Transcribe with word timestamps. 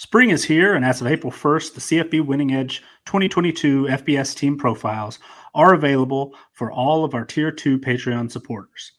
Spring 0.00 0.30
is 0.30 0.44
here, 0.44 0.74
and 0.76 0.84
as 0.84 1.00
of 1.00 1.08
April 1.08 1.32
1st, 1.32 1.74
the 1.74 1.80
CFB 1.80 2.24
Winning 2.24 2.54
Edge 2.54 2.84
2022 3.06 3.86
FBS 3.86 4.32
team 4.32 4.56
profiles 4.56 5.18
are 5.56 5.74
available 5.74 6.36
for 6.52 6.70
all 6.70 7.04
of 7.04 7.14
our 7.14 7.24
Tier 7.24 7.50
2 7.50 7.80
Patreon 7.80 8.30
supporters. 8.30 8.92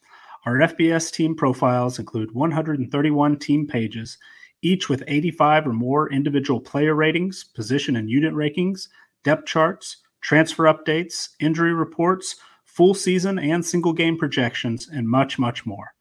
Our 0.46 0.58
FBS 0.58 1.10
team 1.10 1.36
profiles 1.36 2.00
include 2.00 2.36
131 2.36 3.40
team 3.40 3.66
pages, 3.66 4.18
each 4.62 4.90
with 4.90 5.06
85 5.08 5.68
or 5.68 5.74
more 5.74 6.12
individual 6.12 6.60
player 6.60 6.94
ratings, 6.94 7.46
position 7.46 7.96
and 7.96 8.10
unit 8.10 8.34
rankings, 8.34 8.90
depth 9.24 9.46
charts, 9.46 9.98
transfer 10.20 10.66
updates, 10.66 11.30
injury 11.40 11.74
reports, 11.74 12.36
full 12.66 12.94
season 12.94 13.40
and 13.40 13.66
single 13.66 13.94
game 13.94 14.18
projections, 14.18 14.90
and 14.90 15.08
much, 15.08 15.40
much 15.40 15.66
more. 15.66 15.94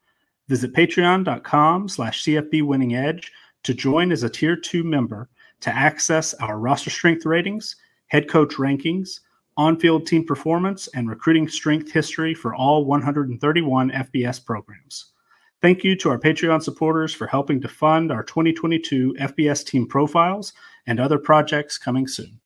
Visit 0.49 0.73
patreon.com 0.73 1.87
slash 1.87 2.25
CFB 2.25 2.63
Winning 2.63 2.95
Edge 2.95 3.31
to 3.63 3.73
join 3.73 4.11
as 4.11 4.23
a 4.23 4.29
Tier 4.29 4.55
2 4.55 4.83
member 4.83 5.29
to 5.61 5.75
access 5.75 6.33
our 6.35 6.57
roster 6.57 6.89
strength 6.89 7.25
ratings, 7.25 7.75
head 8.07 8.29
coach 8.29 8.55
rankings, 8.55 9.19
on 9.57 9.77
field 9.77 10.07
team 10.07 10.25
performance, 10.25 10.87
and 10.93 11.09
recruiting 11.09 11.47
strength 11.47 11.91
history 11.91 12.33
for 12.33 12.55
all 12.55 12.85
131 12.85 13.91
FBS 13.91 14.43
programs. 14.43 15.11
Thank 15.61 15.83
you 15.83 15.97
to 15.97 16.09
our 16.09 16.17
Patreon 16.17 16.63
supporters 16.63 17.13
for 17.13 17.27
helping 17.27 17.59
to 17.61 17.67
fund 17.67 18.11
our 18.11 18.23
2022 18.23 19.15
FBS 19.19 19.65
team 19.65 19.85
profiles 19.85 20.53
and 20.87 20.99
other 20.99 21.19
projects 21.19 21.77
coming 21.77 22.07
soon. 22.07 22.39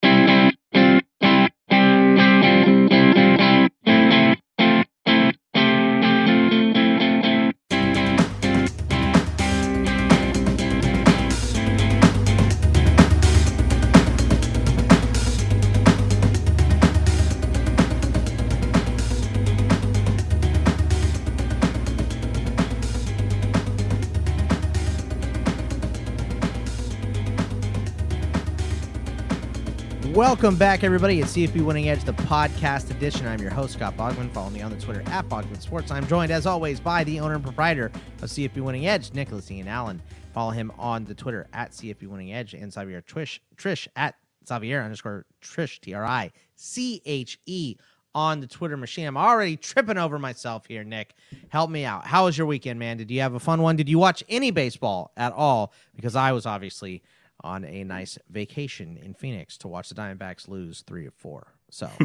Welcome 30.34 30.56
back, 30.56 30.82
everybody. 30.82 31.20
It's 31.20 31.36
CFB 31.36 31.64
Winning 31.64 31.88
Edge, 31.88 32.02
the 32.02 32.12
podcast 32.12 32.90
edition. 32.90 33.28
I'm 33.28 33.40
your 33.40 33.52
host, 33.52 33.74
Scott 33.74 33.96
Bogman. 33.96 34.32
Follow 34.32 34.50
me 34.50 34.62
on 34.62 34.72
the 34.72 34.80
Twitter 34.80 35.00
at 35.06 35.28
Bogman 35.28 35.62
Sports. 35.62 35.92
I'm 35.92 36.08
joined, 36.08 36.32
as 36.32 36.44
always, 36.44 36.80
by 36.80 37.04
the 37.04 37.20
owner 37.20 37.36
and 37.36 37.44
proprietor 37.44 37.92
of 38.20 38.28
CFB 38.28 38.56
Winning 38.60 38.88
Edge, 38.88 39.14
Nicholas 39.14 39.48
Ian 39.48 39.68
Allen. 39.68 40.02
Follow 40.32 40.50
him 40.50 40.72
on 40.76 41.04
the 41.04 41.14
Twitter 41.14 41.46
at 41.52 41.70
CFB 41.70 42.08
Winning 42.08 42.32
Edge 42.32 42.52
and 42.52 42.72
Xavier 42.72 43.00
Triche, 43.00 43.38
Triche 43.54 43.86
at 43.94 44.16
Xavier 44.44 44.82
underscore 44.82 45.24
Triche, 45.40 45.78
T 45.78 45.94
R 45.94 46.04
I 46.04 46.32
C 46.56 47.00
H 47.06 47.38
E 47.46 47.76
on 48.12 48.40
the 48.40 48.48
Twitter 48.48 48.76
machine. 48.76 49.06
I'm 49.06 49.16
already 49.16 49.56
tripping 49.56 49.98
over 49.98 50.18
myself 50.18 50.66
here, 50.66 50.82
Nick. 50.82 51.14
Help 51.50 51.70
me 51.70 51.84
out. 51.84 52.08
How 52.08 52.24
was 52.24 52.36
your 52.36 52.48
weekend, 52.48 52.80
man? 52.80 52.96
Did 52.96 53.08
you 53.08 53.20
have 53.20 53.34
a 53.34 53.40
fun 53.40 53.62
one? 53.62 53.76
Did 53.76 53.88
you 53.88 54.00
watch 54.00 54.24
any 54.28 54.50
baseball 54.50 55.12
at 55.16 55.32
all? 55.32 55.72
Because 55.94 56.16
I 56.16 56.32
was 56.32 56.44
obviously 56.44 57.04
on 57.44 57.64
a 57.64 57.84
nice 57.84 58.18
vacation 58.30 58.96
in 58.96 59.14
Phoenix 59.14 59.56
to 59.58 59.68
watch 59.68 59.90
the 59.90 59.94
Diamondbacks 59.94 60.48
lose 60.48 60.82
three 60.86 61.06
or 61.06 61.12
four. 61.12 61.54
So, 61.70 61.88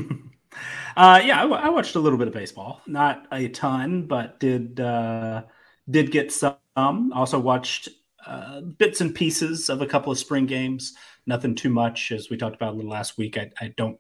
uh, 0.98 1.22
yeah, 1.24 1.40
I, 1.40 1.42
w- 1.44 1.62
I 1.62 1.70
watched 1.70 1.96
a 1.96 2.00
little 2.00 2.20
bit 2.20 2.28
of 2.28 2.34
baseball, 2.34 2.82
not 2.86 3.26
a 3.32 3.48
ton, 3.48 4.04
but 4.06 4.40
did 4.40 4.80
uh, 4.80 5.44
did 5.90 6.12
get 6.12 6.32
some. 6.32 6.58
Also 6.76 7.40
watched 7.40 7.90
uh, 8.26 8.62
bits 8.62 9.02
and 9.02 9.16
pieces 9.16 9.70
of 9.70 9.82
a 9.82 9.88
couple 9.88 10.12
of 10.12 10.20
spring 10.20 10.46
games. 10.46 10.94
Nothing 11.26 11.56
too 11.56 11.70
much, 11.70 12.12
as 12.12 12.30
we 12.30 12.38
talked 12.38 12.56
about 12.56 12.74
a 12.74 12.76
little 12.76 12.92
last 12.92 13.18
week. 13.18 13.38
I, 13.38 13.50
I 13.60 13.74
don't 13.78 14.00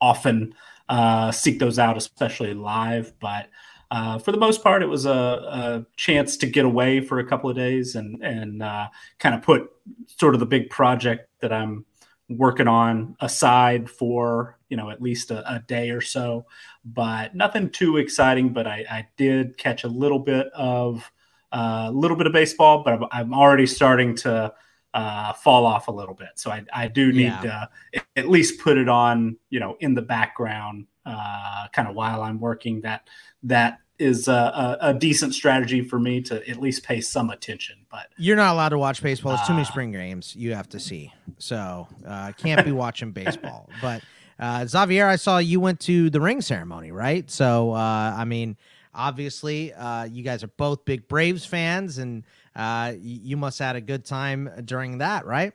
often 0.00 0.54
uh, 0.88 1.30
seek 1.30 1.58
those 1.58 1.78
out, 1.78 1.96
especially 1.96 2.52
live, 2.54 3.12
but 3.20 3.48
uh, 3.90 4.18
for 4.18 4.30
the 4.30 4.38
most 4.38 4.62
part, 4.62 4.82
it 4.82 4.86
was 4.86 5.04
a, 5.04 5.10
a, 5.10 5.86
chance 5.96 6.36
to 6.36 6.46
get 6.46 6.64
away 6.64 7.00
for 7.00 7.18
a 7.18 7.26
couple 7.26 7.50
of 7.50 7.56
days 7.56 7.96
and 7.96 8.22
and 8.22 8.62
uh, 8.62 8.88
kind 9.18 9.34
of 9.34 9.42
put 9.42 9.70
sort 10.06 10.34
of 10.34 10.40
the 10.40 10.46
big 10.46 10.70
project 10.70 11.28
that 11.40 11.52
I'm 11.52 11.84
working 12.28 12.68
on 12.68 13.16
aside 13.18 13.90
for 13.90 14.56
you 14.68 14.76
know 14.76 14.90
at 14.90 15.02
least 15.02 15.32
a, 15.32 15.54
a 15.54 15.58
day 15.60 15.90
or 15.90 16.00
so. 16.00 16.46
But 16.84 17.34
nothing 17.34 17.70
too 17.70 17.96
exciting. 17.96 18.52
But 18.52 18.68
I, 18.68 18.84
I 18.88 19.08
did 19.16 19.58
catch 19.58 19.82
a 19.82 19.88
little 19.88 20.20
bit 20.20 20.46
of 20.54 21.10
a 21.52 21.58
uh, 21.58 21.90
little 21.90 22.16
bit 22.16 22.28
of 22.28 22.32
baseball, 22.32 22.84
but 22.84 22.92
I'm, 22.92 23.04
I'm 23.10 23.34
already 23.34 23.66
starting 23.66 24.14
to 24.18 24.52
uh, 24.94 25.32
fall 25.32 25.66
off 25.66 25.88
a 25.88 25.92
little 25.92 26.14
bit. 26.14 26.30
So 26.36 26.50
I, 26.50 26.64
I 26.72 26.88
do 26.88 27.12
need 27.12 27.34
yeah. 27.42 27.66
to 27.92 28.02
at 28.16 28.28
least 28.28 28.60
put 28.60 28.78
it 28.78 28.88
on, 28.88 29.36
you 29.50 29.60
know, 29.60 29.76
in 29.80 29.94
the 29.94 30.02
background, 30.02 30.86
uh, 31.06 31.66
kind 31.72 31.88
of 31.88 31.94
while 31.94 32.22
I'm 32.22 32.40
working. 32.40 32.80
That 32.82 33.08
that 33.42 33.78
is 33.98 34.28
a, 34.28 34.78
a, 34.80 34.94
decent 34.94 35.34
strategy 35.34 35.82
for 35.82 36.00
me 36.00 36.22
to 36.22 36.48
at 36.48 36.58
least 36.58 36.82
pay 36.82 37.02
some 37.02 37.28
attention. 37.28 37.76
But 37.90 38.06
you're 38.16 38.36
not 38.36 38.54
allowed 38.54 38.70
to 38.70 38.78
watch 38.78 39.02
baseball. 39.02 39.36
There's 39.36 39.46
too 39.46 39.52
many 39.52 39.66
uh, 39.66 39.68
spring 39.68 39.92
games 39.92 40.34
you 40.34 40.54
have 40.54 40.68
to 40.70 40.80
see, 40.80 41.12
so 41.38 41.86
uh, 42.06 42.32
can't 42.32 42.64
be 42.64 42.72
watching 42.72 43.12
baseball. 43.12 43.68
But 43.82 44.02
uh, 44.38 44.66
Xavier, 44.66 45.06
I 45.06 45.16
saw 45.16 45.38
you 45.38 45.60
went 45.60 45.80
to 45.80 46.08
the 46.10 46.20
ring 46.20 46.40
ceremony, 46.40 46.92
right? 46.92 47.30
So 47.30 47.72
uh, 47.72 48.14
I 48.16 48.24
mean, 48.24 48.56
obviously, 48.94 49.72
uh, 49.74 50.04
you 50.04 50.22
guys 50.22 50.42
are 50.42 50.48
both 50.56 50.84
big 50.84 51.06
Braves 51.06 51.44
fans, 51.44 51.98
and 51.98 52.24
uh, 52.56 52.94
you 53.00 53.36
must 53.36 53.58
have 53.58 53.68
had 53.68 53.76
a 53.76 53.80
good 53.80 54.04
time 54.04 54.50
during 54.64 54.98
that, 54.98 55.24
right? 55.24 55.52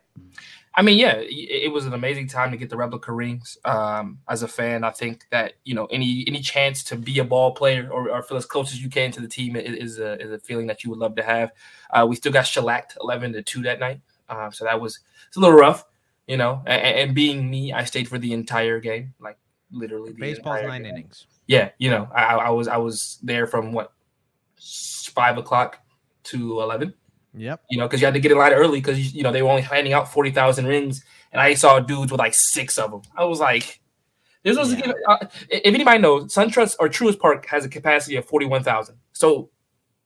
I 0.77 0.81
mean, 0.81 0.97
yeah, 0.97 1.15
it 1.17 1.71
was 1.71 1.85
an 1.85 1.93
amazing 1.93 2.27
time 2.27 2.51
to 2.51 2.57
get 2.57 2.69
the 2.69 2.75
replica 2.75 3.11
rings. 3.13 3.57
Um, 3.63 4.19
as 4.27 4.43
a 4.43 4.47
fan, 4.47 4.83
I 4.83 4.91
think 4.91 5.25
that 5.31 5.53
you 5.63 5.73
know 5.73 5.85
any 5.85 6.25
any 6.27 6.41
chance 6.41 6.83
to 6.85 6.97
be 6.97 7.19
a 7.19 7.23
ball 7.23 7.53
player 7.53 7.89
or, 7.89 8.09
or 8.09 8.21
feel 8.23 8.37
as 8.37 8.45
close 8.45 8.73
as 8.73 8.83
you 8.83 8.89
can 8.89 9.11
to 9.11 9.21
the 9.21 9.27
team 9.27 9.55
is, 9.55 9.99
a 9.99 10.21
is 10.21 10.31
a 10.31 10.39
feeling 10.39 10.67
that 10.67 10.83
you 10.83 10.89
would 10.89 10.99
love 10.99 11.15
to 11.15 11.23
have. 11.23 11.51
Uh, 11.91 12.05
we 12.07 12.15
still 12.15 12.31
got 12.31 12.45
shellacked 12.45 12.97
eleven 13.01 13.31
to 13.33 13.41
two 13.41 13.61
that 13.63 13.79
night, 13.79 14.01
uh, 14.27 14.51
so 14.51 14.65
that 14.65 14.79
was 14.79 14.99
it's 15.27 15.37
a 15.37 15.39
little 15.39 15.57
rough, 15.57 15.85
you 16.27 16.35
know. 16.35 16.61
And, 16.65 16.81
and, 16.81 17.15
being 17.15 17.49
me, 17.49 17.71
I 17.71 17.85
stayed 17.85 18.09
for 18.09 18.17
the 18.17 18.33
entire 18.33 18.81
game, 18.81 19.13
like 19.19 19.37
literally. 19.71 20.11
Baseball's 20.11 20.63
nine 20.63 20.83
game. 20.83 20.93
innings. 20.93 21.27
Yeah, 21.47 21.69
you 21.77 21.89
know, 21.89 22.09
I, 22.13 22.35
I 22.35 22.49
was 22.49 22.67
I 22.67 22.77
was 22.77 23.19
there 23.23 23.47
from 23.47 23.71
what 23.71 23.93
five 25.13 25.37
o'clock 25.37 25.79
to 26.25 26.61
eleven. 26.61 26.93
Yep. 27.37 27.63
You 27.69 27.77
know, 27.77 27.87
because 27.87 28.01
you 28.01 28.07
had 28.07 28.13
to 28.13 28.19
get 28.19 28.31
in 28.31 28.37
line 28.37 28.53
early 28.53 28.79
because 28.79 29.13
you 29.13 29.23
know 29.23 29.31
they 29.31 29.41
were 29.41 29.49
only 29.49 29.61
handing 29.61 29.93
out 29.93 30.11
forty 30.11 30.31
thousand 30.31 30.67
rings, 30.67 31.03
and 31.31 31.41
I 31.41 31.53
saw 31.53 31.79
dudes 31.79 32.11
with 32.11 32.19
like 32.19 32.33
six 32.33 32.77
of 32.77 32.91
them. 32.91 33.01
I 33.15 33.25
was 33.25 33.39
like, 33.39 33.81
"This 34.43 34.57
was." 34.57 34.73
Yeah. 34.73 34.93
Uh, 35.07 35.17
if 35.49 35.73
anybody 35.73 35.99
knows, 35.99 36.33
SunTrust 36.33 36.77
or 36.79 36.87
Truist 36.87 37.19
Park 37.19 37.45
has 37.47 37.65
a 37.65 37.69
capacity 37.69 38.15
of 38.15 38.25
forty 38.25 38.45
one 38.45 38.63
thousand. 38.63 38.97
So, 39.11 39.49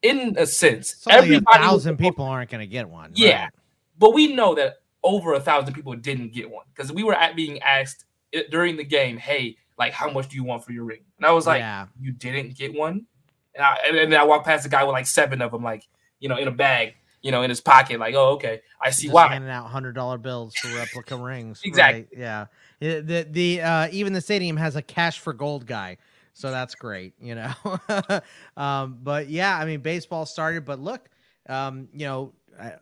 in 0.02 0.36
a 0.38 0.46
sense, 0.46 0.96
so 1.00 1.12
everybody 1.12 1.46
a 1.48 1.62
thousand 1.62 1.98
people 1.98 2.26
aren't 2.26 2.50
going 2.50 2.62
to 2.62 2.68
get 2.68 2.90
one. 2.90 3.12
Yeah, 3.14 3.44
right? 3.44 3.50
but 3.98 4.14
we 4.14 4.34
know 4.34 4.56
that 4.56 4.78
over 5.04 5.34
a 5.34 5.40
thousand 5.40 5.74
people 5.74 5.96
didn't 5.96 6.34
get 6.34 6.50
one 6.50 6.66
because 6.74 6.92
we 6.92 7.04
were 7.04 7.14
at 7.14 7.36
being 7.36 7.62
asked 7.62 8.06
during 8.50 8.76
the 8.76 8.84
game, 8.84 9.18
"Hey, 9.18 9.58
like, 9.78 9.94
how 9.94 10.10
much 10.10 10.30
do 10.30 10.36
you 10.36 10.44
want 10.44 10.66
for 10.66 10.72
your 10.72 10.86
ring?" 10.86 11.02
And 11.18 11.28
I 11.28 11.32
was 11.32 11.46
like, 11.46 11.60
yeah. 11.60 11.86
"You 12.00 12.12
didn't 12.12 12.58
get 12.58 12.74
one." 12.74 13.06
And, 13.54 13.64
I, 13.64 13.78
and 13.88 13.98
then 14.12 14.20
I 14.20 14.24
walked 14.24 14.46
past 14.46 14.66
a 14.66 14.70
guy 14.70 14.84
with 14.84 14.94
like 14.94 15.08
seven 15.08 15.42
of 15.42 15.52
them, 15.52 15.64
like 15.64 15.88
you 16.20 16.30
know, 16.30 16.38
in 16.38 16.48
a 16.48 16.52
bag 16.52 16.96
you 17.22 17.32
know, 17.32 17.42
in 17.44 17.50
his 17.50 17.62
pocket. 17.62 18.00
Like, 18.00 18.16
oh, 18.16 18.34
okay, 18.34 18.62
I 18.82 18.92
see 18.92 19.08
Just 19.08 19.14
why. 19.14 19.28
Handing 19.28 19.50
out 19.50 19.68
hundred 19.68 19.94
dollar 19.94 20.18
bills 20.18 20.56
for 20.56 20.74
replica 20.76 21.18
rings. 21.22 21.62
Exactly. 21.64 22.02
Right? 22.02 22.20
Yeah. 22.20 22.46
The 22.80 23.28
the 23.30 23.62
uh, 23.62 23.88
even 23.92 24.14
the 24.14 24.22
stadium 24.22 24.58
has 24.58 24.76
a 24.76 24.82
cash 24.82 25.20
for 25.20 25.34
gold 25.34 25.66
guy, 25.66 25.98
so 26.34 26.50
that's 26.52 26.76
great. 26.76 27.14
You 27.20 27.36
know. 27.36 28.22
um, 28.58 29.00
but 29.04 29.30
yeah, 29.30 29.58
I 29.58 29.66
mean, 29.66 29.82
baseball 29.82 30.26
started, 30.26 30.64
but 30.64 30.80
look, 30.80 31.10
um, 31.50 31.90
you 31.94 32.06
know, 32.06 32.34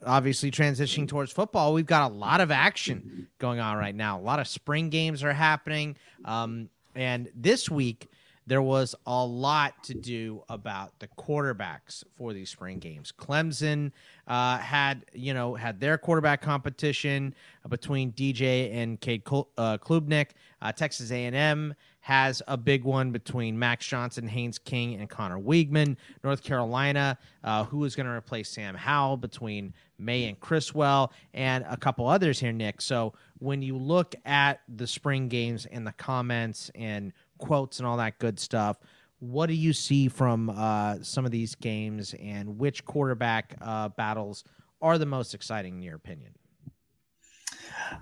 obviously 0.06 0.52
transitioning 0.52 1.08
towards 1.08 1.32
football, 1.32 1.74
we've 1.74 1.88
got 1.88 2.12
a 2.12 2.14
lot 2.14 2.42
of 2.42 2.52
action 2.52 3.28
going 3.40 3.60
on 3.60 3.78
right 3.78 3.96
now. 3.96 4.20
A 4.20 4.22
lot 4.22 4.40
of 4.40 4.48
spring 4.48 4.90
games 4.90 5.24
are 5.24 5.34
happening, 5.34 5.96
um, 6.26 6.70
and 6.94 7.30
this 7.36 7.72
week 7.72 8.08
there 8.48 8.62
was 8.62 8.96
a 9.06 9.26
lot 9.26 9.84
to 9.84 9.94
do 9.94 10.42
about 10.48 10.98
the 11.00 11.08
quarterbacks 11.20 12.04
for 12.18 12.32
these 12.32 12.50
spring 12.50 12.80
games. 12.80 13.12
Clemson 13.12 13.92
uh, 14.26 14.58
had, 14.58 15.06
you 15.14 15.34
know, 15.34 15.54
had 15.54 15.82
their 15.82 15.98
quarterback 15.98 16.42
competition 16.42 17.36
between 17.68 18.14
DJ 18.14 18.74
and 18.74 19.00
Cade 19.02 19.24
uh, 19.28 19.78
Klubnik. 19.78 20.30
Uh, 20.62 20.72
Texas 20.72 21.12
A&M 21.12 21.76
has 22.00 22.42
a 22.48 22.56
big 22.56 22.86
one 22.86 23.12
between 23.12 23.60
Max 23.60 23.86
Johnson, 23.86 24.26
Haynes 24.30 24.58
King, 24.58 24.96
and 24.96 25.10
Conner 25.10 25.38
Weigman. 25.38 25.98
North 26.24 26.42
Carolina, 26.42 27.18
uh, 27.44 27.66
who 27.66 27.84
is 27.84 27.98
going 27.98 28.06
to 28.06 28.14
replace 28.14 28.48
Sam 28.48 28.76
Howell 28.76 29.18
between 29.18 29.74
Maye 30.00 30.30
and 30.30 30.40
Criswell, 30.40 31.12
and 31.34 31.66
a 31.68 31.76
couple 31.76 32.08
others 32.08 32.40
here, 32.40 32.54
Nick. 32.54 32.80
So 32.80 33.14
when 33.40 33.62
you 33.62 33.78
look 33.78 34.16
at 34.26 34.62
the 34.74 34.88
spring 34.88 35.28
games 35.28 35.66
and 35.66 35.86
the 35.86 35.92
comments 35.92 36.72
and 36.76 37.12
quotes 37.38 37.80
and 37.80 37.88
all 37.88 37.98
that 37.98 38.20
good 38.20 38.40
stuff. 38.40 38.78
What 39.20 39.48
do 39.48 39.54
you 39.54 39.74
see 39.74 40.08
from 40.08 40.50
uh, 40.50 40.98
some 41.02 41.26
of 41.26 41.32
these 41.32 41.56
games, 41.56 42.14
and 42.22 42.60
which 42.60 42.86
quarterback 42.86 43.56
uh, 43.62 43.90
battles 43.90 44.44
are 44.82 44.98
the 44.98 45.08
most 45.08 45.34
exciting 45.34 45.76
in 45.78 45.82
your 45.82 45.96
opinion? 45.96 46.34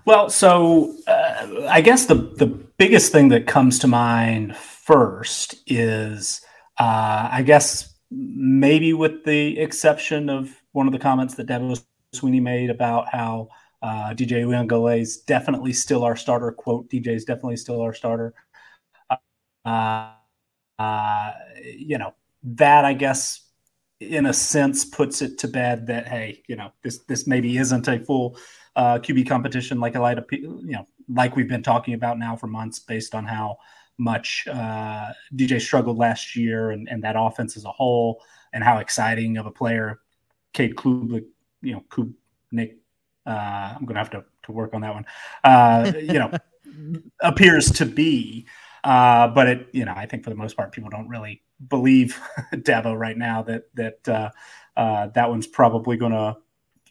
Well, 0.04 0.28
so 0.30 0.94
uh, 1.06 1.66
I 1.68 1.80
guess 1.80 2.06
the 2.06 2.14
the 2.14 2.46
biggest 2.46 3.12
thing 3.12 3.28
that 3.30 3.46
comes 3.46 3.78
to 3.80 3.86
mind 3.86 4.56
first 4.56 5.56
is, 5.66 6.40
uh, 6.78 7.28
I 7.32 7.42
guess 7.42 7.94
maybe 8.10 8.92
with 8.92 9.24
the 9.24 9.58
exception 9.58 10.28
of 10.28 10.50
one 10.72 10.86
of 10.86 10.92
the 10.92 10.98
comments 10.98 11.34
that 11.34 11.46
Dabo 11.46 11.82
Swinney 12.14 12.42
made 12.42 12.70
about 12.70 13.08
how 13.08 13.48
uh, 13.82 14.14
DJ 14.14 15.00
is 15.00 15.18
definitely 15.18 15.72
still 15.72 16.04
our 16.04 16.16
starter. 16.16 16.52
Quote: 16.52 16.90
DJ 16.90 17.08
is 17.08 17.24
definitely 17.24 17.56
still 17.56 17.80
our 17.80 17.94
starter. 17.94 18.34
Uh, 19.66 20.12
uh, 20.78 21.32
you 21.64 21.98
know 21.98 22.14
that 22.42 22.84
I 22.84 22.92
guess 22.92 23.42
in 23.98 24.26
a 24.26 24.32
sense 24.32 24.84
puts 24.84 25.22
it 25.22 25.38
to 25.38 25.48
bed 25.48 25.86
that 25.88 26.06
hey, 26.06 26.42
you 26.48 26.56
know 26.56 26.72
this 26.82 26.98
this 27.04 27.26
maybe 27.26 27.56
isn't 27.58 27.88
a 27.88 27.98
full 27.98 28.36
uh, 28.76 28.98
QB 28.98 29.26
competition 29.26 29.80
like 29.80 29.94
a 29.94 30.00
lot 30.00 30.18
of 30.18 30.28
people, 30.28 30.60
you 30.60 30.72
know, 30.72 30.86
like 31.08 31.34
we've 31.34 31.48
been 31.48 31.62
talking 31.62 31.94
about 31.94 32.18
now 32.18 32.36
for 32.36 32.46
months, 32.46 32.78
based 32.78 33.14
on 33.14 33.24
how 33.24 33.56
much 33.98 34.46
uh, 34.52 35.08
DJ 35.34 35.60
struggled 35.60 35.96
last 35.96 36.36
year 36.36 36.70
and, 36.70 36.86
and 36.88 37.02
that 37.02 37.16
offense 37.18 37.56
as 37.56 37.64
a 37.64 37.70
whole, 37.70 38.22
and 38.52 38.62
how 38.62 38.78
exciting 38.78 39.38
of 39.38 39.46
a 39.46 39.50
player 39.50 40.00
Cade 40.52 40.76
Klubnik, 40.76 41.24
you 41.62 41.72
know, 41.72 41.84
Klubnik, 41.88 42.76
uh, 43.26 43.74
I'm 43.74 43.84
going 43.86 43.94
to 43.94 44.00
have 44.00 44.10
to, 44.10 44.24
to 44.44 44.52
work 44.52 44.74
on 44.74 44.82
that 44.82 44.94
one, 44.94 45.06
uh, 45.42 45.92
you 45.98 46.18
know, 46.18 46.30
appears 47.20 47.70
to 47.72 47.86
be. 47.86 48.46
Uh, 48.86 49.26
but 49.26 49.48
it, 49.48 49.68
you 49.72 49.84
know, 49.84 49.92
I 49.96 50.06
think 50.06 50.22
for 50.22 50.30
the 50.30 50.36
most 50.36 50.56
part, 50.56 50.70
people 50.70 50.90
don't 50.90 51.08
really 51.08 51.42
believe 51.66 52.20
Dabo 52.52 52.96
right 52.96 53.18
now 53.18 53.42
that 53.42 53.64
that 53.74 54.08
uh, 54.08 54.30
uh, 54.76 55.08
that 55.08 55.28
one's 55.28 55.48
probably 55.48 55.96
going 55.96 56.12
to 56.12 56.36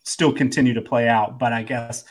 still 0.04 0.34
continue 0.34 0.74
to 0.74 0.82
play 0.82 1.08
out. 1.08 1.40
But 1.40 1.54
I 1.54 1.64
guess 1.64 2.04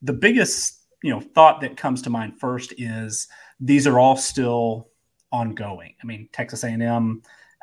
the 0.00 0.14
biggest 0.14 0.80
you 1.02 1.10
know 1.10 1.20
thought 1.20 1.60
that 1.60 1.76
comes 1.76 2.00
to 2.02 2.10
mind 2.10 2.40
first 2.40 2.72
is 2.78 3.28
these 3.60 3.86
are 3.86 3.98
all 3.98 4.16
still 4.16 4.88
ongoing. 5.30 5.94
I 6.02 6.06
mean, 6.06 6.30
Texas 6.32 6.64
A&M, 6.64 7.20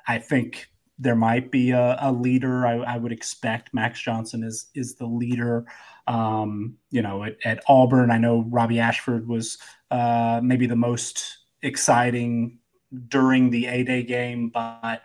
I 0.07 0.19
think 0.19 0.67
there 0.99 1.15
might 1.15 1.49
be 1.49 1.71
a, 1.71 1.97
a 1.99 2.11
leader. 2.11 2.67
I, 2.67 2.73
I, 2.81 2.97
would 2.97 3.11
expect 3.11 3.73
Max 3.73 3.99
Johnson 3.99 4.43
is 4.43 4.67
is 4.75 4.93
the 4.93 5.07
leader. 5.07 5.65
Um, 6.05 6.75
you 6.91 7.01
know, 7.01 7.23
at, 7.23 7.37
at, 7.43 7.63
Auburn, 7.67 8.11
I 8.11 8.19
know 8.19 8.45
Robbie 8.47 8.79
Ashford 8.79 9.27
was 9.27 9.57
uh, 9.89 10.39
maybe 10.43 10.67
the 10.67 10.75
most 10.75 11.39
exciting 11.63 12.59
during 13.07 13.49
the 13.49 13.65
A 13.65 13.83
Day 13.83 14.03
game, 14.03 14.49
but 14.49 15.01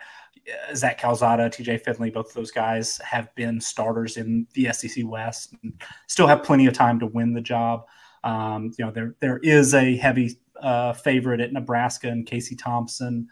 Zach 0.75 0.99
Calzada, 0.99 1.49
TJ 1.49 1.81
Finley, 1.81 2.09
both 2.09 2.27
of 2.27 2.33
those 2.33 2.51
guys 2.51 2.97
have 2.99 3.33
been 3.35 3.59
starters 3.59 4.17
in 4.17 4.47
the 4.53 4.71
SEC 4.71 5.03
West 5.05 5.53
and 5.63 5.81
still 6.07 6.27
have 6.27 6.43
plenty 6.43 6.67
of 6.67 6.73
time 6.73 6.99
to 6.99 7.07
win 7.07 7.33
the 7.33 7.41
job. 7.41 7.85
Um, 8.23 8.71
you 8.77 8.85
know, 8.85 8.91
there 8.91 9.15
there 9.19 9.39
is 9.39 9.73
a 9.73 9.95
heavy 9.97 10.39
uh, 10.61 10.93
favorite 10.93 11.39
at 11.39 11.53
Nebraska 11.53 12.09
and 12.09 12.25
Casey 12.25 12.55
Thompson. 12.55 13.27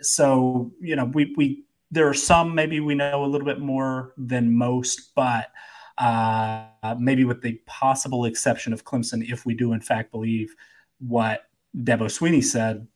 So, 0.00 0.72
you 0.80 0.96
know, 0.96 1.06
we 1.06 1.34
we 1.36 1.64
there 1.90 2.08
are 2.08 2.14
some 2.14 2.54
maybe 2.54 2.80
we 2.80 2.94
know 2.94 3.24
a 3.24 3.26
little 3.26 3.46
bit 3.46 3.60
more 3.60 4.12
than 4.16 4.56
most, 4.56 5.12
but 5.14 5.50
uh, 5.96 6.66
maybe 6.98 7.24
with 7.24 7.42
the 7.42 7.60
possible 7.66 8.24
exception 8.26 8.72
of 8.72 8.84
Clemson, 8.84 9.28
if 9.28 9.44
we 9.44 9.54
do 9.54 9.72
in 9.72 9.80
fact 9.80 10.12
believe 10.12 10.54
what 11.00 11.47
Dabo 11.78 12.06
Swinney 12.06 12.42
said, 12.42 12.86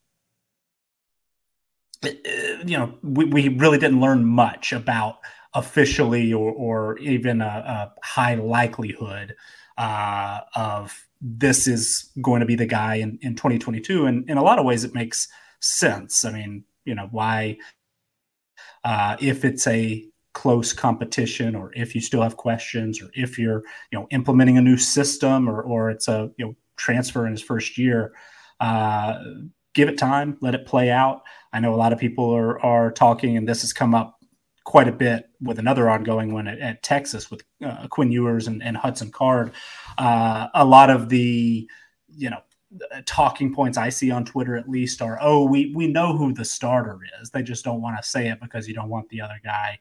uh, 2.05 2.09
you 2.67 2.77
know, 2.77 2.99
we, 3.03 3.25
we 3.27 3.49
really 3.49 3.79
didn't 3.79 4.01
learn 4.01 4.25
much 4.25 4.73
about 4.73 5.19
officially 5.55 6.33
or, 6.33 6.53
or 6.53 6.99
even 6.99 7.41
a, 7.41 7.45
a 7.45 7.93
high 8.03 8.35
likelihood 8.35 9.35
uh, 9.79 10.41
of 10.55 11.07
this 11.21 11.69
is 11.69 12.11
going 12.21 12.41
to 12.41 12.47
be 12.47 12.57
the 12.57 12.67
guy 12.67 12.97
in, 12.97 13.19
in 13.23 13.35
2022. 13.37 14.07
And 14.07 14.29
in 14.29 14.39
a 14.39 14.43
lot 14.43 14.59
of 14.59 14.65
ways, 14.65 14.85
it 14.85 14.95
makes 14.95 15.29
sense. 15.61 16.25
I 16.25 16.33
mean, 16.33 16.65
you 16.85 16.95
know, 16.95 17.09
why, 17.11 17.59
uh, 18.85 19.17
if 19.21 19.45
it's 19.45 19.67
a 19.67 20.05
close 20.35 20.73
competition 20.73 21.55
or 21.55 21.73
if 21.75 21.95
you 21.95 22.01
still 22.01 22.23
have 22.23 22.37
questions 22.37 23.01
or 23.01 23.11
if 23.15 23.39
you're, 23.39 23.63
you 23.91 23.99
know, 23.99 24.09
implementing 24.11 24.59
a 24.59 24.63
new 24.63 24.77
system 24.77 25.49
or, 25.49 25.63
or 25.63 25.91
it's 25.91 26.09
a, 26.09 26.31
you 26.39 26.47
know, 26.47 26.57
transfer 26.77 27.27
in 27.27 27.33
his 27.33 27.43
first 27.43 27.79
year, 27.79 28.13
uh, 28.63 29.19
give 29.75 29.89
it 29.89 29.99
time, 29.99 30.39
let 30.41 30.55
it 30.55 30.67
play 30.67 30.91
out. 30.91 31.23
I 31.53 31.59
know 31.61 31.75
a 31.75 31.77
lot 31.77 31.93
of 31.93 31.99
people 31.99 32.31
are, 32.31 32.61
are 32.65 32.93
talking, 32.93 33.37
and 33.37 33.49
this 33.49 33.63
has 33.63 33.73
come 33.73 33.95
up 33.95 34.19
quite 34.65 34.87
a 34.87 34.93
bit 34.93 35.29
with 35.41 35.59
another 35.59 35.91
ongoing 35.91 36.33
one 36.33 36.47
at, 36.47 36.61
at 36.61 36.83
Texas 36.83 37.29
with 37.29 37.43
uh, 37.65 37.89
Quinn 37.89 38.13
Ewers 38.13 38.47
and, 38.47 38.63
and 38.63 38.77
Hudson 38.77 39.11
Card. 39.11 39.53
Uh, 39.99 40.47
a 40.55 40.65
lot 40.65 40.91
of 40.91 41.09
the, 41.09 41.69
you 42.09 42.31
know, 42.31 42.39
talking 43.05 43.53
points 43.53 43.77
I 43.77 43.89
see 43.89 44.13
on 44.13 44.25
Twitter 44.25 44.57
at 44.57 44.69
least 44.69 45.03
are, 45.03 45.19
oh, 45.21 45.45
we 45.45 45.75
we 45.75 45.89
know 45.89 46.17
who 46.17 46.33
the 46.33 46.45
starter 46.45 47.01
is. 47.21 47.31
They 47.31 47.43
just 47.43 47.65
don't 47.65 47.83
want 47.83 47.97
to 47.97 48.09
say 48.09 48.29
it 48.29 48.41
because 48.41 48.69
you 48.69 48.75
don't 48.75 48.89
want 48.89 49.09
the 49.09 49.23
other 49.23 49.41
guy 49.43 49.81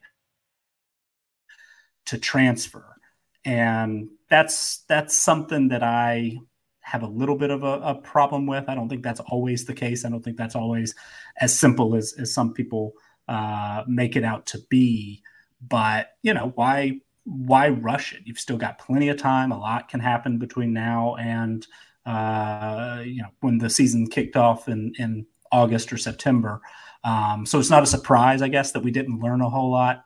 to 2.06 2.18
transfer. 2.18 2.96
And 3.44 4.08
that's 4.28 4.84
that's 4.88 5.16
something 5.16 5.68
that 5.68 5.82
I 5.82 6.38
have 6.82 7.02
a 7.02 7.06
little 7.06 7.36
bit 7.36 7.50
of 7.50 7.62
a, 7.62 7.80
a, 7.80 7.94
problem 7.94 8.46
with. 8.46 8.64
I 8.68 8.74
don't 8.74 8.88
think 8.88 9.02
that's 9.02 9.20
always 9.20 9.64
the 9.64 9.74
case. 9.74 10.04
I 10.04 10.10
don't 10.10 10.22
think 10.22 10.36
that's 10.36 10.56
always 10.56 10.94
as 11.40 11.56
simple 11.56 11.94
as, 11.94 12.12
as 12.18 12.34
some 12.34 12.52
people 12.52 12.92
uh, 13.28 13.84
make 13.86 14.16
it 14.16 14.24
out 14.24 14.46
to 14.46 14.58
be. 14.68 15.22
But 15.66 16.08
you 16.22 16.34
know, 16.34 16.52
why 16.54 17.00
why 17.24 17.68
rush 17.68 18.12
it? 18.12 18.22
You've 18.24 18.40
still 18.40 18.56
got 18.56 18.78
plenty 18.78 19.08
of 19.08 19.16
time. 19.16 19.52
A 19.52 19.58
lot 19.58 19.88
can 19.88 20.00
happen 20.00 20.38
between 20.38 20.72
now 20.72 21.14
and 21.16 21.66
uh, 22.04 23.02
you 23.04 23.22
know 23.22 23.28
when 23.40 23.58
the 23.58 23.70
season 23.70 24.08
kicked 24.08 24.36
off 24.36 24.68
in 24.68 24.92
in 24.98 25.26
August 25.52 25.92
or 25.92 25.98
September. 25.98 26.60
Um, 27.04 27.46
so 27.46 27.58
it's 27.58 27.70
not 27.70 27.82
a 27.82 27.86
surprise, 27.86 28.42
I 28.42 28.48
guess, 28.48 28.72
that 28.72 28.82
we 28.82 28.90
didn't 28.90 29.20
learn 29.20 29.40
a 29.40 29.48
whole 29.48 29.70
lot, 29.70 30.04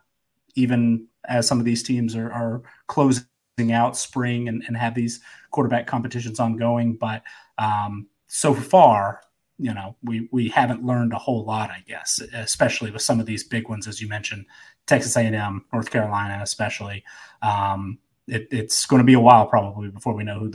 even 0.54 1.06
as 1.26 1.46
some 1.46 1.58
of 1.58 1.64
these 1.64 1.82
teams 1.82 2.16
are, 2.16 2.32
are 2.32 2.62
closing 2.86 3.24
out 3.72 3.96
spring 3.96 4.48
and, 4.48 4.62
and 4.66 4.76
have 4.76 4.94
these 4.94 5.20
quarterback 5.50 5.86
competitions 5.86 6.38
ongoing. 6.38 6.94
But 6.94 7.22
um, 7.58 8.06
so 8.26 8.54
far, 8.54 9.22
you 9.58 9.72
know, 9.72 9.96
we 10.02 10.28
we 10.30 10.48
haven't 10.48 10.84
learned 10.84 11.14
a 11.14 11.18
whole 11.18 11.44
lot, 11.44 11.70
I 11.70 11.82
guess, 11.86 12.20
especially 12.34 12.90
with 12.90 13.02
some 13.02 13.18
of 13.18 13.26
these 13.26 13.44
big 13.44 13.68
ones, 13.68 13.88
as 13.88 14.00
you 14.00 14.08
mentioned, 14.08 14.44
Texas 14.86 15.16
A&M, 15.16 15.64
North 15.72 15.90
Carolina, 15.90 16.40
especially. 16.42 17.02
Um, 17.40 17.98
it, 18.28 18.48
it's 18.50 18.84
going 18.86 19.00
to 19.00 19.06
be 19.06 19.14
a 19.14 19.20
while 19.20 19.46
probably 19.46 19.88
before 19.88 20.14
we 20.14 20.24
know 20.24 20.38
who 20.40 20.52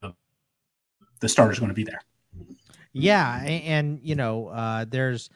the, 0.00 0.14
the, 1.20 1.28
starter 1.28 1.52
is 1.52 1.58
going 1.58 1.68
to 1.68 1.74
be 1.74 1.84
there. 1.84 2.00
Yeah, 2.92 3.40
and, 3.40 3.64
and 3.64 4.00
you 4.02 4.14
know, 4.14 4.48
uh, 4.48 4.86
there's 4.88 5.30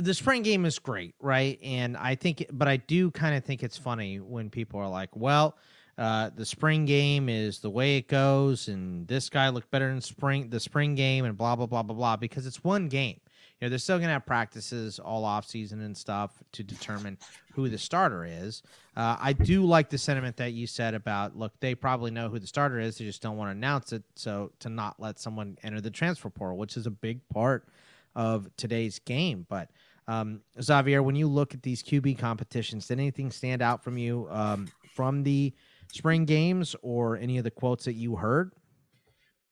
the 0.00 0.14
spring 0.14 0.42
game 0.42 0.64
is 0.64 0.78
great, 0.78 1.14
right? 1.20 1.58
And 1.62 1.96
I 1.96 2.14
think, 2.14 2.46
but 2.52 2.68
I 2.68 2.76
do 2.76 3.10
kind 3.10 3.36
of 3.36 3.44
think 3.44 3.62
it's 3.62 3.78
funny 3.78 4.20
when 4.20 4.50
people 4.50 4.80
are 4.80 4.88
like, 4.88 5.14
well, 5.14 5.56
uh, 5.98 6.30
the 6.36 6.46
spring 6.46 6.84
game 6.84 7.28
is 7.28 7.58
the 7.58 7.70
way 7.70 7.96
it 7.96 8.06
goes, 8.06 8.68
and 8.68 9.06
this 9.08 9.28
guy 9.28 9.48
looked 9.48 9.70
better 9.70 9.90
in 9.90 10.00
spring 10.00 10.48
the 10.48 10.60
spring 10.60 10.94
game, 10.94 11.24
and 11.24 11.36
blah 11.36 11.56
blah 11.56 11.66
blah 11.66 11.82
blah 11.82 11.96
blah. 11.96 12.16
Because 12.16 12.46
it's 12.46 12.62
one 12.62 12.88
game. 12.88 13.20
You 13.60 13.66
know, 13.66 13.70
they're 13.70 13.80
still 13.80 13.98
gonna 13.98 14.12
have 14.12 14.24
practices 14.24 15.00
all 15.00 15.24
off 15.24 15.48
season 15.48 15.80
and 15.80 15.96
stuff 15.96 16.30
to 16.52 16.62
determine 16.62 17.18
who 17.52 17.68
the 17.68 17.78
starter 17.78 18.24
is. 18.24 18.62
Uh, 18.96 19.16
I 19.18 19.32
do 19.32 19.64
like 19.64 19.90
the 19.90 19.98
sentiment 19.98 20.36
that 20.36 20.52
you 20.52 20.68
said 20.68 20.94
about 20.94 21.36
look, 21.36 21.52
they 21.58 21.74
probably 21.74 22.12
know 22.12 22.28
who 22.28 22.38
the 22.38 22.46
starter 22.46 22.78
is, 22.78 22.98
they 22.98 23.04
just 23.04 23.20
don't 23.20 23.36
want 23.36 23.48
to 23.48 23.56
announce 23.56 23.92
it, 23.92 24.04
so 24.14 24.52
to 24.60 24.68
not 24.68 25.00
let 25.00 25.18
someone 25.18 25.58
enter 25.64 25.80
the 25.80 25.90
transfer 25.90 26.30
portal, 26.30 26.56
which 26.56 26.76
is 26.76 26.86
a 26.86 26.92
big 26.92 27.28
part 27.30 27.66
of 28.14 28.48
today's 28.56 29.00
game. 29.00 29.46
But 29.48 29.70
um, 30.08 30.40
Xavier, 30.60 31.02
when 31.02 31.14
you 31.14 31.28
look 31.28 31.54
at 31.54 31.62
these 31.62 31.82
QB 31.82 32.18
competitions, 32.18 32.88
did 32.88 32.98
anything 32.98 33.30
stand 33.30 33.62
out 33.62 33.84
from 33.84 33.98
you 33.98 34.26
um, 34.30 34.66
from 34.94 35.22
the 35.22 35.54
spring 35.92 36.24
games 36.24 36.74
or 36.82 37.16
any 37.18 37.38
of 37.38 37.44
the 37.44 37.50
quotes 37.50 37.84
that 37.84 37.92
you 37.92 38.16
heard? 38.16 38.52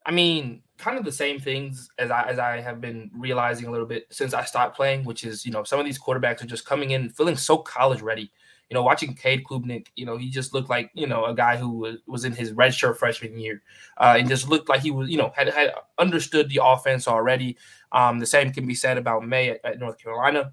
I 0.07 0.13
mean, 0.13 0.63
kind 0.79 0.99
of 0.99 1.05
the 1.05 1.13
same 1.13 1.39
things 1.41 1.91
as 1.99 2.11
I 2.11 2.23
as 2.23 2.39
I 2.39 2.61
have 2.61 2.81
been 2.81 3.11
realizing 3.15 3.67
a 3.67 3.71
little 3.71 3.87
bit 3.87 4.07
since 4.11 4.33
I 4.33 4.45
stopped 4.45 4.77
playing, 4.77 5.05
which 5.05 5.25
is 5.25 5.45
you 5.45 5.53
know 5.53 5.63
some 5.63 5.79
of 5.79 5.85
these 5.85 5.99
quarterbacks 5.99 6.43
are 6.43 6.47
just 6.47 6.65
coming 6.65 6.93
in 6.93 7.11
feeling 7.11 7.37
so 7.37 7.59
college 7.59 8.01
ready. 8.01 8.31
You 8.71 8.75
know, 8.75 8.83
watching 8.83 9.15
Cade 9.15 9.45
Klubnik, 9.45 9.89
you 9.95 10.07
know, 10.07 10.17
he 10.17 10.29
just 10.29 10.53
looked 10.53 10.71
like 10.71 10.91
you 10.95 11.07
know 11.07 11.27
a 11.27 11.35
guy 11.35 11.57
who 11.57 11.71
was, 11.71 11.99
was 12.07 12.25
in 12.25 12.33
his 12.33 12.53
redshirt 12.53 12.97
freshman 12.97 13.39
year, 13.39 13.63
uh, 13.99 14.15
and 14.19 14.29
just 14.29 14.49
looked 14.49 14.69
like 14.69 14.81
he 14.81 14.91
was 14.91 15.11
you 15.11 15.19
know 15.19 15.33
had 15.37 15.49
had 15.49 15.73
understood 15.99 16.49
the 16.49 16.61
offense 16.63 17.07
already. 17.07 17.57
Um, 17.97 18.21
the 18.21 18.27
same 18.27 18.53
can 18.53 18.67
be 18.67 18.75
said 18.75 18.99
about 18.99 19.27
Maye 19.27 19.51
at, 19.51 19.65
at 19.65 19.79
North 19.81 19.99
Carolina 19.99 20.53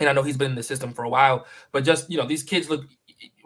and 0.00 0.08
I 0.08 0.12
know 0.12 0.22
he's 0.22 0.36
been 0.36 0.50
in 0.50 0.56
the 0.56 0.62
system 0.62 0.92
for 0.92 1.04
a 1.04 1.08
while, 1.08 1.46
but 1.72 1.84
just 1.84 2.10
you 2.10 2.16
know, 2.16 2.26
these 2.26 2.42
kids 2.42 2.68
look 2.68 2.84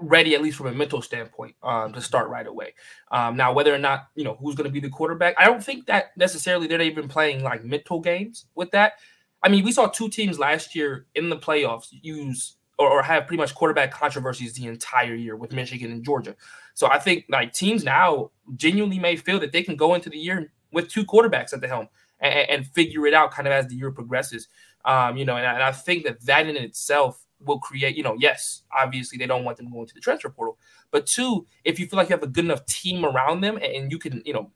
ready 0.00 0.34
at 0.34 0.42
least 0.42 0.56
from 0.56 0.66
a 0.66 0.72
mental 0.72 1.00
standpoint 1.00 1.54
um, 1.62 1.92
to 1.92 2.00
start 2.00 2.28
right 2.28 2.46
away. 2.46 2.74
Um, 3.12 3.36
now, 3.36 3.52
whether 3.52 3.72
or 3.72 3.78
not 3.78 4.08
you 4.14 4.24
know 4.24 4.36
who's 4.40 4.54
going 4.54 4.68
to 4.68 4.72
be 4.72 4.80
the 4.80 4.88
quarterback, 4.88 5.34
I 5.38 5.44
don't 5.44 5.62
think 5.62 5.86
that 5.86 6.16
necessarily 6.16 6.66
they're 6.66 6.80
even 6.80 7.08
playing 7.08 7.42
like 7.42 7.64
mental 7.64 8.00
games 8.00 8.46
with 8.54 8.70
that. 8.72 8.94
I 9.42 9.48
mean, 9.48 9.64
we 9.64 9.72
saw 9.72 9.86
two 9.86 10.08
teams 10.08 10.38
last 10.38 10.74
year 10.74 11.06
in 11.14 11.30
the 11.30 11.36
playoffs 11.36 11.88
use 11.90 12.56
or, 12.78 12.90
or 12.90 13.02
have 13.02 13.26
pretty 13.26 13.40
much 13.40 13.54
quarterback 13.54 13.90
controversies 13.90 14.54
the 14.54 14.66
entire 14.66 15.14
year 15.14 15.36
with 15.36 15.52
Michigan 15.52 15.92
and 15.92 16.04
Georgia. 16.04 16.34
So 16.74 16.88
I 16.88 16.98
think 16.98 17.26
like 17.28 17.52
teams 17.52 17.84
now 17.84 18.32
genuinely 18.56 18.98
may 18.98 19.16
feel 19.16 19.38
that 19.40 19.52
they 19.52 19.62
can 19.62 19.76
go 19.76 19.94
into 19.94 20.10
the 20.10 20.18
year 20.18 20.52
with 20.72 20.88
two 20.88 21.04
quarterbacks 21.04 21.52
at 21.52 21.60
the 21.60 21.68
helm 21.68 21.88
and, 22.20 22.50
and 22.50 22.66
figure 22.66 23.06
it 23.06 23.14
out 23.14 23.30
kind 23.30 23.48
of 23.48 23.52
as 23.52 23.66
the 23.68 23.74
year 23.74 23.90
progresses. 23.90 24.48
Um, 24.84 25.16
you 25.16 25.24
know, 25.24 25.36
and, 25.36 25.46
and 25.46 25.62
I 25.62 25.72
think 25.72 26.04
that 26.04 26.24
that 26.26 26.46
in 26.46 26.56
itself 26.56 27.26
will 27.44 27.58
create, 27.58 27.96
you 27.96 28.02
know, 28.02 28.16
yes, 28.18 28.62
obviously 28.76 29.18
they 29.18 29.26
don't 29.26 29.44
want 29.44 29.56
them 29.56 29.70
going 29.70 29.86
to 29.86 29.94
the 29.94 30.00
transfer 30.00 30.28
portal, 30.30 30.58
but 30.90 31.06
two, 31.06 31.46
if 31.64 31.78
you 31.78 31.86
feel 31.86 31.96
like 31.96 32.08
you 32.08 32.14
have 32.14 32.22
a 32.22 32.26
good 32.26 32.44
enough 32.44 32.64
team 32.66 33.04
around 33.04 33.40
them 33.40 33.56
and, 33.56 33.64
and 33.64 33.92
you 33.92 33.98
can, 33.98 34.22
you 34.24 34.32
know, 34.32 34.50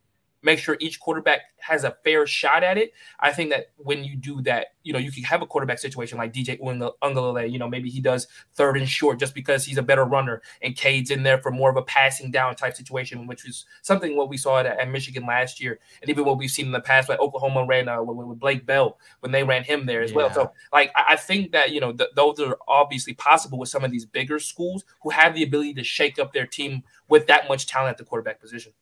make 0.44 0.58
sure 0.58 0.76
each 0.78 1.00
quarterback 1.00 1.40
has 1.56 1.84
a 1.84 1.96
fair 2.04 2.26
shot 2.26 2.62
at 2.62 2.76
it. 2.76 2.92
I 3.18 3.32
think 3.32 3.50
that 3.50 3.70
when 3.76 4.04
you 4.04 4.14
do 4.14 4.42
that, 4.42 4.74
you 4.82 4.92
know, 4.92 4.98
you 4.98 5.10
can 5.10 5.22
have 5.24 5.40
a 5.40 5.46
quarterback 5.46 5.78
situation 5.78 6.18
like 6.18 6.32
DJ 6.32 6.60
Uiagalelei, 6.60 7.50
you 7.50 7.58
know, 7.58 7.68
maybe 7.68 7.88
he 7.88 8.00
does 8.00 8.26
third 8.54 8.76
and 8.76 8.86
short 8.86 9.18
just 9.18 9.34
because 9.34 9.64
he's 9.64 9.78
a 9.78 9.82
better 9.82 10.04
runner 10.04 10.42
and 10.60 10.76
Cade's 10.76 11.10
in 11.10 11.22
there 11.22 11.38
for 11.38 11.50
more 11.50 11.70
of 11.70 11.76
a 11.76 11.82
passing 11.82 12.30
down 12.30 12.54
type 12.54 12.76
situation, 12.76 13.26
which 13.26 13.44
was 13.44 13.64
something 13.80 14.16
what 14.16 14.28
we 14.28 14.36
saw 14.36 14.58
at, 14.58 14.66
at 14.66 14.90
Michigan 14.90 15.26
last 15.26 15.60
year. 15.60 15.80
And 16.02 16.10
even 16.10 16.26
what 16.26 16.36
we've 16.36 16.50
seen 16.50 16.66
in 16.66 16.72
the 16.72 16.80
past, 16.80 17.08
like 17.08 17.20
Oklahoma 17.20 17.64
ran 17.64 17.88
uh, 17.88 18.02
with, 18.02 18.26
with, 18.26 18.38
Blake 18.38 18.66
Bell 18.66 18.98
when 19.20 19.32
they 19.32 19.42
ran 19.42 19.64
him 19.64 19.86
there 19.86 20.02
as 20.02 20.10
yeah. 20.10 20.16
well. 20.16 20.32
So 20.32 20.52
like, 20.72 20.92
I, 20.94 21.14
I, 21.14 21.16
think 21.16 21.52
that, 21.52 21.70
you 21.70 21.80
know, 21.80 21.92
th- 21.92 22.10
those 22.14 22.38
are 22.40 22.58
obviously 22.68 23.14
possible 23.14 23.58
with 23.58 23.70
some 23.70 23.84
of 23.84 23.90
these 23.90 24.04
bigger 24.04 24.38
schools 24.38 24.84
who 25.02 25.10
have 25.10 25.34
the 25.34 25.42
ability 25.42 25.72
to 25.74 25.84
shake 25.84 26.18
up 26.18 26.34
their 26.34 26.46
team 26.46 26.82
with 27.08 27.26
that 27.28 27.48
much 27.48 27.66
talent 27.66 27.92
at 27.92 27.98
the 27.98 28.04
quarterback 28.04 28.40
position. 28.40 28.72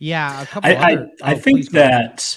Yeah, 0.00 0.42
a 0.42 0.46
couple. 0.46 0.70
I, 0.70 0.74
other, 0.74 1.10
I, 1.22 1.30
I 1.30 1.34
oh, 1.34 1.38
think 1.38 1.70
that. 1.70 2.36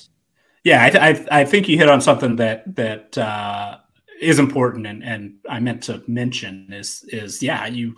Yeah, 0.64 0.84
I, 0.84 1.10
I, 1.10 1.40
I 1.42 1.46
think 1.46 1.68
you 1.68 1.78
hit 1.78 1.90
on 1.90 2.02
something 2.02 2.36
that 2.36 2.76
that 2.76 3.18
uh, 3.18 3.78
is 4.22 4.38
important, 4.38 4.86
and 4.86 5.04
and 5.04 5.36
I 5.50 5.60
meant 5.60 5.84
to 5.84 6.04
mention 6.08 6.68
is 6.72 7.04
is 7.08 7.42
yeah, 7.42 7.66
you 7.66 7.96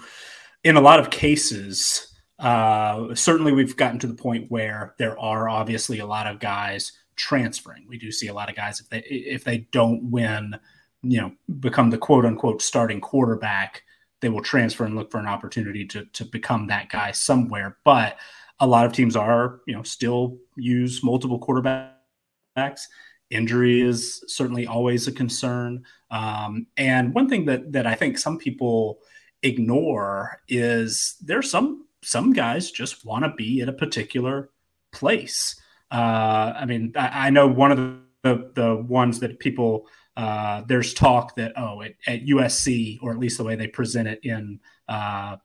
in 0.64 0.78
a 0.78 0.82
lot 0.82 1.00
of 1.00 1.10
cases. 1.10 2.12
Uh, 2.38 3.16
certainly, 3.16 3.54
we've 3.54 3.78
gotten 3.78 4.00
to 4.00 4.08
the 4.08 4.14
point 4.14 4.52
where 4.52 4.94
there 5.00 5.18
are 5.20 5.50
obviously 5.50 6.00
a 6.00 6.06
lot 6.06 6.28
of 6.28 6.40
guys 6.40 6.92
transferring. 7.16 7.86
We 7.88 7.98
do 7.98 8.12
see 8.12 8.28
a 8.28 8.34
lot 8.34 8.50
of 8.50 8.56
guys 8.56 8.80
if 8.80 8.90
they 8.90 9.00
if 9.00 9.44
they 9.44 9.68
don't 9.72 10.12
win, 10.12 10.60
you 11.02 11.22
know, 11.22 11.32
become 11.60 11.90
the 11.90 11.98
quote 11.98 12.26
unquote 12.26 12.62
starting 12.62 13.02
quarterback, 13.02 13.84
they 14.22 14.30
will 14.30 14.42
transfer 14.42 14.86
and 14.86 14.96
look 14.96 15.12
for 15.12 15.20
an 15.20 15.28
opportunity 15.28 15.86
to 15.88 16.06
to 16.06 16.26
become 16.26 16.68
that 16.68 16.90
guy 16.90 17.12
somewhere. 17.12 17.78
But 17.84 18.18
a 18.60 18.68
lot 18.68 18.86
of 18.86 18.94
teams 18.94 19.16
are, 19.16 19.62
you 19.68 19.76
know, 19.76 19.84
still 19.84 20.38
use 20.56 21.04
multiple 21.04 21.40
quarterbacks. 21.40 22.82
Injury 23.30 23.82
is 23.82 24.24
certainly 24.28 24.68
always 24.68 25.08
a 25.08 25.12
concern. 25.12 25.84
Um, 26.12 26.68
and 26.78 27.14
one 27.14 27.28
thing 27.28 27.46
that 27.46 27.72
that 27.74 27.88
I 27.88 27.96
think 27.96 28.18
some 28.18 28.38
people 28.38 29.00
ignore 29.42 30.42
is 30.48 31.16
there's 31.22 31.50
some 31.50 31.86
some 32.02 32.34
guys 32.34 32.72
just 32.72 33.04
want 33.04 33.26
to 33.26 33.34
be 33.36 33.60
in 33.60 33.70
a 33.70 33.74
particular 33.74 34.52
place. 34.92 35.60
Uh, 35.92 36.54
I 36.56 36.66
mean, 36.66 36.94
I, 36.96 37.28
I, 37.28 37.30
know 37.30 37.48
one 37.48 37.72
of 37.72 37.78
the, 37.78 38.00
the, 38.24 38.52
the 38.54 38.76
ones 38.76 39.20
that 39.20 39.40
people 39.40 39.88
uh, 40.18 40.62
there's 40.68 40.94
talk 40.94 41.36
that 41.36 41.54
oh 41.58 41.82
at, 41.82 41.94
at, 42.08 42.26
USC 42.26 43.00
or 43.02 43.12
at 43.12 43.20
least 43.20 43.38
the 43.38 43.44
way 43.44 43.56
they 43.56 43.68
present 43.68 44.08
it 44.08 44.20
in 44.24 44.60
uh, 44.88 45.38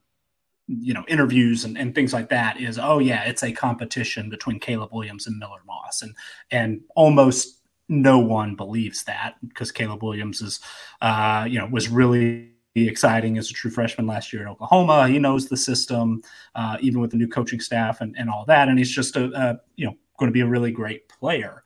you 0.73 0.95
know 0.95 1.05
interviews 1.09 1.65
and, 1.65 1.77
and 1.77 1.97
things 1.97 2.12
like 2.12 2.29
that 2.29 2.61
is 2.61 2.79
oh 2.79 3.00
yeah 3.00 3.25
it's 3.25 3.43
a 3.43 3.50
competition 3.50 4.31
between 4.31 4.61
Caleb 4.61 4.91
Williams 4.93 5.27
and 5.27 5.37
Miller 5.39 5.61
Moss 5.67 6.03
and 6.03 6.15
and 6.53 6.81
almost 6.95 7.61
no 7.89 8.21
one 8.21 8.55
believes 8.55 9.03
that 9.05 9.35
because 9.47 9.73
Caleb 9.73 10.03
Williams 10.03 10.41
is 10.41 10.61
uh, 11.03 11.45
you 11.49 11.59
know 11.59 11.67
was 11.67 11.89
really 11.89 12.53
exciting 12.77 13.37
as 13.37 13.50
a 13.50 13.53
true 13.53 13.71
freshman 13.71 14.07
last 14.07 14.33
year 14.33 14.43
at 14.43 14.49
Oklahoma. 14.49 15.09
He 15.09 15.19
knows 15.19 15.49
the 15.49 15.57
system, 15.57 16.23
uh, 16.55 16.77
even 16.81 17.00
with 17.00 17.11
the 17.11 17.17
new 17.17 17.27
coaching 17.27 17.59
staff 17.59 18.00
and, 18.00 18.15
and 18.17 18.31
all 18.31 18.45
that. 18.47 18.69
And 18.69 18.79
he's 18.79 18.93
just 18.93 19.17
a, 19.17 19.25
a 19.35 19.61
you 19.75 19.87
know 19.87 19.97
going 20.19 20.29
to 20.29 20.33
be 20.33 20.41
a 20.41 20.47
really 20.47 20.71
great 20.71 21.09
player. 21.09 21.65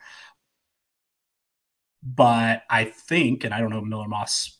But 2.02 2.62
I 2.70 2.84
think, 2.84 3.44
and 3.44 3.52
I 3.52 3.60
don't 3.60 3.70
know 3.70 3.82
Miller 3.82 4.08
Moss 4.08 4.58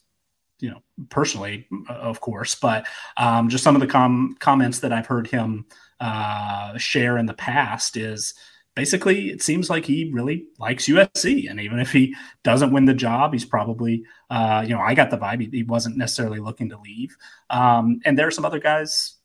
you 0.65 0.71
know, 0.71 0.83
personally, 1.11 1.69
of 1.91 2.23
course, 2.23 2.55
but 2.55 2.87
um, 3.19 3.51
just 3.51 3.63
some 3.63 3.75
of 3.77 3.83
the 3.83 3.87
com- 3.87 4.35
comments 4.41 4.79
that 4.79 4.95
I've 4.95 5.07
heard 5.07 5.27
him 5.27 5.67
uh, 6.01 6.79
share 6.79 7.19
in 7.19 7.27
the 7.27 7.35
past 7.35 7.99
is 7.99 8.33
basically 8.75 9.29
it 9.29 9.43
seems 9.43 9.69
like 9.69 9.85
he 9.85 10.11
really 10.15 10.47
likes 10.59 10.87
USC, 10.87 11.51
and 11.51 11.61
even 11.61 11.81
if 11.81 11.93
he 11.93 12.17
doesn't 12.45 12.73
win 12.73 12.87
the 12.87 12.95
job, 12.95 13.35
he's 13.35 13.45
probably, 13.45 14.05
uh, 14.31 14.65
you 14.67 14.75
know, 14.75 14.81
I 14.81 14.95
got 14.95 15.11
the 15.11 15.19
vibe 15.19 15.43
he, 15.43 15.51
he 15.53 15.63
wasn't 15.65 15.99
necessarily 15.99 16.41
looking 16.41 16.71
to 16.71 16.79
leave. 16.79 17.15
Um, 17.51 18.01
and 18.07 18.19
there 18.19 18.27
are 18.27 18.31
some 18.31 18.47
other 18.47 18.59
guys 18.59 19.17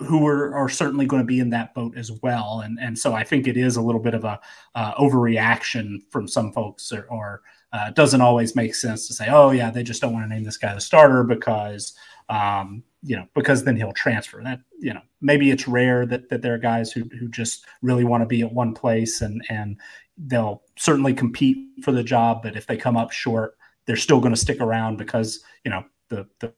who 0.00 0.26
are, 0.26 0.54
are 0.54 0.68
certainly 0.68 1.06
going 1.06 1.22
to 1.22 1.26
be 1.26 1.40
in 1.40 1.48
that 1.50 1.72
boat 1.72 1.96
as 1.96 2.12
well, 2.22 2.60
and 2.66 2.78
and 2.82 2.98
so 2.98 3.14
I 3.14 3.24
think 3.24 3.48
it 3.48 3.56
is 3.56 3.76
a 3.76 3.82
little 3.82 4.02
bit 4.02 4.12
of 4.12 4.24
a 4.24 4.38
uh, 4.74 4.92
overreaction 4.96 6.00
from 6.10 6.28
some 6.28 6.52
folks, 6.52 6.92
or, 6.92 7.06
or 7.08 7.40
uh, 7.72 7.90
doesn't 7.90 8.20
always 8.20 8.56
make 8.56 8.74
sense 8.74 9.06
to 9.06 9.14
say, 9.14 9.26
oh 9.28 9.50
yeah, 9.50 9.70
they 9.70 9.82
just 9.82 10.00
don't 10.00 10.12
want 10.12 10.24
to 10.24 10.34
name 10.34 10.44
this 10.44 10.56
guy 10.56 10.74
the 10.74 10.80
starter 10.80 11.24
because 11.24 11.94
um, 12.28 12.82
you 13.02 13.16
know 13.16 13.26
because 13.34 13.64
then 13.64 13.76
he'll 13.76 13.92
transfer. 13.92 14.40
That 14.42 14.60
you 14.78 14.94
know 14.94 15.02
maybe 15.20 15.50
it's 15.50 15.68
rare 15.68 16.06
that 16.06 16.28
that 16.28 16.42
there 16.42 16.54
are 16.54 16.58
guys 16.58 16.92
who 16.92 17.04
who 17.18 17.28
just 17.28 17.66
really 17.82 18.04
want 18.04 18.22
to 18.22 18.26
be 18.26 18.42
at 18.42 18.52
one 18.52 18.74
place 18.74 19.20
and 19.20 19.44
and 19.48 19.76
they'll 20.18 20.62
certainly 20.78 21.12
compete 21.12 21.58
for 21.82 21.92
the 21.92 22.02
job, 22.02 22.42
but 22.42 22.56
if 22.56 22.66
they 22.66 22.76
come 22.76 22.96
up 22.96 23.12
short, 23.12 23.56
they're 23.86 23.96
still 23.96 24.20
going 24.20 24.34
to 24.34 24.40
stick 24.40 24.60
around 24.60 24.96
because 24.96 25.42
you 25.64 25.70
know 25.70 25.84
the 26.08 26.26
the 26.40 26.52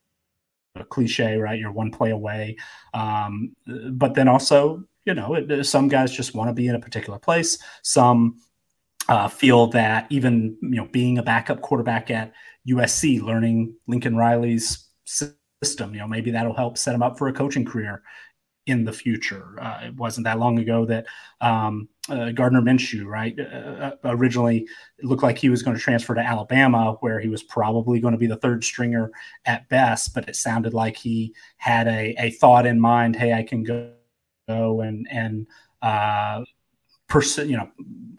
cliche, 0.90 1.36
right? 1.36 1.58
You're 1.58 1.72
one 1.72 1.90
play 1.90 2.10
away. 2.10 2.56
Um, 2.94 3.54
but 3.92 4.14
then 4.14 4.28
also, 4.28 4.84
you 5.04 5.14
know, 5.14 5.34
it, 5.34 5.64
some 5.64 5.88
guys 5.88 6.12
just 6.12 6.34
want 6.34 6.48
to 6.48 6.54
be 6.54 6.68
in 6.68 6.74
a 6.74 6.80
particular 6.80 7.18
place. 7.18 7.58
Some 7.82 8.40
uh, 9.08 9.28
feel 9.28 9.68
that 9.68 10.06
even 10.10 10.56
you 10.60 10.76
know 10.76 10.86
being 10.86 11.18
a 11.18 11.22
backup 11.22 11.60
quarterback 11.60 12.10
at 12.10 12.32
USC, 12.68 13.22
learning 13.22 13.74
Lincoln 13.86 14.16
Riley's 14.16 14.86
system, 15.04 15.94
you 15.94 16.00
know 16.00 16.08
maybe 16.08 16.30
that'll 16.30 16.54
help 16.54 16.78
set 16.78 16.94
him 16.94 17.02
up 17.02 17.18
for 17.18 17.28
a 17.28 17.32
coaching 17.32 17.64
career 17.64 18.02
in 18.68 18.84
the 18.84 18.92
future. 18.92 19.56
Uh, 19.60 19.86
it 19.86 19.94
wasn't 19.96 20.24
that 20.24 20.38
long 20.38 20.58
ago 20.58 20.84
that 20.84 21.06
um, 21.40 21.88
uh, 22.10 22.30
Gardner 22.32 22.60
Minshew, 22.60 23.06
right, 23.06 23.34
uh, 23.40 23.42
uh, 23.42 23.92
originally 24.04 24.68
looked 25.02 25.22
like 25.22 25.38
he 25.38 25.48
was 25.48 25.62
going 25.62 25.74
to 25.74 25.82
transfer 25.82 26.14
to 26.14 26.20
Alabama, 26.20 26.96
where 27.00 27.18
he 27.18 27.28
was 27.28 27.42
probably 27.42 27.98
going 27.98 28.12
to 28.12 28.18
be 28.18 28.26
the 28.26 28.36
third 28.36 28.62
stringer 28.62 29.10
at 29.46 29.66
best. 29.70 30.14
But 30.14 30.28
it 30.28 30.36
sounded 30.36 30.74
like 30.74 30.98
he 30.98 31.34
had 31.56 31.88
a, 31.88 32.14
a 32.18 32.30
thought 32.32 32.66
in 32.66 32.78
mind: 32.78 33.16
"Hey, 33.16 33.32
I 33.32 33.42
can 33.42 33.64
go, 33.64 34.80
and 34.82 35.08
and 35.10 35.46
pers- 37.08 37.38
you 37.38 37.56
know 37.56 37.68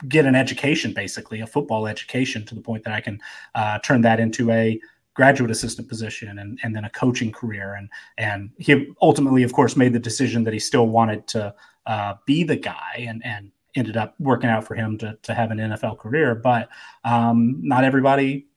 get 0.07 0.25
an 0.25 0.35
education 0.35 0.93
basically 0.93 1.41
a 1.41 1.47
football 1.47 1.87
education 1.87 2.45
to 2.45 2.55
the 2.55 2.61
point 2.61 2.83
that 2.83 2.93
i 2.93 3.01
can 3.01 3.19
uh, 3.55 3.79
turn 3.79 4.01
that 4.01 4.19
into 4.19 4.49
a 4.51 4.79
graduate 5.13 5.51
assistant 5.51 5.87
position 5.89 6.39
and, 6.39 6.59
and 6.63 6.73
then 6.73 6.85
a 6.85 6.89
coaching 6.91 7.31
career 7.31 7.73
and 7.73 7.89
and 8.17 8.49
he 8.57 8.87
ultimately 9.01 9.43
of 9.43 9.51
course 9.51 9.75
made 9.75 9.91
the 9.91 9.99
decision 9.99 10.43
that 10.43 10.53
he 10.53 10.59
still 10.59 10.87
wanted 10.87 11.27
to 11.27 11.53
uh, 11.87 12.13
be 12.25 12.43
the 12.43 12.55
guy 12.55 13.05
and 13.07 13.21
and 13.25 13.51
ended 13.75 13.97
up 13.97 14.15
working 14.19 14.49
out 14.49 14.63
for 14.63 14.75
him 14.75 14.97
to, 14.97 15.17
to 15.23 15.33
have 15.33 15.51
an 15.51 15.57
NFL 15.57 15.97
career. 15.99 16.35
But 16.35 16.69
um, 17.03 17.59
not 17.61 17.83
everybody 17.83 18.47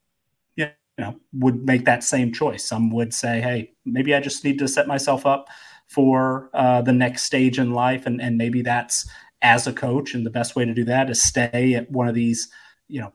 you 0.56 0.68
know 0.98 1.16
would 1.32 1.64
make 1.64 1.84
that 1.84 2.04
same 2.04 2.32
choice. 2.32 2.64
Some 2.64 2.90
would 2.90 3.12
say 3.12 3.40
hey 3.40 3.72
maybe 3.84 4.14
I 4.14 4.20
just 4.20 4.44
need 4.44 4.58
to 4.58 4.68
set 4.68 4.86
myself 4.86 5.26
up 5.26 5.48
for 5.88 6.50
uh, 6.54 6.80
the 6.82 6.92
next 6.92 7.22
stage 7.24 7.58
in 7.58 7.72
life 7.72 8.06
and 8.06 8.20
and 8.20 8.36
maybe 8.36 8.62
that's 8.62 9.08
as 9.42 9.66
a 9.66 9.72
coach, 9.72 10.14
and 10.14 10.24
the 10.24 10.30
best 10.30 10.56
way 10.56 10.64
to 10.64 10.74
do 10.74 10.84
that 10.84 11.10
is 11.10 11.22
stay 11.22 11.74
at 11.74 11.90
one 11.90 12.08
of 12.08 12.14
these, 12.14 12.48
you 12.88 13.00
know, 13.00 13.12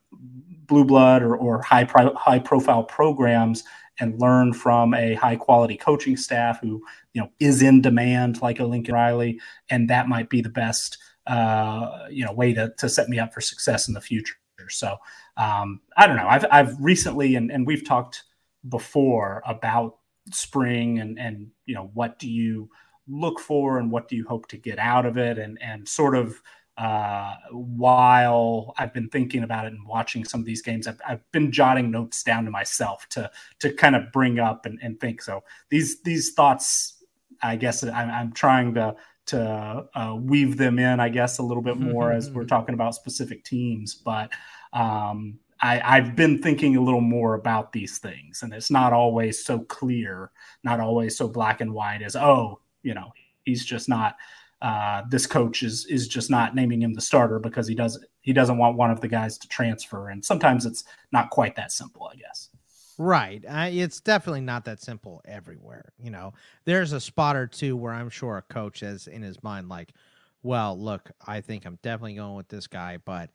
blue 0.68 0.86
blood 0.86 1.24
or, 1.24 1.36
or 1.36 1.62
high 1.62 1.86
pro, 1.86 2.14
high 2.14 2.40
profile 2.40 2.84
programs 2.84 3.64
and 4.00 4.20
learn 4.22 4.54
from 4.54 4.94
a 4.94 5.16
high 5.16 5.36
quality 5.36 5.76
coaching 5.76 6.18
staff 6.18 6.60
who 6.62 6.84
you 7.14 7.22
know 7.22 7.30
is 7.40 7.62
in 7.62 7.82
demand 7.82 8.42
like 8.42 8.60
a 8.60 8.66
Lincoln 8.66 8.94
Riley, 8.94 9.40
and 9.70 9.90
that 9.90 10.08
might 10.08 10.30
be 10.30 10.42
the 10.42 10.50
best 10.50 10.98
uh, 11.26 12.06
you 12.10 12.26
know 12.26 12.34
way 12.34 12.54
to 12.54 12.74
to 12.78 12.90
set 12.90 13.10
me 13.10 13.20
up 13.20 13.34
for 13.34 13.42
success 13.42 13.88
in 13.88 13.94
the 13.94 14.02
future. 14.02 14.36
So 14.70 14.98
um, 15.38 15.82
I 15.96 16.08
don't 16.08 16.18
know. 16.18 16.28
I've 16.28 16.46
I've 16.52 16.76
recently 16.80 17.36
and 17.36 17.52
and 17.52 17.66
we've 17.66 17.86
talked 17.86 18.24
before 18.68 19.42
about 19.46 19.98
spring 20.32 21.00
and 21.00 21.18
and 21.18 21.48
you 21.66 21.74
know 21.74 21.90
what 21.94 22.20
do 22.20 22.30
you 22.30 22.70
look 23.08 23.40
for 23.40 23.80
and 23.80 23.92
what 23.92 24.08
do 24.08 24.16
you 24.16 24.26
hope 24.28 24.48
to 24.48 24.58
get 24.58 24.80
out 24.80 25.06
of 25.06 25.18
it 25.18 25.38
and 25.38 25.58
and 25.62 25.88
sort 25.88 26.16
of 26.16 26.42
uh, 26.78 27.34
while 27.52 28.76
I've 28.78 28.94
been 28.94 29.10
thinking 29.10 29.42
about 29.42 29.66
it 29.66 29.74
and 29.74 29.88
watching 29.88 30.24
some 30.24 30.40
of 30.40 30.46
these 30.46 30.62
games, 30.62 30.86
I've, 30.86 31.02
I've 31.08 31.32
been 31.32 31.52
jotting 31.52 31.90
notes 31.90 32.22
down 32.22 32.46
to 32.46 32.52
myself 32.52 33.10
to 33.10 33.32
to 33.60 33.74
kind 33.74 33.96
of 33.96 34.12
bring 34.12 34.40
up 34.40 34.68
and, 34.68 34.78
and 34.84 35.00
think. 35.00 35.24
So 35.24 35.44
these 35.70 36.02
these 36.04 36.34
thoughts, 36.34 37.04
I 37.42 37.56
guess 37.56 37.84
I'm, 37.84 38.12
I'm 38.12 38.32
trying 38.32 38.76
to 38.76 38.96
to 39.28 39.86
uh, 39.94 40.16
weave 40.20 40.58
them 40.58 40.80
in, 40.80 41.00
I 41.00 41.10
guess, 41.10 41.40
a 41.40 41.44
little 41.44 41.64
bit 41.64 41.78
more 41.78 42.12
as 42.12 42.30
we're 42.32 42.46
talking 42.46 42.76
about 42.76 42.96
specific 42.96 43.44
teams. 43.44 43.94
But 43.94 44.30
um, 44.72 45.40
I, 45.60 45.82
I've 45.84 46.16
been 46.16 46.42
thinking 46.42 46.76
a 46.78 46.82
little 46.82 47.02
more 47.02 47.34
about 47.34 47.74
these 47.74 47.98
things, 47.98 48.44
and 48.44 48.54
it's 48.54 48.72
not 48.72 48.94
always 48.94 49.44
so 49.44 49.60
clear, 49.62 50.32
not 50.64 50.80
always 50.80 51.18
so 51.18 51.28
black 51.28 51.60
and 51.60 51.74
white 51.74 52.04
as 52.04 52.16
oh, 52.16 52.60
you 52.84 52.94
know, 52.94 53.12
he's 53.44 53.66
just 53.66 53.90
not. 53.90 54.16
Uh, 54.60 55.04
this 55.10 55.28
coach 55.28 55.62
is 55.62 55.86
is 55.86 56.08
just 56.08 56.32
not 56.32 56.56
naming 56.56 56.82
him 56.82 56.94
the 56.94 57.02
starter 57.02 57.38
because 57.38 57.68
he 57.68 57.76
doesn't 57.76 58.04
he 58.22 58.34
doesn't 58.34 58.58
want 58.58 58.76
one 58.76 58.90
of 58.90 59.02
the 59.02 59.08
guys 59.08 59.38
to 59.38 59.48
transfer, 59.48 60.10
and 60.10 60.26
sometimes 60.26 60.66
it's 60.66 60.84
not 61.12 61.30
quite 61.30 61.56
that 61.56 61.72
simple, 61.72 62.10
I 62.12 62.16
guess. 62.16 62.50
Right. 62.98 63.44
Uh, 63.48 63.70
it's 63.72 64.00
definitely 64.00 64.42
not 64.42 64.66
that 64.66 64.82
simple 64.82 65.22
everywhere. 65.26 65.94
You 66.00 66.10
know, 66.10 66.34
there's 66.66 66.94
a 66.94 67.00
spot 67.00 67.36
or 67.36 67.46
two 67.46 67.78
where 67.78 67.94
I'm 67.94 68.10
sure 68.10 68.38
a 68.38 68.42
coach 68.42 68.82
is 68.82 69.08
in 69.08 69.22
his 69.22 69.44
mind, 69.44 69.70
like, 69.70 69.94
well, 70.42 70.78
look, 70.80 71.12
I 71.26 71.42
think 71.42 71.66
I'm 71.66 71.78
definitely 71.84 72.16
going 72.16 72.36
with 72.36 72.48
this 72.48 72.66
guy, 72.66 72.98
but 73.04 73.30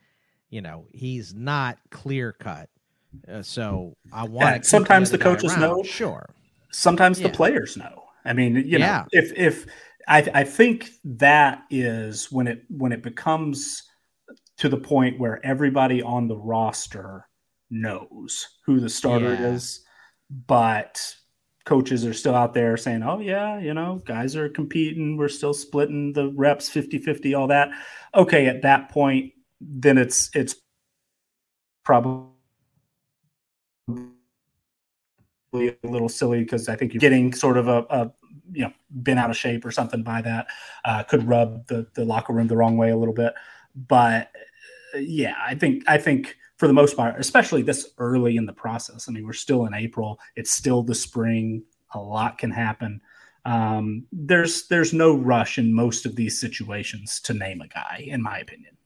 you 0.51 0.61
know, 0.61 0.87
he's 0.93 1.33
not 1.33 1.79
clear 1.91 2.33
cut. 2.33 2.69
Uh, 3.31 3.43
so 3.43 3.97
I 4.13 4.25
want. 4.25 4.57
Yeah, 4.57 4.63
sometimes 4.63 5.11
the, 5.11 5.17
the 5.17 5.25
coaches 5.25 5.57
know. 5.57 5.83
Sure. 5.83 6.29
Sometimes 6.71 7.21
yeah. 7.21 7.29
the 7.29 7.35
players 7.35 7.77
know. 7.77 8.02
I 8.25 8.33
mean, 8.33 8.57
you 8.57 8.79
know, 8.79 8.87
yeah. 8.87 9.05
if 9.13 9.33
if 9.37 9.67
I 10.09 10.29
I 10.35 10.45
think 10.45 10.91
that 11.05 11.65
is 11.71 12.31
when 12.31 12.47
it 12.47 12.65
when 12.69 12.93
it 12.93 13.03
becomes 13.03 13.83
to 14.59 14.69
the 14.69 14.77
point 14.77 15.19
where 15.19 15.45
everybody 15.45 16.03
on 16.03 16.29
the 16.29 16.37
roster 16.37 17.27
knows 17.71 18.49
who 18.65 18.79
the 18.81 18.89
starter 18.89 19.35
yeah. 19.35 19.49
is, 19.49 19.85
but 20.47 21.15
coaches 21.65 22.05
are 22.05 22.15
still 22.15 22.35
out 22.35 22.55
there 22.55 22.77
saying, 22.77 23.03
oh, 23.03 23.21
yeah, 23.21 23.59
you 23.59 23.73
know, 23.75 24.01
guys 24.05 24.37
are 24.37 24.49
competing. 24.49 25.17
We're 25.17 25.29
still 25.29 25.55
splitting 25.55 26.13
the 26.13 26.33
reps 26.33 26.69
50 26.69 26.99
50, 26.99 27.35
all 27.35 27.49
that. 27.49 27.71
Okay, 28.15 28.47
at 28.47 28.63
that 28.63 28.91
point, 28.91 29.33
then 29.61 29.99
it's 29.99 30.31
it's 30.35 30.57
probably 31.85 32.29
a 35.53 35.77
little 35.83 36.09
silly 36.09 36.43
because 36.43 36.69
I 36.69 36.77
think 36.77 36.93
you're 36.93 37.01
getting 37.01 37.33
sort 37.33 37.57
of 37.57 37.69
a, 37.69 37.85
a, 37.91 38.13
you 38.53 38.63
know 38.63 38.73
been 39.03 39.19
out 39.19 39.31
of 39.31 39.37
shape 39.37 39.65
or 39.65 39.71
something 39.71 40.03
by 40.03 40.23
that 40.23 40.47
uh, 40.85 41.03
could 41.05 41.27
rub 41.27 41.67
the 41.67 41.87
the 41.95 42.05
locker 42.05 42.33
room 42.33 42.49
the 42.49 42.57
wrong 42.57 42.77
way 42.77 42.91
a 42.91 42.97
little 42.97 43.15
bit. 43.15 43.35
But 43.75 44.31
uh, 44.95 44.99
yeah, 44.99 45.35
I 45.45 45.55
think 45.55 45.85
I 45.87 45.99
think 45.99 46.37
for 46.57 46.67
the 46.67 46.73
most 46.73 46.97
part, 46.97 47.19
especially 47.19 47.63
this 47.63 47.91
early 47.99 48.37
in 48.37 48.47
the 48.47 48.53
process. 48.53 49.09
I 49.09 49.13
mean, 49.13 49.27
we're 49.27 49.33
still 49.33 49.67
in 49.67 49.75
April. 49.75 50.21
It's 50.37 50.53
still 50.53 50.83
the 50.83 50.95
spring. 50.95 51.65
A 51.95 51.99
lot 51.99 52.39
can 52.39 52.51
happen. 52.51 53.01
Um, 53.45 54.07
there's 54.13 54.69
there's 54.69 54.93
no 54.93 55.15
rush 55.15 55.59
in 55.59 55.75
most 55.75 56.07
of 56.07 56.17
these 56.17 56.41
situations 56.41 57.21
to 57.21 57.35
name 57.35 57.61
a 57.61 57.69
guy, 57.69 58.05
in 58.07 58.23
my 58.23 58.39
opinion. 58.39 58.77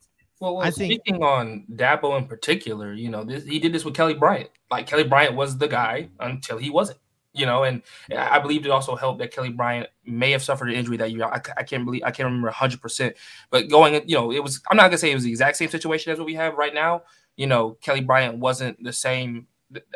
Well, 0.41 0.57
well 0.57 0.73
speaking 0.73 1.01
think... 1.15 1.25
on 1.25 1.65
Dabo 1.73 2.19
in 2.19 2.27
particular, 2.27 2.93
you 2.93 3.09
know, 3.09 3.25
this, 3.25 3.45
he 3.45 3.59
did 3.59 3.73
this 3.73 3.85
with 3.85 3.95
Kelly 3.95 4.15
Bryant. 4.15 4.51
Like 4.71 4.87
Kelly 4.87 5.05
Bryant 5.05 5.35
was 5.35 5.57
the 5.59 5.69
guy 5.69 6.11
until 6.21 6.59
he 6.59 6.71
wasn't. 6.71 6.99
You 7.33 7.45
know, 7.45 7.65
and 7.65 7.83
I 8.17 8.39
believe 8.39 8.65
it 8.65 8.71
also 8.71 8.97
helped 8.97 9.19
that 9.19 9.31
Kelly 9.31 9.51
Bryant 9.51 9.91
may 10.07 10.31
have 10.31 10.43
suffered 10.43 10.71
an 10.71 10.75
injury 10.75 10.97
that 10.97 11.13
year. 11.13 11.25
I, 11.25 11.39
I 11.59 11.65
can't 11.65 11.85
believe 11.85 12.03
I 12.03 12.11
can't 12.11 12.25
remember 12.25 12.47
100, 12.47 12.81
percent 12.81 13.15
but 13.51 13.69
going, 13.69 14.09
you 14.09 14.17
know, 14.17 14.33
it 14.33 14.43
was. 14.43 14.63
I'm 14.71 14.77
not 14.79 14.85
gonna 14.85 14.97
say 14.97 15.11
it 15.11 15.15
was 15.15 15.25
the 15.25 15.31
exact 15.31 15.59
same 15.59 15.69
situation 15.69 16.13
as 16.13 16.19
what 16.19 16.25
we 16.25 16.35
have 16.35 16.55
right 16.55 16.73
now. 16.73 17.03
You 17.37 17.47
know, 17.47 17.73
Kelly 17.83 18.01
Bryant 18.01 18.39
wasn't 18.39 18.83
the 18.83 18.93
same 18.93 19.49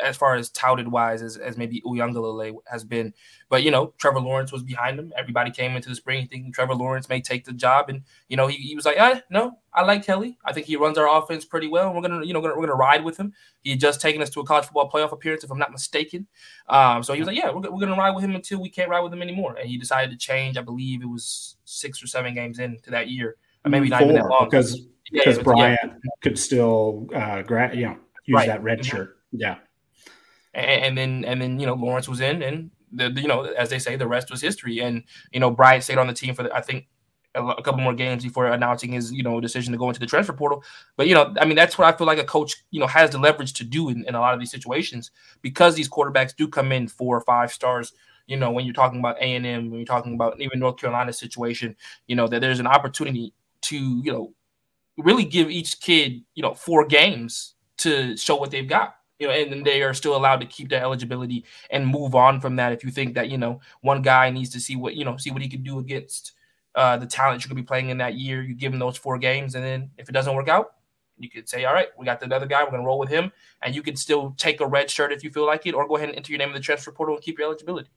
as 0.03 0.17
far 0.17 0.35
as 0.35 0.51
touted 0.51 0.89
wise 0.89 1.23
as, 1.23 1.37
as 1.37 1.57
maybe 1.57 1.83
Uiagalelei 1.87 2.55
has 2.67 2.85
been. 2.85 3.15
But, 3.49 3.63
you 3.63 3.71
know, 3.71 3.95
Trevor 3.99 4.21
Lawrence 4.21 4.53
was 4.53 4.63
behind 4.63 4.99
him. 4.99 5.13
Everybody 5.17 5.51
came 5.51 5.77
into 5.77 5.89
the 5.89 5.95
spring 5.95 6.27
thinking 6.27 6.53
Trevor 6.53 6.75
Lawrence 6.75 7.09
may 7.09 7.21
take 7.21 7.45
the 7.45 7.53
job. 7.53 7.89
And, 7.89 8.03
you 8.29 8.37
know, 8.37 8.47
he, 8.47 8.57
he 8.57 8.75
was 8.75 8.85
like, 8.85 8.97
ah, 8.99 9.21
no, 9.31 9.59
I 9.73 9.83
like 9.83 10.05
Kelly. 10.05 10.39
I 10.45 10.53
think 10.53 10.67
he 10.67 10.77
runs 10.77 10.99
our 10.99 11.09
offense 11.09 11.45
pretty 11.45 11.69
well. 11.69 11.95
we're 11.95 12.01
going 12.01 12.21
to, 12.21 12.27
you 12.27 12.33
know, 12.33 12.41
we're 12.41 12.55
going 12.55 12.69
to 12.69 12.75
ride 12.75 13.05
with 13.05 13.17
him. 13.17 13.33
He 13.63 13.71
had 13.71 13.81
just 13.81 14.01
taken 14.01 14.23
us 14.23 14.31
to 14.31 14.41
a 14.41 14.45
college 14.45 14.65
football 14.65 14.91
playoff 14.91 15.13
appearance, 15.13 15.45
if 15.45 15.51
I'm 15.51 15.59
not 15.59 15.71
mistaken. 15.71 16.27
Um, 16.69 17.03
so 17.03 17.13
he 17.13 17.21
was 17.21 17.29
like, 17.29 17.37
yeah, 17.37 17.51
we're, 17.51 17.61
we're 17.61 17.81
going 17.81 17.89
to 17.89 17.97
ride 17.97 18.15
with 18.15 18.25
him 18.25 18.35
until 18.35 18.61
we 18.61 18.71
can't 18.71 18.91
ride 18.91 19.01
with 19.01 19.13
him 19.13 19.23
anymore. 19.23 19.57
And 19.57 19.69
he 19.69 19.79
decided 19.79 20.11
to 20.11 20.17
change. 20.17 20.57
I 20.57 20.63
believe 20.63 21.03
it 21.03 21.09
was 21.09 21.57
six 21.65 22.03
or 22.03 22.07
seven 22.07 22.35
games 22.35 22.59
into 22.59 22.91
that 22.91 23.09
year. 23.09 23.37
Or 23.65 23.71
maybe 23.71 23.89
not 23.89 24.01
Four, 24.01 24.11
even 24.11 24.23
that 24.23 24.29
long. 24.29 24.49
Because, 24.51 24.81
yeah, 25.13 25.23
because 25.25 25.39
Bryant 25.39 25.81
yeah. 25.83 26.11
could 26.23 26.39
still, 26.39 27.07
uh, 27.15 27.43
gra- 27.43 27.75
you 27.75 27.87
know, 27.87 27.97
use 28.25 28.37
right. 28.37 28.49
that 28.49 28.63
red 28.63 28.81
mm-hmm. 28.81 28.97
shirt. 28.97 29.17
Yeah 29.33 29.57
and, 30.55 30.85
and 30.85 30.99
then 30.99 31.25
and 31.25 31.41
then 31.41 31.61
you 31.61 31.67
know 31.67 31.75
Lawrence 31.75 32.09
was 32.09 32.21
in, 32.21 32.43
and 32.43 32.71
the, 32.93 33.11
the, 33.11 33.21
you 33.21 33.29
know 33.29 33.45
as 33.45 33.71
they 33.71 33.79
say, 33.79 33.97
the 33.97 34.07
rest 34.07 34.31
was 34.31 34.41
history. 34.41 34.81
And 34.81 35.05
you 35.33 35.41
know 35.41 35.51
Bryant 35.51 35.85
stayed 35.85 35.99
on 35.99 36.07
the 36.07 36.13
team 36.13 36.35
for 36.35 36.43
the, 36.45 36.55
I 36.55 36.61
think 36.61 36.89
a, 37.35 37.63
couple 37.63 37.81
more 37.81 37.95
games 37.95 38.25
before 38.25 38.47
announcing 38.47 38.93
his 38.93 39.13
you 39.13 39.23
know 39.23 39.41
decision 39.41 39.73
to 39.73 39.79
go 39.79 39.89
into 39.89 40.01
the 40.01 40.07
transfer 40.07 40.33
portal. 40.33 40.65
But 40.97 41.07
you 41.07 41.15
know, 41.15 41.35
I 41.41 41.45
mean, 41.45 41.57
that's 41.57 41.79
what 41.79 41.93
I 41.93 41.97
feel 41.97 42.07
like 42.07 42.19
a 42.19 42.25
coach 42.25 42.57
you 42.71 42.81
know 42.81 42.87
has 42.87 43.11
the 43.11 43.19
leverage 43.19 43.53
to 43.55 43.65
do 43.65 43.89
in, 43.89 44.05
in 44.07 44.15
a 44.15 44.21
lot 44.21 44.35
of 44.35 44.41
these 44.41 44.51
situations 44.51 45.11
because 45.43 45.75
these 45.75 45.89
quarterbacks 45.89 46.35
do 46.35 46.49
come 46.49 46.73
in 46.73 46.89
four 46.89 47.17
or 47.17 47.23
five 47.23 47.53
stars. 47.53 47.93
You 48.27 48.37
know, 48.37 48.53
when 48.53 48.65
you're 48.65 48.75
talking 48.75 49.01
about 49.01 49.17
A 49.19 49.35
and 49.35 49.45
M, 49.45 49.71
when 49.71 49.81
you're 49.81 49.87
talking 49.87 50.15
about 50.15 50.41
even 50.41 50.61
North 50.61 50.77
Carolina's 50.77 51.19
situation, 51.19 51.77
you 52.07 52.17
know 52.17 52.29
that 52.29 52.41
there's 52.41 52.61
an 52.61 52.67
opportunity 52.67 53.33
to 53.63 53.77
you 53.77 54.13
know 54.13 54.33
really 54.97 55.25
give 55.25 55.51
each 55.51 55.81
kid 55.81 56.23
you 56.35 56.43
know 56.43 56.55
four 56.55 56.87
games 56.87 57.55
to 57.79 58.17
show 58.17 58.37
what 58.37 58.51
they've 58.51 58.69
got 58.69 58.97
you 59.21 59.29
know, 59.29 59.33
and 59.35 59.65
they 59.65 59.83
are 59.83 59.95
still 59.95 60.17
allowed 60.17 60.41
to 60.41 60.47
keep 60.47 60.71
their 60.71 60.83
eligibility 60.83 61.45
and 61.71 61.87
move 61.87 62.15
on 62.15 62.41
from 62.41 62.57
that. 62.57 62.73
If 62.73 62.83
you 62.83 62.91
think 62.91 63.15
that 63.15 63.29
you 63.29 63.39
know 63.39 63.61
one 63.83 64.03
guy 64.03 64.31
needs 64.31 64.51
to 64.51 64.61
see 64.61 64.75
what 64.75 64.97
you 64.97 65.05
know, 65.05 65.17
see 65.19 65.31
what 65.31 65.43
he 65.43 65.49
can 65.49 65.63
do 65.63 65.79
against 65.79 66.33
uh, 66.75 66.97
the 66.97 67.07
talent 67.07 67.45
you're 67.45 67.51
gonna 67.51 67.61
be 67.61 67.67
playing 67.67 67.91
in 67.91 67.99
that 67.99 68.15
year, 68.15 68.43
you 68.43 68.55
give 68.55 68.73
him 68.73 68.79
those 68.79 68.97
four 68.97 69.19
games, 69.19 69.55
and 69.55 69.65
then 69.65 69.91
if 69.99 70.09
it 70.09 70.13
doesn't 70.13 70.35
work 70.35 70.49
out, 70.49 70.73
you 71.19 71.29
could 71.29 71.49
say, 71.49 71.67
all 71.67 71.75
right, 71.75 71.89
we 71.99 72.07
got 72.07 72.19
the 72.19 72.35
other 72.35 72.47
guy, 72.47 72.65
we're 72.65 72.71
gonna 72.71 72.83
roll 72.83 72.99
with 72.99 73.11
him, 73.11 73.31
and 73.63 73.75
you 73.75 73.83
could 73.83 73.99
still 73.99 74.35
take 74.39 74.61
a 74.61 74.67
red 74.67 74.91
shirt 74.91 75.13
if 75.13 75.23
you 75.23 75.31
feel 75.31 75.47
like 75.47 75.67
it, 75.67 75.75
or 75.75 75.87
go 75.87 75.97
ahead 75.97 76.09
and 76.09 76.17
enter 76.17 76.33
your 76.33 76.39
name 76.39 76.49
in 76.49 76.55
the 76.55 76.61
transfer 76.61 76.91
portal 76.91 77.15
and 77.15 77.23
keep 77.23 77.39
your 77.39 77.47
eligibility. 77.47 77.91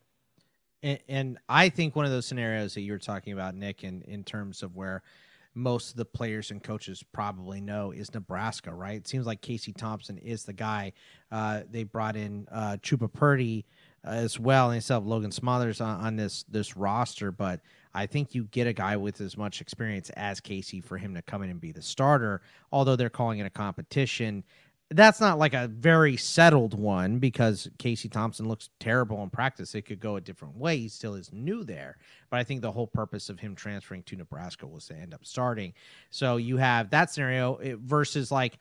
And, 0.81 0.99
and 1.07 1.38
I 1.47 1.69
think 1.69 1.95
one 1.95 2.03
of 2.03 2.12
those 2.12 2.25
scenarios 2.25 2.73
that 2.73 2.81
you 2.81 2.91
were 2.91 2.99
talking 2.99 3.31
about, 3.31 3.55
Nick, 3.55 3.86
in 3.86 4.01
in 4.01 4.25
terms 4.25 4.62
of 4.62 4.75
where 4.75 5.01
most 5.55 5.91
of 5.91 5.97
the 5.97 6.05
players 6.05 6.51
and 6.51 6.63
coaches 6.63 7.03
probably 7.11 7.61
know 7.61 7.91
is 7.91 8.13
Nebraska, 8.13 8.73
right? 8.73 8.97
It 8.97 9.07
seems 9.07 9.25
like 9.25 9.41
Casey 9.41 9.71
Thompson 9.71 10.17
is 10.17 10.45
the 10.45 10.53
guy. 10.53 10.93
Uh, 11.31 11.61
they 11.69 11.83
brought 11.83 12.15
in 12.15 12.47
uh, 12.51 12.77
Chuba 12.81 13.11
Purdy 13.11 13.65
uh, 14.05 14.11
as 14.11 14.39
well, 14.39 14.69
and 14.69 14.75
they 14.75 14.79
still 14.79 14.97
have 14.97 15.05
Logan 15.05 15.31
Smothers 15.31 15.79
on, 15.81 15.99
on 15.99 16.15
this 16.15 16.43
this 16.49 16.75
roster. 16.75 17.31
But 17.31 17.61
I 17.93 18.07
think 18.07 18.33
you 18.33 18.45
get 18.45 18.67
a 18.67 18.73
guy 18.73 18.97
with 18.97 19.21
as 19.21 19.37
much 19.37 19.61
experience 19.61 20.09
as 20.11 20.39
Casey 20.39 20.81
for 20.81 20.97
him 20.97 21.13
to 21.15 21.21
come 21.21 21.43
in 21.43 21.49
and 21.49 21.61
be 21.61 21.71
the 21.71 21.81
starter. 21.81 22.41
Although 22.71 22.95
they're 22.95 23.09
calling 23.09 23.39
it 23.39 23.45
a 23.45 23.51
competition, 23.51 24.43
that's 24.93 25.19
not 25.19 25.39
like 25.39 25.53
a 25.53 25.67
very 25.67 26.17
settled 26.17 26.73
one 26.73 27.19
because 27.19 27.69
Casey 27.77 28.10
Thompson 28.10 28.47
looks 28.47 28.69
terrible 28.79 29.21
in 29.23 29.29
practice. 29.29 29.75
It 29.75 29.84
could 29.84 29.99
go 29.99 30.15
a 30.15 30.21
different 30.21 30.58
way. 30.58 30.77
He 30.77 30.89
still 30.89 31.15
is 31.15 31.32
new 31.34 31.63
there. 31.63 31.97
But 32.29 32.39
I 32.39 32.43
think 32.43 32.62
the 32.62 32.71
whole 32.71 32.88
purpose 32.88 33.29
of 33.29 33.39
him 33.39 33.56
transferring 33.56 34.03
to 34.03 34.15
Nebraska 34.15 34.67
was 34.67 34.86
to 34.88 34.95
end 34.95 35.13
up 35.13 35.25
starting. 35.25 35.73
So 36.10 36.38
you 36.38 36.58
have 36.58 36.89
that 36.91 37.12
scenario 37.12 37.56
eh, 37.56 37.75
versus 37.77 38.32
like, 38.32 38.58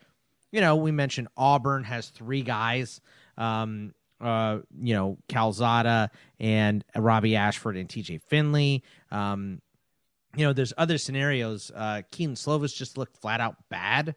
you 0.51 0.61
know, 0.61 0.75
we 0.75 0.91
mentioned 0.91 1.27
Auburn 1.37 1.83
has 1.83 2.09
three 2.09 2.41
guys. 2.41 3.01
Um, 3.37 3.93
uh, 4.21 4.59
you 4.79 4.93
know, 4.93 5.17
Calzada 5.27 6.09
and 6.39 6.85
Robbie 6.95 7.35
Ashford 7.35 7.75
and 7.75 7.89
TJ 7.89 8.21
Finley. 8.21 8.83
Um, 9.11 9.61
you 10.35 10.45
know, 10.45 10.53
there's 10.53 10.73
other 10.77 10.97
scenarios. 10.97 11.71
Uh, 11.75 12.03
Kedon 12.09 12.35
Slovis 12.35 12.73
just 12.73 12.97
looked 12.97 13.17
flat 13.17 13.41
out 13.41 13.57
bad 13.69 14.15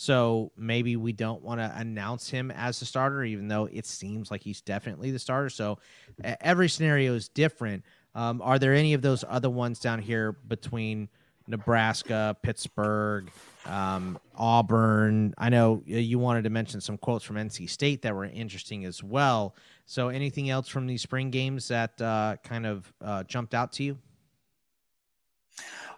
so 0.00 0.50
maybe 0.56 0.96
we 0.96 1.12
don't 1.12 1.42
want 1.42 1.60
to 1.60 1.70
announce 1.76 2.30
him 2.30 2.50
as 2.50 2.80
the 2.80 2.86
starter, 2.86 3.22
even 3.22 3.48
though 3.48 3.68
it 3.70 3.84
seems 3.84 4.30
like 4.30 4.42
he's 4.42 4.62
definitely 4.62 5.10
the 5.10 5.18
starter. 5.18 5.50
So 5.50 5.78
every 6.24 6.70
scenario 6.70 7.12
is 7.12 7.28
different. 7.28 7.84
Um, 8.14 8.40
are 8.40 8.58
there 8.58 8.72
any 8.72 8.94
of 8.94 9.02
those 9.02 9.26
other 9.28 9.50
ones 9.50 9.78
down 9.78 10.00
here 10.00 10.32
between 10.32 11.10
Nebraska, 11.46 12.34
Pittsburgh, 12.42 13.30
um, 13.66 14.18
Auburn? 14.34 15.34
I 15.36 15.50
know 15.50 15.82
you 15.84 16.18
wanted 16.18 16.44
to 16.44 16.50
mention 16.50 16.80
some 16.80 16.96
quotes 16.96 17.22
from 17.22 17.36
NC 17.36 17.68
State 17.68 18.00
that 18.00 18.14
were 18.14 18.24
interesting 18.24 18.86
as 18.86 19.04
well. 19.04 19.54
So 19.84 20.08
anything 20.08 20.48
else 20.48 20.66
from 20.66 20.86
these 20.86 21.02
spring 21.02 21.28
games 21.30 21.68
that 21.68 22.00
uh, 22.00 22.36
kind 22.42 22.64
of 22.64 22.90
uh, 23.04 23.24
jumped 23.24 23.52
out 23.52 23.72
to 23.72 23.82
you? 23.82 23.98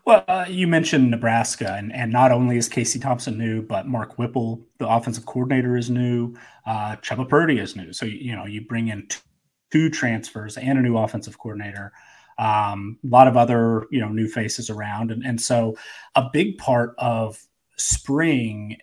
Well, 0.04 0.24
uh, 0.26 0.46
you 0.48 0.66
mentioned 0.66 1.10
Nebraska, 1.10 1.74
and, 1.78 1.92
and 1.92 2.10
not 2.10 2.32
only 2.32 2.56
is 2.56 2.68
Casey 2.68 2.98
Thompson 2.98 3.38
new, 3.38 3.62
but 3.62 3.86
Mark 3.86 4.18
Whipple, 4.18 4.60
the 4.78 4.88
offensive 4.88 5.26
coordinator, 5.26 5.76
is 5.76 5.90
new. 5.90 6.34
Uh, 6.66 6.96
Chuba 6.96 7.28
Purdy 7.28 7.60
is 7.60 7.76
new. 7.76 7.92
So, 7.92 8.06
you 8.06 8.34
know, 8.34 8.44
you 8.44 8.66
bring 8.66 8.88
in 8.88 9.06
two 9.70 9.90
transfers 9.90 10.56
and 10.58 10.76
a 10.78 10.82
new 10.82 10.96
offensive 10.96 11.38
coordinator. 11.38 11.92
Um, 12.36 12.98
a 13.04 13.08
lot 13.08 13.28
of 13.28 13.36
other, 13.36 13.86
you 13.92 14.00
know, 14.00 14.08
new 14.08 14.26
faces 14.26 14.70
around. 14.70 15.12
And, 15.12 15.24
and 15.24 15.40
so 15.40 15.76
a 16.16 16.28
big 16.32 16.58
part 16.58 16.94
of 16.98 17.40
spring 17.76 18.76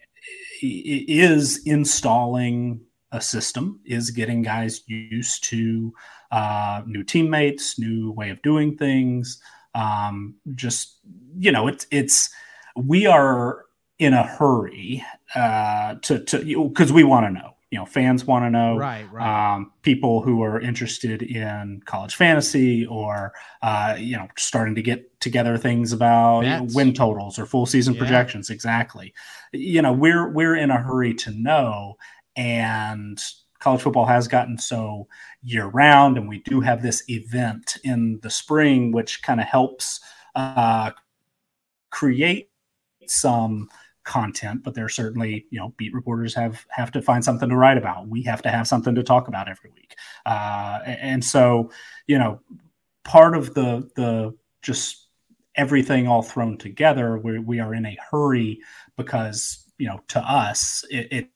is 0.62 1.62
installing 1.65 2.79
a 3.12 3.19
system, 3.19 3.82
is 3.86 4.12
getting 4.12 4.41
guys 4.41 4.84
used 4.88 5.43
to 5.45 5.93
uh, 6.32 6.82
new 6.86 7.03
teammates, 7.03 7.77
new 7.77 8.12
way 8.12 8.29
of 8.29 8.41
doing 8.41 8.77
things. 8.77 9.41
Um, 9.75 10.36
just 10.55 10.97
you 11.38 11.51
know, 11.51 11.67
it's 11.67 11.88
it's 11.91 12.29
we 12.75 13.05
are 13.05 13.65
in 13.97 14.13
a 14.13 14.23
hurry 14.23 15.03
uh, 15.36 15.95
to 16.01 16.23
to 16.23 16.67
because 16.69 16.91
we 16.91 17.03
want 17.03 17.25
to 17.25 17.32
know. 17.32 17.55
You 17.71 17.77
know, 17.77 17.86
fans 17.86 18.25
want 18.25 18.45
to 18.45 18.49
know. 18.49 18.77
Right, 18.77 19.05
right. 19.12 19.53
Um, 19.53 19.71
people 19.84 20.23
who 20.23 20.41
are 20.41 20.60
interested 20.60 21.21
in 21.21 21.84
college 21.86 22.15
fantasy 22.15 22.86
or 22.88 23.34
uh, 23.62 23.95
you 23.99 24.17
know 24.17 24.27
starting 24.38 24.73
to 24.75 24.82
get 24.82 25.19
together 25.19 25.58
things 25.58 25.93
about 25.93 26.45
win 26.73 26.93
totals 26.93 27.38
or 27.38 27.45
full 27.45 27.67
season 27.67 27.93
yeah. 27.93 27.99
projections. 27.99 28.49
Exactly. 28.49 29.13
You 29.53 29.84
know, 29.84 29.93
we're 29.93 30.29
we're 30.29 30.55
in 30.55 30.71
a 30.71 30.82
hurry 30.82 31.13
to 31.15 31.32
know, 31.32 31.97
and 32.36 33.21
college 33.60 33.82
football 33.82 34.06
has 34.06 34.28
gotten 34.28 34.58
so 34.58 35.08
year 35.43 35.67
round, 35.67 36.17
and 36.17 36.28
we 36.28 36.39
do 36.39 36.62
have 36.62 36.82
this 36.82 37.04
event 37.10 37.78
in 37.84 38.19
the 38.22 38.30
spring, 38.30 38.91
which 38.91 39.22
kind 39.22 39.39
of 39.39 39.48
helps 39.48 40.00
uh, 40.36 40.91
create 41.89 42.50
some 43.08 43.69
content 44.10 44.63
but 44.63 44.74
there's 44.74 44.95
certainly 44.95 45.45
you 45.52 45.60
know 45.60 45.72
beat 45.78 45.93
reporters 45.93 46.34
have 46.34 46.65
have 46.69 46.91
to 46.91 47.00
find 47.00 47.24
something 47.24 47.48
to 47.48 47.56
write 47.56 47.78
about. 47.78 48.08
We 48.08 48.24
have 48.24 48.41
to 48.41 48.50
have 48.50 48.67
something 48.67 48.95
to 48.95 49.04
talk 49.04 49.28
about 49.28 49.48
every 49.48 49.69
week. 49.69 49.95
Uh, 50.26 50.80
and 50.84 51.24
so 51.24 51.72
you 52.08 52.17
know 52.17 52.39
part 53.04 53.36
of 53.38 53.54
the 53.54 53.88
the 53.95 54.36
just 54.63 55.10
everything 55.56 56.08
all 56.08 56.24
thrown 56.24 56.58
together 56.58 57.17
we, 57.19 57.38
we 57.38 57.60
are 57.60 57.74
in 57.76 57.86
a 57.86 57.98
hurry 58.10 58.60
because 58.98 59.65
you 59.78 59.88
know 59.88 60.00
to 60.08 60.19
us 60.19 60.84
it, 60.89 61.08
it 61.12 61.30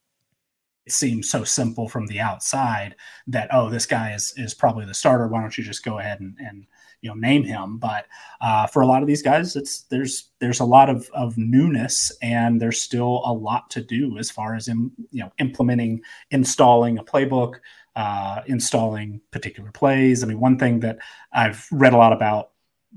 it 0.86 0.92
seems 0.92 1.30
so 1.30 1.44
simple 1.44 1.88
from 1.88 2.06
the 2.06 2.20
outside 2.20 2.94
that 3.26 3.48
oh 3.52 3.70
this 3.70 3.86
guy 3.86 4.12
is 4.12 4.34
is 4.36 4.54
probably 4.54 4.84
the 4.84 4.94
starter. 4.94 5.26
Why 5.28 5.40
don't 5.40 5.56
you 5.56 5.64
just 5.64 5.84
go 5.84 5.98
ahead 5.98 6.20
and, 6.20 6.36
and 6.38 6.66
you 7.00 7.10
know 7.10 7.14
name 7.14 7.44
him? 7.44 7.78
But 7.78 8.06
uh, 8.40 8.66
for 8.66 8.82
a 8.82 8.86
lot 8.86 9.02
of 9.02 9.08
these 9.08 9.22
guys 9.22 9.56
it's 9.56 9.82
there's 9.84 10.30
there's 10.40 10.60
a 10.60 10.64
lot 10.64 10.90
of, 10.90 11.08
of 11.14 11.38
newness 11.38 12.12
and 12.22 12.60
there's 12.60 12.80
still 12.80 13.22
a 13.24 13.32
lot 13.32 13.70
to 13.70 13.82
do 13.82 14.18
as 14.18 14.30
far 14.30 14.54
as 14.54 14.68
in, 14.68 14.90
you 15.10 15.20
know 15.20 15.32
implementing 15.38 16.02
installing 16.30 16.98
a 16.98 17.04
playbook 17.04 17.56
uh, 17.96 18.42
installing 18.46 19.20
particular 19.30 19.70
plays. 19.70 20.22
I 20.22 20.26
mean 20.26 20.40
one 20.40 20.58
thing 20.58 20.80
that 20.80 20.98
i've 21.32 21.66
read 21.70 21.92
a 21.92 21.96
lot 21.96 22.12
about 22.12 22.50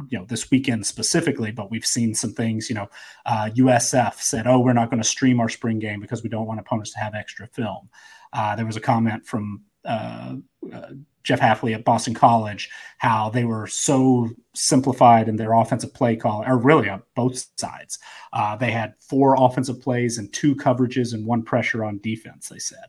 you 0.10 0.18
know 0.18 0.26
this 0.26 0.50
weekend 0.52 0.86
specifically, 0.86 1.52
but 1.52 1.72
we've 1.72 1.86
seen 1.86 2.14
some 2.14 2.34
things. 2.34 2.70
You 2.70 2.76
know, 2.76 2.90
uh, 3.26 3.50
USF 3.56 4.16
said, 4.16 4.48
"Oh, 4.48 4.60
we're 4.60 4.74
not 4.74 4.90
going 4.90 5.02
to 5.02 5.08
stream 5.08 5.40
our 5.40 5.50
spring 5.50 5.80
game 5.80 6.00
because 6.00 6.24
we 6.24 6.30
don't 6.30 6.46
want 6.46 6.60
opponents 6.60 6.94
to 6.94 7.00
have 7.00 7.16
extra 7.16 7.48
film." 7.48 7.90
Uh, 8.34 8.56
there 8.56 8.66
was 8.66 8.78
a 8.78 8.82
comment 8.82 9.26
from 9.26 9.64
uh, 9.86 10.36
uh 10.74 10.90
Jeff 11.24 11.42
Hafley 11.42 11.74
at 11.74 11.84
Boston 11.84 12.14
College 12.14 12.70
how 13.00 13.30
they 13.30 13.44
were 13.44 13.68
so 13.68 14.30
simplified 14.56 15.28
in 15.28 15.36
their 15.36 15.54
offensive 15.54 15.94
play 15.94 16.16
call, 16.16 16.44
or 16.48 16.58
really 16.58 16.90
on 16.90 17.04
both 17.16 17.46
sides. 17.58 18.00
Uh, 18.32 18.56
they 18.56 18.72
had 18.72 18.94
four 19.02 19.36
offensive 19.38 19.82
plays 19.82 20.18
and 20.18 20.32
two 20.32 20.56
coverages 20.56 21.14
and 21.14 21.26
one 21.26 21.44
pressure 21.44 21.84
on 21.84 22.00
defense. 22.00 22.48
They 22.48 22.60
said, 22.60 22.86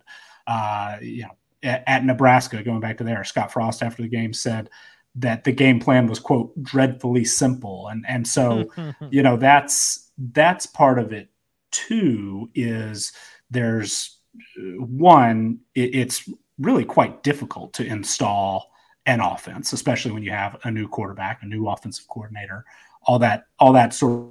uh, 0.47 0.99
you 1.03 1.23
know, 1.23 1.37
at, 1.65 1.83
at 1.89 2.05
Nebraska, 2.05 2.63
going 2.63 2.81
back 2.81 2.97
to 2.99 3.05
there, 3.05 3.25
Scott 3.25 3.53
Frost 3.53 3.83
after 3.83 4.03
the 4.03 4.09
game 4.09 4.33
said 4.33 4.71
that 5.19 5.45
the 5.45 5.53
game 5.53 5.81
plan 5.81 6.07
was 6.07 6.19
quote 6.19 6.61
dreadfully 6.63 7.25
simple. 7.25 7.89
And 7.89 8.05
and 8.09 8.27
so 8.27 8.71
you 9.11 9.23
know 9.23 9.37
that's 9.37 10.11
that's 10.33 10.67
part 10.67 10.99
of 10.99 11.13
it 11.13 11.29
too 11.71 12.51
is 12.55 13.13
there's 13.51 14.19
uh, 14.59 14.83
one 14.83 15.61
it, 15.75 15.95
it's 15.95 16.29
really 16.59 16.85
quite 16.85 17.23
difficult 17.23 17.73
to 17.73 17.85
install 17.85 18.71
an 19.07 19.21
offense 19.21 19.73
especially 19.73 20.11
when 20.11 20.23
you 20.23 20.31
have 20.31 20.59
a 20.65 20.71
new 20.71 20.89
quarterback 20.89 21.43
a 21.43 21.47
new 21.47 21.69
offensive 21.69 22.07
coordinator 22.09 22.65
all 23.05 23.19
that 23.19 23.45
all 23.59 23.73
that 23.73 23.95
sort 23.95 24.29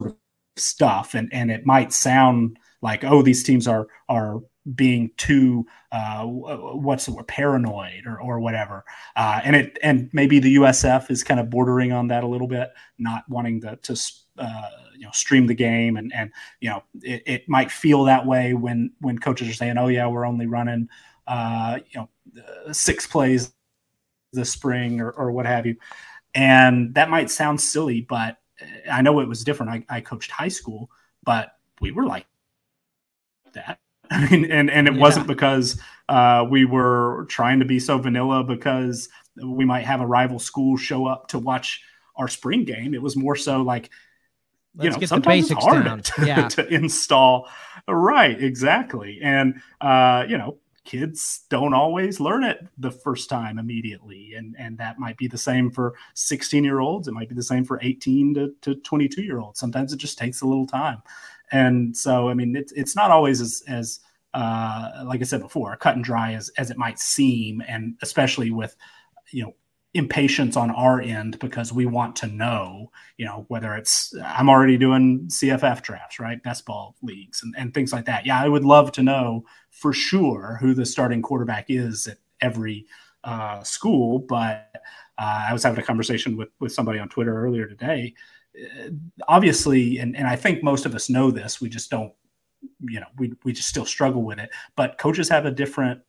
of 0.00 0.14
stuff. 0.56 1.14
And 1.14 1.32
and 1.32 1.50
it 1.50 1.66
might 1.66 1.92
sound 1.92 2.58
like 2.80 3.04
oh 3.04 3.22
these 3.22 3.42
teams 3.42 3.68
are 3.68 3.86
are 4.08 4.40
being 4.74 5.10
too 5.16 5.66
uh, 5.90 6.24
what's 6.24 7.06
the 7.06 7.12
word 7.12 7.26
paranoid 7.26 8.06
or, 8.06 8.20
or 8.20 8.40
whatever. 8.40 8.84
Uh, 9.16 9.40
and 9.44 9.56
it 9.56 9.78
and 9.82 10.08
maybe 10.12 10.38
the 10.38 10.56
usf 10.56 11.10
is 11.10 11.24
kind 11.24 11.40
of 11.40 11.50
bordering 11.50 11.92
on 11.92 12.08
that 12.08 12.24
a 12.24 12.26
little 12.26 12.46
bit 12.46 12.70
not 12.98 13.24
wanting 13.28 13.60
to, 13.60 13.76
to 13.76 14.00
uh, 14.38 14.68
you 14.96 15.04
know 15.04 15.10
stream 15.12 15.46
the 15.46 15.54
game. 15.54 15.96
And 15.96 16.12
and 16.14 16.30
you 16.60 16.70
know 16.70 16.82
it, 17.02 17.22
it, 17.26 17.48
might 17.48 17.70
feel 17.70 18.04
that 18.04 18.24
way 18.24 18.54
when 18.54 18.92
when 19.00 19.18
coaches 19.18 19.48
are 19.48 19.54
saying 19.54 19.78
oh 19.78 19.88
yeah 19.88 20.06
we're 20.06 20.26
only 20.26 20.46
running 20.46 20.88
uh, 21.26 21.78
you 21.90 22.00
know 22.00 22.72
six 22.72 23.06
plays 23.06 23.52
this 24.32 24.50
spring 24.50 25.00
or, 25.00 25.10
or 25.10 25.32
what 25.32 25.46
have 25.46 25.66
you. 25.66 25.76
And 26.34 26.94
that 26.94 27.10
might 27.10 27.30
sound 27.30 27.60
silly 27.60 28.00
but 28.00 28.38
i 28.90 29.02
know 29.02 29.18
it 29.18 29.28
was 29.28 29.42
different. 29.42 29.72
I, 29.72 29.96
I 29.96 30.00
coached 30.00 30.30
high 30.30 30.48
school 30.48 30.88
but 31.24 31.56
we 31.80 31.90
were 31.90 32.06
like 32.06 32.26
that 33.54 33.81
I 34.14 34.28
mean, 34.28 34.50
and 34.50 34.70
and 34.70 34.86
it 34.86 34.94
yeah. 34.94 35.00
wasn't 35.00 35.26
because 35.26 35.80
uh, 36.08 36.44
we 36.48 36.64
were 36.64 37.26
trying 37.30 37.60
to 37.60 37.64
be 37.64 37.78
so 37.78 37.98
vanilla 37.98 38.44
because 38.44 39.08
we 39.42 39.64
might 39.64 39.86
have 39.86 40.00
a 40.00 40.06
rival 40.06 40.38
school 40.38 40.76
show 40.76 41.06
up 41.06 41.28
to 41.28 41.38
watch 41.38 41.80
our 42.16 42.28
spring 42.28 42.64
game. 42.64 42.92
It 42.94 43.00
was 43.00 43.16
more 43.16 43.36
so 43.36 43.62
like, 43.62 43.90
Let's 44.74 44.84
you 44.84 44.90
know, 44.90 44.98
get 44.98 45.08
sometimes 45.08 45.48
the 45.48 45.54
it's 45.54 45.64
hard 45.64 45.84
down. 45.84 46.02
To, 46.02 46.26
yeah. 46.26 46.48
to 46.48 46.66
install. 46.68 47.48
Right, 47.88 48.40
exactly, 48.40 49.18
and 49.22 49.62
uh, 49.80 50.26
you 50.28 50.36
know, 50.36 50.58
kids 50.84 51.44
don't 51.48 51.74
always 51.74 52.20
learn 52.20 52.44
it 52.44 52.66
the 52.76 52.90
first 52.90 53.30
time 53.30 53.58
immediately 53.58 54.32
and 54.36 54.56
and 54.58 54.76
that 54.78 54.98
might 54.98 55.16
be 55.16 55.28
the 55.28 55.38
same 55.38 55.70
for 55.70 55.94
16 56.14 56.64
year 56.64 56.80
olds 56.80 57.06
it 57.06 57.12
might 57.12 57.28
be 57.28 57.36
the 57.36 57.42
same 57.42 57.64
for 57.64 57.78
18 57.82 58.34
to, 58.34 58.52
to 58.62 58.74
22 58.74 59.22
year 59.22 59.38
olds 59.38 59.60
sometimes 59.60 59.92
it 59.92 59.98
just 59.98 60.18
takes 60.18 60.40
a 60.40 60.46
little 60.46 60.66
time 60.66 61.00
and 61.52 61.94
so, 61.94 62.28
I 62.28 62.34
mean, 62.34 62.56
it's 62.56 62.72
it's 62.72 62.96
not 62.96 63.10
always 63.10 63.40
as 63.40 63.62
as 63.68 64.00
uh, 64.34 65.04
like 65.06 65.20
I 65.20 65.24
said 65.24 65.42
before, 65.42 65.76
cut 65.76 65.94
and 65.94 66.04
dry 66.04 66.32
as 66.32 66.50
as 66.56 66.70
it 66.70 66.78
might 66.78 66.98
seem, 66.98 67.62
and 67.68 67.94
especially 68.02 68.50
with 68.50 68.74
you 69.30 69.44
know 69.44 69.54
impatience 69.94 70.56
on 70.56 70.70
our 70.70 71.02
end 71.02 71.38
because 71.38 71.70
we 71.70 71.84
want 71.84 72.16
to 72.16 72.26
know, 72.26 72.90
you 73.18 73.26
know, 73.26 73.44
whether 73.48 73.74
it's 73.74 74.14
I'm 74.24 74.48
already 74.48 74.78
doing 74.78 75.26
CFF 75.26 75.82
drafts, 75.82 76.18
right? 76.18 76.42
Best 76.42 76.64
ball 76.64 76.96
leagues 77.02 77.42
and, 77.42 77.54
and 77.58 77.74
things 77.74 77.92
like 77.92 78.06
that. 78.06 78.24
Yeah, 78.24 78.40
I 78.40 78.48
would 78.48 78.64
love 78.64 78.90
to 78.92 79.02
know 79.02 79.44
for 79.70 79.92
sure 79.92 80.56
who 80.58 80.72
the 80.72 80.86
starting 80.86 81.20
quarterback 81.20 81.66
is 81.68 82.06
at 82.06 82.16
every 82.40 82.86
uh, 83.24 83.62
school, 83.62 84.20
but 84.20 84.70
uh, 85.18 85.44
I 85.48 85.52
was 85.52 85.62
having 85.62 85.78
a 85.78 85.86
conversation 85.86 86.38
with 86.38 86.48
with 86.60 86.72
somebody 86.72 86.98
on 86.98 87.10
Twitter 87.10 87.36
earlier 87.36 87.66
today 87.66 88.14
obviously, 89.28 89.98
and, 89.98 90.16
and 90.16 90.26
I 90.26 90.36
think 90.36 90.62
most 90.62 90.86
of 90.86 90.94
us 90.94 91.08
know 91.08 91.30
this, 91.30 91.60
we 91.60 91.68
just 91.68 91.90
don't, 91.90 92.12
you 92.80 93.00
know, 93.00 93.06
we, 93.16 93.32
we 93.44 93.52
just 93.52 93.68
still 93.68 93.84
struggle 93.84 94.22
with 94.22 94.38
it. 94.38 94.50
But 94.76 94.98
coaches 94.98 95.28
have 95.28 95.46
a 95.46 95.50
different 95.50 96.00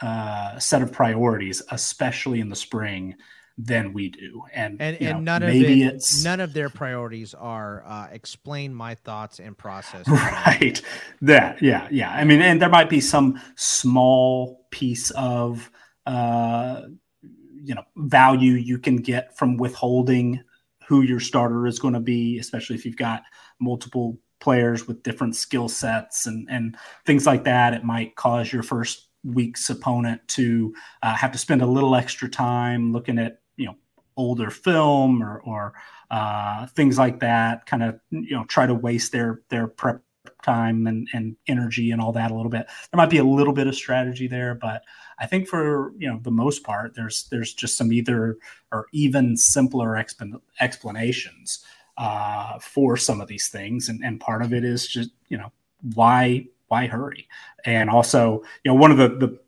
uh, 0.00 0.58
set 0.58 0.82
of 0.82 0.92
priorities, 0.92 1.62
especially 1.70 2.40
in 2.40 2.48
the 2.48 2.56
spring, 2.56 3.14
than 3.58 3.92
we 3.92 4.08
do. 4.08 4.44
And 4.52 4.80
and, 4.80 4.96
and 5.00 5.18
know, 5.18 5.32
none 5.32 5.42
of 5.42 5.50
it, 5.50 5.64
it's 5.64 6.24
none 6.24 6.40
of 6.40 6.52
their 6.52 6.70
priorities 6.70 7.34
are 7.34 7.84
uh, 7.86 8.08
explain 8.10 8.74
my 8.74 8.94
thoughts 8.94 9.40
and 9.40 9.56
process. 9.56 10.06
Right. 10.08 10.80
That 11.22 11.60
yeah 11.62 11.88
yeah. 11.90 12.10
I 12.10 12.24
mean, 12.24 12.40
and 12.40 12.60
there 12.60 12.68
might 12.68 12.88
be 12.88 13.00
some 13.00 13.40
small 13.56 14.66
piece 14.70 15.10
of 15.10 15.70
uh, 16.06 16.82
you 17.22 17.74
know 17.74 17.84
value 17.96 18.52
you 18.52 18.78
can 18.78 18.96
get 18.96 19.36
from 19.36 19.56
withholding 19.56 20.42
who 20.90 21.02
your 21.02 21.20
starter 21.20 21.68
is 21.68 21.78
going 21.78 21.94
to 21.94 22.00
be, 22.00 22.36
especially 22.40 22.74
if 22.74 22.84
you've 22.84 22.96
got 22.96 23.22
multiple 23.60 24.18
players 24.40 24.88
with 24.88 25.04
different 25.04 25.36
skill 25.36 25.68
sets 25.68 26.26
and, 26.26 26.48
and 26.50 26.76
things 27.06 27.26
like 27.26 27.44
that. 27.44 27.74
It 27.74 27.84
might 27.84 28.16
cause 28.16 28.52
your 28.52 28.64
first 28.64 29.06
week's 29.22 29.70
opponent 29.70 30.20
to 30.26 30.74
uh, 31.04 31.14
have 31.14 31.30
to 31.30 31.38
spend 31.38 31.62
a 31.62 31.66
little 31.66 31.94
extra 31.94 32.28
time 32.28 32.92
looking 32.92 33.20
at, 33.20 33.38
you 33.56 33.66
know, 33.66 33.76
older 34.16 34.50
film 34.50 35.22
or, 35.22 35.40
or 35.42 35.74
uh, 36.10 36.66
things 36.66 36.98
like 36.98 37.20
that, 37.20 37.66
kind 37.66 37.84
of, 37.84 38.00
you 38.10 38.34
know, 38.34 38.44
try 38.46 38.66
to 38.66 38.74
waste 38.74 39.12
their, 39.12 39.42
their 39.48 39.68
prep 39.68 40.02
time 40.42 40.86
and, 40.86 41.08
and 41.12 41.36
energy 41.46 41.90
and 41.90 42.00
all 42.00 42.12
that 42.12 42.30
a 42.30 42.34
little 42.34 42.50
bit. 42.50 42.66
There 42.90 42.98
might 42.98 43.10
be 43.10 43.18
a 43.18 43.24
little 43.24 43.52
bit 43.52 43.66
of 43.66 43.74
strategy 43.74 44.26
there, 44.26 44.54
but 44.54 44.82
I 45.18 45.26
think 45.26 45.48
for 45.48 45.92
you 45.98 46.08
know 46.08 46.18
the 46.22 46.30
most 46.30 46.62
part, 46.62 46.94
there's 46.94 47.24
there's 47.24 47.52
just 47.52 47.76
some 47.76 47.92
either 47.92 48.38
or 48.72 48.86
even 48.92 49.36
simpler 49.36 49.90
exp- 49.90 50.40
explanations 50.60 51.64
uh, 51.98 52.58
for 52.58 52.96
some 52.96 53.20
of 53.20 53.28
these 53.28 53.48
things, 53.48 53.88
and 53.88 54.02
and 54.04 54.20
part 54.20 54.42
of 54.42 54.52
it 54.52 54.64
is 54.64 54.86
just 54.86 55.10
you 55.28 55.38
know 55.38 55.52
why 55.94 56.46
why 56.68 56.86
hurry, 56.86 57.28
and 57.64 57.90
also 57.90 58.42
you 58.64 58.70
know 58.70 58.74
one 58.74 58.90
of 58.90 58.98
the 58.98 59.38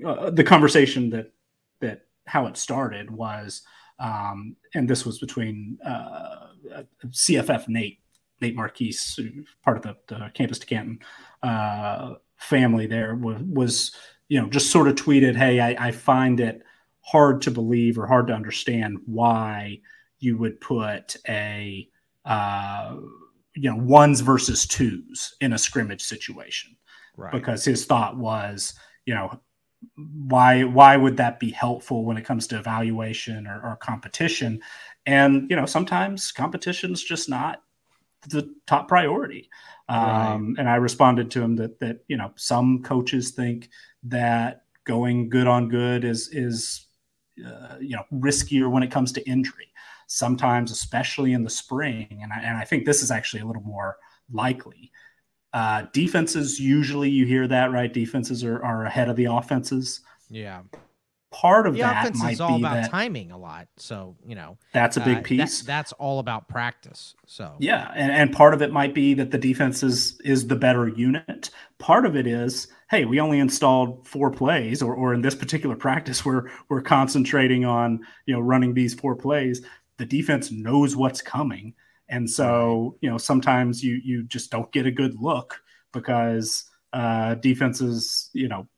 the 0.00 0.08
uh, 0.08 0.30
the 0.30 0.44
conversation 0.44 1.10
that 1.10 1.32
that 1.80 2.06
how 2.26 2.46
it 2.46 2.56
started 2.56 3.10
was. 3.10 3.62
Um, 4.00 4.56
and 4.74 4.90
this 4.90 5.06
was 5.06 5.20
between 5.20 5.78
uh, 5.86 6.48
CFF 7.06 7.68
Nate 7.68 8.00
Nate 8.44 8.56
Marquise, 8.56 9.18
part 9.64 9.78
of 9.78 9.82
the, 9.82 9.96
the 10.14 10.30
Campus 10.34 10.58
to 10.58 10.66
Canton 10.66 10.98
uh, 11.42 12.14
family 12.36 12.86
there, 12.86 13.14
was, 13.14 13.40
was 13.42 13.92
you 14.28 14.40
know, 14.40 14.48
just 14.48 14.70
sort 14.70 14.88
of 14.88 14.96
tweeted, 14.96 15.34
"Hey, 15.34 15.60
I, 15.60 15.88
I 15.88 15.90
find 15.92 16.40
it 16.40 16.62
hard 17.00 17.42
to 17.42 17.50
believe 17.50 17.98
or 17.98 18.06
hard 18.06 18.26
to 18.26 18.34
understand 18.34 18.98
why 19.06 19.80
you 20.18 20.36
would 20.38 20.60
put 20.60 21.16
a 21.28 21.88
uh, 22.24 22.96
you 23.54 23.70
know 23.70 23.76
ones 23.76 24.20
versus 24.20 24.66
twos 24.66 25.34
in 25.40 25.52
a 25.52 25.58
scrimmage 25.58 26.02
situation 26.02 26.76
right. 27.16 27.32
because 27.32 27.64
his 27.64 27.84
thought 27.84 28.16
was 28.16 28.74
you 29.06 29.14
know 29.14 29.38
why 29.96 30.64
why 30.64 30.96
would 30.96 31.18
that 31.18 31.38
be 31.38 31.50
helpful 31.50 32.04
when 32.04 32.16
it 32.16 32.24
comes 32.24 32.46
to 32.46 32.58
evaluation 32.58 33.46
or, 33.46 33.60
or 33.62 33.76
competition 33.76 34.60
and 35.06 35.48
you 35.50 35.56
know 35.56 35.66
sometimes 35.66 36.32
competition 36.32 36.92
is 36.92 37.04
just 37.04 37.28
not 37.28 37.63
the 38.28 38.54
top 38.66 38.88
priority. 38.88 39.50
Right. 39.86 40.32
um, 40.32 40.56
and 40.58 40.66
i 40.66 40.76
responded 40.76 41.30
to 41.32 41.42
him 41.42 41.56
that 41.56 41.78
that 41.78 42.04
you 42.08 42.16
know 42.16 42.32
some 42.36 42.82
coaches 42.82 43.32
think 43.32 43.68
that 44.04 44.62
going 44.84 45.28
good 45.28 45.46
on 45.46 45.68
good 45.68 46.04
is 46.04 46.30
is 46.32 46.86
uh, 47.46 47.76
you 47.80 47.94
know 47.94 48.04
riskier 48.10 48.70
when 48.70 48.82
it 48.82 48.90
comes 48.90 49.12
to 49.12 49.28
injury 49.28 49.68
sometimes 50.06 50.70
especially 50.70 51.32
in 51.32 51.42
the 51.42 51.50
spring. 51.50 52.20
And 52.22 52.32
I, 52.32 52.38
and 52.38 52.56
I 52.56 52.64
think 52.64 52.84
this 52.84 53.02
is 53.02 53.10
actually 53.10 53.40
a 53.40 53.46
little 53.46 53.62
more 53.62 53.96
likely. 54.32 54.92
Uh, 55.52 55.86
defenses 55.92 56.58
usually 56.58 57.10
you 57.10 57.26
hear 57.26 57.46
that 57.48 57.70
right? 57.70 57.92
Defenses 57.92 58.42
are, 58.44 58.62
are 58.64 58.84
ahead 58.84 59.08
of 59.08 59.16
the 59.16 59.26
offenses. 59.26 60.00
Yeah 60.28 60.62
part 61.34 61.66
of 61.66 61.74
the 61.74 61.80
that 61.80 62.06
offense 62.06 62.22
might 62.22 62.34
is 62.34 62.40
all 62.40 62.58
be 62.58 62.62
about 62.62 62.88
timing 62.88 63.32
a 63.32 63.36
lot 63.36 63.66
so 63.76 64.14
you 64.24 64.36
know 64.36 64.56
that's 64.72 64.96
a 64.96 65.00
big 65.00 65.18
uh, 65.18 65.22
piece. 65.22 65.60
that, 65.62 65.66
that's 65.66 65.92
all 65.94 66.20
about 66.20 66.46
practice 66.48 67.16
so. 67.26 67.56
Yeah 67.58 67.90
and, 67.96 68.12
and 68.12 68.32
part 68.32 68.54
of 68.54 68.62
it 68.62 68.70
might 68.70 68.94
be 68.94 69.14
that 69.14 69.32
the 69.32 69.38
defense 69.38 69.82
is 69.82 70.20
is 70.20 70.46
the 70.46 70.54
better 70.54 70.86
unit. 70.86 71.50
Part 71.78 72.06
of 72.06 72.14
it 72.14 72.28
is 72.28 72.68
hey 72.88 73.04
we 73.04 73.18
only 73.18 73.40
installed 73.40 74.06
four 74.06 74.30
plays 74.30 74.80
or, 74.80 74.94
or 74.94 75.12
in 75.12 75.22
this 75.22 75.34
particular 75.34 75.74
practice 75.74 76.24
we're 76.24 76.48
we're 76.68 76.82
concentrating 76.82 77.64
on 77.64 77.98
you 78.26 78.34
know 78.34 78.40
running 78.40 78.72
these 78.72 78.94
four 78.94 79.16
plays. 79.16 79.60
The 79.98 80.06
defense 80.06 80.52
knows 80.52 80.94
what's 80.94 81.20
coming 81.20 81.74
and 82.08 82.30
so 82.30 82.96
you 83.00 83.10
know 83.10 83.18
sometimes 83.18 83.82
you 83.82 84.00
you 84.04 84.22
just 84.22 84.52
don't 84.52 84.70
get 84.70 84.86
a 84.86 84.92
good 84.92 85.16
look 85.20 85.60
because 85.92 86.70
uh 86.92 87.34
defenses 87.34 88.30
you 88.34 88.46
know 88.46 88.68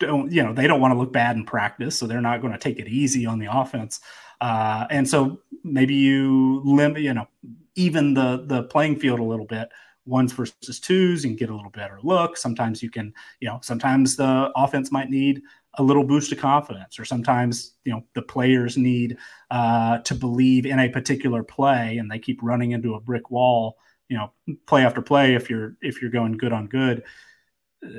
don't 0.00 0.32
you 0.32 0.42
know 0.42 0.52
they 0.52 0.66
don't 0.66 0.80
want 0.80 0.92
to 0.92 0.98
look 0.98 1.12
bad 1.12 1.36
in 1.36 1.44
practice 1.44 1.98
so 1.98 2.06
they're 2.06 2.20
not 2.20 2.40
going 2.40 2.52
to 2.52 2.58
take 2.58 2.78
it 2.78 2.88
easy 2.88 3.26
on 3.26 3.38
the 3.38 3.48
offense. 3.50 4.00
Uh, 4.40 4.86
and 4.90 5.08
so 5.08 5.40
maybe 5.62 5.94
you 5.94 6.60
limit 6.64 7.02
you 7.02 7.14
know 7.14 7.26
even 7.74 8.14
the 8.14 8.44
the 8.46 8.64
playing 8.64 8.96
field 8.96 9.20
a 9.20 9.24
little 9.24 9.46
bit. 9.46 9.68
Ones 10.06 10.34
versus 10.34 10.80
twos 10.80 11.24
and 11.24 11.38
get 11.38 11.48
a 11.48 11.54
little 11.54 11.70
better 11.70 11.98
look. 12.02 12.36
Sometimes 12.36 12.82
you 12.82 12.90
can 12.90 13.14
you 13.40 13.48
know 13.48 13.60
sometimes 13.62 14.16
the 14.16 14.52
offense 14.54 14.92
might 14.92 15.08
need 15.08 15.40
a 15.78 15.82
little 15.82 16.04
boost 16.04 16.30
of 16.32 16.38
confidence 16.38 16.98
or 16.98 17.04
sometimes 17.04 17.72
you 17.84 17.92
know 17.92 18.02
the 18.14 18.22
players 18.22 18.76
need 18.76 19.16
uh, 19.50 19.98
to 19.98 20.14
believe 20.14 20.66
in 20.66 20.78
a 20.78 20.88
particular 20.88 21.42
play 21.42 21.98
and 21.98 22.10
they 22.10 22.18
keep 22.18 22.42
running 22.42 22.72
into 22.72 22.94
a 22.94 23.00
brick 23.00 23.30
wall 23.30 23.76
you 24.08 24.16
know 24.16 24.30
play 24.66 24.84
after 24.84 25.02
play 25.02 25.34
if 25.34 25.50
you're 25.50 25.76
if 25.82 26.00
you're 26.00 26.10
going 26.10 26.36
good 26.36 26.52
on 26.52 26.66
good 26.66 27.02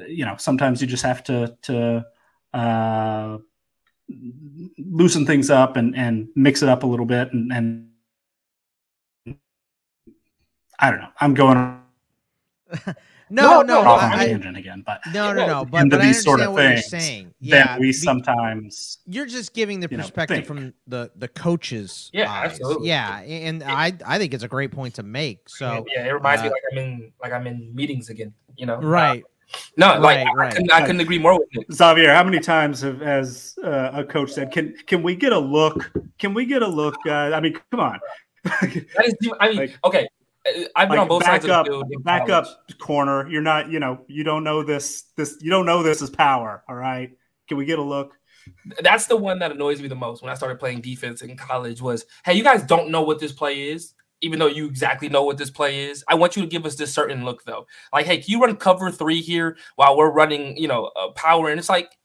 you 0.08 0.26
know, 0.26 0.36
sometimes 0.38 0.82
you 0.82 0.88
just 0.88 1.04
have 1.04 1.24
to 1.26 1.56
to 1.64 2.06
uh, 2.54 3.38
loosen 4.78 5.26
things 5.26 5.50
up 5.50 5.78
and 5.78 5.96
and 5.96 6.28
mix 6.36 6.62
it 6.62 6.70
up 6.70 6.84
a 6.84 6.88
little 6.88 7.06
bit 7.06 7.32
and 7.34 7.52
and 7.52 7.90
I 10.80 10.92
don't 10.92 11.00
know. 11.00 11.10
I'm 11.20 11.34
going. 11.34 11.80
no, 12.78 12.94
no, 13.30 13.62
no 13.62 13.80
off 13.82 14.04
on 14.04 14.12
I, 14.14 14.28
tangent 14.28 14.58
again, 14.58 14.84
but 14.86 15.00
no, 15.14 15.34
no, 15.34 15.48
no. 15.48 15.66
But, 15.66 15.72
but 15.72 15.78
I 15.78 15.82
understand 15.82 16.16
sort 16.16 16.42
of 16.42 16.54
what 16.54 16.64
you're 16.64 16.78
saying. 16.78 17.34
Yeah, 17.40 17.78
we 17.78 17.94
sometimes 17.94 19.00
you're 19.06 19.26
just 19.26 19.54
giving 19.54 19.80
the 19.80 19.90
perspective 19.90 20.40
know, 20.40 20.46
from 20.46 20.74
the 20.88 21.12
the 21.16 21.28
coaches. 21.28 22.10
Yeah, 22.14 22.32
eyes. 22.32 22.52
absolutely. 22.52 22.90
Yeah, 22.90 23.20
and 23.20 23.64
I 23.64 23.94
I 24.06 24.18
think 24.18 24.34
it's 24.34 24.44
a 24.44 24.48
great 24.48 24.72
point 24.72 24.96
to 24.96 25.04
make. 25.04 25.48
So 25.48 25.86
yeah, 25.94 26.08
it 26.08 26.12
reminds 26.12 26.42
uh, 26.42 26.46
me 26.46 26.50
like 26.50 26.64
I'm 26.72 26.78
in 26.78 27.12
like 27.22 27.32
I'm 27.32 27.48
in 27.48 27.74
meetings 27.74 28.10
again. 28.10 28.34
You 28.58 28.66
know, 28.66 28.78
right. 28.78 29.24
No, 29.78 29.88
right, 29.88 30.26
like 30.26 30.36
right. 30.36 30.52
I, 30.52 30.56
couldn't, 30.56 30.72
I 30.72 30.82
couldn't 30.82 31.02
agree 31.02 31.20
more 31.20 31.38
with 31.38 31.50
you. 31.52 31.64
Xavier, 31.72 32.14
how 32.14 32.24
many 32.24 32.40
times 32.40 32.82
have, 32.82 33.02
has 33.02 33.56
uh, 33.64 33.92
a 33.94 34.04
coach 34.04 34.32
said, 34.32 34.52
"Can 34.52 34.74
can 34.88 35.04
we 35.04 35.16
get 35.16 35.34
a 35.34 35.40
look? 35.40 35.92
Can 36.18 36.34
we 36.34 36.46
get 36.46 36.62
a 36.62 36.68
look?" 36.68 36.96
Uh, 37.06 37.12
I 37.12 37.42
mean, 37.42 37.58
come 37.72 37.80
on. 37.82 38.00
that 38.44 39.04
is, 39.06 39.32
I 39.40 39.50
mean, 39.50 39.58
like, 39.58 39.78
okay. 39.84 40.08
Uh, 40.48 40.64
I've 40.76 40.88
been 40.88 40.98
like 40.98 41.00
on 41.00 41.08
both 41.08 41.24
sides 41.26 41.46
up, 41.48 41.68
of 41.68 41.74
the 41.74 41.86
field. 41.90 42.04
Back 42.04 42.28
college. 42.28 42.48
up 42.48 42.80
corner. 42.80 43.28
You're 43.30 43.42
not, 43.42 43.70
you 43.70 43.80
know, 43.80 44.06
you 44.08 44.24
don't 44.24 44.44
know 44.44 44.64
this. 44.64 45.06
This 45.18 45.38
you 45.42 45.50
don't 45.50 45.66
know 45.66 45.84
this 45.84 46.02
is 46.02 46.10
power. 46.10 46.64
All 46.70 46.76
right. 46.76 47.12
Can 47.48 47.58
we 47.58 47.66
get 47.66 47.80
a 47.80 47.84
look? 47.84 48.14
That's 48.82 49.08
the 49.08 49.18
one 49.18 49.40
that 49.40 49.52
annoys 49.52 49.82
me 49.82 49.88
the 49.88 49.96
most 49.96 50.22
when 50.22 50.32
I 50.32 50.36
started 50.36 50.60
playing 50.60 50.82
defense 50.82 51.22
in 51.22 51.36
college. 51.36 51.82
Was 51.82 52.06
hey, 52.24 52.36
you 52.36 52.44
guys 52.44 52.64
don't 52.64 52.90
know 52.90 53.02
what 53.02 53.20
this 53.20 53.32
play 53.32 53.70
is 53.70 53.94
even 54.22 54.40
though 54.40 54.48
you 54.48 54.66
exactly 54.66 55.10
know 55.10 55.24
what 55.24 55.38
this 55.38 55.50
play 55.50 55.86
is. 55.86 56.04
I 56.08 56.16
want 56.16 56.36
you 56.36 56.42
to 56.42 56.48
give 56.48 56.66
us 56.66 56.76
this 56.76 56.94
certain 56.94 57.26
look 57.26 57.44
though. 57.44 57.68
Like, 57.94 58.06
hey, 58.06 58.18
can 58.18 58.26
you 58.28 58.42
run 58.42 58.56
cover 58.56 58.90
three 58.92 59.22
here 59.22 59.58
while 59.76 59.98
we're 59.98 60.12
running, 60.12 60.58
you 60.58 60.68
know, 60.68 60.92
uh, 60.96 61.12
power? 61.12 61.50
And 61.50 61.60
it's 61.60 61.70
like, 61.70 61.98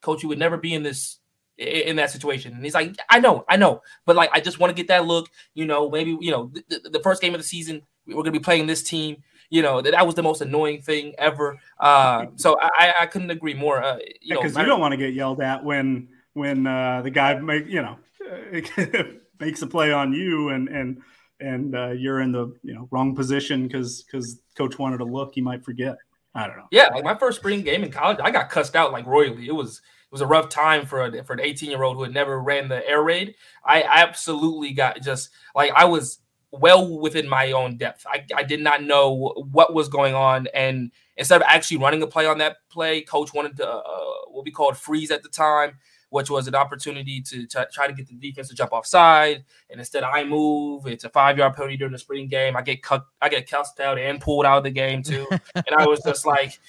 coach, 0.00 0.22
you 0.22 0.28
would 0.28 0.38
never 0.38 0.56
be 0.56 0.74
in 0.74 0.82
this 0.82 1.18
in 1.56 1.96
that 1.96 2.10
situation. 2.10 2.52
And 2.52 2.64
he's 2.64 2.74
like, 2.74 2.96
I 3.08 3.20
know, 3.20 3.44
I 3.48 3.56
know, 3.56 3.82
but 4.06 4.16
like, 4.16 4.30
I 4.32 4.40
just 4.40 4.58
want 4.58 4.70
to 4.70 4.74
get 4.74 4.88
that 4.88 5.06
look. 5.06 5.28
You 5.54 5.66
know, 5.66 5.88
maybe 5.88 6.16
you 6.20 6.30
know, 6.30 6.50
the, 6.68 6.90
the 6.90 7.00
first 7.00 7.22
game 7.22 7.34
of 7.34 7.40
the 7.40 7.46
season, 7.46 7.82
we're 8.06 8.22
gonna 8.22 8.32
be 8.32 8.40
playing 8.40 8.66
this 8.66 8.82
team. 8.82 9.22
You 9.50 9.62
know, 9.62 9.80
that, 9.80 9.92
that 9.92 10.06
was 10.06 10.14
the 10.16 10.22
most 10.22 10.40
annoying 10.40 10.82
thing 10.82 11.14
ever. 11.18 11.58
Uh, 11.78 12.26
so 12.36 12.58
I, 12.60 12.92
I 13.02 13.06
couldn't 13.06 13.30
agree 13.30 13.54
more. 13.54 13.82
Uh, 13.82 13.98
you 14.20 14.36
because 14.36 14.56
you 14.56 14.64
don't 14.64 14.80
want 14.80 14.92
to 14.92 14.98
get 14.98 15.14
yelled 15.14 15.40
at 15.40 15.64
when 15.64 16.08
when 16.32 16.66
uh, 16.66 17.02
the 17.02 17.10
guy 17.10 17.34
make 17.34 17.66
you 17.68 17.82
know 17.82 17.98
makes 19.40 19.62
a 19.62 19.66
play 19.66 19.92
on 19.92 20.12
you 20.12 20.48
and 20.48 20.68
and 20.68 21.02
and 21.40 21.74
uh, 21.74 21.90
you're 21.90 22.20
in 22.20 22.32
the 22.32 22.54
you 22.62 22.74
know 22.74 22.88
wrong 22.90 23.14
position 23.14 23.66
because 23.66 24.02
because 24.02 24.40
coach 24.56 24.78
wanted 24.78 24.98
to 24.98 25.04
look, 25.04 25.36
you 25.36 25.42
might 25.42 25.64
forget. 25.64 25.96
I 26.34 26.46
don't 26.46 26.56
know. 26.56 26.66
Yeah, 26.70 26.88
like 26.88 27.04
my 27.04 27.14
first 27.14 27.38
spring 27.38 27.62
game 27.62 27.84
in 27.84 27.92
college, 27.92 28.18
I 28.22 28.30
got 28.30 28.50
cussed 28.50 28.74
out 28.74 28.92
like 28.92 29.06
royally. 29.06 29.46
It 29.46 29.54
was 29.54 29.78
it 29.78 30.12
was 30.12 30.20
a 30.20 30.26
rough 30.26 30.48
time 30.48 30.84
for 30.84 31.04
a, 31.04 31.24
for 31.24 31.32
an 31.32 31.40
18 31.40 31.70
year 31.70 31.82
old 31.82 31.96
who 31.96 32.02
had 32.02 32.12
never 32.14 32.40
ran 32.40 32.68
the 32.68 32.86
air 32.88 33.02
raid. 33.02 33.34
I 33.64 33.82
absolutely 33.82 34.72
got 34.72 35.00
just 35.00 35.30
like 35.54 35.70
I 35.74 35.84
was 35.84 36.18
well 36.50 36.98
within 36.98 37.28
my 37.28 37.52
own 37.52 37.76
depth. 37.76 38.04
I, 38.06 38.24
I 38.34 38.42
did 38.42 38.60
not 38.60 38.82
know 38.82 39.32
what 39.50 39.74
was 39.74 39.88
going 39.88 40.14
on, 40.14 40.48
and 40.54 40.90
instead 41.16 41.40
of 41.40 41.46
actually 41.48 41.78
running 41.78 42.02
a 42.02 42.06
play 42.06 42.26
on 42.26 42.38
that 42.38 42.56
play, 42.68 43.02
coach 43.02 43.32
wanted 43.32 43.56
to 43.58 43.68
uh, 43.68 44.04
what 44.28 44.44
we 44.44 44.50
called 44.50 44.76
freeze 44.76 45.10
at 45.10 45.22
the 45.22 45.28
time 45.28 45.78
which 46.14 46.30
was 46.30 46.46
an 46.46 46.54
opportunity 46.54 47.20
to, 47.20 47.44
to 47.44 47.66
try 47.72 47.88
to 47.88 47.92
get 47.92 48.06
the 48.06 48.14
defense 48.14 48.46
to 48.46 48.54
jump 48.54 48.72
offside. 48.72 49.44
And 49.68 49.80
instead, 49.80 50.04
I 50.04 50.22
move. 50.22 50.86
It's 50.86 51.02
a 51.02 51.08
five 51.08 51.36
yard 51.36 51.54
penalty 51.54 51.76
during 51.76 51.90
the 51.90 51.98
spring 51.98 52.28
game. 52.28 52.56
I 52.56 52.62
get 52.62 52.84
cut, 52.84 53.04
I 53.20 53.28
get 53.28 53.50
cussed 53.50 53.80
out 53.80 53.98
and 53.98 54.20
pulled 54.20 54.46
out 54.46 54.58
of 54.58 54.62
the 54.62 54.70
game 54.70 55.02
too. 55.02 55.26
and 55.56 55.74
I 55.76 55.88
was 55.88 56.00
just 56.04 56.24
like, 56.24 56.60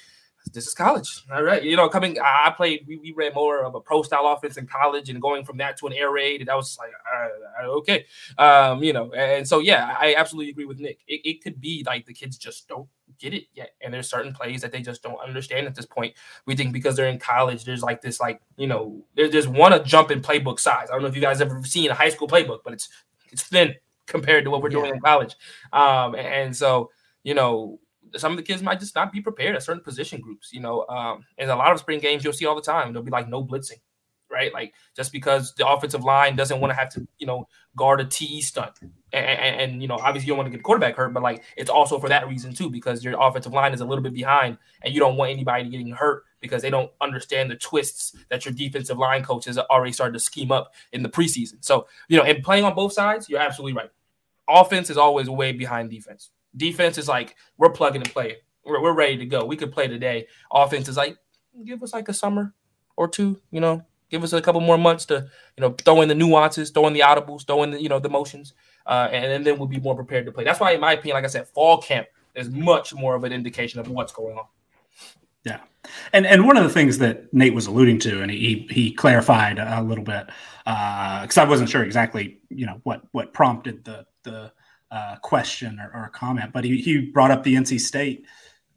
this 0.51 0.65
is 0.65 0.73
college. 0.73 1.25
All 1.31 1.43
right. 1.43 1.61
You 1.61 1.75
know, 1.75 1.87
coming, 1.89 2.17
I 2.19 2.51
played, 2.57 2.85
we, 2.87 2.97
we 2.97 3.13
ran 3.15 3.33
more 3.35 3.63
of 3.63 3.75
a 3.75 3.79
pro 3.79 4.01
style 4.01 4.25
offense 4.25 4.57
in 4.57 4.65
college 4.65 5.09
and 5.09 5.21
going 5.21 5.45
from 5.45 5.57
that 5.57 5.77
to 5.77 5.85
an 5.85 5.93
air 5.93 6.09
raid. 6.11 6.41
And 6.41 6.49
I 6.49 6.55
was 6.55 6.75
like, 6.79 6.89
uh, 7.63 7.67
okay. 7.67 8.05
Um, 8.39 8.83
you 8.83 8.93
know, 8.93 9.13
and 9.13 9.47
so, 9.47 9.59
yeah, 9.59 9.95
I 9.99 10.15
absolutely 10.15 10.49
agree 10.49 10.65
with 10.65 10.79
Nick. 10.79 11.01
It, 11.07 11.21
it 11.23 11.43
could 11.43 11.61
be 11.61 11.83
like 11.85 12.07
the 12.07 12.13
kids 12.13 12.35
just 12.35 12.67
don't 12.67 12.87
get 13.19 13.33
it 13.33 13.45
yet. 13.53 13.71
And 13.81 13.93
there's 13.93 14.09
certain 14.09 14.33
plays 14.33 14.61
that 14.61 14.71
they 14.71 14.81
just 14.81 15.03
don't 15.03 15.19
understand 15.19 15.67
at 15.67 15.75
this 15.75 15.85
point. 15.85 16.13
We 16.45 16.55
think 16.55 16.73
because 16.73 16.95
they're 16.95 17.07
in 17.07 17.19
college, 17.19 17.65
there's 17.65 17.83
like 17.83 18.01
this, 18.01 18.19
like, 18.19 18.41
you 18.57 18.67
know, 18.67 19.03
there's 19.15 19.31
just 19.31 19.47
one 19.47 19.73
a 19.73 19.83
jump 19.83 20.11
in 20.11 20.21
playbook 20.21 20.59
size. 20.59 20.87
I 20.89 20.93
don't 20.93 21.01
know 21.01 21.07
if 21.07 21.15
you 21.15 21.21
guys 21.21 21.41
ever 21.41 21.63
seen 21.63 21.89
a 21.89 21.95
high 21.95 22.09
school 22.09 22.27
playbook, 22.27 22.59
but 22.63 22.73
it's, 22.73 22.89
it's 23.31 23.43
thin 23.43 23.75
compared 24.07 24.43
to 24.43 24.51
what 24.51 24.61
we're 24.61 24.69
doing 24.69 24.93
in 24.93 24.99
college. 24.99 25.35
Um, 25.73 26.15
and 26.15 26.55
so, 26.55 26.91
you 27.23 27.33
know, 27.33 27.79
some 28.15 28.31
of 28.31 28.37
the 28.37 28.43
kids 28.43 28.61
might 28.61 28.79
just 28.79 28.95
not 28.95 29.11
be 29.11 29.21
prepared 29.21 29.55
at 29.55 29.63
certain 29.63 29.83
position 29.83 30.21
groups. 30.21 30.53
You 30.53 30.61
know, 30.61 30.85
um, 30.87 31.25
in 31.37 31.49
a 31.49 31.55
lot 31.55 31.71
of 31.71 31.79
spring 31.79 31.99
games, 31.99 32.23
you'll 32.23 32.33
see 32.33 32.45
all 32.45 32.55
the 32.55 32.61
time. 32.61 32.93
There'll 32.93 33.05
be 33.05 33.11
like 33.11 33.27
no 33.27 33.43
blitzing, 33.43 33.81
right? 34.29 34.53
Like 34.53 34.73
just 34.95 35.11
because 35.11 35.53
the 35.55 35.67
offensive 35.67 36.03
line 36.03 36.35
doesn't 36.35 36.59
want 36.59 36.71
to 36.71 36.75
have 36.75 36.89
to, 36.89 37.07
you 37.17 37.27
know, 37.27 37.47
guard 37.75 38.01
a 38.01 38.05
TE 38.05 38.41
stunt, 38.41 38.73
and, 39.15 39.39
and, 39.39 39.61
and, 39.61 39.81
you 39.81 39.87
know, 39.87 39.95
obviously 39.95 40.27
you 40.27 40.31
don't 40.31 40.39
want 40.39 40.51
to 40.51 40.57
get 40.57 40.63
quarterback 40.63 40.95
hurt, 40.95 41.13
but 41.13 41.23
like 41.23 41.43
it's 41.55 41.69
also 41.69 41.99
for 41.99 42.09
that 42.09 42.27
reason 42.27 42.53
too, 42.53 42.69
because 42.69 43.03
your 43.03 43.15
offensive 43.19 43.53
line 43.53 43.73
is 43.73 43.81
a 43.81 43.85
little 43.85 44.03
bit 44.03 44.13
behind, 44.13 44.57
and 44.81 44.93
you 44.93 44.99
don't 44.99 45.15
want 45.15 45.31
anybody 45.31 45.69
getting 45.69 45.91
hurt 45.91 46.23
because 46.41 46.61
they 46.61 46.69
don't 46.69 46.91
understand 47.01 47.49
the 47.49 47.55
twists 47.55 48.15
that 48.29 48.45
your 48.45 48.53
defensive 48.53 48.97
line 48.97 49.23
coaches 49.23 49.57
already 49.57 49.91
started 49.91 50.13
to 50.13 50.19
scheme 50.19 50.51
up 50.51 50.73
in 50.91 51.01
the 51.01 51.09
preseason. 51.09 51.63
So 51.63 51.87
you 52.09 52.17
know, 52.17 52.23
and 52.23 52.43
playing 52.43 52.65
on 52.65 52.75
both 52.75 52.93
sides, 52.93 53.29
you're 53.29 53.39
absolutely 53.39 53.73
right. 53.73 53.89
Offense 54.47 54.89
is 54.89 54.97
always 54.97 55.29
way 55.29 55.51
behind 55.51 55.89
defense. 55.89 56.31
Defense 56.55 56.97
is 56.97 57.07
like 57.07 57.35
we're 57.57 57.71
plugging 57.71 58.01
and 58.01 58.11
playing. 58.11 58.35
We're, 58.65 58.81
we're 58.81 58.93
ready 58.93 59.17
to 59.17 59.25
go. 59.25 59.45
We 59.45 59.55
could 59.55 59.71
play 59.71 59.87
today. 59.87 60.27
Offense 60.51 60.87
is 60.89 60.97
like 60.97 61.17
give 61.65 61.81
us 61.83 61.93
like 61.93 62.09
a 62.09 62.13
summer 62.13 62.53
or 62.97 63.07
two. 63.07 63.39
You 63.51 63.61
know, 63.61 63.85
give 64.09 64.23
us 64.23 64.33
a 64.33 64.41
couple 64.41 64.61
more 64.61 64.77
months 64.77 65.05
to 65.05 65.27
you 65.57 65.61
know 65.61 65.71
throw 65.71 66.01
in 66.01 66.09
the 66.09 66.15
nuances, 66.15 66.71
throw 66.71 66.87
in 66.87 66.93
the 66.93 67.01
audibles, 67.01 67.45
throw 67.45 67.63
in 67.63 67.71
the 67.71 67.81
you 67.81 67.89
know 67.89 67.99
the 67.99 68.09
motions, 68.09 68.53
uh, 68.85 69.09
and, 69.11 69.45
then 69.45 69.57
we'll 69.57 69.67
be 69.67 69.79
more 69.79 69.95
prepared 69.95 70.25
to 70.25 70.31
play. 70.31 70.43
That's 70.43 70.59
why, 70.59 70.71
in 70.71 70.81
my 70.81 70.93
opinion, 70.93 71.15
like 71.15 71.23
I 71.23 71.27
said, 71.27 71.47
fall 71.47 71.81
camp 71.81 72.07
is 72.35 72.49
much 72.49 72.93
more 72.93 73.15
of 73.15 73.23
an 73.23 73.33
indication 73.33 73.79
of 73.79 73.89
what's 73.89 74.11
going 74.11 74.37
on. 74.37 74.45
Yeah, 75.43 75.59
and 76.13 76.25
and 76.25 76.45
one 76.45 76.57
of 76.57 76.63
the 76.63 76.69
things 76.69 76.97
that 76.99 77.31
Nate 77.33 77.53
was 77.53 77.67
alluding 77.67 77.99
to, 77.99 78.21
and 78.21 78.31
he 78.31 78.67
he 78.69 78.91
clarified 78.91 79.59
a 79.59 79.81
little 79.81 80.03
bit 80.03 80.27
because 80.65 81.37
uh, 81.37 81.41
I 81.41 81.45
wasn't 81.45 81.69
sure 81.69 81.83
exactly, 81.83 82.39
you 82.49 82.65
know, 82.65 82.79
what 82.83 83.01
what 83.11 83.33
prompted 83.33 83.83
the 83.85 84.05
the 84.23 84.51
uh, 84.91 85.15
question 85.17 85.79
or, 85.79 85.91
or 85.93 86.09
comment, 86.09 86.51
but 86.53 86.63
he, 86.63 86.77
he 86.77 87.01
brought 87.01 87.31
up 87.31 87.43
the 87.43 87.55
NC 87.55 87.79
State 87.79 88.25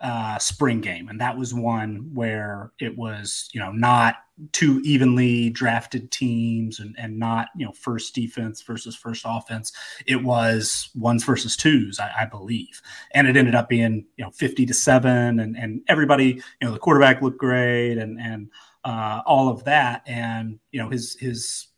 uh, 0.00 0.38
spring 0.38 0.80
game, 0.80 1.08
and 1.08 1.20
that 1.20 1.36
was 1.36 1.52
one 1.52 2.10
where 2.14 2.72
it 2.78 2.96
was 2.96 3.48
you 3.52 3.60
know 3.60 3.72
not 3.72 4.16
two 4.52 4.80
evenly 4.84 5.50
drafted 5.50 6.10
teams 6.12 6.78
and, 6.78 6.94
and 6.98 7.18
not 7.18 7.48
you 7.56 7.66
know 7.66 7.72
first 7.72 8.14
defense 8.14 8.62
versus 8.62 8.94
first 8.94 9.24
offense. 9.26 9.72
It 10.06 10.22
was 10.22 10.90
ones 10.94 11.24
versus 11.24 11.56
twos, 11.56 11.98
I, 11.98 12.12
I 12.20 12.24
believe, 12.26 12.80
and 13.12 13.26
it 13.26 13.36
ended 13.36 13.54
up 13.54 13.68
being 13.68 14.06
you 14.16 14.24
know 14.24 14.30
fifty 14.30 14.64
to 14.66 14.74
seven, 14.74 15.40
and 15.40 15.56
and 15.56 15.80
everybody 15.88 16.26
you 16.26 16.42
know 16.62 16.72
the 16.72 16.78
quarterback 16.78 17.20
looked 17.20 17.38
great 17.38 17.98
and 17.98 18.20
and 18.20 18.48
uh, 18.84 19.22
all 19.26 19.48
of 19.48 19.64
that, 19.64 20.02
and 20.06 20.58
you 20.70 20.80
know 20.80 20.88
his 20.88 21.16
his 21.18 21.68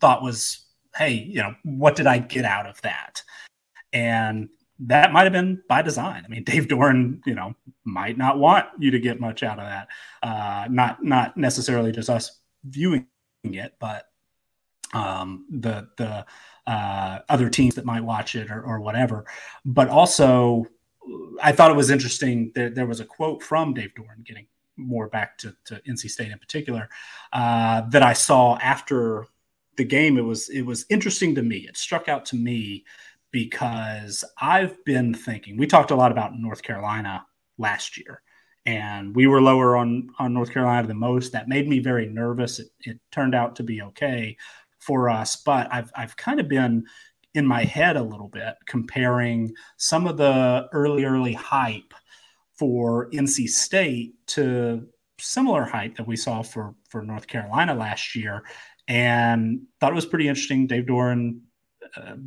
thought 0.00 0.22
was, 0.22 0.66
hey, 0.96 1.12
you 1.12 1.42
know 1.42 1.54
what 1.64 1.96
did 1.96 2.06
I 2.06 2.18
get 2.18 2.44
out 2.44 2.66
of 2.66 2.80
that? 2.82 3.22
And 3.92 4.48
that 4.80 5.12
might 5.12 5.24
have 5.24 5.32
been 5.32 5.62
by 5.68 5.82
design. 5.82 6.22
I 6.24 6.28
mean, 6.28 6.44
Dave 6.44 6.68
Doeren, 6.68 7.20
you 7.26 7.34
know, 7.34 7.54
might 7.84 8.18
not 8.18 8.38
want 8.38 8.66
you 8.78 8.90
to 8.90 8.98
get 8.98 9.20
much 9.20 9.42
out 9.42 9.58
of 9.58 9.66
that. 9.66 9.88
Uh, 10.22 10.66
not 10.70 11.04
not 11.04 11.36
necessarily 11.36 11.92
just 11.92 12.10
us 12.10 12.40
viewing 12.64 13.06
it, 13.44 13.74
but 13.78 14.06
um, 14.92 15.46
the 15.50 15.88
the 15.96 16.26
uh, 16.66 17.20
other 17.28 17.48
teams 17.48 17.76
that 17.76 17.84
might 17.84 18.02
watch 18.02 18.34
it 18.34 18.50
or, 18.50 18.62
or 18.62 18.80
whatever. 18.80 19.24
But 19.64 19.88
also, 19.88 20.66
I 21.42 21.52
thought 21.52 21.70
it 21.70 21.76
was 21.76 21.90
interesting. 21.90 22.52
that 22.54 22.74
there 22.74 22.86
was 22.86 23.00
a 23.00 23.04
quote 23.04 23.42
from 23.42 23.74
Dave 23.74 23.92
Doeren, 23.94 24.24
getting 24.24 24.46
more 24.76 25.08
back 25.08 25.38
to, 25.38 25.54
to 25.64 25.80
NC 25.88 26.10
State 26.10 26.32
in 26.32 26.38
particular, 26.38 26.88
uh, 27.32 27.82
that 27.90 28.02
I 28.02 28.12
saw 28.12 28.58
after 28.58 29.26
the 29.76 29.84
game. 29.84 30.18
It 30.18 30.22
was 30.22 30.48
it 30.48 30.62
was 30.62 30.86
interesting 30.90 31.34
to 31.34 31.42
me. 31.42 31.58
It 31.58 31.76
struck 31.76 32.08
out 32.08 32.24
to 32.26 32.36
me 32.36 32.84
because 33.36 34.24
I've 34.40 34.82
been 34.86 35.12
thinking, 35.12 35.58
we 35.58 35.66
talked 35.66 35.90
a 35.90 35.94
lot 35.94 36.10
about 36.10 36.38
North 36.38 36.62
Carolina 36.62 37.26
last 37.58 37.98
year, 37.98 38.22
and 38.64 39.14
we 39.14 39.26
were 39.26 39.42
lower 39.42 39.76
on, 39.76 40.08
on 40.18 40.32
North 40.32 40.50
Carolina 40.50 40.88
than 40.88 40.96
most. 40.96 41.32
That 41.32 41.46
made 41.46 41.68
me 41.68 41.78
very 41.78 42.06
nervous. 42.06 42.60
It, 42.60 42.68
it 42.80 42.98
turned 43.12 43.34
out 43.34 43.54
to 43.56 43.62
be 43.62 43.82
okay 43.82 44.38
for 44.78 45.10
us, 45.10 45.36
but 45.36 45.68
I've, 45.70 45.92
I've 45.94 46.16
kind 46.16 46.40
of 46.40 46.48
been 46.48 46.86
in 47.34 47.46
my 47.46 47.62
head 47.62 47.98
a 47.98 48.02
little 48.02 48.28
bit 48.28 48.54
comparing 48.66 49.52
some 49.76 50.06
of 50.06 50.16
the 50.16 50.66
early, 50.72 51.04
early 51.04 51.34
hype 51.34 51.92
for 52.58 53.10
NC 53.10 53.50
State 53.50 54.14
to 54.28 54.88
similar 55.20 55.64
hype 55.64 55.94
that 55.96 56.06
we 56.06 56.16
saw 56.16 56.40
for, 56.40 56.74
for 56.88 57.02
North 57.02 57.26
Carolina 57.26 57.74
last 57.74 58.16
year 58.16 58.44
and 58.88 59.60
thought 59.78 59.92
it 59.92 59.94
was 59.94 60.06
pretty 60.06 60.26
interesting. 60.26 60.66
Dave 60.66 60.86
Doeren 60.86 61.40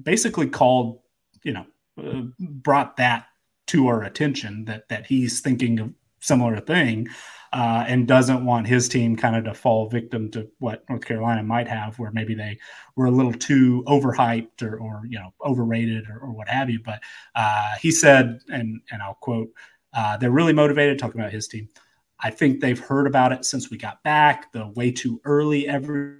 basically 0.03 0.47
called, 0.47 0.99
you 1.43 1.53
know, 1.53 1.65
uh, 1.97 2.21
brought 2.39 2.97
that 2.97 3.27
to 3.67 3.87
our 3.87 4.03
attention 4.03 4.65
that 4.65 4.89
that 4.89 5.05
he's 5.05 5.41
thinking 5.41 5.79
of 5.79 5.93
similar 6.19 6.59
thing 6.59 7.07
uh, 7.53 7.83
and 7.87 8.07
doesn't 8.07 8.45
want 8.45 8.67
his 8.67 8.87
team 8.87 9.15
kind 9.15 9.35
of 9.35 9.43
to 9.43 9.53
fall 9.53 9.89
victim 9.89 10.29
to 10.31 10.47
what 10.59 10.87
North 10.89 11.03
Carolina 11.05 11.41
might 11.41 11.67
have, 11.67 11.97
where 11.97 12.11
maybe 12.11 12.35
they 12.35 12.57
were 12.95 13.07
a 13.07 13.11
little 13.11 13.33
too 13.33 13.83
overhyped 13.87 14.61
or, 14.61 14.79
or 14.79 15.01
you 15.07 15.17
know 15.17 15.33
overrated 15.43 16.07
or, 16.09 16.19
or 16.19 16.31
what 16.31 16.47
have 16.47 16.69
you. 16.69 16.79
But 16.83 17.01
uh, 17.35 17.75
he 17.81 17.91
said, 17.91 18.39
and 18.49 18.81
and 18.91 19.01
I'll 19.01 19.15
quote, 19.15 19.49
uh, 19.93 20.17
"They're 20.17 20.31
really 20.31 20.53
motivated." 20.53 20.99
Talking 20.99 21.21
about 21.21 21.33
his 21.33 21.47
team, 21.47 21.69
I 22.19 22.29
think 22.29 22.59
they've 22.59 22.79
heard 22.79 23.07
about 23.07 23.31
it 23.31 23.45
since 23.45 23.71
we 23.71 23.77
got 23.77 24.03
back. 24.03 24.51
The 24.51 24.67
way 24.67 24.91
too 24.91 25.19
early 25.25 25.67
every 25.67 26.17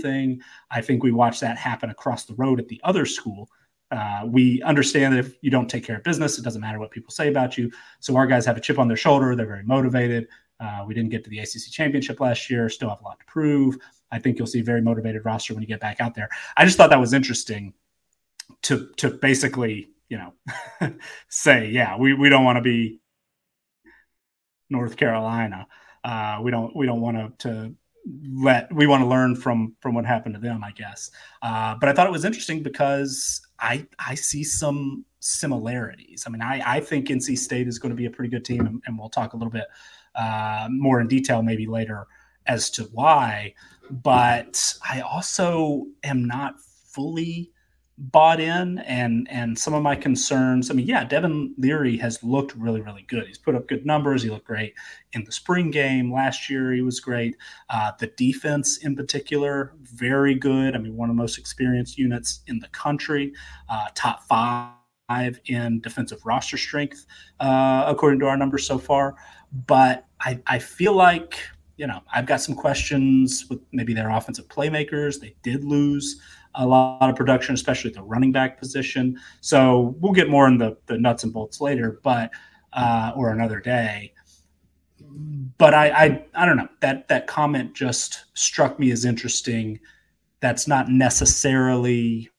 thing. 0.00 0.40
I 0.70 0.80
think 0.80 1.02
we 1.02 1.12
watched 1.12 1.40
that 1.40 1.58
happen 1.58 1.90
across 1.90 2.24
the 2.24 2.34
road 2.34 2.58
at 2.58 2.68
the 2.68 2.80
other 2.84 3.06
school. 3.06 3.48
Uh, 3.90 4.22
we 4.26 4.62
understand 4.62 5.12
that 5.12 5.18
if 5.18 5.34
you 5.42 5.50
don't 5.50 5.68
take 5.68 5.84
care 5.84 5.96
of 5.96 6.04
business, 6.04 6.38
it 6.38 6.42
doesn't 6.42 6.60
matter 6.60 6.78
what 6.78 6.90
people 6.90 7.10
say 7.10 7.28
about 7.28 7.58
you. 7.58 7.70
So 7.98 8.16
our 8.16 8.26
guys 8.26 8.46
have 8.46 8.56
a 8.56 8.60
chip 8.60 8.78
on 8.78 8.88
their 8.88 8.96
shoulder. 8.96 9.34
They're 9.34 9.46
very 9.46 9.64
motivated. 9.64 10.28
Uh, 10.60 10.84
we 10.86 10.94
didn't 10.94 11.10
get 11.10 11.24
to 11.24 11.30
the 11.30 11.38
ACC 11.38 11.70
championship 11.72 12.20
last 12.20 12.50
year. 12.50 12.68
Still 12.68 12.90
have 12.90 13.00
a 13.00 13.04
lot 13.04 13.18
to 13.18 13.26
prove. 13.26 13.78
I 14.12 14.18
think 14.18 14.38
you'll 14.38 14.46
see 14.46 14.60
a 14.60 14.64
very 14.64 14.82
motivated 14.82 15.24
roster 15.24 15.54
when 15.54 15.62
you 15.62 15.66
get 15.66 15.80
back 15.80 16.00
out 16.00 16.14
there. 16.14 16.28
I 16.56 16.64
just 16.64 16.76
thought 16.76 16.90
that 16.90 17.00
was 17.00 17.12
interesting 17.12 17.74
to 18.62 18.90
to 18.98 19.10
basically, 19.10 19.90
you 20.08 20.18
know, 20.18 20.92
say, 21.28 21.70
yeah, 21.70 21.96
we, 21.96 22.14
we 22.14 22.28
don't 22.28 22.44
want 22.44 22.56
to 22.56 22.62
be 22.62 23.00
North 24.68 24.96
Carolina. 24.96 25.66
Uh, 26.04 26.40
we 26.42 26.50
don't 26.50 26.74
we 26.76 26.86
don't 26.86 27.00
want 27.00 27.38
to 27.38 27.48
to 27.48 27.74
let 28.32 28.72
we 28.72 28.86
want 28.86 29.02
to 29.02 29.06
learn 29.06 29.36
from 29.36 29.74
from 29.80 29.94
what 29.94 30.04
happened 30.04 30.34
to 30.34 30.40
them, 30.40 30.64
I 30.64 30.72
guess. 30.72 31.10
Uh, 31.42 31.74
but 31.78 31.88
I 31.88 31.92
thought 31.92 32.06
it 32.06 32.12
was 32.12 32.24
interesting 32.24 32.62
because 32.62 33.40
I 33.58 33.86
I 33.98 34.14
see 34.14 34.44
some 34.44 35.04
similarities. 35.20 36.24
I 36.26 36.30
mean, 36.30 36.42
I 36.42 36.62
I 36.64 36.80
think 36.80 37.08
NC 37.08 37.38
State 37.38 37.68
is 37.68 37.78
going 37.78 37.90
to 37.90 37.96
be 37.96 38.06
a 38.06 38.10
pretty 38.10 38.30
good 38.30 38.44
team, 38.44 38.66
and, 38.66 38.82
and 38.86 38.98
we'll 38.98 39.10
talk 39.10 39.34
a 39.34 39.36
little 39.36 39.52
bit 39.52 39.66
uh, 40.14 40.68
more 40.70 41.00
in 41.00 41.08
detail 41.08 41.42
maybe 41.42 41.66
later 41.66 42.06
as 42.46 42.70
to 42.70 42.84
why. 42.92 43.54
But 43.90 44.74
I 44.88 45.00
also 45.00 45.86
am 46.04 46.26
not 46.26 46.60
fully 46.60 47.50
bought 48.00 48.40
in 48.40 48.78
and 48.78 49.28
and 49.30 49.58
some 49.58 49.74
of 49.74 49.82
my 49.82 49.94
concerns 49.94 50.70
i 50.70 50.74
mean 50.74 50.86
yeah 50.86 51.04
devin 51.04 51.54
leary 51.58 51.98
has 51.98 52.22
looked 52.22 52.54
really 52.56 52.80
really 52.80 53.04
good. 53.08 53.26
He's 53.26 53.38
put 53.38 53.54
up 53.54 53.68
good 53.68 53.84
numbers. 53.84 54.22
He 54.22 54.30
looked 54.30 54.46
great 54.46 54.74
in 55.12 55.24
the 55.24 55.32
spring 55.32 55.70
game 55.70 56.12
last 56.12 56.48
year. 56.48 56.72
He 56.72 56.82
was 56.82 57.00
great. 57.00 57.36
Uh, 57.68 57.92
the 57.98 58.06
defense 58.16 58.78
in 58.78 58.96
particular 58.96 59.74
very 59.82 60.34
good. 60.34 60.74
I 60.74 60.78
mean 60.78 60.96
one 60.96 61.10
of 61.10 61.16
the 61.16 61.20
most 61.20 61.38
experienced 61.38 61.98
units 61.98 62.40
in 62.46 62.58
the 62.60 62.68
country 62.68 63.32
uh, 63.68 63.88
top 63.94 64.22
five 64.24 65.40
in 65.46 65.80
defensive 65.80 66.24
roster 66.24 66.56
strength 66.56 67.06
uh, 67.40 67.84
according 67.86 68.20
to 68.20 68.26
our 68.26 68.36
numbers 68.36 68.66
so 68.66 68.78
far. 68.78 69.16
But 69.66 70.06
I, 70.20 70.40
I 70.46 70.58
feel 70.58 70.94
like 70.94 71.38
you 71.76 71.86
know 71.86 72.00
i've 72.12 72.26
got 72.26 72.42
some 72.42 72.54
questions 72.54 73.46
with 73.48 73.58
maybe 73.72 73.92
their 73.94 74.10
offensive 74.10 74.48
playmakers. 74.48 75.20
They 75.20 75.34
did 75.42 75.64
lose 75.64 76.20
a 76.54 76.66
lot 76.66 77.08
of 77.08 77.16
production, 77.16 77.54
especially 77.54 77.90
the 77.90 78.02
running 78.02 78.32
back 78.32 78.58
position. 78.58 79.18
So 79.40 79.94
we'll 80.00 80.12
get 80.12 80.28
more 80.28 80.48
in 80.48 80.58
the, 80.58 80.76
the 80.86 80.98
nuts 80.98 81.24
and 81.24 81.32
bolts 81.32 81.60
later, 81.60 82.00
but 82.02 82.30
uh, 82.72 83.12
or 83.16 83.30
another 83.30 83.60
day. 83.60 84.12
But 85.58 85.74
I, 85.74 85.88
I 85.90 86.24
I 86.34 86.46
don't 86.46 86.56
know 86.56 86.68
that 86.80 87.08
that 87.08 87.26
comment 87.26 87.74
just 87.74 88.24
struck 88.34 88.78
me 88.78 88.90
as 88.90 89.04
interesting. 89.04 89.80
That's 90.40 90.68
not 90.68 90.88
necessarily 90.88 92.30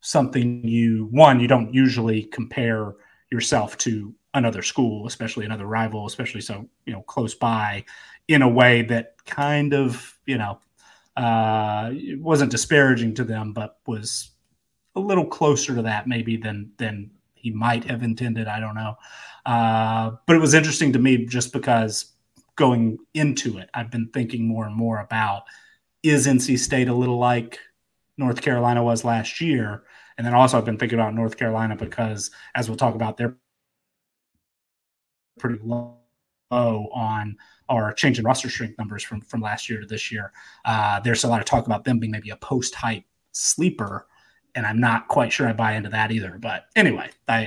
something 0.00 0.66
you 0.66 1.08
one 1.10 1.40
you 1.40 1.48
don't 1.48 1.74
usually 1.74 2.22
compare 2.24 2.94
yourself 3.30 3.76
to 3.78 4.14
another 4.34 4.62
school, 4.62 5.06
especially 5.06 5.44
another 5.44 5.66
rival, 5.66 6.06
especially 6.06 6.40
so 6.40 6.66
you 6.86 6.92
know 6.92 7.02
close 7.02 7.34
by, 7.34 7.84
in 8.28 8.42
a 8.42 8.48
way 8.48 8.82
that 8.82 9.16
kind 9.26 9.74
of 9.74 10.18
you 10.26 10.38
know 10.38 10.58
uh, 11.18 11.90
it 11.92 12.20
wasn't 12.20 12.50
disparaging 12.50 13.12
to 13.12 13.24
them, 13.24 13.52
but 13.52 13.78
was 13.86 14.30
a 14.94 15.00
little 15.00 15.26
closer 15.26 15.74
to 15.74 15.82
that 15.82 16.06
maybe 16.06 16.36
than 16.36 16.70
than 16.78 17.10
he 17.34 17.50
might 17.50 17.84
have 17.84 18.04
intended. 18.04 18.46
I 18.46 18.60
don't 18.60 18.76
know, 18.76 18.94
uh, 19.44 20.12
but 20.26 20.36
it 20.36 20.38
was 20.38 20.54
interesting 20.54 20.92
to 20.92 21.00
me 21.00 21.26
just 21.26 21.52
because 21.52 22.12
going 22.54 22.98
into 23.14 23.58
it, 23.58 23.68
I've 23.74 23.90
been 23.90 24.08
thinking 24.08 24.46
more 24.46 24.64
and 24.64 24.76
more 24.76 25.00
about 25.00 25.42
is 26.04 26.28
NC 26.28 26.56
State 26.56 26.88
a 26.88 26.94
little 26.94 27.18
like 27.18 27.58
North 28.16 28.40
Carolina 28.40 28.84
was 28.84 29.04
last 29.04 29.40
year, 29.40 29.82
and 30.18 30.26
then 30.26 30.34
also 30.34 30.56
I've 30.56 30.64
been 30.64 30.78
thinking 30.78 31.00
about 31.00 31.14
North 31.14 31.36
Carolina 31.36 31.74
because 31.74 32.30
as 32.54 32.68
we'll 32.68 32.78
talk 32.78 32.94
about, 32.94 33.16
they're 33.16 33.36
pretty 35.40 35.58
low 35.64 35.97
on 36.50 37.36
our 37.68 37.92
change 37.92 38.18
in 38.18 38.24
roster 38.24 38.48
strength 38.48 38.78
numbers 38.78 39.02
from 39.02 39.20
from 39.20 39.40
last 39.40 39.68
year 39.68 39.80
to 39.80 39.86
this 39.86 40.10
year. 40.10 40.32
Uh, 40.64 41.00
there's 41.00 41.24
a 41.24 41.28
lot 41.28 41.40
of 41.40 41.46
talk 41.46 41.66
about 41.66 41.84
them 41.84 41.98
being 41.98 42.10
maybe 42.10 42.30
a 42.30 42.36
post 42.36 42.74
hype 42.74 43.04
sleeper, 43.32 44.06
and 44.54 44.66
I'm 44.66 44.80
not 44.80 45.08
quite 45.08 45.32
sure 45.32 45.48
I 45.48 45.52
buy 45.52 45.74
into 45.74 45.88
that 45.90 46.10
either. 46.10 46.38
But 46.40 46.66
anyway, 46.76 47.10
I 47.28 47.38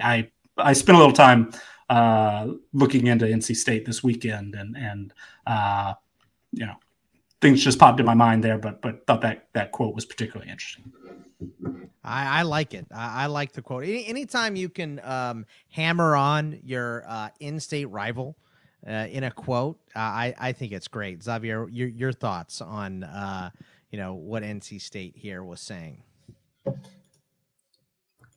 I, 0.57 0.69
I 0.69 0.73
spent 0.73 0.95
a 0.95 0.99
little 0.99 1.13
time 1.13 1.51
uh, 1.89 2.47
looking 2.73 3.07
into 3.07 3.25
NC 3.25 3.55
State 3.55 3.85
this 3.85 4.03
weekend, 4.03 4.55
and 4.55 4.77
and 4.77 5.13
uh, 5.47 5.93
you 6.51 6.65
know 6.65 6.75
things 7.41 7.63
just 7.63 7.79
popped 7.79 7.99
in 7.99 8.05
my 8.05 8.13
mind 8.13 8.43
there, 8.43 8.57
but 8.57 8.81
but 8.81 9.05
thought 9.07 9.21
that 9.21 9.47
that 9.53 9.71
quote 9.71 9.95
was 9.95 10.05
particularly 10.05 10.51
interesting. 10.51 10.91
I, 12.03 12.39
I 12.39 12.41
like 12.43 12.75
it. 12.75 12.85
I, 12.93 13.23
I, 13.23 13.25
like 13.25 13.53
the 13.53 13.63
quote. 13.63 13.83
Any, 13.83 14.05
anytime 14.05 14.55
you 14.55 14.69
can 14.69 15.01
um, 15.03 15.47
hammer 15.69 16.15
on 16.15 16.59
your 16.63 17.03
uh, 17.07 17.29
in-state 17.39 17.85
rival, 17.85 18.37
uh, 18.87 19.07
in 19.09 19.23
a 19.23 19.31
quote. 19.31 19.79
Uh, 19.95 19.99
I 19.99 20.35
I 20.39 20.51
think 20.53 20.71
it's 20.71 20.87
great, 20.87 21.23
Xavier. 21.23 21.67
Your 21.69 21.87
your 21.87 22.11
thoughts 22.11 22.61
on 22.61 23.03
uh, 23.03 23.51
you 23.91 23.97
know 23.97 24.13
what 24.13 24.43
NC 24.43 24.81
State 24.81 25.15
here 25.15 25.43
was 25.43 25.61
saying? 25.61 26.03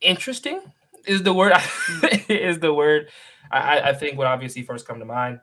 Interesting 0.01 0.61
is 1.07 1.23
the 1.23 1.33
word. 1.33 1.53
is 2.29 2.59
the 2.59 2.73
word. 2.73 3.09
I, 3.51 3.79
I 3.81 3.93
think 3.93 4.17
would 4.17 4.27
obviously 4.27 4.63
first 4.63 4.87
come 4.87 4.99
to 4.99 5.05
mind. 5.05 5.39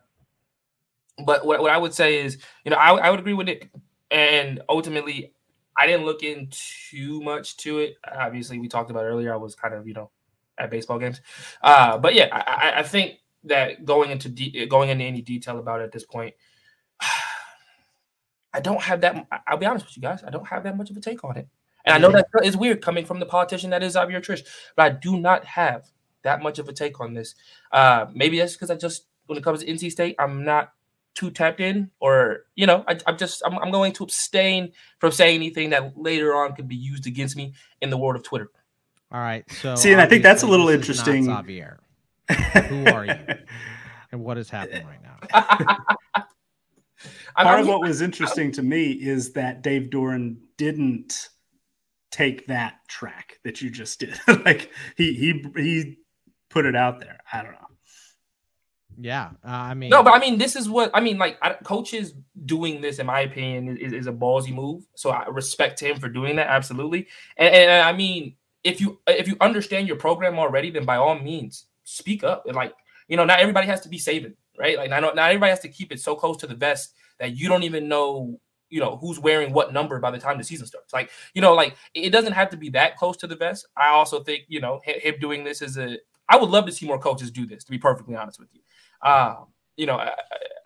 But 1.24 1.46
what, 1.46 1.60
what 1.60 1.70
I 1.70 1.78
would 1.78 1.94
say 1.94 2.20
is, 2.20 2.38
you 2.64 2.70
know, 2.70 2.76
I, 2.76 2.94
I 2.96 3.10
would 3.10 3.20
agree 3.20 3.34
with 3.34 3.48
it, 3.48 3.68
and 4.10 4.60
ultimately, 4.68 5.34
I 5.76 5.86
didn't 5.86 6.06
look 6.06 6.22
in 6.22 6.48
too 6.50 7.20
much 7.20 7.56
to 7.58 7.78
it. 7.78 7.96
Obviously, 8.10 8.58
we 8.58 8.68
talked 8.68 8.90
about 8.90 9.04
earlier. 9.04 9.32
I 9.32 9.36
was 9.36 9.54
kind 9.54 9.74
of 9.74 9.86
you 9.86 9.94
know 9.94 10.10
at 10.58 10.70
baseball 10.70 10.98
games, 10.98 11.20
uh, 11.62 11.98
but 11.98 12.14
yeah, 12.14 12.28
I, 12.32 12.80
I 12.80 12.82
think 12.82 13.18
that 13.44 13.84
going 13.84 14.10
into 14.10 14.28
de- 14.28 14.66
going 14.66 14.90
into 14.90 15.04
any 15.04 15.22
detail 15.22 15.58
about 15.58 15.80
it 15.80 15.84
at 15.84 15.92
this 15.92 16.04
point, 16.04 16.34
I 18.52 18.60
don't 18.60 18.82
have 18.82 19.00
that. 19.02 19.26
I'll 19.46 19.56
be 19.56 19.66
honest 19.66 19.86
with 19.86 19.96
you 19.96 20.02
guys. 20.02 20.22
I 20.26 20.30
don't 20.30 20.46
have 20.48 20.64
that 20.64 20.76
much 20.76 20.90
of 20.90 20.96
a 20.96 21.00
take 21.00 21.24
on 21.24 21.36
it. 21.36 21.48
And 21.84 21.94
I 21.94 21.98
know 21.98 22.12
that 22.12 22.26
is 22.44 22.56
weird 22.56 22.80
coming 22.80 23.04
from 23.04 23.18
the 23.18 23.26
politician 23.26 23.70
that 23.70 23.82
is 23.82 23.94
Xavier 23.94 24.20
Triche, 24.20 24.46
but 24.76 24.82
I 24.84 24.90
do 24.90 25.18
not 25.18 25.44
have 25.44 25.90
that 26.22 26.42
much 26.42 26.58
of 26.58 26.68
a 26.68 26.72
take 26.72 27.00
on 27.00 27.14
this. 27.14 27.34
Uh, 27.72 28.06
maybe 28.14 28.38
that's 28.38 28.52
because 28.52 28.70
I 28.70 28.76
just, 28.76 29.06
when 29.26 29.36
it 29.36 29.44
comes 29.44 29.60
to 29.60 29.66
NC 29.66 29.90
State, 29.90 30.16
I'm 30.18 30.44
not 30.44 30.72
too 31.14 31.30
tapped 31.30 31.60
in, 31.60 31.90
or 32.00 32.44
you 32.54 32.66
know, 32.66 32.84
I, 32.86 32.98
am 33.06 33.18
just 33.18 33.42
I'm, 33.44 33.58
I'm, 33.58 33.70
going 33.70 33.92
to 33.94 34.04
abstain 34.04 34.72
from 34.98 35.12
saying 35.12 35.36
anything 35.36 35.70
that 35.70 35.98
later 35.98 36.34
on 36.34 36.54
could 36.54 36.68
be 36.68 36.76
used 36.76 37.06
against 37.06 37.36
me 37.36 37.52
in 37.80 37.90
the 37.90 37.98
world 37.98 38.16
of 38.16 38.22
Twitter. 38.22 38.50
All 39.10 39.20
right. 39.20 39.44
So 39.60 39.74
see, 39.74 39.92
and 39.92 40.00
I 40.00 40.06
think 40.06 40.22
that's 40.22 40.42
a 40.42 40.46
little 40.46 40.70
interesting. 40.70 41.24
Xavier, 41.24 41.80
who 42.32 42.86
are 42.86 43.06
you, 43.06 43.14
and 44.12 44.22
what 44.22 44.38
is 44.38 44.50
happening 44.50 44.86
right 44.86 45.02
now? 45.02 46.24
Part 47.36 47.60
of 47.60 47.68
what 47.68 47.80
was 47.80 48.00
interesting 48.00 48.52
to 48.52 48.62
me 48.62 48.92
is 48.92 49.32
that 49.32 49.62
Dave 49.62 49.90
Doeren 49.90 50.36
didn't 50.56 51.28
take 52.10 52.46
that 52.46 52.74
track 52.88 53.38
that 53.42 53.60
you 53.60 53.70
just 53.70 53.98
did. 54.00 54.18
like 54.44 54.70
he 54.96 55.14
he 55.14 55.44
he 55.56 55.98
put 56.50 56.66
it 56.66 56.76
out 56.76 57.00
there. 57.00 57.18
I 57.32 57.42
don't 57.42 57.52
know. 57.52 57.58
Yeah, 58.98 59.30
uh, 59.42 59.48
I 59.48 59.74
mean, 59.74 59.88
no, 59.88 60.02
but 60.02 60.12
I 60.12 60.18
mean, 60.18 60.36
this 60.36 60.54
is 60.54 60.68
what 60.68 60.90
I 60.92 61.00
mean. 61.00 61.16
Like, 61.16 61.38
I, 61.40 61.54
coaches 61.54 62.12
doing 62.44 62.82
this, 62.82 62.98
in 62.98 63.06
my 63.06 63.20
opinion, 63.20 63.78
is, 63.78 63.94
is, 63.94 64.06
a 64.06 64.12
ballsy 64.12 64.52
move. 64.52 64.86
So 64.94 65.08
I 65.10 65.26
respect 65.28 65.80
him 65.80 65.98
for 65.98 66.10
doing 66.10 66.36
that, 66.36 66.48
absolutely. 66.48 67.08
And, 67.38 67.54
and, 67.54 67.70
I 67.70 67.94
mean, 67.94 68.36
if 68.62 68.82
you 68.82 69.00
if 69.06 69.26
you 69.26 69.36
understand 69.40 69.88
your 69.88 69.96
program 69.96 70.38
already, 70.38 70.70
then 70.70 70.84
by 70.84 70.96
all 70.96 71.18
means, 71.18 71.64
speak 71.84 72.24
up. 72.24 72.46
And 72.46 72.56
like, 72.56 72.74
you 73.08 73.16
know, 73.16 73.24
not 73.24 73.40
everybody 73.40 73.66
has 73.66 73.80
to 73.82 73.88
be 73.88 73.98
saving, 73.98 74.34
right? 74.58 74.76
Like, 74.76 74.90
not 74.90 75.02
not 75.16 75.30
everybody 75.30 75.50
has 75.50 75.60
to 75.60 75.68
keep 75.68 75.92
it 75.92 76.00
so 76.00 76.14
close 76.14 76.36
to 76.38 76.46
the 76.46 76.54
vest 76.54 76.94
that 77.18 77.36
you 77.36 77.48
don't 77.48 77.62
even 77.62 77.88
know 77.88 78.38
you 78.72 78.80
know 78.80 78.96
who's 78.96 79.20
wearing 79.20 79.52
what 79.52 79.72
number 79.72 80.00
by 80.00 80.10
the 80.10 80.18
time 80.18 80.38
the 80.38 80.44
season 80.44 80.66
starts. 80.66 80.92
Like 80.92 81.10
you 81.34 81.42
know, 81.42 81.52
like 81.52 81.76
it 81.94 82.10
doesn't 82.10 82.32
have 82.32 82.48
to 82.50 82.56
be 82.56 82.70
that 82.70 82.96
close 82.96 83.16
to 83.18 83.26
the 83.26 83.36
vest. 83.36 83.68
I 83.76 83.88
also 83.88 84.24
think 84.24 84.44
you 84.48 84.60
know 84.60 84.80
him 84.84 85.14
doing 85.20 85.44
this 85.44 85.62
is 85.62 85.76
a. 85.76 85.98
I 86.28 86.36
would 86.36 86.48
love 86.48 86.64
to 86.66 86.72
see 86.72 86.86
more 86.86 86.98
coaches 86.98 87.30
do 87.30 87.46
this. 87.46 87.64
To 87.64 87.70
be 87.70 87.78
perfectly 87.78 88.16
honest 88.16 88.40
with 88.40 88.48
you, 88.52 88.60
uh, 89.02 89.36
you 89.76 89.84
know, 89.84 89.96
I, 89.96 90.12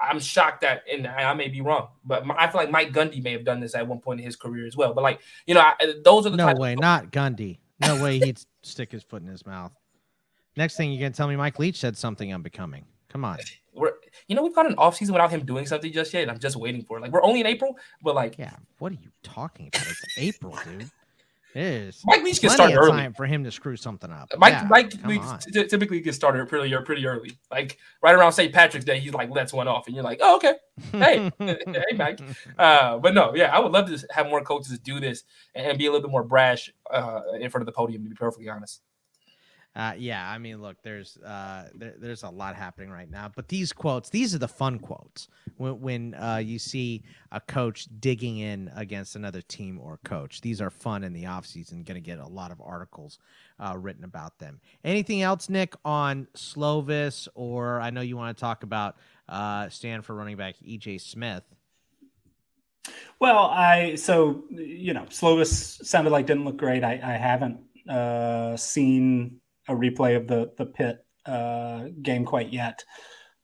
am 0.00 0.20
shocked 0.20 0.60
that, 0.60 0.82
and 0.90 1.06
I 1.06 1.34
may 1.34 1.48
be 1.48 1.60
wrong, 1.60 1.88
but 2.04 2.24
I 2.38 2.46
feel 2.46 2.60
like 2.60 2.70
Mike 2.70 2.92
Gundy 2.92 3.22
may 3.22 3.32
have 3.32 3.44
done 3.44 3.58
this 3.58 3.74
at 3.74 3.86
one 3.86 3.98
point 3.98 4.20
in 4.20 4.26
his 4.26 4.36
career 4.36 4.66
as 4.66 4.76
well. 4.76 4.94
But 4.94 5.02
like 5.02 5.20
you 5.46 5.54
know, 5.54 5.60
I, 5.60 5.74
those 6.04 6.26
are 6.26 6.30
the 6.30 6.36
no 6.36 6.54
way, 6.54 6.76
not 6.76 7.10
Gundy. 7.10 7.58
No 7.80 8.00
way 8.02 8.20
he'd 8.20 8.40
stick 8.62 8.92
his 8.92 9.02
foot 9.02 9.22
in 9.22 9.28
his 9.28 9.44
mouth. 9.44 9.72
Next 10.56 10.76
thing 10.76 10.92
you're 10.92 11.00
gonna 11.00 11.14
tell 11.14 11.28
me, 11.28 11.36
Mike 11.36 11.58
Leach 11.58 11.78
said 11.78 11.96
something 11.96 12.32
unbecoming. 12.32 12.84
Come 13.08 13.24
on. 13.24 13.38
We're 13.74 13.92
you 14.26 14.34
know 14.34 14.42
we've 14.42 14.54
got 14.54 14.64
an 14.64 14.74
off 14.78 14.96
season 14.96 15.12
without 15.12 15.30
him 15.30 15.44
doing 15.44 15.66
something 15.66 15.92
just 15.92 16.14
yet. 16.14 16.22
and 16.22 16.30
I'm 16.30 16.38
just 16.38 16.56
waiting 16.56 16.82
for 16.82 16.96
it. 16.96 17.02
Like 17.02 17.12
we're 17.12 17.22
only 17.22 17.40
in 17.40 17.46
April, 17.46 17.76
but 18.02 18.14
like 18.14 18.38
yeah, 18.38 18.54
what 18.78 18.90
are 18.90 18.94
you 18.94 19.10
talking 19.22 19.68
about? 19.68 19.86
It's 19.86 20.02
April, 20.16 20.58
dude. 20.64 20.90
It 21.54 21.62
is. 21.62 22.02
Mike 22.04 22.22
Leach 22.22 22.40
can 22.40 22.50
start 22.50 22.72
early 22.74 22.90
time 22.90 23.14
for 23.14 23.24
him 23.24 23.44
to 23.44 23.50
screw 23.50 23.76
something 23.76 24.10
up. 24.10 24.30
Mike 24.38 24.52
yeah, 24.52 24.66
Mike 24.68 24.92
Leach 25.04 25.22
t- 25.52 25.66
typically 25.66 26.00
gets 26.00 26.16
started 26.16 26.46
pretty 26.48 26.74
pretty 26.84 27.06
early, 27.06 27.38
like 27.50 27.78
right 28.02 28.14
around 28.14 28.32
St. 28.32 28.52
Patrick's 28.52 28.84
Day. 28.84 28.98
He's 28.98 29.12
like 29.14 29.30
lets 29.30 29.52
one 29.52 29.68
off, 29.68 29.86
and 29.86 29.94
you're 29.94 30.04
like, 30.04 30.20
oh 30.22 30.36
okay, 30.36 30.54
hey 30.92 31.30
hey 31.38 31.96
Mike. 31.96 32.20
Uh, 32.58 32.98
but 32.98 33.14
no, 33.14 33.34
yeah, 33.34 33.54
I 33.54 33.58
would 33.58 33.72
love 33.72 33.88
to 33.90 34.06
have 34.10 34.26
more 34.26 34.42
coaches 34.42 34.78
do 34.78 35.00
this 35.00 35.24
and 35.54 35.78
be 35.78 35.86
a 35.86 35.90
little 35.90 36.06
bit 36.06 36.12
more 36.12 36.24
brash 36.24 36.70
uh, 36.90 37.20
in 37.40 37.50
front 37.50 37.62
of 37.62 37.66
the 37.66 37.72
podium. 37.72 38.04
To 38.04 38.08
be 38.10 38.14
perfectly 38.16 38.48
honest. 38.48 38.82
Uh, 39.76 39.92
yeah, 39.98 40.26
I 40.30 40.38
mean, 40.38 40.62
look, 40.62 40.78
there's 40.82 41.18
uh, 41.18 41.68
there, 41.74 41.92
there's 41.98 42.22
a 42.22 42.30
lot 42.30 42.56
happening 42.56 42.88
right 42.90 43.10
now, 43.10 43.30
but 43.36 43.46
these 43.48 43.74
quotes, 43.74 44.08
these 44.08 44.34
are 44.34 44.38
the 44.38 44.48
fun 44.48 44.78
quotes. 44.78 45.28
When, 45.58 45.80
when 45.82 46.14
uh, 46.14 46.38
you 46.38 46.58
see 46.58 47.02
a 47.30 47.40
coach 47.40 47.86
digging 48.00 48.38
in 48.38 48.70
against 48.74 49.16
another 49.16 49.42
team 49.42 49.78
or 49.78 49.98
coach, 50.02 50.40
these 50.40 50.62
are 50.62 50.70
fun 50.70 51.04
in 51.04 51.12
the 51.12 51.24
offseason. 51.24 51.84
Going 51.84 51.96
to 51.96 52.00
get 52.00 52.18
a 52.18 52.26
lot 52.26 52.50
of 52.50 52.60
articles 52.64 53.18
uh, 53.60 53.76
written 53.76 54.04
about 54.04 54.38
them. 54.38 54.60
Anything 54.82 55.20
else, 55.20 55.50
Nick, 55.50 55.74
on 55.84 56.26
Slovis, 56.34 57.28
or 57.34 57.78
I 57.78 57.90
know 57.90 58.00
you 58.00 58.16
want 58.16 58.34
to 58.34 58.40
talk 58.40 58.62
about 58.62 58.96
uh, 59.28 59.68
Stanford 59.68 60.16
running 60.16 60.38
back 60.38 60.54
EJ 60.66 61.02
Smith. 61.02 61.42
Well, 63.18 63.40
I 63.40 63.96
so 63.96 64.44
you 64.48 64.94
know 64.94 65.02
Slovis 65.10 65.84
sounded 65.84 66.10
like 66.10 66.24
didn't 66.24 66.46
look 66.46 66.56
great. 66.56 66.82
I, 66.82 66.92
I 66.92 67.12
haven't 67.12 67.58
uh, 67.90 68.56
seen 68.56 69.40
a 69.68 69.74
replay 69.74 70.16
of 70.16 70.26
the 70.26 70.52
the 70.56 70.66
Pitt 70.66 71.04
uh, 71.26 71.86
game 72.02 72.24
quite 72.24 72.52
yet, 72.52 72.84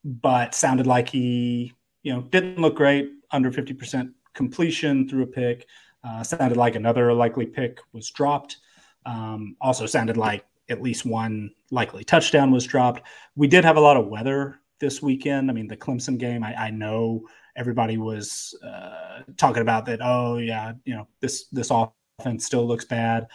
but 0.03 0.55
sounded 0.55 0.87
like 0.87 1.09
he 1.09 1.73
you 2.03 2.13
know 2.13 2.21
didn't 2.21 2.59
look 2.59 2.75
great 2.75 3.09
under 3.31 3.51
50% 3.51 4.11
completion 4.33 5.07
through 5.07 5.23
a 5.23 5.27
pick. 5.27 5.65
Uh, 6.03 6.21
sounded 6.21 6.57
like 6.57 6.75
another 6.75 7.13
likely 7.13 7.45
pick 7.45 7.79
was 7.93 8.09
dropped. 8.09 8.57
Um, 9.05 9.55
also 9.61 9.85
sounded 9.85 10.17
like 10.17 10.45
at 10.69 10.81
least 10.81 11.05
one 11.05 11.51
likely 11.71 12.03
touchdown 12.03 12.51
was 12.51 12.65
dropped. 12.65 13.05
We 13.35 13.47
did 13.47 13.65
have 13.65 13.77
a 13.77 13.81
lot 13.81 13.97
of 13.97 14.07
weather 14.07 14.59
this 14.79 15.01
weekend. 15.01 15.49
I 15.49 15.53
mean, 15.53 15.67
the 15.67 15.77
Clemson 15.77 16.17
game, 16.17 16.43
I, 16.43 16.55
I 16.55 16.69
know 16.71 17.25
everybody 17.55 17.97
was 17.97 18.57
uh, 18.65 19.21
talking 19.37 19.61
about 19.61 19.85
that. 19.85 19.99
Oh 20.01 20.37
yeah, 20.37 20.73
you 20.85 20.95
know 20.95 21.07
this 21.21 21.47
this 21.47 21.71
offense 21.71 22.45
still 22.45 22.67
looks 22.67 22.85
bad. 22.85 23.27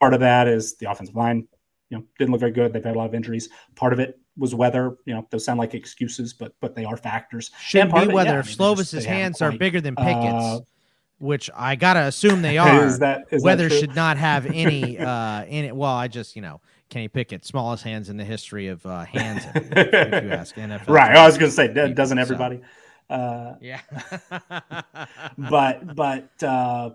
Part 0.00 0.14
of 0.14 0.20
that 0.20 0.48
is 0.48 0.76
the 0.76 0.90
offensive 0.90 1.14
line, 1.14 1.46
you 1.90 1.98
know, 1.98 2.04
didn't 2.18 2.32
look 2.32 2.40
very 2.40 2.52
good. 2.52 2.72
They've 2.72 2.82
had 2.84 2.96
a 2.96 2.98
lot 2.98 3.06
of 3.06 3.14
injuries. 3.14 3.48
Part 3.76 3.92
of 3.92 4.00
it 4.00 4.18
was 4.36 4.54
weather. 4.54 4.96
You 5.04 5.14
know, 5.14 5.26
those 5.30 5.44
sound 5.44 5.58
like 5.58 5.74
excuses, 5.74 6.32
but 6.32 6.54
but 6.60 6.74
they 6.74 6.84
are 6.84 6.96
factors. 6.96 7.50
Shouldn't 7.60 7.94
be 7.94 8.12
weather. 8.12 8.40
If 8.40 8.50
Slovis's 8.50 9.04
hands 9.04 9.42
are 9.42 9.52
bigger 9.52 9.80
than 9.80 9.94
Pickett's, 9.96 10.44
uh, 10.44 10.60
which 11.18 11.50
I 11.54 11.76
gotta 11.76 12.00
assume 12.00 12.42
they 12.42 12.58
are. 12.58 12.84
is 12.84 12.98
that 13.00 13.26
is 13.30 13.42
weather 13.42 13.68
should 13.68 13.94
not 13.94 14.16
have 14.16 14.46
any 14.52 14.98
uh 14.98 15.44
in 15.44 15.66
it. 15.66 15.76
Well, 15.76 15.92
I 15.92 16.08
just 16.08 16.34
you 16.34 16.42
know 16.42 16.60
Kenny 16.88 17.08
Pickett, 17.08 17.44
smallest 17.44 17.84
hands 17.84 18.08
in 18.08 18.16
the 18.16 18.24
history 18.24 18.66
of 18.66 18.84
uh, 18.84 19.04
hands. 19.04 19.44
if 19.54 20.24
you 20.24 20.32
ask 20.32 20.54
NFL, 20.56 20.88
right? 20.88 21.16
I 21.16 21.26
was 21.26 21.38
gonna 21.38 21.52
say, 21.52 21.68
doesn't 21.68 22.18
everybody? 22.18 22.60
So, 23.08 23.14
uh, 23.14 23.56
yeah. 23.60 23.80
but 25.38 25.94
but 25.94 26.42
uh, 26.42 26.90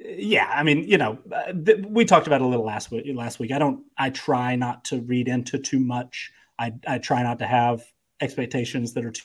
yeah, 0.00 0.50
I 0.54 0.62
mean, 0.62 0.84
you 0.84 0.96
know, 0.96 1.18
uh, 1.32 1.52
we 1.88 2.04
talked 2.04 2.26
about 2.26 2.40
a 2.40 2.46
little 2.46 2.64
last 2.64 2.90
week. 2.90 3.04
Last 3.14 3.38
week, 3.38 3.52
I 3.52 3.58
don't. 3.58 3.84
I 3.96 4.10
try 4.10 4.54
not 4.54 4.84
to 4.86 5.00
read 5.00 5.28
into 5.28 5.58
too 5.58 5.80
much. 5.80 6.30
I 6.58 6.72
I 6.86 6.98
try 6.98 7.22
not 7.22 7.38
to 7.40 7.46
have 7.46 7.82
expectations 8.20 8.94
that 8.94 9.04
are 9.04 9.10
too, 9.10 9.24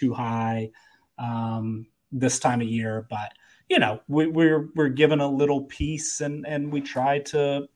too 0.00 0.14
high 0.14 0.70
um, 1.18 1.86
this 2.12 2.38
time 2.38 2.60
of 2.62 2.66
year. 2.66 3.06
But 3.10 3.32
you 3.68 3.78
know, 3.78 4.00
we, 4.08 4.26
we're 4.26 4.70
we're 4.74 4.88
given 4.88 5.20
a 5.20 5.28
little 5.28 5.64
piece, 5.64 6.20
and 6.20 6.46
and 6.46 6.72
we 6.72 6.80
try 6.80 7.18
to 7.20 7.68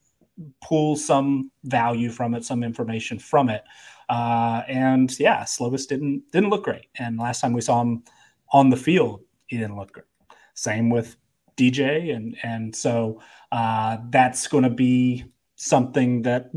pull 0.63 0.97
some 0.97 1.51
value 1.65 2.11
from 2.11 2.35
it, 2.35 2.45
some 2.45 2.63
information 2.63 3.19
from 3.19 3.51
it. 3.51 3.63
Uh, 4.09 4.63
and 4.67 5.19
yeah, 5.21 5.43
Slovis 5.43 5.87
didn't 5.87 6.23
didn't 6.33 6.51
look 6.51 6.65
great. 6.65 6.87
And 6.99 7.19
last 7.19 7.43
time 7.43 7.53
we 7.53 7.61
saw 7.61 7.83
him 7.83 8.03
on 8.53 8.71
the 8.71 8.77
field, 8.77 9.21
he 9.47 9.59
didn't 9.59 9.77
look 9.77 9.93
great. 9.93 10.07
Same 10.55 10.91
with 10.91 11.17
DJ, 11.61 12.15
and 12.17 12.37
and 12.43 12.75
so 12.75 13.21
uh, 13.53 13.99
that's 14.09 14.49
going 14.49 14.65
to 14.65 14.71
be 14.71 15.25
something 15.57 16.23
that 16.23 16.51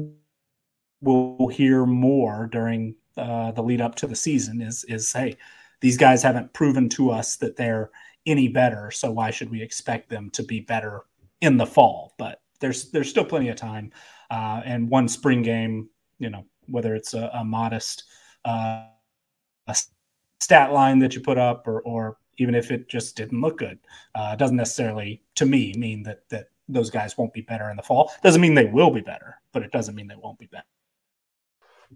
we'll 1.02 1.50
hear 1.50 1.86
more 1.86 2.48
during 2.52 2.96
uh, 3.18 3.52
the 3.52 3.62
lead 3.62 3.82
up 3.82 3.96
to 3.96 4.08
the 4.08 4.16
season. 4.16 4.62
Is 4.62 4.86
is 4.86 5.12
hey, 5.12 5.36
these 5.82 5.98
guys 5.98 6.24
haven't 6.24 6.54
proven 6.54 6.88
to 6.90 7.12
us 7.12 7.36
that 7.38 7.58
they're 7.58 7.92
any 8.26 8.48
better, 8.48 8.90
so 8.92 9.12
why 9.12 9.30
should 9.30 9.50
we 9.50 9.62
expect 9.62 10.10
them 10.10 10.30
to 10.32 10.44
be 10.44 10.62
better 10.62 11.02
in 11.42 11.58
the 11.58 11.66
fall? 11.66 12.14
But 12.18 12.42
there's 12.62 12.90
there's 12.92 13.10
still 13.10 13.26
plenty 13.26 13.50
of 13.50 13.58
time, 13.58 13.92
uh, 14.32 14.62
and 14.64 14.90
one 14.90 15.10
spring 15.10 15.42
game, 15.42 15.90
you 16.20 16.30
know, 16.30 16.46
whether 16.68 16.96
it's 16.96 17.14
a, 17.14 17.30
a 17.34 17.44
modest 17.44 18.06
uh, 18.46 18.86
a 19.68 19.76
stat 20.40 20.72
line 20.72 21.00
that 21.00 21.14
you 21.14 21.22
put 21.22 21.38
up 21.38 21.68
or 21.68 21.82
or 21.82 22.18
even 22.38 22.56
if 22.56 22.72
it 22.72 22.90
just 22.90 23.16
didn't 23.16 23.42
look 23.42 23.58
good. 23.58 23.80
Uh, 24.16 24.36
doesn't 24.36 24.58
necessarily, 24.58 25.22
to 25.36 25.46
me, 25.46 25.74
mean 25.78 26.04
that 26.04 26.28
that 26.30 26.50
those 26.70 26.90
guys 26.90 27.18
won't 27.18 27.34
be 27.34 27.42
better 27.42 27.70
in 27.70 27.78
the 27.78 27.84
fall. 27.84 28.12
Doesn't 28.24 28.42
mean 28.42 28.56
they 28.56 28.66
will 28.66 28.92
be 28.92 29.02
better, 29.02 29.40
but 29.52 29.64
it 29.64 29.72
doesn't 29.72 29.96
mean 29.96 30.08
they 30.08 30.16
won't 30.16 30.40
be 30.40 30.48
better. 30.48 30.66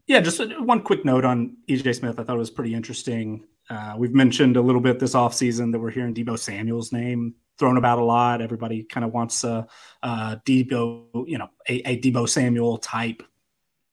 Yeah, 0.05 0.19
just 0.19 0.41
one 0.59 0.81
quick 0.83 1.05
note 1.05 1.25
on 1.25 1.57
EJ 1.67 1.95
Smith. 1.95 2.19
I 2.19 2.23
thought 2.23 2.35
it 2.35 2.39
was 2.39 2.51
pretty 2.51 2.75
interesting. 2.75 3.45
Uh, 3.69 3.95
we've 3.97 4.13
mentioned 4.13 4.55
a 4.57 4.61
little 4.61 4.81
bit 4.81 4.99
this 4.99 5.13
offseason 5.13 5.71
that 5.71 5.79
we're 5.79 5.91
hearing 5.91 6.13
Deebo 6.13 6.37
Samuel's 6.37 6.91
name 6.91 7.33
thrown 7.57 7.77
about 7.77 7.99
a 7.99 8.03
lot. 8.03 8.41
Everybody 8.41 8.83
kind 8.83 9.05
of 9.05 9.13
wants 9.13 9.43
a, 9.43 9.67
a 10.03 10.41
Deebo, 10.45 11.27
you 11.27 11.37
know, 11.37 11.49
a, 11.67 11.75
a 11.89 11.99
Deebo 11.99 12.29
Samuel 12.29 12.77
type 12.77 13.23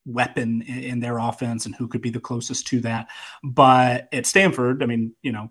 weapon 0.07 0.62
in, 0.62 0.82
in, 0.82 1.01
their 1.01 1.18
offense 1.18 1.64
and 1.64 1.74
who 1.74 1.88
could 1.88 2.03
be 2.03 2.11
the 2.11 2.20
closest 2.20 2.66
to 2.66 2.80
that. 2.80 3.09
But 3.42 4.09
at 4.12 4.26
Stanford, 4.26 4.82
I 4.82 4.86
mean, 4.86 5.14
you 5.22 5.32
know, 5.32 5.51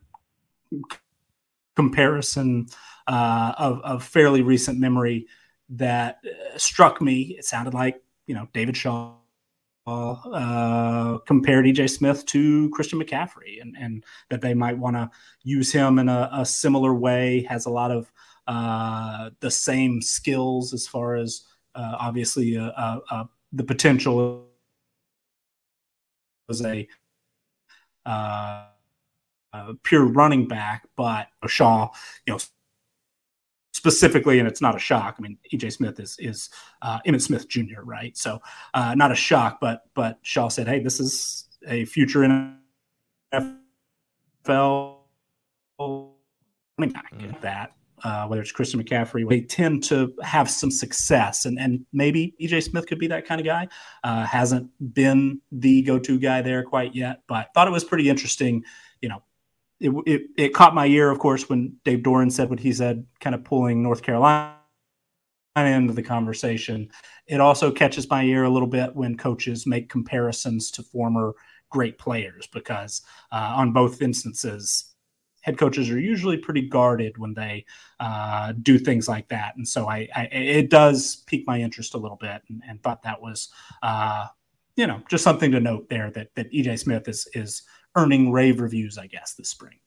comparison 1.76 2.68
uh, 3.08 3.54
of, 3.58 3.82
of 3.82 4.04
fairly 4.04 4.42
recent 4.42 4.80
memory 4.80 5.28
that 5.70 6.20
uh, 6.26 6.58
struck 6.58 7.02
me. 7.02 7.36
It 7.38 7.46
sounded 7.46 7.74
like 7.74 8.02
you 8.28 8.36
know 8.36 8.48
David 8.54 8.78
Shaw 8.78 9.16
uh, 9.86 11.18
compared 11.26 11.66
EJ 11.66 11.90
Smith 11.90 12.26
to 12.28 12.70
Christian 12.70 13.02
McCaffrey, 13.02 13.62
and 13.62 13.76
and 13.80 14.04
that 14.30 14.42
they 14.42 14.54
might 14.54 14.78
want 14.78 14.96
to 14.96 15.10
use 15.44 15.72
him 15.72 16.00
in 16.00 16.10
a, 16.10 16.30
a, 16.32 16.46
similar 16.46 16.94
way. 16.94 17.46
Has 17.50 17.66
a 17.66 17.70
lot 17.70 17.92
of 17.92 18.12
uh, 18.48 19.32
the 19.40 19.52
same 19.52 20.02
skills 20.02 20.74
as 20.74 20.88
far 20.88 21.16
as 21.16 21.46
uh, 21.76 21.96
obviously 22.00 22.58
uh, 22.58 22.72
uh, 23.10 23.26
the 23.52 23.64
potential 23.64 24.48
as 26.50 26.64
a 26.66 26.88
uh, 29.54 29.74
pure 29.84 30.06
running 30.06 30.48
back, 30.48 30.88
but 30.96 31.28
Shaw, 31.48 31.90
you 32.26 32.34
know, 32.34 32.40
specifically, 33.74 34.40
and 34.40 34.48
it's 34.48 34.62
not 34.62 34.76
a 34.76 34.80
shock. 34.80 35.16
I 35.20 35.22
mean, 35.22 35.38
EJ 35.54 35.74
Smith 35.74 36.00
is 36.00 36.16
is 36.20 36.50
uh, 36.82 37.00
Emmitt 37.06 37.22
Smith 37.22 37.50
Jr. 37.50 37.82
Right, 37.84 38.18
so 38.18 38.40
uh, 38.74 38.96
not 38.96 39.12
a 39.12 39.16
shock. 39.16 39.60
But 39.60 39.84
but 39.94 40.20
Shaw 40.22 40.48
said, 40.48 40.68
"Hey, 40.68 40.80
this 40.80 41.00
is 41.00 41.50
a 41.68 41.86
future 41.86 42.22
NFL 42.22 42.54
running 45.80 46.94
back." 46.94 47.14
Mm-hmm. 47.14 47.42
That 47.42 47.74
uh, 48.04 48.28
whether 48.28 48.42
it's 48.42 48.52
Christian 48.52 48.84
McCaffrey, 48.84 49.28
they 49.28 49.42
tend 49.42 49.84
to 49.86 50.14
have 50.24 50.50
some 50.50 50.72
success, 50.72 51.46
and 51.46 51.60
and 51.60 51.86
maybe 51.94 52.36
EJ 52.42 52.64
Smith 52.64 52.88
could 52.88 53.00
be 53.00 53.08
that 53.08 53.28
kind 53.28 53.42
of 53.42 53.46
guy. 53.46 53.68
Uh, 54.04 54.26
hasn't 54.26 54.70
been 54.94 55.42
the 55.52 55.82
go-to 55.84 56.20
guy 56.20 56.42
there 56.42 56.64
quite 56.64 56.96
yet, 56.96 57.22
but 57.28 57.50
thought 57.54 57.68
it 57.68 57.72
was 57.72 57.84
pretty 57.84 58.10
interesting. 58.10 58.64
It, 59.80 59.92
it, 60.06 60.22
it 60.38 60.54
caught 60.54 60.76
my 60.76 60.86
ear, 60.86 61.10
of 61.10 61.20
course, 61.20 61.50
when 61.50 61.76
Dave 61.84 62.00
Doeren 62.00 62.32
said 62.32 62.50
what 62.50 62.60
he 62.60 62.72
said, 62.72 63.06
kind 63.20 63.36
of 63.36 63.44
pulling 63.44 63.84
North 63.84 64.02
Carolina 64.02 64.56
into 65.56 65.94
the 65.94 66.04
conversation. 66.04 66.90
It 67.28 67.40
also 67.40 67.72
catches 67.72 68.10
my 68.10 68.24
ear 68.24 68.44
a 68.44 68.50
little 68.50 68.68
bit 68.68 68.96
when 68.96 69.18
coaches 69.18 69.68
make 69.68 69.90
comparisons 69.90 70.72
to 70.72 70.84
former 70.84 71.34
great 71.70 71.98
players, 71.98 72.48
because 72.48 73.02
uh, 73.32 73.54
on 73.56 73.74
both 73.74 74.02
instances, 74.02 74.94
head 75.42 75.58
coaches 75.58 75.90
are 75.90 76.00
usually 76.00 76.38
pretty 76.38 76.62
guarded 76.62 77.18
when 77.18 77.34
they 77.34 77.66
uh, 78.00 78.54
do 78.62 78.80
things 78.80 79.08
like 79.08 79.28
that. 79.28 79.56
And 79.58 79.68
so 79.68 79.88
I, 79.88 80.08
I, 80.16 80.24
it 80.32 80.70
does 80.70 81.18
pique 81.28 81.46
my 81.46 81.60
interest 81.60 81.94
a 81.94 81.98
little 81.98 82.18
bit, 82.18 82.42
and, 82.50 82.62
and 82.68 82.82
thought 82.82 83.04
that 83.04 83.22
was, 83.22 83.50
uh, 83.82 84.28
you 84.76 84.88
know, 84.88 85.02
just 85.10 85.24
something 85.24 85.52
to 85.52 85.60
note 85.60 85.90
there 85.90 86.10
that 86.12 86.34
that 86.36 86.52
EJ 86.52 86.80
Smith 86.80 87.08
is 87.08 87.28
is 87.34 87.64
earning 87.96 88.32
rave 88.32 88.60
reviews, 88.60 88.98
I 88.98 89.08
guess, 89.08 89.34
this 89.34 89.50
spring. 89.50 89.80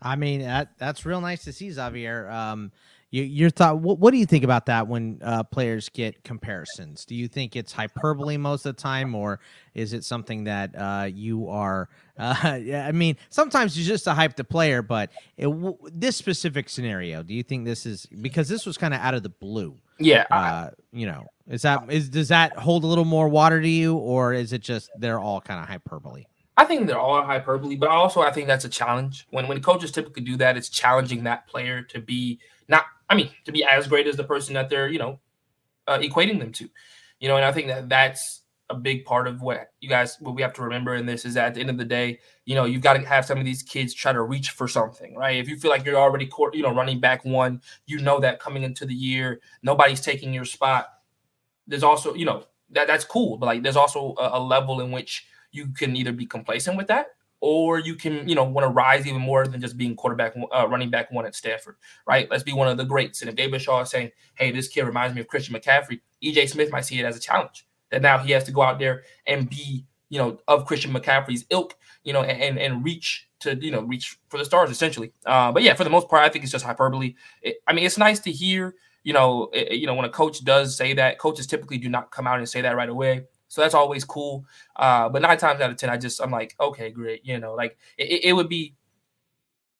I 0.00 0.16
mean, 0.16 0.40
that 0.40 0.70
that's 0.78 1.04
real 1.04 1.20
nice 1.20 1.44
to 1.44 1.52
see, 1.52 1.70
Xavier. 1.70 2.30
Um, 2.30 2.72
you, 3.10 3.22
your 3.22 3.50
thought. 3.50 3.78
What, 3.78 3.98
what, 3.98 4.10
do 4.10 4.16
you 4.16 4.26
think 4.26 4.42
about 4.42 4.66
that 4.66 4.88
when 4.88 5.20
uh, 5.22 5.44
players 5.44 5.88
get 5.88 6.24
comparisons? 6.24 7.04
Do 7.04 7.14
you 7.14 7.28
think 7.28 7.54
it's 7.54 7.72
hyperbole 7.72 8.36
most 8.38 8.66
of 8.66 8.74
the 8.74 8.82
time, 8.82 9.14
or 9.14 9.40
is 9.74 9.92
it 9.92 10.02
something 10.04 10.44
that 10.44 10.74
uh, 10.76 11.08
you 11.12 11.48
are? 11.48 11.88
Uh, 12.16 12.60
I 12.72 12.92
mean, 12.92 13.16
sometimes 13.28 13.76
it's 13.76 13.88
just 13.88 14.04
to 14.04 14.14
hype 14.14 14.36
the 14.36 14.44
player, 14.44 14.82
but 14.82 15.10
it, 15.36 15.46
w- 15.46 15.76
this 15.92 16.14
specific 16.14 16.68
scenario, 16.68 17.24
do 17.24 17.34
you 17.34 17.42
think 17.42 17.64
this 17.64 17.86
is 17.86 18.06
because 18.06 18.48
this 18.48 18.64
was 18.64 18.78
kind 18.78 18.94
of 18.94 19.00
out 19.00 19.14
of 19.14 19.24
the 19.24 19.30
blue? 19.30 19.74
Yeah, 19.98 20.24
uh, 20.30 20.70
you 20.92 21.06
know, 21.06 21.26
is 21.48 21.62
that 21.62 21.90
is 21.90 22.08
does 22.08 22.28
that 22.28 22.56
hold 22.56 22.84
a 22.84 22.86
little 22.86 23.04
more 23.04 23.28
water 23.28 23.60
to 23.60 23.68
you, 23.68 23.96
or 23.96 24.32
is 24.32 24.52
it 24.52 24.60
just 24.60 24.90
they're 24.96 25.18
all 25.18 25.40
kind 25.40 25.60
of 25.60 25.66
hyperbole? 25.66 26.26
I 26.56 26.64
think 26.64 26.86
they're 26.86 26.98
all 26.98 27.22
hyperbole, 27.22 27.76
but 27.76 27.88
also 27.88 28.20
I 28.20 28.30
think 28.30 28.46
that's 28.46 28.64
a 28.64 28.68
challenge. 28.68 29.26
When 29.30 29.48
when 29.48 29.60
coaches 29.60 29.90
typically 29.90 30.22
do 30.22 30.36
that, 30.36 30.56
it's 30.56 30.68
challenging 30.68 31.24
that 31.24 31.46
player 31.48 31.82
to 31.82 32.00
be 32.00 32.38
not. 32.68 32.84
I 33.10 33.14
mean, 33.14 33.30
to 33.44 33.52
be 33.52 33.64
as 33.64 33.86
great 33.88 34.06
as 34.06 34.16
the 34.16 34.24
person 34.24 34.54
that 34.54 34.70
they're 34.70 34.88
you 34.88 34.98
know 34.98 35.20
uh, 35.86 35.98
equating 35.98 36.38
them 36.38 36.52
to. 36.52 36.68
You 37.18 37.28
know, 37.28 37.36
and 37.36 37.44
I 37.44 37.52
think 37.52 37.68
that 37.68 37.88
that's 37.88 38.42
a 38.70 38.74
big 38.74 39.04
part 39.04 39.26
of 39.28 39.42
what 39.42 39.72
you 39.80 39.88
guys 39.88 40.16
what 40.20 40.34
we 40.34 40.42
have 40.42 40.54
to 40.54 40.62
remember 40.62 40.94
in 40.94 41.04
this 41.04 41.24
is 41.26 41.34
that 41.34 41.48
at 41.48 41.54
the 41.54 41.60
end 41.60 41.70
of 41.70 41.76
the 41.76 41.84
day, 41.84 42.18
you 42.44 42.54
know, 42.54 42.64
you've 42.64 42.82
got 42.82 42.94
to 42.94 43.00
have 43.00 43.24
some 43.24 43.38
of 43.38 43.44
these 43.44 43.62
kids 43.62 43.92
try 43.92 44.12
to 44.12 44.22
reach 44.22 44.50
for 44.50 44.66
something, 44.68 45.14
right? 45.16 45.36
If 45.38 45.48
you 45.48 45.56
feel 45.56 45.70
like 45.70 45.84
you're 45.84 45.96
already 45.96 46.26
court, 46.26 46.54
you 46.54 46.62
know, 46.62 46.74
running 46.74 47.00
back 47.00 47.24
one, 47.24 47.60
you 47.86 47.98
know 47.98 48.20
that 48.20 48.40
coming 48.40 48.62
into 48.62 48.86
the 48.86 48.94
year, 48.94 49.40
nobody's 49.62 50.00
taking 50.00 50.32
your 50.32 50.44
spot. 50.44 50.86
There's 51.66 51.82
also, 51.82 52.14
you 52.14 52.24
know, 52.24 52.44
that 52.70 52.86
that's 52.86 53.04
cool, 53.04 53.36
but 53.36 53.46
like 53.46 53.62
there's 53.62 53.76
also 53.76 54.14
a, 54.18 54.38
a 54.38 54.40
level 54.40 54.80
in 54.80 54.90
which 54.90 55.26
you 55.54 55.68
can 55.68 55.96
either 55.96 56.12
be 56.12 56.26
complacent 56.26 56.76
with 56.76 56.88
that 56.88 57.08
or 57.40 57.78
you 57.78 57.94
can, 57.94 58.26
you 58.26 58.34
know, 58.34 58.44
want 58.44 58.64
to 58.64 58.72
rise 58.72 59.06
even 59.06 59.20
more 59.20 59.46
than 59.46 59.60
just 59.60 59.76
being 59.76 59.94
quarterback, 59.94 60.34
uh, 60.50 60.66
running 60.66 60.88
back 60.88 61.12
one 61.12 61.26
at 61.26 61.34
Stanford, 61.34 61.76
right? 62.06 62.26
Let's 62.30 62.42
be 62.42 62.54
one 62.54 62.68
of 62.68 62.78
the 62.78 62.86
greats. 62.86 63.20
And 63.20 63.28
if 63.28 63.36
David 63.36 63.60
Shaw 63.60 63.82
is 63.82 63.90
saying, 63.90 64.12
hey, 64.34 64.50
this 64.50 64.66
kid 64.66 64.84
reminds 64.84 65.14
me 65.14 65.20
of 65.20 65.28
Christian 65.28 65.54
McCaffrey, 65.54 66.00
EJ 66.24 66.48
Smith 66.48 66.72
might 66.72 66.86
see 66.86 66.98
it 66.98 67.04
as 67.04 67.16
a 67.16 67.20
challenge 67.20 67.66
that 67.90 68.00
now 68.00 68.16
he 68.16 68.32
has 68.32 68.44
to 68.44 68.50
go 68.50 68.62
out 68.62 68.78
there 68.78 69.02
and 69.26 69.50
be, 69.50 69.84
you 70.08 70.18
know, 70.18 70.38
of 70.48 70.64
Christian 70.64 70.92
McCaffrey's 70.92 71.44
ilk, 71.50 71.76
you 72.02 72.14
know, 72.14 72.22
and, 72.22 72.58
and 72.58 72.82
reach 72.82 73.28
to, 73.40 73.54
you 73.56 73.70
know, 73.70 73.82
reach 73.82 74.18
for 74.28 74.38
the 74.38 74.44
stars 74.46 74.70
essentially. 74.70 75.12
Uh, 75.26 75.52
but 75.52 75.62
yeah, 75.62 75.74
for 75.74 75.84
the 75.84 75.90
most 75.90 76.08
part, 76.08 76.22
I 76.22 76.30
think 76.30 76.44
it's 76.44 76.52
just 76.52 76.64
hyperbole. 76.64 77.14
It, 77.42 77.56
I 77.68 77.74
mean, 77.74 77.84
it's 77.84 77.98
nice 77.98 78.20
to 78.20 78.32
hear, 78.32 78.74
you 79.02 79.12
know, 79.12 79.50
it, 79.52 79.72
you 79.72 79.86
know, 79.86 79.94
when 79.94 80.06
a 80.06 80.10
coach 80.10 80.42
does 80.44 80.76
say 80.76 80.94
that, 80.94 81.18
coaches 81.18 81.46
typically 81.46 81.76
do 81.76 81.90
not 81.90 82.10
come 82.10 82.26
out 82.26 82.38
and 82.38 82.48
say 82.48 82.62
that 82.62 82.74
right 82.74 82.88
away. 82.88 83.24
So 83.54 83.60
that's 83.60 83.74
always 83.74 84.02
cool. 84.02 84.44
Uh, 84.74 85.08
but 85.08 85.22
nine 85.22 85.38
times 85.38 85.60
out 85.60 85.70
of 85.70 85.76
ten, 85.76 85.88
I 85.88 85.96
just 85.96 86.20
I'm 86.20 86.32
like, 86.32 86.56
okay, 86.58 86.90
great. 86.90 87.24
You 87.24 87.38
know, 87.38 87.54
like 87.54 87.78
it, 87.96 88.24
it 88.24 88.32
would 88.32 88.48
be, 88.48 88.74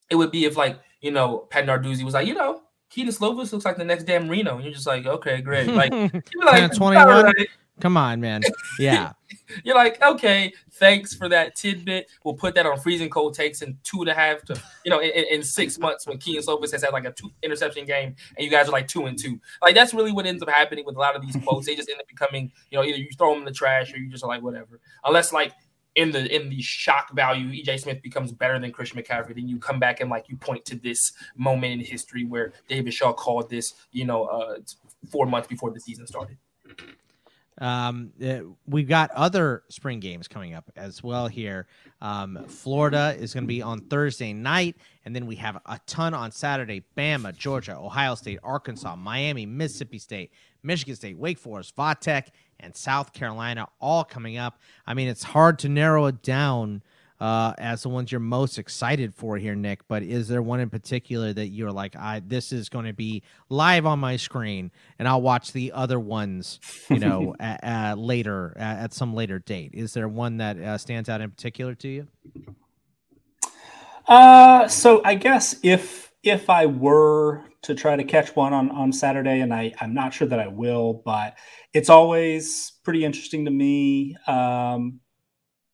it 0.08 0.14
would 0.14 0.30
be 0.30 0.44
if 0.44 0.56
like 0.56 0.78
you 1.00 1.10
know 1.10 1.38
Pat 1.50 1.66
Narduzzi 1.66 2.04
was 2.04 2.14
like, 2.14 2.28
you 2.28 2.34
know, 2.34 2.62
Kedon 2.88 3.12
Slovis 3.12 3.52
looks 3.52 3.64
like 3.64 3.76
the 3.76 3.84
next 3.84 4.04
Dan 4.04 4.28
Marino, 4.28 4.54
and 4.54 4.64
you're 4.64 4.72
just 4.72 4.86
like, 4.86 5.06
okay, 5.06 5.40
great. 5.40 5.66
Like, 5.66 5.90
like 6.36 6.72
21. 6.72 7.24
Right. 7.24 7.48
Come 7.80 7.96
on, 7.96 8.20
man. 8.20 8.42
Yeah. 8.78 9.12
You're 9.64 9.74
like, 9.74 10.00
okay, 10.02 10.52
thanks 10.72 11.14
for 11.14 11.28
that 11.28 11.56
tidbit. 11.56 12.08
We'll 12.24 12.34
put 12.34 12.54
that 12.54 12.66
on 12.66 12.78
freezing 12.78 13.10
cold 13.10 13.34
takes 13.34 13.62
in 13.62 13.76
two 13.82 14.00
and 14.00 14.08
a 14.08 14.14
half 14.14 14.42
to, 14.44 14.60
you 14.84 14.90
know, 14.90 15.00
in, 15.00 15.10
in 15.30 15.42
six 15.42 15.78
months 15.78 16.06
when 16.06 16.18
Kedon 16.18 16.42
Slovis 16.42 16.70
has 16.72 16.82
had 16.82 16.92
like 16.92 17.04
a 17.04 17.12
two 17.12 17.30
interception 17.42 17.84
game 17.84 18.14
and 18.36 18.44
you 18.44 18.50
guys 18.50 18.68
are 18.68 18.72
like 18.72 18.86
two 18.86 19.06
and 19.06 19.18
two. 19.18 19.40
Like 19.60 19.74
that's 19.74 19.92
really 19.92 20.12
what 20.12 20.24
ends 20.24 20.42
up 20.42 20.48
happening 20.48 20.84
with 20.84 20.96
a 20.96 21.00
lot 21.00 21.16
of 21.16 21.22
these 21.22 21.36
quotes. 21.44 21.66
they 21.66 21.74
just 21.74 21.90
end 21.90 22.00
up 22.00 22.08
becoming, 22.08 22.52
you 22.70 22.78
know, 22.78 22.84
either 22.84 22.98
you 22.98 23.08
throw 23.18 23.30
them 23.30 23.40
in 23.40 23.44
the 23.44 23.52
trash 23.52 23.92
or 23.92 23.98
you 23.98 24.08
just 24.08 24.24
like 24.24 24.42
whatever. 24.42 24.80
Unless 25.04 25.32
like 25.32 25.52
in 25.96 26.10
the 26.10 26.34
in 26.34 26.48
the 26.48 26.60
shock 26.62 27.12
value, 27.12 27.50
EJ 27.62 27.80
Smith 27.80 28.02
becomes 28.02 28.32
better 28.32 28.58
than 28.58 28.72
Christian 28.72 29.00
McCaffrey. 29.00 29.34
Then 29.34 29.48
you 29.48 29.58
come 29.58 29.78
back 29.78 30.00
and 30.00 30.10
like 30.10 30.28
you 30.28 30.36
point 30.36 30.64
to 30.66 30.76
this 30.76 31.12
moment 31.36 31.72
in 31.72 31.80
history 31.80 32.24
where 32.24 32.52
David 32.68 32.94
Shaw 32.94 33.12
called 33.12 33.50
this, 33.50 33.74
you 33.92 34.04
know, 34.04 34.24
uh, 34.24 34.58
four 35.10 35.26
months 35.26 35.48
before 35.48 35.70
the 35.70 35.80
season 35.80 36.06
started. 36.06 36.36
Um, 37.58 38.12
uh, 38.24 38.40
we've 38.66 38.88
got 38.88 39.10
other 39.12 39.62
spring 39.68 40.00
games 40.00 40.26
coming 40.26 40.54
up 40.54 40.70
as 40.76 41.02
well 41.02 41.28
here. 41.28 41.66
Um, 42.00 42.44
Florida 42.48 43.14
is 43.18 43.32
going 43.32 43.44
to 43.44 43.48
be 43.48 43.62
on 43.62 43.80
Thursday 43.80 44.32
night, 44.32 44.76
and 45.04 45.14
then 45.14 45.26
we 45.26 45.36
have 45.36 45.60
a 45.66 45.78
ton 45.86 46.14
on 46.14 46.32
Saturday 46.32 46.82
Bama, 46.96 47.36
Georgia, 47.36 47.76
Ohio 47.76 48.14
State, 48.14 48.40
Arkansas, 48.42 48.96
Miami, 48.96 49.46
Mississippi 49.46 49.98
State, 49.98 50.32
Michigan 50.62 50.96
State, 50.96 51.16
Wake 51.16 51.38
Forest, 51.38 51.76
Vatech, 51.76 52.28
and 52.60 52.74
South 52.74 53.12
Carolina 53.12 53.68
all 53.80 54.04
coming 54.04 54.36
up. 54.36 54.58
I 54.86 54.94
mean, 54.94 55.08
it's 55.08 55.22
hard 55.22 55.58
to 55.60 55.68
narrow 55.68 56.06
it 56.06 56.22
down 56.22 56.82
uh, 57.24 57.54
as 57.56 57.82
the 57.82 57.88
ones 57.88 58.12
you're 58.12 58.20
most 58.20 58.58
excited 58.58 59.14
for 59.14 59.38
here, 59.38 59.54
Nick. 59.54 59.88
But 59.88 60.02
is 60.02 60.28
there 60.28 60.42
one 60.42 60.60
in 60.60 60.68
particular 60.68 61.32
that 61.32 61.48
you're 61.48 61.72
like, 61.72 61.96
I 61.96 62.20
this 62.20 62.52
is 62.52 62.68
going 62.68 62.84
to 62.84 62.92
be 62.92 63.22
live 63.48 63.86
on 63.86 63.98
my 63.98 64.16
screen, 64.16 64.70
and 64.98 65.08
I'll 65.08 65.22
watch 65.22 65.52
the 65.52 65.72
other 65.72 65.98
ones, 65.98 66.60
you 66.90 66.98
know, 66.98 67.34
later 67.96 68.52
at 68.58 68.92
some 68.92 69.14
later 69.14 69.38
date? 69.38 69.70
Is 69.72 69.94
there 69.94 70.06
one 70.06 70.36
that 70.36 70.58
uh, 70.58 70.76
stands 70.76 71.08
out 71.08 71.22
in 71.22 71.30
particular 71.30 71.74
to 71.76 71.88
you? 71.88 72.08
Uh, 74.06 74.68
so 74.68 75.00
I 75.02 75.14
guess 75.14 75.56
if 75.62 76.12
if 76.22 76.50
I 76.50 76.66
were 76.66 77.42
to 77.62 77.74
try 77.74 77.96
to 77.96 78.04
catch 78.04 78.36
one 78.36 78.52
on 78.52 78.70
on 78.70 78.92
Saturday, 78.92 79.40
and 79.40 79.54
I 79.54 79.72
I'm 79.80 79.94
not 79.94 80.12
sure 80.12 80.28
that 80.28 80.40
I 80.40 80.48
will, 80.48 81.00
but 81.02 81.38
it's 81.72 81.88
always 81.88 82.72
pretty 82.84 83.02
interesting 83.02 83.46
to 83.46 83.50
me. 83.50 84.14
Um, 84.26 85.00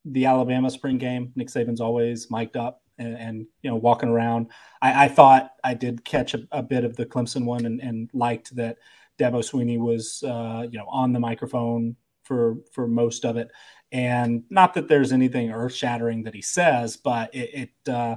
the 0.05 0.25
Alabama 0.25 0.69
spring 0.69 0.97
game. 0.97 1.31
Nick 1.35 1.49
Saban's 1.49 1.81
always 1.81 2.29
mic'd 2.31 2.57
up 2.57 2.81
and, 2.97 3.15
and 3.17 3.47
you 3.61 3.69
know 3.69 3.75
walking 3.75 4.09
around. 4.09 4.47
I, 4.81 5.05
I 5.05 5.07
thought 5.07 5.51
I 5.63 5.73
did 5.73 6.05
catch 6.05 6.33
a, 6.33 6.47
a, 6.51 6.63
bit 6.63 6.83
of 6.83 6.95
the 6.95 7.05
Clemson 7.05 7.45
one 7.45 7.65
and, 7.65 7.79
and 7.81 8.09
liked 8.13 8.55
that 8.55 8.77
Dabo 9.19 9.39
Swinney 9.39 9.79
was 9.79 10.23
uh, 10.23 10.65
you 10.69 10.77
know 10.77 10.87
on 10.87 11.13
the 11.13 11.19
microphone 11.19 11.95
for 12.23 12.57
for 12.73 12.87
most 12.87 13.25
of 13.25 13.37
it. 13.37 13.49
And 13.91 14.43
not 14.49 14.73
that 14.75 14.87
there's 14.87 15.11
anything 15.11 15.51
earth 15.51 15.73
shattering 15.73 16.23
that 16.23 16.33
he 16.33 16.41
says, 16.41 16.95
but 16.95 17.33
it, 17.35 17.69
it 17.85 17.91
uh, 17.91 18.15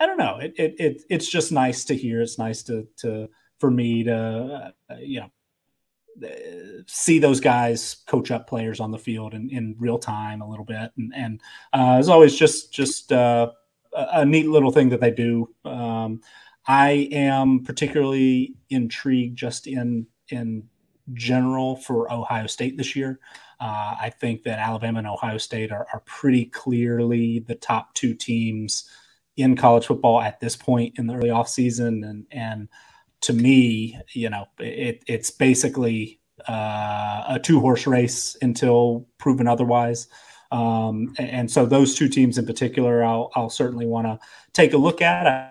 I 0.00 0.06
don't 0.06 0.18
know. 0.18 0.38
It, 0.38 0.54
it, 0.56 0.74
it 0.78 1.02
it's 1.08 1.28
just 1.28 1.52
nice 1.52 1.84
to 1.86 1.96
hear. 1.96 2.20
It's 2.20 2.38
nice 2.38 2.62
to 2.64 2.86
to 2.98 3.28
for 3.58 3.70
me 3.70 4.04
to 4.04 4.74
uh, 4.90 4.94
you 4.98 5.20
know 5.20 5.30
see 6.86 7.18
those 7.18 7.40
guys 7.40 7.96
coach 8.06 8.30
up 8.30 8.46
players 8.46 8.80
on 8.80 8.90
the 8.90 8.98
field 8.98 9.34
in, 9.34 9.50
in 9.50 9.74
real 9.78 9.98
time 9.98 10.40
a 10.40 10.48
little 10.48 10.64
bit 10.64 10.92
and, 10.96 11.12
and 11.14 11.40
uh, 11.72 11.96
it's 11.98 12.08
always 12.08 12.34
just 12.36 12.72
just 12.72 13.12
uh, 13.12 13.50
a 13.94 14.24
neat 14.24 14.48
little 14.48 14.70
thing 14.70 14.88
that 14.88 15.00
they 15.00 15.10
do. 15.10 15.48
Um, 15.64 16.20
I 16.66 17.08
am 17.12 17.62
particularly 17.62 18.54
intrigued 18.70 19.36
just 19.36 19.66
in 19.66 20.06
in 20.28 20.68
general 21.12 21.76
for 21.76 22.10
Ohio 22.12 22.46
State 22.46 22.76
this 22.76 22.96
year. 22.96 23.20
Uh, 23.60 23.94
I 24.00 24.10
think 24.10 24.42
that 24.44 24.58
Alabama 24.58 24.98
and 24.98 25.06
Ohio 25.06 25.38
State 25.38 25.70
are, 25.70 25.86
are 25.92 26.00
pretty 26.06 26.46
clearly 26.46 27.40
the 27.40 27.54
top 27.54 27.94
two 27.94 28.14
teams 28.14 28.88
in 29.36 29.56
college 29.56 29.86
football 29.86 30.20
at 30.20 30.40
this 30.40 30.56
point 30.56 30.98
in 30.98 31.06
the 31.06 31.14
early 31.14 31.28
offseason. 31.28 32.08
And, 32.08 32.26
and 32.30 32.68
to 33.24 33.32
me, 33.32 33.98
you 34.12 34.28
know, 34.28 34.46
it, 34.58 35.02
it's 35.06 35.30
basically 35.30 36.20
uh, 36.48 37.24
a 37.28 37.40
two 37.42 37.58
horse 37.60 37.86
race 37.86 38.36
until 38.42 39.06
proven 39.18 39.48
otherwise. 39.48 40.08
Um, 40.52 41.14
and 41.18 41.50
so 41.50 41.64
those 41.64 41.94
two 41.94 42.08
teams 42.08 42.36
in 42.38 42.46
particular, 42.46 43.02
I'll, 43.02 43.30
I'll 43.34 43.50
certainly 43.50 43.86
want 43.86 44.06
to 44.06 44.18
take 44.52 44.74
a 44.74 44.76
look 44.76 45.00
at. 45.00 45.26
I, 45.26 45.50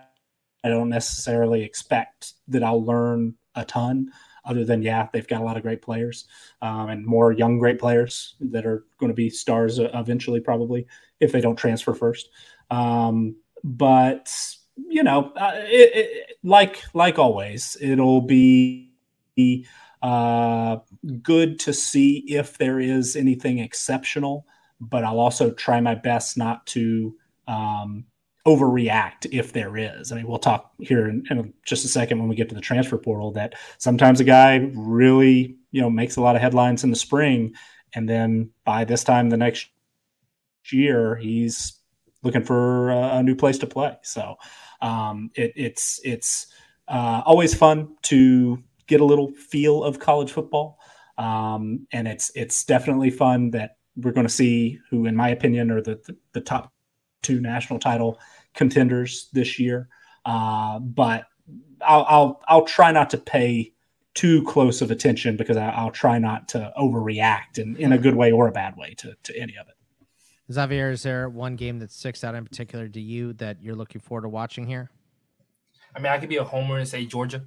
I 0.63 0.69
don't 0.69 0.89
necessarily 0.89 1.63
expect 1.63 2.33
that 2.47 2.63
I'll 2.63 2.85
learn 2.85 3.35
a 3.55 3.65
ton 3.65 4.11
other 4.45 4.63
than 4.65 4.81
yeah, 4.81 5.07
they've 5.11 5.27
got 5.27 5.41
a 5.41 5.43
lot 5.43 5.57
of 5.57 5.63
great 5.63 5.81
players 5.81 6.25
um, 6.61 6.89
and 6.89 7.05
more 7.05 7.31
young 7.31 7.57
great 7.57 7.79
players 7.79 8.35
that 8.39 8.65
are 8.65 8.85
going 8.99 9.09
to 9.09 9.15
be 9.15 9.29
stars 9.29 9.79
eventually, 9.79 10.39
probably 10.39 10.85
if 11.19 11.31
they 11.31 11.41
don't 11.41 11.55
transfer 11.55 11.93
first. 11.93 12.29
Um, 12.69 13.35
but 13.63 14.29
you 14.75 15.03
know, 15.03 15.31
uh, 15.35 15.51
it, 15.55 15.91
it, 15.95 16.37
like 16.43 16.83
like 16.93 17.19
always, 17.19 17.77
it'll 17.81 18.21
be 18.21 18.91
uh, 20.01 20.77
good 21.21 21.59
to 21.59 21.73
see 21.73 22.23
if 22.27 22.57
there 22.57 22.79
is 22.79 23.15
anything 23.15 23.59
exceptional. 23.59 24.45
But 24.79 25.03
I'll 25.03 25.19
also 25.19 25.51
try 25.51 25.79
my 25.79 25.95
best 25.95 26.37
not 26.37 26.65
to 26.67 27.15
um, 27.47 28.05
overreact 28.45 29.27
if 29.31 29.53
there 29.53 29.77
is. 29.77 30.11
I 30.11 30.15
mean, 30.15 30.27
we'll 30.27 30.39
talk 30.39 30.71
here 30.79 31.07
in, 31.07 31.23
in, 31.29 31.53
just 31.65 31.85
a 31.85 31.87
second 31.87 32.19
when 32.19 32.27
we 32.27 32.35
get 32.35 32.49
to 32.49 32.55
the 32.55 32.61
transfer 32.61 32.97
portal 32.97 33.31
that 33.33 33.53
sometimes 33.77 34.19
a 34.19 34.25
guy 34.25 34.69
really, 34.73 35.55
you 35.71 35.81
know, 35.81 35.89
makes 35.89 36.17
a 36.17 36.21
lot 36.21 36.35
of 36.35 36.41
headlines 36.41 36.83
in 36.83 36.89
the 36.89 36.95
spring, 36.95 37.53
and 37.95 38.09
then 38.09 38.49
by 38.65 38.83
this 38.83 39.03
time 39.03 39.29
the 39.29 39.37
next 39.37 39.69
year 40.71 41.15
he's 41.15 41.79
looking 42.23 42.43
for 42.43 42.89
a, 42.89 43.17
a 43.17 43.23
new 43.23 43.35
place 43.35 43.57
to 43.59 43.67
play. 43.67 43.97
So 44.01 44.35
um, 44.81 45.29
it, 45.35 45.53
it's 45.55 45.99
it's 46.03 46.47
uh, 46.87 47.21
always 47.25 47.53
fun 47.53 47.95
to 48.03 48.61
get 48.87 49.01
a 49.01 49.05
little 49.05 49.31
feel 49.33 49.83
of 49.83 49.99
college 49.99 50.31
football, 50.31 50.79
um, 51.17 51.87
and 51.91 52.07
it's 52.07 52.31
it's 52.35 52.63
definitely 52.65 53.09
fun 53.09 53.51
that 53.51 53.77
we're 53.95 54.11
going 54.11 54.27
to 54.27 54.33
see 54.33 54.79
who, 54.89 55.05
in 55.05 55.15
my 55.15 55.29
opinion, 55.29 55.71
are 55.71 55.81
the, 55.81 56.01
the, 56.05 56.17
the 56.33 56.41
top 56.41 56.73
two 57.21 57.39
national 57.39 57.79
title 57.79 58.19
contenders 58.53 59.29
this 59.33 59.59
year. 59.59 59.87
Uh, 60.25 60.79
but 60.79 61.25
I'll, 61.81 62.05
I'll, 62.07 62.41
I'll 62.47 62.65
try 62.65 62.91
not 62.91 63.09
to 63.11 63.17
pay 63.17 63.73
too 64.13 64.43
close 64.43 64.81
of 64.81 64.91
attention 64.91 65.37
because 65.37 65.57
I, 65.57 65.83
will 65.83 65.91
try 65.91 66.19
not 66.19 66.47
to 66.49 66.71
overreact 66.77 67.57
in, 67.57 67.75
in 67.77 67.91
a 67.91 67.97
good 67.97 68.15
way 68.15 68.31
or 68.31 68.47
a 68.47 68.51
bad 68.51 68.77
way 68.77 68.93
to, 68.97 69.15
to 69.23 69.37
any 69.37 69.57
of 69.57 69.67
it. 69.67 69.75
Xavier, 70.53 70.91
is 70.91 71.03
there 71.03 71.29
one 71.29 71.55
game 71.55 71.79
that 71.79 71.91
sticks 71.91 72.23
out 72.23 72.35
in 72.35 72.43
particular 72.45 72.87
to 72.87 73.01
you 73.01 73.33
that 73.33 73.61
you're 73.61 73.75
looking 73.75 74.01
forward 74.01 74.23
to 74.23 74.29
watching 74.29 74.65
here? 74.65 74.89
I 75.95 75.99
mean, 75.99 76.11
I 76.11 76.17
could 76.17 76.29
be 76.29 76.37
a 76.37 76.43
homer 76.43 76.77
and 76.77 76.87
say 76.87 77.05
Georgia, 77.05 77.43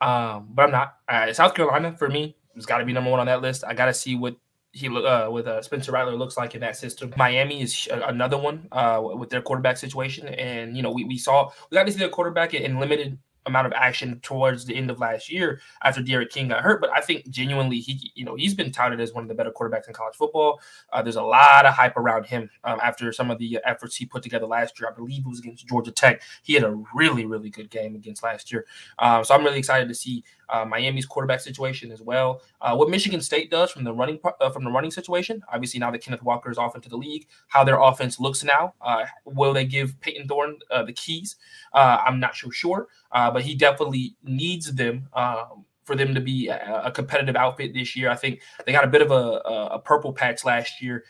um, 0.00 0.48
but 0.50 0.64
I'm 0.64 0.70
not. 0.70 0.96
Uh, 1.08 1.32
South 1.32 1.54
Carolina 1.54 1.96
for 1.96 2.08
me 2.08 2.36
has 2.54 2.66
got 2.66 2.78
to 2.78 2.84
be 2.84 2.92
number 2.92 3.10
one 3.10 3.20
on 3.20 3.26
that 3.26 3.42
list. 3.42 3.64
I 3.66 3.74
got 3.74 3.86
to 3.86 3.94
see 3.94 4.14
what 4.14 4.36
he 4.72 4.88
uh, 4.88 5.30
with 5.30 5.46
uh, 5.46 5.62
Spencer 5.62 5.92
Rattler 5.92 6.14
looks 6.14 6.36
like 6.36 6.54
in 6.54 6.60
that 6.60 6.76
system. 6.76 7.12
Miami 7.16 7.62
is 7.62 7.88
another 7.90 8.36
one 8.36 8.68
uh, 8.72 9.00
with 9.02 9.30
their 9.30 9.42
quarterback 9.42 9.76
situation, 9.76 10.28
and 10.28 10.76
you 10.76 10.82
know 10.82 10.90
we, 10.90 11.04
we 11.04 11.18
saw 11.18 11.50
we 11.70 11.74
got 11.74 11.86
to 11.86 11.92
see 11.92 11.98
their 11.98 12.08
quarterback 12.08 12.54
in 12.54 12.78
limited 12.78 13.18
amount 13.46 13.66
of 13.66 13.72
action 13.72 14.20
towards 14.20 14.64
the 14.64 14.74
end 14.74 14.90
of 14.90 14.98
last 14.98 15.30
year 15.30 15.60
after 15.82 16.02
D'Eriq 16.02 16.30
King 16.30 16.48
got 16.48 16.62
hurt. 16.62 16.80
But 16.80 16.90
I 16.94 17.00
think 17.00 17.28
genuinely 17.28 17.80
he, 17.80 18.12
you 18.14 18.24
know, 18.24 18.34
he's 18.34 18.54
been 18.54 18.70
touted 18.70 19.00
as 19.00 19.12
one 19.12 19.24
of 19.24 19.28
the 19.28 19.34
better 19.34 19.50
quarterbacks 19.50 19.88
in 19.88 19.94
college 19.94 20.14
football. 20.14 20.60
Uh, 20.92 21.02
there's 21.02 21.16
a 21.16 21.22
lot 21.22 21.66
of 21.66 21.74
hype 21.74 21.96
around 21.96 22.26
him 22.26 22.50
um, 22.64 22.78
after 22.82 23.12
some 23.12 23.30
of 23.30 23.38
the 23.38 23.58
efforts 23.64 23.96
he 23.96 24.06
put 24.06 24.22
together 24.22 24.46
last 24.46 24.78
year. 24.78 24.88
I 24.90 24.94
believe 24.94 25.24
it 25.24 25.28
was 25.28 25.38
against 25.40 25.66
Georgia 25.66 25.90
Tech. 25.90 26.22
He 26.42 26.54
had 26.54 26.64
a 26.64 26.82
really, 26.94 27.26
really 27.26 27.50
good 27.50 27.70
game 27.70 27.94
against 27.94 28.22
last 28.22 28.52
year. 28.52 28.66
Um, 28.98 29.24
so 29.24 29.34
I'm 29.34 29.44
really 29.44 29.58
excited 29.58 29.88
to 29.88 29.94
see 29.94 30.24
uh, 30.50 30.64
Miami's 30.64 31.06
quarterback 31.06 31.40
situation 31.40 31.90
as 31.90 32.02
well. 32.02 32.42
Uh, 32.60 32.74
what 32.74 32.90
Michigan 32.90 33.20
State 33.20 33.50
does 33.50 33.70
from 33.70 33.84
the 33.84 33.92
running 33.92 34.18
uh, 34.40 34.50
from 34.50 34.64
the 34.64 34.70
running 34.70 34.90
situation, 34.90 35.42
obviously 35.52 35.80
now 35.80 35.90
that 35.90 36.00
Kenneth 36.00 36.22
Walker 36.22 36.50
is 36.50 36.58
off 36.58 36.74
into 36.74 36.88
the 36.88 36.96
league, 36.96 37.26
how 37.48 37.64
their 37.64 37.80
offense 37.80 38.20
looks 38.20 38.44
now. 38.44 38.74
Uh, 38.80 39.04
will 39.24 39.52
they 39.52 39.64
give 39.64 40.00
Payton 40.00 40.28
Thorne 40.28 40.58
uh, 40.70 40.82
the 40.82 40.92
keys? 40.92 41.36
Uh, 41.72 41.98
I'm 42.04 42.20
not 42.20 42.36
so 42.36 42.50
sure, 42.50 42.88
but 43.12 43.42
he 43.42 43.54
definitely 43.54 44.16
needs 44.22 44.74
them. 44.74 45.08
Um, 45.12 45.64
for 45.84 45.96
them 45.96 46.14
to 46.14 46.20
be 46.20 46.48
a, 46.48 46.82
a, 46.84 46.90
competitive 46.90 47.34
outfit 47.34 47.72
this 47.72 47.96
year, 47.96 48.10
I 48.10 48.14
think 48.14 48.42
they 48.66 48.72
got 48.72 48.84
a 48.84 48.88
bit 48.88 49.00
of 49.00 49.10
a, 49.10 49.14
a, 49.14 49.66
a 49.76 49.78
purple 49.78 50.12
patch 50.12 50.44
last 50.44 50.82
year 50.82 51.04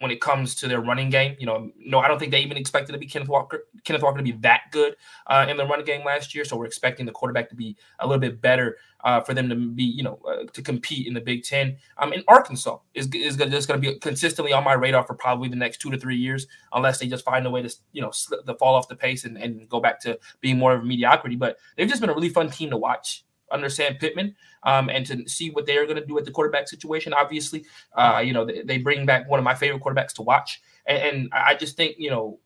when 0.00 0.10
it 0.10 0.20
comes 0.20 0.54
to 0.56 0.68
their 0.68 0.80
running 0.80 1.10
game. 1.10 1.36
You 1.38 1.46
know, 1.46 1.70
no, 1.78 1.98
I 1.98 2.08
don't 2.08 2.18
think 2.18 2.32
they 2.32 2.40
even 2.40 2.56
expected 2.56 2.92
to 2.92 2.98
be 2.98 3.06
Kenneth 3.06 3.28
Walker, 3.28 3.64
Kenneth 3.84 4.02
Walker 4.02 4.18
to 4.18 4.22
be 4.22 4.32
that 4.32 4.62
good 4.70 4.96
uh, 5.26 5.46
in 5.48 5.56
the 5.56 5.66
running 5.66 5.84
game 5.84 6.04
last 6.04 6.34
year. 6.34 6.44
So 6.44 6.56
we're 6.56 6.66
expecting 6.66 7.06
the 7.06 7.12
quarterback 7.12 7.48
to 7.50 7.56
be 7.56 7.76
a 7.98 8.06
little 8.06 8.20
bit 8.20 8.40
better 8.40 8.76
uh, 9.04 9.20
for 9.20 9.34
them 9.34 9.48
to 9.48 9.54
be, 9.54 9.84
you 9.84 10.02
know, 10.02 10.20
uh, 10.28 10.44
to 10.52 10.62
compete 10.62 11.06
in 11.06 11.14
the 11.14 11.20
Big 11.20 11.44
Ten. 11.44 11.76
Um, 11.98 12.12
in 12.12 12.22
Arkansas 12.28 12.78
is 12.94 13.08
is 13.14 13.36
just 13.36 13.68
going 13.68 13.80
to 13.80 13.92
be 13.92 13.98
consistently 13.98 14.52
on 14.52 14.64
my 14.64 14.74
radar 14.74 15.04
for 15.04 15.14
probably 15.14 15.48
the 15.48 15.56
next 15.56 15.78
two 15.78 15.90
to 15.90 15.98
three 15.98 16.16
years, 16.16 16.46
unless 16.72 16.98
they 16.98 17.06
just 17.06 17.24
find 17.24 17.46
a 17.46 17.50
way 17.50 17.62
to, 17.62 17.74
you 17.92 18.02
know, 18.02 18.10
slip, 18.10 18.44
the 18.44 18.54
fall 18.54 18.74
off 18.74 18.88
the 18.88 18.96
pace 18.96 19.24
and, 19.24 19.36
and 19.36 19.68
go 19.68 19.80
back 19.80 20.00
to 20.00 20.18
being 20.40 20.58
more 20.58 20.74
of 20.74 20.82
a 20.82 20.84
mediocrity. 20.84 21.36
But 21.36 21.58
they've 21.76 21.88
just 21.88 22.00
been 22.00 22.10
a 22.10 22.14
really 22.14 22.28
fun 22.28 22.50
team 22.50 22.70
to 22.70 22.76
watch 22.76 23.24
under 23.50 23.68
Sam 23.68 23.96
Pittman 23.96 24.34
um, 24.64 24.88
and 24.88 25.06
to 25.06 25.28
see 25.28 25.50
what 25.50 25.66
they 25.66 25.76
are 25.76 25.84
going 25.84 26.00
to 26.00 26.06
do 26.06 26.18
at 26.18 26.24
the 26.24 26.30
quarterback 26.30 26.68
situation. 26.68 27.12
Obviously, 27.12 27.64
uh, 27.96 28.22
you 28.24 28.32
know, 28.32 28.44
they, 28.44 28.62
they, 28.62 28.78
bring 28.78 29.06
back 29.06 29.28
one 29.28 29.38
of 29.38 29.44
my 29.44 29.54
favorite 29.54 29.82
quarterbacks 29.82 30.12
to 30.14 30.22
watch. 30.22 30.60
And, 30.86 30.98
and, 30.98 31.28
I 31.32 31.54
just 31.54 31.76
think, 31.76 31.96
you 31.98 32.10
know, 32.10 32.38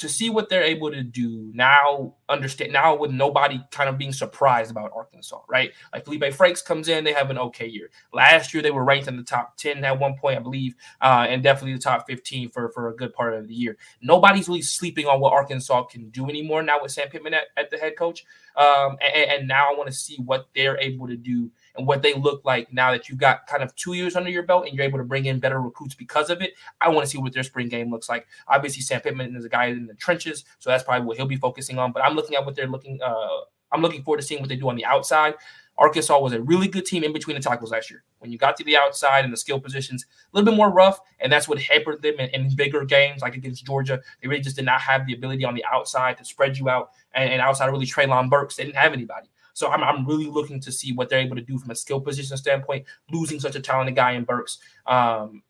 to 0.00 0.08
see 0.08 0.30
what 0.30 0.48
they're 0.48 0.62
able 0.62 0.90
to 0.90 1.02
do 1.02 1.50
now, 1.54 2.14
understand 2.28 2.72
now 2.72 2.96
with 2.96 3.10
nobody 3.10 3.60
kind 3.70 3.88
of 3.88 3.98
being 3.98 4.12
surprised 4.12 4.70
about 4.70 4.92
Arkansas, 4.94 5.40
right? 5.48 5.72
Like 5.92 6.04
Feleipe 6.04 6.32
Franks 6.32 6.62
comes 6.62 6.88
in, 6.88 7.04
they 7.04 7.12
have 7.12 7.30
an 7.30 7.38
okay 7.38 7.66
year. 7.66 7.90
Last 8.12 8.54
year 8.54 8.62
they 8.62 8.70
were 8.70 8.84
ranked 8.84 9.08
in 9.08 9.16
the 9.16 9.22
top 9.22 9.56
10 9.58 9.84
at 9.84 9.98
one 9.98 10.16
point, 10.16 10.38
I 10.38 10.40
believe, 10.40 10.74
uh, 11.02 11.26
and 11.28 11.42
definitely 11.42 11.74
the 11.74 11.82
top 11.82 12.06
15 12.06 12.48
for, 12.50 12.70
for 12.70 12.88
a 12.88 12.96
good 12.96 13.12
part 13.12 13.34
of 13.34 13.46
the 13.46 13.54
year. 13.54 13.76
Nobody's 14.00 14.48
really 14.48 14.62
sleeping 14.62 15.06
on 15.06 15.20
what 15.20 15.34
Arkansas 15.34 15.84
can 15.84 16.08
do 16.08 16.28
anymore 16.28 16.62
now 16.62 16.78
with 16.80 16.92
Sam 16.92 17.08
Pittman 17.08 17.34
at, 17.34 17.48
at 17.56 17.70
the 17.70 17.76
head 17.76 17.96
coach. 17.96 18.24
Um, 18.56 18.96
and, 19.02 19.30
and 19.30 19.48
now 19.48 19.70
I 19.70 19.76
want 19.76 19.88
to 19.88 19.94
see 19.94 20.16
what 20.16 20.48
they're 20.54 20.78
able 20.78 21.08
to 21.08 21.16
do 21.16 21.50
and 21.76 21.86
what 21.86 22.02
they 22.02 22.14
look 22.14 22.44
like 22.44 22.72
now 22.72 22.90
that 22.90 23.08
you've 23.08 23.18
got 23.18 23.46
kind 23.46 23.62
of 23.62 23.74
two 23.76 23.94
years 23.94 24.16
under 24.16 24.30
your 24.30 24.42
belt 24.42 24.66
and 24.66 24.74
you're 24.74 24.84
able 24.84 24.98
to 24.98 25.04
bring 25.04 25.26
in 25.26 25.38
better 25.38 25.60
recruits 25.60 25.94
because 25.94 26.30
of 26.30 26.42
it. 26.42 26.54
I 26.80 26.88
want 26.88 27.04
to 27.04 27.10
see 27.10 27.18
what 27.18 27.32
their 27.32 27.42
spring 27.42 27.68
game 27.68 27.90
looks 27.90 28.08
like. 28.08 28.26
Obviously, 28.48 28.82
Sam 28.82 29.00
Pittman 29.00 29.36
is 29.36 29.44
a 29.44 29.48
guy 29.48 29.66
in 29.66 29.86
the 29.86 29.94
trenches, 29.94 30.44
so 30.58 30.70
that's 30.70 30.84
probably 30.84 31.06
what 31.06 31.16
he'll 31.16 31.26
be 31.26 31.36
focusing 31.36 31.78
on. 31.78 31.92
But 31.92 32.04
I'm 32.04 32.14
looking 32.14 32.36
at 32.36 32.44
what 32.44 32.56
they're 32.56 32.66
looking. 32.66 33.00
Uh, 33.02 33.40
I'm 33.72 33.82
looking 33.82 34.02
forward 34.02 34.20
to 34.20 34.26
seeing 34.26 34.40
what 34.40 34.48
they 34.48 34.56
do 34.56 34.68
on 34.68 34.76
the 34.76 34.84
outside. 34.84 35.34
Arkansas 35.80 36.18
was 36.20 36.34
a 36.34 36.42
really 36.42 36.68
good 36.68 36.84
team 36.84 37.02
in 37.04 37.12
between 37.12 37.36
the 37.36 37.42
tackles 37.42 37.70
last 37.70 37.90
year. 37.90 38.04
When 38.18 38.30
you 38.30 38.36
got 38.36 38.56
to 38.58 38.64
the 38.64 38.76
outside 38.76 39.24
and 39.24 39.32
the 39.32 39.36
skill 39.36 39.58
positions, 39.58 40.04
a 40.04 40.36
little 40.36 40.52
bit 40.52 40.56
more 40.56 40.70
rough, 40.70 41.00
and 41.20 41.32
that's 41.32 41.48
what 41.48 41.58
hampered 41.58 42.02
them 42.02 42.16
in, 42.18 42.28
in, 42.30 42.54
bigger 42.54 42.84
games 42.84 43.22
like 43.22 43.34
against 43.34 43.64
Georgia. 43.64 43.98
They 44.20 44.28
really 44.28 44.42
just 44.42 44.56
did 44.56 44.66
not 44.66 44.82
have 44.82 45.06
the 45.06 45.14
ability 45.14 45.44
on 45.44 45.54
the 45.54 45.64
outside 45.64 46.18
to 46.18 46.24
spread 46.24 46.58
you 46.58 46.68
out. 46.68 46.90
And, 47.14 47.32
and 47.32 47.40
outside, 47.40 47.68
of 47.68 47.72
really, 47.72 47.86
Treylon 47.86 48.28
Burks, 48.28 48.56
they 48.56 48.64
didn't 48.64 48.76
have 48.76 48.92
anybody. 48.92 49.30
So 49.60 49.70
I'm, 49.70 49.84
I'm 49.84 50.06
really 50.06 50.26
looking 50.26 50.58
to 50.60 50.72
see 50.72 50.92
what 50.92 51.10
they're 51.10 51.20
able 51.20 51.36
to 51.36 51.42
do 51.42 51.58
from 51.58 51.70
a 51.70 51.74
skill 51.74 52.00
position 52.00 52.36
standpoint, 52.38 52.86
losing 53.10 53.38
such 53.38 53.54
a 53.56 53.60
talented 53.60 53.94
guy 53.94 54.12
in 54.12 54.24
Burks. 54.24 54.58
Um, 54.86 55.42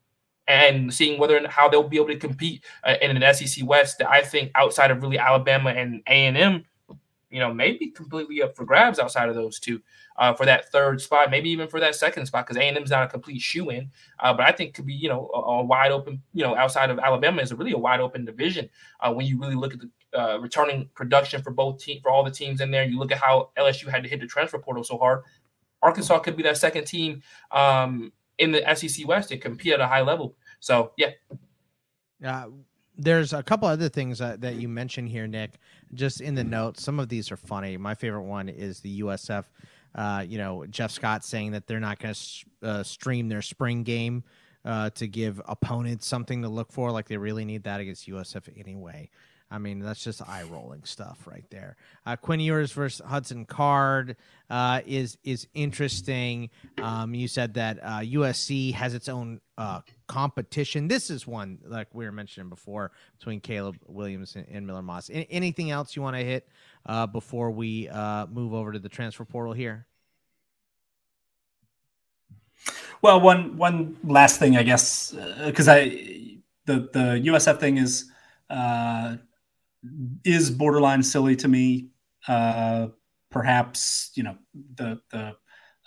and 0.49 0.93
seeing 0.93 1.21
whether 1.21 1.37
and 1.37 1.47
how 1.47 1.69
they'll 1.69 1.89
be 1.89 1.97
able 1.97 2.09
to 2.09 2.17
compete 2.17 2.65
uh, 2.83 2.97
in 3.01 3.17
an 3.17 3.35
SEC 3.35 3.65
West 3.65 3.99
that 3.99 4.11
I 4.11 4.23
think 4.23 4.51
outside 4.57 4.91
of 4.91 5.01
really 5.01 5.17
Alabama 5.17 5.71
and 5.71 6.03
A 6.09 6.27
and 6.27 6.37
M, 6.37 6.65
you 7.31 7.39
know, 7.39 7.55
maybe 7.55 7.87
completely 7.91 8.43
up 8.43 8.57
for 8.57 8.65
grabs 8.65 8.99
outside 8.99 9.29
of 9.29 9.37
those 9.37 9.61
two 9.61 9.81
uh, 10.17 10.35
for 10.35 10.45
that 10.47 10.73
third 10.73 11.01
spot, 11.01 11.31
maybe 11.31 11.51
even 11.51 11.69
for 11.69 11.79
that 11.79 11.95
second 11.95 12.27
spot 12.27 12.47
because 12.47 12.57
A 12.57 12.65
and 12.65 12.77
M 12.77 12.83
is 12.83 12.91
not 12.91 13.05
a 13.05 13.09
complete 13.09 13.41
shoe 13.41 13.71
in, 13.71 13.91
uh, 14.19 14.35
but 14.35 14.45
I 14.45 14.51
think 14.51 14.75
could 14.75 14.87
be 14.87 14.95
you 14.95 15.09
know 15.09 15.31
a, 15.33 15.39
a, 15.39 15.65
wide 15.65 15.93
open 15.93 16.21
you 16.35 16.43
know 16.43 16.57
outside 16.57 16.91
of 16.91 16.99
Alabama 16.99 17.41
is 17.43 17.55
really 17.55 17.73
a 17.73 17.79
wide 17.79 18.01
open 18.01 18.25
division 18.25 18.69
uh, 18.99 19.13
when 19.13 19.27
you 19.27 19.39
really 19.39 19.55
look 19.55 19.73
at 19.73 19.79
the 19.79 19.89
uh, 20.17 20.39
returning 20.41 20.89
production 20.95 21.43
for 21.43 21.51
both 21.51 21.79
team 21.79 22.01
for 22.03 22.11
all 22.11 22.25
the 22.25 22.31
teams 22.31 22.61
in 22.61 22.71
there. 22.71 22.85
You 22.85 22.99
look 22.99 23.13
at 23.13 23.19
how 23.19 23.51
LSU 23.59 23.89
had 23.89 24.03
to 24.03 24.09
hit 24.09 24.21
the 24.21 24.27
transfer 24.27 24.59
portal 24.59 24.85
so 24.85 24.99
hard. 24.99 25.23
Arkansas 25.83 26.19
could 26.19 26.37
be 26.37 26.43
that 26.43 26.57
second 26.57 26.85
team 26.85 27.23
um, 27.53 28.13
in 28.39 28.53
the 28.53 28.63
SEC 28.75 29.07
West 29.07 29.31
and 29.31 29.41
compete 29.41 29.73
at 29.73 29.81
a 29.81 29.87
high 29.87 30.03
level. 30.03 30.37
So 30.61 30.93
yeah. 30.97 31.11
Uh, 32.25 32.47
there's 32.99 33.33
a 33.33 33.43
couple 33.43 33.67
other 33.67 33.89
things 33.89 34.19
that, 34.19 34.43
that 34.43 34.57
you 34.57 34.69
mentioned 34.69 35.09
here, 35.09 35.27
Nick. 35.27 35.53
Just 35.95 36.21
in 36.21 36.35
the 36.35 36.45
notes, 36.45 36.83
some 36.83 37.01
of 37.01 37.09
these 37.09 37.33
are 37.33 37.37
funny. 37.37 37.77
My 37.77 37.95
favorite 37.95 38.25
one 38.25 38.49
is 38.49 38.81
the 38.81 39.01
USF. 39.01 39.45
Uh, 39.95 40.25
you 40.27 40.39
know, 40.39 40.67
Jeff 40.67 40.91
Scott 40.91 41.25
saying 41.25 41.53
that 41.53 41.67
they're 41.67 41.81
not 41.81 41.99
going 41.99 42.15
to 42.15 42.47
uh, 42.63 42.83
stream 42.83 43.29
their 43.29 43.43
spring 43.43 43.83
game 43.83 44.23
uh, 44.65 44.91
to 44.91 45.09
give 45.09 45.41
opponents 45.47 46.07
something 46.07 46.43
to 46.43 46.49
look 46.49 46.71
for, 46.71 46.91
like 46.91 47.09
they 47.09 47.17
really 47.17 47.45
need 47.45 47.65
that 47.65 47.81
against 47.81 48.09
USF 48.09 48.49
anyway. 48.59 49.09
I 49.51 49.59
mean, 49.59 49.81
that's 49.81 50.03
just 50.03 50.23
eye 50.29 50.45
rolling 50.49 50.85
stuff 50.85 51.27
right 51.27 51.45
there. 51.51 51.77
Uh, 52.07 52.15
Quinn 52.15 52.39
Ewers 52.39 52.71
versus 52.71 53.05
Hudson 53.05 53.45
Card 53.45 54.17
uh, 54.49 54.81
is 54.87 55.19
is 55.25 55.49
interesting. 55.55 56.51
Um, 56.79 57.15
you 57.15 57.27
said 57.27 57.55
that 57.55 57.79
uh, 57.83 57.99
USC 57.99 58.73
has 58.75 58.95
its 58.95 59.09
own 59.09 59.41
uh, 59.59 59.81
competition. 60.07 60.87
This 60.87 61.11
is 61.11 61.27
one 61.27 61.59
like 61.65 61.89
we 61.93 62.05
were 62.05 62.13
mentioning 62.13 62.49
before 62.49 62.93
between 63.19 63.41
Caleb 63.41 63.77
Williams 63.87 64.37
and, 64.37 64.47
and 64.49 64.67
Miller 64.67 64.83
Moss. 64.83 65.11
anything 65.13 65.73
else 65.73 65.97
you 65.97 66.03
want 66.03 66.17
to 66.17 66.25
hit 66.25 66.49
uh, 66.87 67.07
before 67.07 67.51
we 67.51 67.89
uh, 67.89 68.27
move 68.27 68.55
over 68.55 68.73
to 68.73 68.79
the 68.79 68.89
transfer 68.89 69.25
portal 69.25 69.53
here? 69.53 69.87
Well, 73.03 73.21
one 73.21 73.57
one 73.57 73.97
last 74.05 74.39
thing, 74.39 74.57
I 74.57 74.63
guess, 74.63 75.13
because 75.45 75.67
I 75.69 75.89
the 76.67 76.89
the 76.93 77.23
USF 77.25 77.59
thing 77.59 77.79
is 77.79 78.11
uh, 78.49 79.17
is 80.25 80.51
borderline 80.51 81.03
silly 81.03 81.37
to 81.37 81.49
me. 81.49 81.89
Uh, 82.29 82.89
perhaps 83.31 84.11
you 84.15 84.23
know 84.23 84.37
the 84.75 85.01
the 85.11 85.35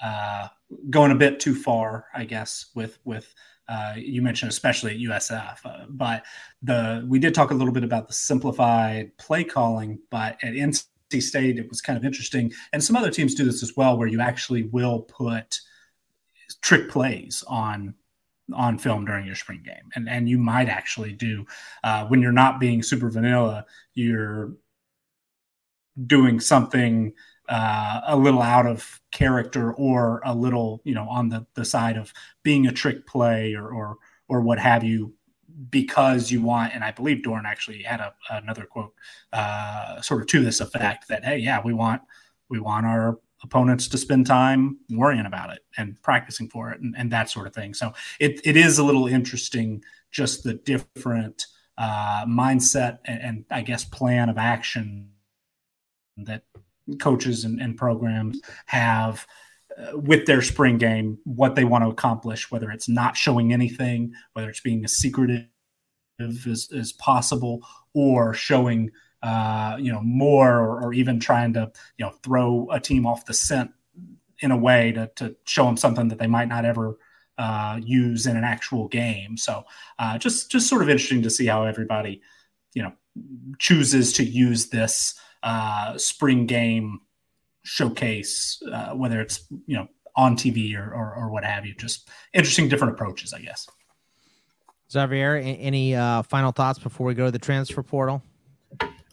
uh, 0.02 0.48
going 0.90 1.12
a 1.12 1.16
bit 1.16 1.40
too 1.40 1.56
far, 1.56 2.06
I 2.14 2.26
guess. 2.26 2.72
With 2.76 3.00
with 3.04 3.34
uh, 3.70 3.94
you 3.98 4.22
mentioned 4.22 4.50
especially 4.50 4.92
at 4.92 4.98
USF, 4.98 5.58
uh, 5.66 5.86
but 5.90 6.24
the 6.62 7.06
we 7.08 7.20
did 7.20 7.34
talk 7.34 7.52
a 7.52 7.56
little 7.56 7.74
bit 7.74 7.84
about 7.84 8.08
the 8.08 8.14
simplified 8.14 9.18
play 9.18 9.44
calling, 9.44 10.00
but 10.10 10.38
at 10.44 10.54
NC 10.54 10.86
State 11.20 11.60
it 11.60 11.70
was 11.70 11.82
kind 11.82 11.98
of 11.98 12.06
interesting, 12.06 12.52
and 12.72 12.84
some 12.84 12.96
other 12.96 13.12
teams 13.12 13.36
do 13.36 13.46
this 13.46 13.64
as 13.64 13.74
well, 13.78 13.98
where 13.98 14.08
you 14.08 14.20
actually 14.20 14.64
will 14.64 15.02
put 15.02 15.60
trick 16.62 16.90
plays 16.90 17.44
on 17.48 17.94
on 18.54 18.78
film 18.78 19.06
during 19.06 19.26
your 19.26 19.36
spring 19.36 19.62
game, 19.64 19.90
and 19.96 20.10
and 20.10 20.28
you 20.28 20.38
might 20.38 20.70
actually 20.70 21.14
do 21.14 21.46
uh, 21.84 22.06
when 22.06 22.22
you're 22.22 22.32
not 22.32 22.60
being 22.60 22.84
super 22.84 23.10
vanilla, 23.10 23.66
you're 23.94 24.54
doing 26.08 26.40
something 26.40 27.14
uh, 27.50 28.02
a 28.08 28.16
little 28.16 28.42
out 28.42 28.66
of 28.66 29.02
character 29.12 29.74
or 29.74 30.22
a 30.26 30.34
little 30.34 30.82
you 30.84 30.96
know 30.96 31.08
on 31.10 31.30
the 31.30 31.46
the 31.56 31.66
side 31.66 31.98
of 31.98 32.14
being 32.42 32.68
a 32.68 32.72
trick 32.72 33.06
play 33.06 33.54
or 33.54 33.68
or 33.70 33.98
or 34.28 34.42
what 34.42 34.60
have 34.60 34.84
you 34.84 35.14
because 35.70 36.32
you 36.32 36.42
want 36.42 36.74
and 36.74 36.84
i 36.84 36.92
believe 36.92 37.22
Doeren 37.22 37.46
actually 37.46 37.84
had 37.84 38.00
a, 38.00 38.14
another 38.32 38.66
quote 38.66 38.94
uh, 39.34 40.02
sort 40.02 40.22
of 40.22 40.28
to 40.28 40.44
this 40.44 40.62
effect 40.62 41.08
that 41.10 41.24
hey 41.24 41.38
yeah 41.38 41.62
we 41.64 41.74
want 41.74 42.02
we 42.50 42.60
want 42.60 42.86
our 42.86 43.20
opponents 43.44 43.88
to 43.90 43.98
spend 43.98 44.26
time 44.26 44.78
worrying 44.90 45.26
about 45.26 45.52
it 45.52 45.60
and 45.78 46.02
practicing 46.02 46.50
for 46.50 46.72
it 46.72 46.80
and, 46.82 46.96
and 46.98 47.12
that 47.12 47.30
sort 47.30 47.46
of 47.48 47.54
thing. 47.54 47.74
So 47.74 47.94
it, 48.20 48.42
it 48.44 48.56
is 48.56 48.80
a 48.80 48.84
little 48.84 49.08
interesting, 49.08 49.84
just 50.12 50.44
the 50.44 50.54
different 50.54 51.46
uh, 51.78 52.26
mindset 52.26 53.00
and, 53.06 53.22
and, 53.22 53.46
I 53.50 53.62
guess 53.62 53.84
plan 53.84 54.30
of 54.30 54.38
action 54.38 55.10
that 56.18 56.44
coaches 57.00 57.46
and, 57.46 57.60
and 57.60 57.76
programs 57.76 58.40
have 58.68 59.26
uh, 59.78 59.98
with 59.98 60.28
their 60.28 60.44
spring 60.44 60.78
game, 60.78 61.18
what 61.24 61.56
they 61.56 61.64
want 61.64 61.84
to 61.84 61.90
accomplish, 61.90 62.52
whether 62.52 62.70
it's 62.70 62.88
not 62.88 63.18
showing 63.18 63.52
anything, 63.52 64.14
whether 64.34 64.50
it's 64.50 64.60
being 64.60 64.84
as 64.84 64.94
secretive 64.98 65.48
as, 66.20 66.70
as 66.78 66.92
possible, 66.94 67.66
or 67.96 68.36
showing 68.36 68.92
uh, 69.24 69.78
you 69.80 69.92
know, 69.92 70.02
more 70.02 70.60
or, 70.60 70.84
or, 70.84 70.94
even 70.94 71.18
trying 71.18 71.54
to, 71.54 71.72
you 71.98 72.06
know, 72.06 72.12
throw 72.24 72.68
a 72.72 72.80
team 72.80 73.08
off 73.08 73.26
the 73.26 73.34
scent 73.34 73.72
in 74.40 74.52
a 74.52 74.58
way 74.58 74.92
to, 74.92 75.10
to 75.16 75.34
show 75.46 75.66
them 75.66 75.78
something 75.78 76.10
that 76.10 76.20
they 76.20 76.28
might 76.28 76.50
not 76.50 76.66
ever 76.66 76.98
uh, 77.38 77.80
use 77.82 78.28
in 78.28 78.36
an 78.36 78.44
actual 78.44 78.90
game. 78.90 79.38
So 79.38 79.64
uh, 79.98 80.18
just 80.18 80.52
just 80.52 80.68
sort 80.68 80.82
of 80.82 80.90
interesting 80.90 81.22
to 81.24 81.30
see 81.30 81.46
how 81.46 81.64
everybody, 81.64 82.22
you 82.74 82.84
know, 82.84 82.92
chooses 83.60 84.12
to 84.14 84.24
use 84.26 84.70
this 84.70 85.18
uh, 85.42 85.98
spring 85.98 86.46
game 86.46 87.00
showcase, 87.64 88.62
uh, 88.72 88.90
whether 88.90 89.22
it's 89.22 89.46
you 89.66 89.78
know 89.78 89.88
on 90.18 90.36
TV 90.36 90.76
or, 90.78 90.94
or, 90.94 91.16
or 91.16 91.30
what 91.30 91.46
have 91.46 91.66
you. 91.66 91.74
Just 91.76 92.10
interesting 92.34 92.68
different 92.68 92.94
approaches, 92.94 93.34
I 93.34 93.40
guess. 93.40 93.68
Xavier, 94.92 95.38
any 95.38 95.96
uh, 95.96 96.22
final 96.24 96.52
thoughts 96.52 96.78
before 96.78 97.08
we 97.08 97.16
go 97.16 97.26
to 97.26 97.32
the 97.32 97.40
transfer 97.40 97.82
portal? 97.82 98.22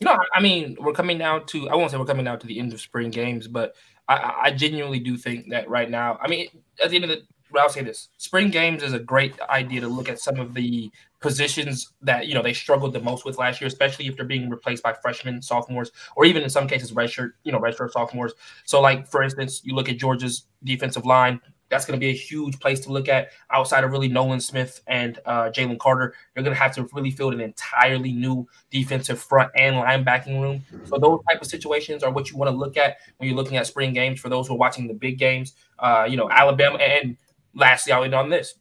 You 0.00 0.06
know, 0.06 0.18
I 0.34 0.40
mean, 0.40 0.76
we're 0.80 0.94
coming 0.94 1.18
down 1.18 1.46
to 1.46 1.68
I 1.68 1.74
won't 1.74 1.90
say 1.90 1.98
we're 1.98 2.06
coming 2.06 2.24
down 2.24 2.38
to 2.40 2.46
the 2.46 2.58
end 2.58 2.72
of 2.72 2.80
spring 2.80 3.10
games, 3.10 3.46
but 3.46 3.74
I, 4.08 4.34
I 4.44 4.50
genuinely 4.50 4.98
do 4.98 5.16
think 5.16 5.50
that 5.50 5.68
right 5.68 5.90
now, 5.90 6.18
I 6.20 6.28
mean, 6.28 6.48
at 6.82 6.90
the 6.90 6.96
end 6.96 7.04
of 7.04 7.10
the 7.10 7.22
I'll 7.58 7.68
say 7.68 7.82
this: 7.82 8.08
spring 8.16 8.50
games 8.50 8.82
is 8.82 8.92
a 8.92 8.98
great 8.98 9.38
idea 9.42 9.80
to 9.80 9.88
look 9.88 10.08
at 10.08 10.20
some 10.20 10.38
of 10.38 10.54
the 10.54 10.90
positions 11.20 11.92
that 12.02 12.26
you 12.26 12.34
know 12.34 12.42
they 12.42 12.52
struggled 12.52 12.92
the 12.92 13.00
most 13.00 13.24
with 13.24 13.38
last 13.38 13.60
year, 13.60 13.68
especially 13.68 14.06
if 14.06 14.16
they're 14.16 14.24
being 14.24 14.48
replaced 14.48 14.82
by 14.82 14.92
freshmen, 14.92 15.42
sophomores, 15.42 15.90
or 16.16 16.24
even 16.24 16.42
in 16.42 16.50
some 16.50 16.68
cases 16.68 16.92
redshirt, 16.92 17.32
you 17.44 17.52
know, 17.52 17.58
redshirt 17.58 17.90
sophomores. 17.90 18.32
So, 18.64 18.80
like 18.80 19.08
for 19.08 19.22
instance, 19.22 19.62
you 19.64 19.74
look 19.74 19.88
at 19.88 19.98
Georgia's 19.98 20.46
defensive 20.64 21.06
line 21.06 21.40
that's 21.70 21.86
going 21.86 21.98
to 21.98 22.04
be 22.04 22.10
a 22.10 22.14
huge 22.14 22.58
place 22.58 22.80
to 22.80 22.92
look 22.92 23.08
at 23.08 23.30
outside 23.50 23.84
of 23.84 23.92
really 23.92 24.08
Nolan 24.08 24.40
Smith 24.40 24.80
and 24.86 25.18
uh, 25.24 25.50
Jalen 25.50 25.78
Carter. 25.78 26.14
You're 26.34 26.42
going 26.42 26.54
to 26.54 26.60
have 26.60 26.74
to 26.74 26.88
really 26.92 27.10
field 27.10 27.32
an 27.32 27.40
entirely 27.40 28.12
new 28.12 28.46
defensive 28.70 29.20
front 29.20 29.50
and 29.56 29.76
linebacking 29.76 30.40
room. 30.40 30.64
So 30.84 30.98
those 30.98 31.20
type 31.30 31.40
of 31.40 31.46
situations 31.46 32.02
are 32.02 32.10
what 32.10 32.30
you 32.30 32.36
want 32.36 32.50
to 32.50 32.56
look 32.56 32.76
at 32.76 32.98
when 33.16 33.28
you're 33.28 33.36
looking 33.36 33.56
at 33.56 33.66
spring 33.66 33.92
games. 33.92 34.20
For 34.20 34.28
those 34.28 34.48
who 34.48 34.54
are 34.54 34.58
watching 34.58 34.88
the 34.88 34.94
big 34.94 35.18
games, 35.18 35.54
uh, 35.78 36.06
you 36.10 36.16
know 36.16 36.28
Alabama. 36.28 36.78
And 36.78 37.16
lastly, 37.54 37.92
I'll 37.92 38.04
end 38.04 38.14
on 38.14 38.28
this. 38.28 38.54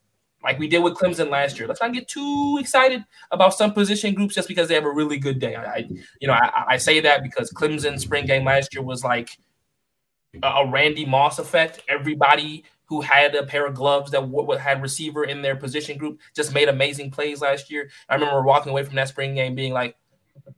Like 0.43 0.57
we 0.57 0.67
did 0.67 0.79
with 0.79 0.93
Clemson 0.93 1.29
last 1.29 1.59
year. 1.59 1.67
Let's 1.67 1.81
not 1.81 1.93
get 1.93 2.07
too 2.07 2.57
excited 2.59 3.03
about 3.31 3.53
some 3.53 3.73
position 3.73 4.13
groups 4.13 4.35
just 4.35 4.47
because 4.47 4.69
they 4.69 4.75
have 4.75 4.85
a 4.85 4.91
really 4.91 5.17
good 5.17 5.39
day. 5.39 5.55
I, 5.55 5.85
you 6.21 6.27
know, 6.27 6.33
I, 6.33 6.65
I 6.69 6.77
say 6.77 7.01
that 7.01 7.23
because 7.23 7.51
Clemson 7.51 7.99
spring 7.99 8.25
game 8.25 8.45
last 8.45 8.73
year 8.73 8.81
was 8.81 9.03
like 9.03 9.37
a 10.41 10.65
Randy 10.65 11.05
Moss 11.05 11.39
effect. 11.39 11.81
Everybody 11.89 12.63
who 12.89 13.01
had 13.01 13.35
a 13.35 13.45
pair 13.45 13.67
of 13.67 13.75
gloves 13.75 14.11
that 14.11 14.21
w- 14.21 14.51
had 14.57 14.81
receiver 14.81 15.23
in 15.23 15.43
their 15.43 15.55
position 15.55 15.95
group 15.97 16.19
just 16.35 16.53
made 16.53 16.67
amazing 16.67 17.11
plays 17.11 17.39
last 17.39 17.69
year. 17.69 17.89
I 18.09 18.15
remember 18.15 18.41
walking 18.41 18.71
away 18.71 18.83
from 18.83 18.95
that 18.95 19.07
spring 19.07 19.35
game 19.35 19.53
being 19.53 19.73
like, 19.73 19.95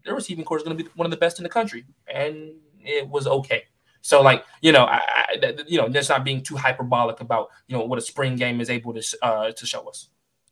their 0.05 0.15
receiving 0.15 0.45
corps 0.45 0.57
is 0.57 0.63
going 0.63 0.77
to 0.77 0.83
be 0.83 0.89
one 0.95 1.05
of 1.05 1.11
the 1.11 1.17
best 1.17 1.39
in 1.39 1.43
the 1.43 1.49
country, 1.49 1.85
and 2.07 2.53
it 2.79 3.07
was 3.07 3.27
okay. 3.27 3.65
So, 4.01 4.21
like 4.21 4.45
you 4.61 4.71
know, 4.71 4.85
I, 4.85 5.01
I, 5.07 5.55
you 5.67 5.77
know, 5.77 5.89
just 5.89 6.09
not 6.09 6.23
being 6.23 6.41
too 6.41 6.55
hyperbolic 6.55 7.19
about 7.19 7.49
you 7.67 7.77
know 7.77 7.83
what 7.83 7.99
a 7.99 8.01
spring 8.01 8.35
game 8.35 8.61
is 8.61 8.69
able 8.69 8.93
to 8.93 9.17
uh, 9.21 9.51
to 9.51 9.65
show 9.65 9.87
us. 9.89 10.07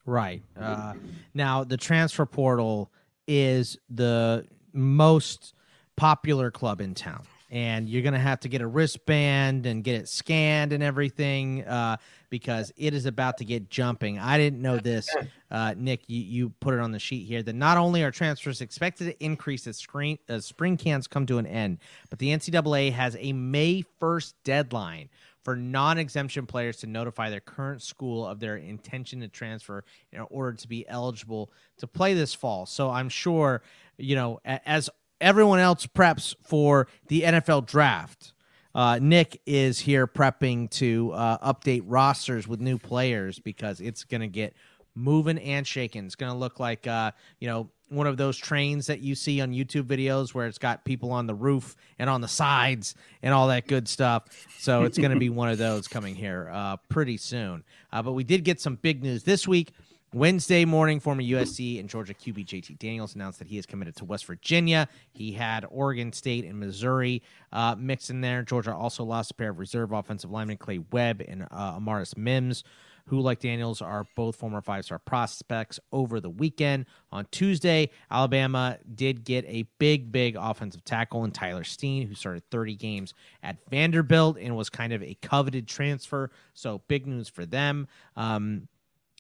Right 0.06 0.44
uh, 0.60 0.96
now, 1.34 1.64
the 1.64 1.78
transfer 1.78 2.26
portal 2.26 2.92
is 3.28 3.78
the 3.90 4.46
most 4.74 5.54
popular 5.96 6.52
club 6.52 6.82
in 6.82 6.94
town 6.94 7.24
and 7.52 7.90
you're 7.90 8.04
going 8.04 8.14
to 8.14 8.20
have 8.20 8.40
to 8.42 8.50
get 8.50 8.62
a 8.62 8.68
wristband 8.68 9.66
and 9.66 9.84
get 9.84 9.96
it 9.96 10.08
scanned 10.08 10.72
and 10.72 10.84
everything 10.84 11.64
uh, 11.66 11.98
because 12.30 12.72
it 12.78 12.94
is 12.94 13.06
about 13.06 13.38
to 13.38 13.46
get 13.46 13.70
jumping. 13.70 14.20
I 14.20 14.38
didn't 14.38 14.62
know 14.62 14.78
this, 14.78 15.10
uh, 15.50 15.74
Nick. 15.76 16.02
You, 16.08 16.22
you 16.22 16.50
put 16.60 16.74
it 16.74 16.80
on 16.80 16.92
the 16.92 17.00
sheet 17.00 17.26
here 17.26 17.42
that 17.42 17.56
not 17.56 17.78
only 17.78 18.04
are 18.04 18.12
transfers 18.12 18.62
expected 18.62 19.06
to 19.06 19.24
increase 19.24 19.66
as, 19.66 19.78
screen, 19.78 20.20
as 20.28 20.46
spring 20.46 20.78
camps 20.78 21.08
come 21.08 21.26
to 21.26 21.40
an 21.40 21.48
end, 21.48 21.80
but 22.10 22.20
the 22.20 22.30
NCAA 22.30 22.92
has 22.94 23.18
a 23.20 23.34
May 23.34 23.84
1st 24.00 24.34
deadline 24.44 25.10
for 25.44 25.56
non-exemption 25.56 26.46
players 26.46 26.78
to 26.78 26.88
notify 26.88 27.30
their 27.30 27.40
current 27.40 27.82
school 27.82 28.28
of 28.28 28.40
their 28.40 28.58
intention 28.58 29.22
to 29.22 29.28
transfer 29.28 29.84
in 30.12 30.20
order 30.30 30.54
to 30.54 30.68
be 30.68 30.88
eligible 30.88 31.52
to 31.78 31.88
play 31.88 32.14
this 32.14 32.34
fall. 32.34 32.66
So 32.66 32.90
I'm 32.90 33.10
sure, 33.10 33.64
you 33.98 34.16
know, 34.16 34.40
as 34.46 34.90
everyone 35.22 35.60
else 35.60 35.86
preps 35.86 36.36
for 36.42 36.88
the 37.08 37.22
NFL 37.24 37.66
draft. 37.66 38.34
Uh, 38.76 39.00
Nick 39.02 39.42
is 39.46 39.80
here 39.80 40.08
prepping 40.08 40.70
to 40.72 41.12
uh, 41.14 41.54
update 41.54 41.84
rosters 41.86 42.48
with 42.48 42.62
new 42.62 42.78
players 42.78 43.40
because 43.40 43.82
it's 43.82 44.04
going 44.04 44.22
to 44.22 44.28
get 44.28 44.54
moving 44.96 45.38
and 45.40 45.66
shaking. 45.66 46.06
It's 46.06 46.16
going 46.16 46.32
to 46.32 46.38
look 46.38 46.60
like, 46.60 46.86
uh, 46.86 47.12
you 47.40 47.48
know, 47.48 47.70
one 47.90 48.06
of 48.06 48.18
those 48.18 48.38
trains 48.38 48.86
that 48.88 49.00
you 49.00 49.16
see 49.16 49.42
on 49.42 49.52
YouTube 49.52 49.84
videos 49.84 50.34
where 50.34 50.46
it's 50.46 50.60
got 50.60 50.86
people 50.86 51.12
on 51.12 51.26
the 51.26 51.34
roof 51.34 51.76
and 51.98 52.10
on 52.10 52.22
the 52.22 52.28
sides 52.28 52.94
and 53.24 53.34
all 53.34 53.48
that 53.48 53.68
good 53.68 53.88
stuff. 53.88 54.26
So 54.60 54.84
it's 54.84 54.98
going 54.98 55.12
to 55.12 55.18
be 55.18 55.30
one 55.30 55.50
of 55.50 55.58
those 55.58 55.88
coming 55.88 56.14
here 56.14 56.50
uh, 56.54 56.78
pretty 56.90 57.18
soon. 57.18 57.64
Uh, 57.92 58.04
but 58.04 58.12
we 58.12 58.24
did 58.24 58.44
get 58.44 58.62
some 58.62 58.76
big 58.76 59.04
news 59.04 59.24
this 59.24 59.48
week. 59.48 59.72
Wednesday 60.14 60.66
morning, 60.66 61.00
former 61.00 61.22
USC 61.22 61.80
and 61.80 61.88
Georgia 61.88 62.16
QB 62.16 62.46
JT 62.46 62.80
Daniels 62.80 63.14
announced 63.14 63.38
that 63.38 63.48
he 63.48 63.60
is 63.60 63.68
committed 63.68 63.96
to 63.98 64.06
West 64.06 64.26
Virginia. 64.26 64.88
He 65.12 65.32
had 65.32 65.66
Oregon 65.70 66.12
State 66.14 66.46
and 66.46 66.60
Missouri 66.60 67.22
uh, 67.54 67.76
mixed 67.78 68.10
in 68.10 68.22
there. 68.22 68.42
Georgia 68.42 68.74
also 68.74 69.04
lost 69.04 69.32
a 69.32 69.34
pair 69.36 69.52
of 69.52 69.60
reserve 69.60 69.92
offensive 69.92 70.32
linemen, 70.32 70.58
Clay 70.58 70.80
Webb 70.92 71.22
and 71.28 71.44
uh, 71.52 71.78
Amarius 71.78 72.18
Mims, 72.18 72.64
who, 73.06 73.22
like 73.22 73.40
Daniels, 73.40 73.84
are 73.84 74.08
both 74.16 74.36
former 74.36 74.62
five 74.62 74.84
star 74.84 74.98
prospects 74.98 75.80
over 75.92 76.20
the 76.20 76.30
weekend. 76.30 76.88
On 77.12 77.28
Tuesday, 77.30 77.92
Alabama 78.10 78.80
did 78.96 79.24
get 79.24 79.46
a 79.48 79.68
big, 79.78 80.12
big 80.12 80.36
offensive 80.40 80.84
tackle 80.86 81.24
in 81.24 81.30
Tyler 81.30 81.64
Steen, 81.64 82.08
who 82.08 82.16
started 82.16 82.42
30 82.50 82.76
games 82.78 83.14
at 83.44 83.58
Vanderbilt 83.70 84.40
and 84.40 84.56
was 84.56 84.72
kind 84.72 84.92
of 84.92 85.04
a 85.04 85.16
coveted 85.22 85.68
transfer. 85.68 86.32
So, 86.56 86.82
big 86.88 87.06
news 87.06 87.30
for 87.30 87.46
them. 87.46 87.88
Um, 88.16 88.68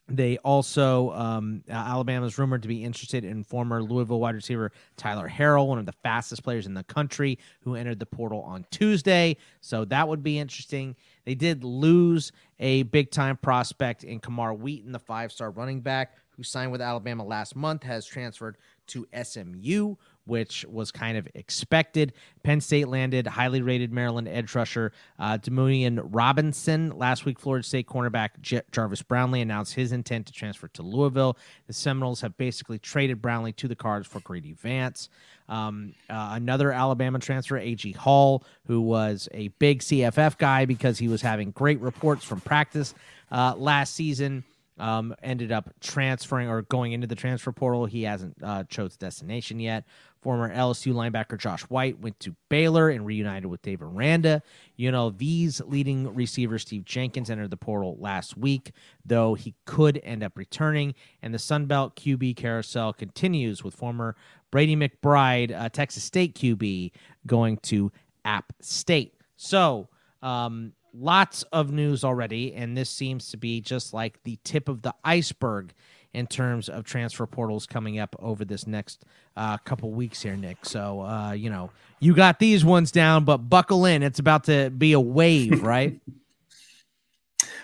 They 0.09 0.37
also, 0.39 1.11
um, 1.11 1.63
Alabama's 1.69 2.37
rumored 2.37 2.63
to 2.63 2.67
be 2.67 2.83
interested 2.83 3.23
in 3.23 3.43
former 3.43 3.83
Louisville 3.83 4.19
wide 4.19 4.35
receiver 4.35 4.71
Tyler 4.97 5.29
Harrell, 5.29 5.67
one 5.67 5.77
of 5.77 5.85
the 5.85 5.93
fastest 6.03 6.43
players 6.43 6.65
in 6.65 6.73
the 6.73 6.83
country, 6.83 7.37
who 7.61 7.75
entered 7.75 7.99
the 7.99 8.05
portal 8.05 8.41
on 8.41 8.65
Tuesday. 8.71 9.37
So 9.61 9.85
that 9.85 10.07
would 10.07 10.23
be 10.23 10.39
interesting. 10.39 10.95
They 11.25 11.35
did 11.35 11.63
lose 11.63 12.31
a 12.59 12.83
big 12.83 13.11
time 13.11 13.37
prospect 13.37 14.03
in 14.03 14.19
Camar 14.19 14.53
Wheaton, 14.53 14.91
the 14.91 14.99
five 14.99 15.31
star 15.31 15.51
running 15.51 15.81
back 15.81 16.15
who 16.39 16.43
signed 16.43 16.71
with 16.71 16.79
Alabama 16.79 17.21
last 17.21 17.53
month, 17.53 17.83
has 17.83 18.05
transferred 18.05 18.55
to 18.87 19.05
SMU 19.23 19.95
which 20.29 20.65
was 20.69 20.91
kind 20.91 21.17
of 21.17 21.27
expected. 21.33 22.13
Penn 22.43 22.61
State 22.61 22.87
landed 22.87 23.27
highly 23.27 23.61
rated 23.61 23.91
Maryland 23.91 24.27
edge 24.27 24.53
rusher 24.55 24.93
uh, 25.17 25.37
Robinson. 25.49 26.97
Last 26.97 27.25
week, 27.25 27.39
Florida 27.39 27.63
State 27.63 27.87
cornerback 27.87 28.39
J- 28.41 28.61
Jarvis 28.71 29.01
Brownlee 29.01 29.41
announced 29.41 29.73
his 29.73 29.91
intent 29.91 30.27
to 30.27 30.33
transfer 30.33 30.67
to 30.69 30.83
Louisville. 30.83 31.37
The 31.67 31.73
Seminoles 31.73 32.21
have 32.21 32.37
basically 32.37 32.79
traded 32.79 33.21
Brownlee 33.21 33.53
to 33.53 33.67
the 33.67 33.75
Cards 33.75 34.07
for 34.07 34.19
Greedy 34.21 34.53
Vance. 34.53 35.09
Um, 35.49 35.95
uh, 36.09 36.29
another 36.33 36.71
Alabama 36.71 37.19
transfer, 37.19 37.57
A.G. 37.57 37.93
Hall, 37.93 38.43
who 38.67 38.81
was 38.81 39.27
a 39.33 39.47
big 39.59 39.79
CFF 39.79 40.37
guy 40.37 40.65
because 40.65 40.99
he 40.99 41.07
was 41.07 41.23
having 41.23 41.51
great 41.51 41.79
reports 41.79 42.23
from 42.23 42.39
practice 42.41 42.93
uh, 43.31 43.55
last 43.57 43.95
season 43.95 44.43
um, 44.79 45.13
ended 45.21 45.51
up 45.51 45.69
transferring 45.81 46.49
or 46.49 46.61
going 46.63 46.93
into 46.93 47.05
the 47.05 47.15
transfer 47.15 47.51
portal. 47.51 47.85
He 47.85 48.03
hasn't 48.03 48.35
uh, 48.41 48.63
chose 48.63 48.95
destination 48.97 49.59
yet. 49.59 49.85
Former 50.21 50.53
LSU 50.53 50.93
linebacker 50.93 51.37
Josh 51.37 51.61
White 51.63 51.99
went 51.99 52.19
to 52.19 52.35
Baylor 52.49 52.89
and 52.89 53.05
reunited 53.05 53.45
with 53.45 53.61
Dave 53.61 53.81
Aranda. 53.81 54.43
You 54.75 54.91
know, 54.91 55.11
these 55.11 55.61
leading 55.61 56.13
receivers, 56.13 56.63
Steve 56.63 56.83
Jenkins, 56.83 57.29
entered 57.29 57.51
the 57.51 57.57
portal 57.57 57.95
last 57.99 58.37
week, 58.37 58.73
though 59.05 59.33
he 59.33 59.55
could 59.65 59.99
end 60.03 60.23
up 60.23 60.37
returning. 60.37 60.93
And 61.21 61.33
the 61.33 61.37
Sunbelt 61.37 61.95
QB 61.95 62.35
carousel 62.35 62.91
continues 62.91 63.63
with 63.63 63.73
former 63.73 64.15
Brady 64.51 64.75
McBride, 64.75 65.57
uh, 65.57 65.69
Texas 65.69 66.03
State 66.03 66.35
QB, 66.35 66.91
going 67.25 67.57
to 67.57 67.91
App 68.25 68.51
State. 68.59 69.13
So, 69.37 69.87
um, 70.21 70.73
lots 70.93 71.43
of 71.53 71.71
news 71.71 72.03
already, 72.03 72.53
and 72.53 72.75
this 72.75 72.89
seems 72.89 73.29
to 73.29 73.37
be 73.37 73.61
just 73.61 73.93
like 73.93 74.21
the 74.23 74.37
tip 74.43 74.67
of 74.67 74.81
the 74.81 74.93
iceberg 75.03 75.73
in 76.13 76.27
terms 76.27 76.69
of 76.69 76.83
transfer 76.83 77.25
portals 77.27 77.65
coming 77.65 77.99
up 77.99 78.15
over 78.19 78.43
this 78.43 78.65
next 78.65 79.03
uh, 79.37 79.57
couple 79.57 79.91
weeks 79.91 80.21
here, 80.21 80.35
Nick. 80.35 80.65
So, 80.65 81.01
uh, 81.01 81.31
you 81.33 81.49
know, 81.49 81.69
you 81.99 82.15
got 82.15 82.39
these 82.39 82.65
ones 82.65 82.91
down, 82.91 83.25
but 83.25 83.37
buckle 83.37 83.85
in. 83.85 84.01
It's 84.01 84.19
about 84.19 84.45
to 84.45 84.69
be 84.69 84.93
a 84.93 84.99
wave, 84.99 85.61
right? 85.63 85.99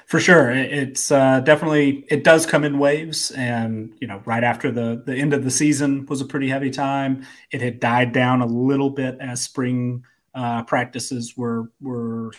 For 0.05 0.19
sure, 0.19 0.51
it's 0.51 1.11
uh, 1.11 1.39
definitely 1.39 2.05
it 2.09 2.23
does 2.23 2.45
come 2.45 2.63
in 2.63 2.77
waves, 2.77 3.31
and 3.31 3.91
you 3.99 4.05
know, 4.05 4.21
right 4.25 4.43
after 4.43 4.71
the 4.71 5.01
the 5.03 5.15
end 5.15 5.33
of 5.33 5.43
the 5.43 5.49
season 5.49 6.05
was 6.05 6.21
a 6.21 6.25
pretty 6.25 6.47
heavy 6.47 6.69
time. 6.69 7.25
It 7.51 7.61
had 7.61 7.79
died 7.79 8.13
down 8.13 8.41
a 8.41 8.45
little 8.45 8.91
bit 8.91 9.17
as 9.19 9.41
spring 9.41 10.03
uh, 10.35 10.63
practices 10.63 11.35
were 11.35 11.71
were 11.81 12.31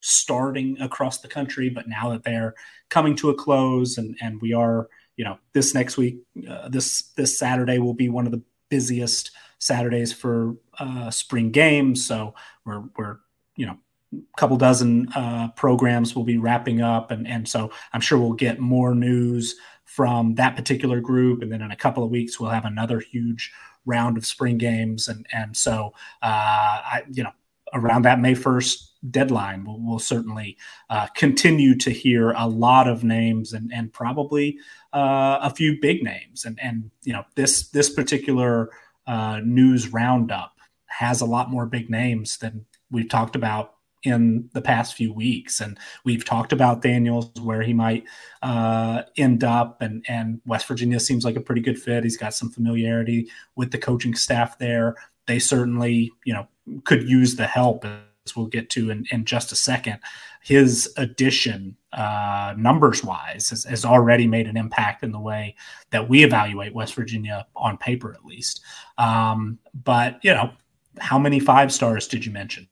starting 0.00 0.78
across 0.80 1.20
the 1.20 1.28
country, 1.28 1.70
but 1.70 1.88
now 1.88 2.10
that 2.10 2.22
they're 2.22 2.54
coming 2.88 3.16
to 3.16 3.30
a 3.30 3.34
close, 3.34 3.98
and 3.98 4.16
and 4.20 4.40
we 4.40 4.52
are, 4.52 4.88
you 5.16 5.24
know, 5.24 5.38
this 5.52 5.74
next 5.74 5.96
week, 5.96 6.18
uh, 6.48 6.68
this 6.68 7.02
this 7.16 7.38
Saturday 7.38 7.78
will 7.78 7.94
be 7.94 8.08
one 8.08 8.26
of 8.26 8.32
the 8.32 8.42
busiest 8.68 9.30
Saturdays 9.58 10.12
for 10.12 10.56
uh, 10.78 11.10
spring 11.10 11.50
games. 11.50 12.06
So 12.06 12.34
we're 12.64 12.84
we're 12.96 13.18
you 13.56 13.66
know 13.66 13.78
a 14.12 14.38
couple 14.38 14.56
dozen 14.56 15.08
uh, 15.14 15.48
programs 15.56 16.14
will 16.14 16.24
be 16.24 16.38
wrapping 16.38 16.80
up, 16.80 17.10
and 17.10 17.26
and 17.26 17.48
so 17.48 17.70
I'm 17.92 18.00
sure 18.00 18.18
we'll 18.18 18.32
get 18.32 18.60
more 18.60 18.94
news 18.94 19.56
from 19.84 20.34
that 20.34 20.56
particular 20.56 21.00
group, 21.00 21.42
and 21.42 21.50
then 21.50 21.62
in 21.62 21.70
a 21.70 21.76
couple 21.76 22.04
of 22.04 22.10
weeks 22.10 22.38
we'll 22.38 22.50
have 22.50 22.64
another 22.64 23.00
huge 23.00 23.52
round 23.86 24.16
of 24.16 24.26
spring 24.26 24.58
games, 24.58 25.08
and 25.08 25.26
and 25.32 25.56
so 25.56 25.92
uh, 26.22 26.26
I 26.26 27.02
you 27.10 27.22
know 27.22 27.32
around 27.74 28.02
that 28.02 28.20
May 28.20 28.34
1st 28.34 28.87
deadline, 29.10 29.64
we'll, 29.64 29.78
we'll 29.80 29.98
certainly 29.98 30.56
uh, 30.90 31.06
continue 31.14 31.76
to 31.78 31.90
hear 31.90 32.32
a 32.32 32.48
lot 32.48 32.88
of 32.88 33.04
names 33.04 33.52
and, 33.52 33.70
and 33.72 33.92
probably 33.92 34.58
uh, 34.92 35.38
a 35.42 35.50
few 35.50 35.78
big 35.80 36.02
names. 36.02 36.44
And, 36.44 36.58
and, 36.60 36.90
you 37.04 37.12
know, 37.12 37.24
this, 37.34 37.68
this 37.68 37.90
particular 37.90 38.70
uh, 39.06 39.40
news 39.44 39.92
roundup 39.92 40.54
has 40.86 41.20
a 41.20 41.26
lot 41.26 41.50
more 41.50 41.66
big 41.66 41.90
names 41.90 42.38
than 42.38 42.66
we've 42.90 43.08
talked 43.08 43.36
about 43.36 43.74
in 44.04 44.48
the 44.52 44.62
past 44.62 44.94
few 44.94 45.12
weeks. 45.12 45.60
And 45.60 45.78
we've 46.04 46.24
talked 46.24 46.52
about 46.52 46.82
Daniels, 46.82 47.30
where 47.40 47.62
he 47.62 47.74
might 47.74 48.04
uh, 48.42 49.02
end 49.16 49.44
up, 49.44 49.82
and, 49.82 50.04
and 50.08 50.40
West 50.46 50.66
Virginia 50.66 51.00
seems 51.00 51.24
like 51.24 51.36
a 51.36 51.40
pretty 51.40 51.60
good 51.60 51.80
fit. 51.80 52.04
He's 52.04 52.16
got 52.16 52.34
some 52.34 52.50
familiarity 52.50 53.28
with 53.56 53.72
the 53.72 53.78
coaching 53.78 54.14
staff 54.14 54.58
there. 54.58 54.96
They 55.26 55.38
certainly, 55.38 56.12
you 56.24 56.32
know, 56.32 56.48
could 56.84 57.08
use 57.08 57.36
the 57.36 57.46
help 57.46 57.84
as 58.28 58.36
we'll 58.36 58.46
get 58.46 58.70
to 58.70 58.90
in, 58.90 59.06
in 59.10 59.24
just 59.24 59.52
a 59.52 59.56
second. 59.56 59.98
His 60.42 60.92
addition, 60.96 61.76
uh, 61.92 62.54
numbers 62.56 63.02
wise, 63.02 63.50
has, 63.50 63.64
has, 63.64 63.84
already 63.84 64.26
made 64.26 64.46
an 64.46 64.56
impact 64.56 65.02
in 65.02 65.12
the 65.12 65.20
way 65.20 65.56
that 65.90 66.08
we 66.08 66.24
evaluate 66.24 66.74
West 66.74 66.94
Virginia 66.94 67.46
on 67.56 67.76
paper, 67.78 68.12
at 68.12 68.24
least. 68.24 68.60
Um, 68.98 69.58
but, 69.74 70.18
you 70.22 70.32
know, 70.32 70.52
how 70.98 71.18
many 71.18 71.40
five 71.40 71.72
stars 71.72 72.06
did 72.06 72.24
you 72.24 72.32
mention? 72.32 72.68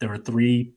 There 0.00 0.08
were 0.08 0.18
three 0.18 0.72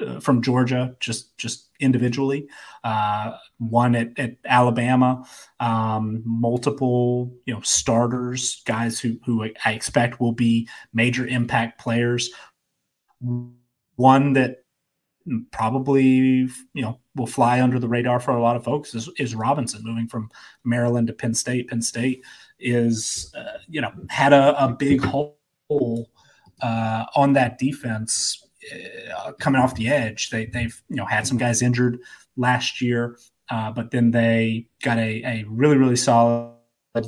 uh, 0.00 0.18
from 0.18 0.42
Georgia, 0.42 0.96
just 0.98 1.36
just 1.38 1.68
individually. 1.78 2.48
Uh, 2.82 3.36
one 3.58 3.94
at, 3.94 4.18
at 4.18 4.36
Alabama, 4.44 5.24
um, 5.60 6.22
multiple 6.24 7.32
you 7.44 7.54
know 7.54 7.60
starters, 7.60 8.62
guys 8.66 8.98
who 8.98 9.16
who 9.24 9.44
I 9.64 9.72
expect 9.72 10.20
will 10.20 10.32
be 10.32 10.68
major 10.92 11.26
impact 11.26 11.80
players. 11.80 12.30
One 13.96 14.32
that 14.34 14.64
probably 15.50 16.12
you 16.12 16.82
know 16.82 16.98
will 17.14 17.26
fly 17.26 17.60
under 17.60 17.78
the 17.78 17.88
radar 17.88 18.20
for 18.20 18.32
a 18.32 18.42
lot 18.42 18.56
of 18.56 18.64
folks 18.64 18.94
is, 18.94 19.08
is 19.18 19.34
Robinson 19.34 19.82
moving 19.84 20.06
from 20.06 20.30
Maryland 20.64 21.06
to 21.06 21.12
Penn 21.12 21.34
State. 21.34 21.68
Penn 21.68 21.82
State 21.82 22.24
is 22.58 23.32
uh, 23.36 23.58
you 23.68 23.80
know 23.80 23.92
had 24.08 24.32
a, 24.32 24.64
a 24.64 24.68
big 24.72 25.02
hole 25.02 25.38
uh, 26.60 27.04
on 27.16 27.32
that 27.34 27.58
defense 27.58 28.46
uh, 28.72 29.32
coming 29.32 29.60
off 29.60 29.74
the 29.74 29.88
edge. 29.88 30.30
They, 30.30 30.46
they've 30.46 30.80
you 30.88 30.96
know 30.96 31.06
had 31.06 31.26
some 31.26 31.38
guys 31.38 31.62
injured 31.62 31.98
last 32.36 32.80
year, 32.80 33.18
uh, 33.50 33.70
but 33.72 33.90
then 33.90 34.10
they 34.10 34.68
got 34.82 34.98
a, 34.98 35.22
a 35.24 35.44
really 35.48 35.76
really 35.76 35.96
solid 35.96 36.54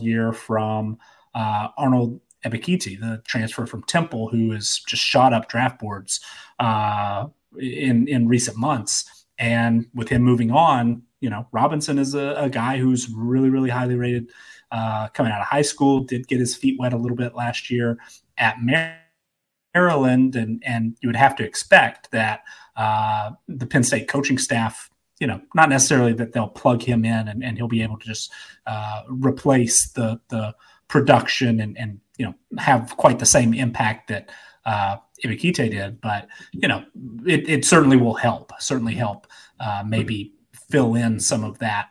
year 0.00 0.32
from 0.32 0.98
uh, 1.34 1.68
Arnold 1.76 2.20
Ebiketie, 2.46 3.00
the 3.00 3.22
transfer 3.26 3.66
from 3.66 3.82
Temple, 3.84 4.28
who 4.28 4.52
has 4.52 4.80
just 4.86 5.02
shot 5.02 5.32
up 5.32 5.48
draft 5.48 5.80
boards 5.80 6.20
uh, 6.58 7.26
in 7.58 8.06
in 8.08 8.28
recent 8.28 8.56
months. 8.56 9.26
And 9.38 9.86
with 9.94 10.08
him 10.08 10.22
moving 10.22 10.50
on, 10.50 11.02
you 11.20 11.30
know 11.30 11.46
Robinson 11.52 11.98
is 11.98 12.14
a, 12.14 12.34
a 12.38 12.48
guy 12.48 12.78
who's 12.78 13.10
really 13.10 13.50
really 13.50 13.70
highly 13.70 13.96
rated. 13.96 14.30
Uh, 14.72 15.06
coming 15.10 15.30
out 15.30 15.40
of 15.40 15.46
high 15.46 15.62
school, 15.62 16.00
did 16.00 16.26
get 16.26 16.40
his 16.40 16.56
feet 16.56 16.76
wet 16.76 16.92
a 16.92 16.96
little 16.96 17.16
bit 17.16 17.36
last 17.36 17.70
year 17.70 17.98
at 18.36 18.56
Maryland, 18.60 20.34
and 20.34 20.62
and 20.66 20.96
you 21.00 21.08
would 21.08 21.16
have 21.16 21.36
to 21.36 21.44
expect 21.44 22.10
that 22.10 22.42
uh, 22.76 23.30
the 23.48 23.66
Penn 23.66 23.84
State 23.84 24.08
coaching 24.08 24.38
staff, 24.38 24.90
you 25.20 25.26
know, 25.26 25.40
not 25.54 25.68
necessarily 25.68 26.12
that 26.14 26.32
they'll 26.32 26.48
plug 26.48 26.82
him 26.82 27.04
in 27.04 27.28
and, 27.28 27.44
and 27.44 27.56
he'll 27.56 27.68
be 27.68 27.82
able 27.82 27.98
to 27.98 28.06
just 28.06 28.32
uh, 28.66 29.02
replace 29.08 29.88
the 29.90 30.20
the 30.28 30.54
production 30.88 31.60
and 31.60 31.78
and 31.78 32.00
you 32.18 32.26
know 32.26 32.34
have 32.58 32.96
quite 32.96 33.18
the 33.18 33.26
same 33.26 33.54
impact 33.54 34.08
that 34.08 34.30
uh, 34.64 34.96
Ebiketie 35.24 35.70
did, 35.70 36.00
but 36.00 36.28
you 36.52 36.68
know, 36.68 36.84
it, 37.26 37.48
it 37.48 37.64
certainly 37.64 37.96
will 37.96 38.14
help. 38.14 38.52
Certainly 38.58 38.94
help. 38.94 39.26
Uh, 39.60 39.82
maybe 39.86 40.34
fill 40.70 40.94
in 40.94 41.18
some 41.20 41.44
of 41.44 41.58
that 41.60 41.88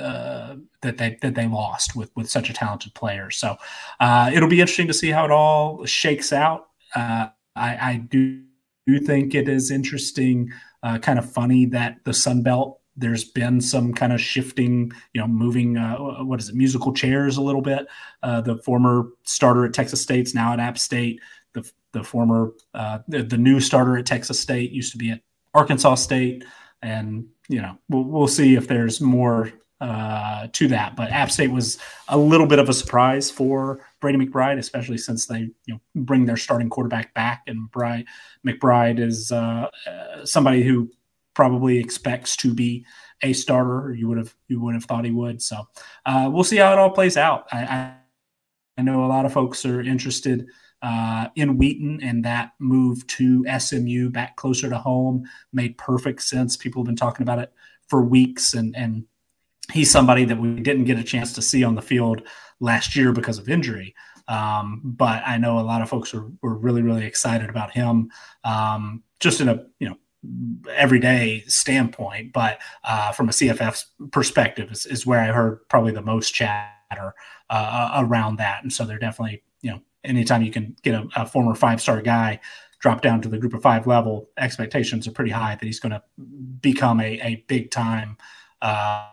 uh, 0.00 0.56
that 0.82 0.98
they 0.98 1.18
that 1.22 1.34
they 1.34 1.46
lost 1.46 1.96
with 1.96 2.10
with 2.16 2.30
such 2.30 2.50
a 2.50 2.52
talented 2.52 2.94
player. 2.94 3.30
So 3.30 3.56
uh, 4.00 4.30
it'll 4.32 4.48
be 4.48 4.60
interesting 4.60 4.88
to 4.88 4.94
see 4.94 5.10
how 5.10 5.24
it 5.24 5.30
all 5.30 5.84
shakes 5.86 6.32
out. 6.32 6.68
Uh, 6.94 7.28
I, 7.56 7.90
I, 7.90 7.96
do, 8.08 8.42
do 8.86 9.00
think 9.00 9.34
it 9.34 9.48
is 9.48 9.70
interesting, 9.70 10.52
uh, 10.82 10.98
kind 10.98 11.18
of 11.18 11.30
funny 11.30 11.66
that 11.66 11.98
the 12.04 12.14
Sun 12.14 12.42
Belt 12.42 12.80
there's 12.98 13.24
been 13.24 13.60
some 13.60 13.94
kind 13.94 14.12
of 14.12 14.20
shifting, 14.20 14.92
you 15.14 15.20
know, 15.20 15.28
moving 15.28 15.76
uh, 15.76 15.96
what 16.24 16.40
is 16.40 16.48
it, 16.48 16.54
musical 16.54 16.92
chairs 16.92 17.36
a 17.36 17.42
little 17.42 17.62
bit. 17.62 17.86
Uh, 18.22 18.40
the 18.40 18.58
former 18.58 19.08
starter 19.22 19.64
at 19.64 19.72
Texas 19.72 20.02
State's 20.02 20.34
now 20.34 20.52
at 20.52 20.60
App 20.60 20.78
State. 20.78 21.20
The 21.52 21.70
the 21.92 22.02
former 22.02 22.52
uh, 22.74 22.98
the, 23.08 23.22
the, 23.22 23.38
new 23.38 23.60
starter 23.60 23.96
at 23.96 24.04
Texas 24.04 24.38
State 24.38 24.72
used 24.72 24.92
to 24.92 24.98
be 24.98 25.10
at 25.10 25.20
Arkansas 25.54 25.94
State, 25.94 26.44
and 26.82 27.26
you 27.48 27.62
know 27.62 27.78
we'll, 27.88 28.04
we'll 28.04 28.28
see 28.28 28.56
if 28.56 28.66
there's 28.66 29.00
more 29.00 29.52
uh, 29.80 30.48
to 30.52 30.68
that. 30.68 30.96
But 30.96 31.10
App 31.10 31.30
State 31.30 31.50
was 31.50 31.78
a 32.08 32.18
little 32.18 32.46
bit 32.46 32.58
of 32.58 32.68
a 32.68 32.74
surprise 32.74 33.30
for 33.30 33.80
Brady 34.00 34.18
McBride, 34.18 34.58
especially 34.58 34.98
since 34.98 35.26
they 35.26 35.50
you 35.66 35.74
know 35.74 35.80
bring 35.94 36.26
their 36.26 36.36
starting 36.36 36.68
quarterback 36.68 37.14
back, 37.14 37.44
and 37.46 37.70
McBride, 37.70 38.04
McBride 38.44 38.98
is 38.98 39.30
uh, 39.30 39.70
uh, 39.86 40.24
somebody 40.24 40.62
who 40.62 40.90
probably 41.38 41.78
expects 41.78 42.34
to 42.34 42.52
be 42.52 42.84
a 43.22 43.32
starter, 43.32 43.94
you 43.96 44.08
would 44.08 44.18
have 44.18 44.34
you 44.48 44.60
would 44.60 44.74
have 44.74 44.82
thought 44.86 45.04
he 45.04 45.12
would. 45.12 45.40
So 45.40 45.68
uh, 46.04 46.28
we'll 46.32 46.42
see 46.42 46.56
how 46.56 46.72
it 46.72 46.80
all 46.80 46.90
plays 46.90 47.16
out. 47.16 47.46
I, 47.52 47.92
I, 48.76 48.82
know 48.82 49.04
a 49.04 49.06
lot 49.06 49.24
of 49.24 49.32
folks 49.32 49.64
are 49.64 49.80
interested 49.80 50.48
uh, 50.82 51.28
in 51.36 51.56
Wheaton, 51.56 52.00
and 52.02 52.24
that 52.24 52.54
move 52.58 53.06
to 53.18 53.46
SMU 53.56 54.10
back 54.10 54.34
closer 54.34 54.68
to 54.68 54.78
home 54.78 55.28
made 55.52 55.78
perfect 55.78 56.22
sense. 56.22 56.56
People 56.56 56.82
have 56.82 56.86
been 56.86 56.96
talking 56.96 57.22
about 57.22 57.38
it 57.38 57.52
for 57.86 58.02
weeks, 58.02 58.54
and 58.54 58.76
and 58.76 59.04
he's 59.70 59.92
somebody 59.92 60.24
that 60.24 60.40
we 60.40 60.58
didn't 60.58 60.86
get 60.86 60.98
a 60.98 61.04
chance 61.04 61.34
to 61.34 61.42
see 61.42 61.62
on 61.62 61.76
the 61.76 61.82
field 61.82 62.22
last 62.58 62.96
year 62.96 63.12
because 63.12 63.38
of 63.38 63.48
injury. 63.48 63.94
Um, 64.26 64.80
but 64.84 65.22
I 65.24 65.38
know 65.38 65.60
a 65.60 65.70
lot 65.70 65.82
of 65.82 65.88
folks 65.88 66.12
were, 66.12 66.32
were 66.42 66.58
really, 66.58 66.82
really 66.82 67.06
excited 67.06 67.48
about 67.48 67.70
him, 67.70 68.10
um, 68.42 69.04
just 69.20 69.40
in 69.40 69.48
a 69.48 69.64
you 69.78 69.88
know 69.88 69.96
everyday 70.70 71.44
standpoint. 71.46 72.32
But 72.32 72.60
uh, 72.84 73.12
from 73.12 73.28
a 73.28 73.32
CFF 73.32 73.84
perspective, 74.10 74.70
is, 74.72 74.86
is, 74.86 75.06
where 75.06 75.20
I 75.20 75.26
heard 75.26 75.68
probably 75.68 75.92
the 75.92 76.02
most 76.02 76.34
chatter 76.34 77.14
uh, 77.50 77.92
around 77.96 78.36
that. 78.36 78.62
And 78.62 78.72
so 78.72 78.84
they're 78.84 78.98
definitely 78.98 79.42
you 79.62 79.70
know 79.70 79.80
anytime 80.04 80.42
you 80.42 80.50
can 80.50 80.76
get 80.82 80.94
a, 80.94 81.08
a 81.16 81.26
former 81.26 81.54
five 81.54 81.80
star 81.80 82.02
guy 82.02 82.40
drop 82.80 83.02
down 83.02 83.20
to 83.20 83.28
the 83.28 83.38
group 83.38 83.54
of 83.54 83.62
five 83.62 83.86
level, 83.86 84.28
expectations 84.38 85.08
are 85.08 85.12
pretty 85.12 85.32
high 85.32 85.56
that 85.56 85.66
he's 85.66 85.80
going 85.80 85.90
to 85.90 86.02
become 86.60 87.00
a, 87.00 87.20
a 87.20 87.44
big 87.48 87.70
time. 87.70 88.16
Uh, 88.62 89.08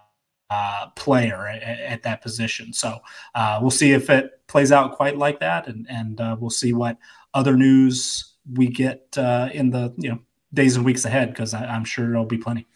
uh, 0.49 0.87
player 0.95 1.47
at, 1.47 1.63
at, 1.63 2.03
that 2.03 2.21
position. 2.21 2.71
So 2.71 2.99
uh, 3.33 3.57
we'll 3.61 3.71
see 3.71 3.93
if 3.93 4.11
it 4.11 4.29
plays 4.47 4.71
out 4.71 4.91
quite 4.93 5.17
like 5.17 5.39
that, 5.39 5.67
and 5.67 5.87
and 5.89 6.21
uh, 6.21 6.37
we'll 6.39 6.51
see 6.51 6.71
what 6.71 6.97
other 7.33 7.57
news 7.57 8.35
we 8.53 8.67
get 8.67 9.17
uh, 9.17 9.49
in 9.53 9.71
the 9.71 9.93
you 9.97 10.09
know 10.11 10.19
days 10.55 10.75
and 10.75 10.85
weeks 10.85 11.05
ahead 11.05 11.29
because 11.29 11.53
I'm 11.53 11.85
sure 11.85 12.07
there'll 12.07 12.25
be 12.25 12.37
plenty. 12.37 12.67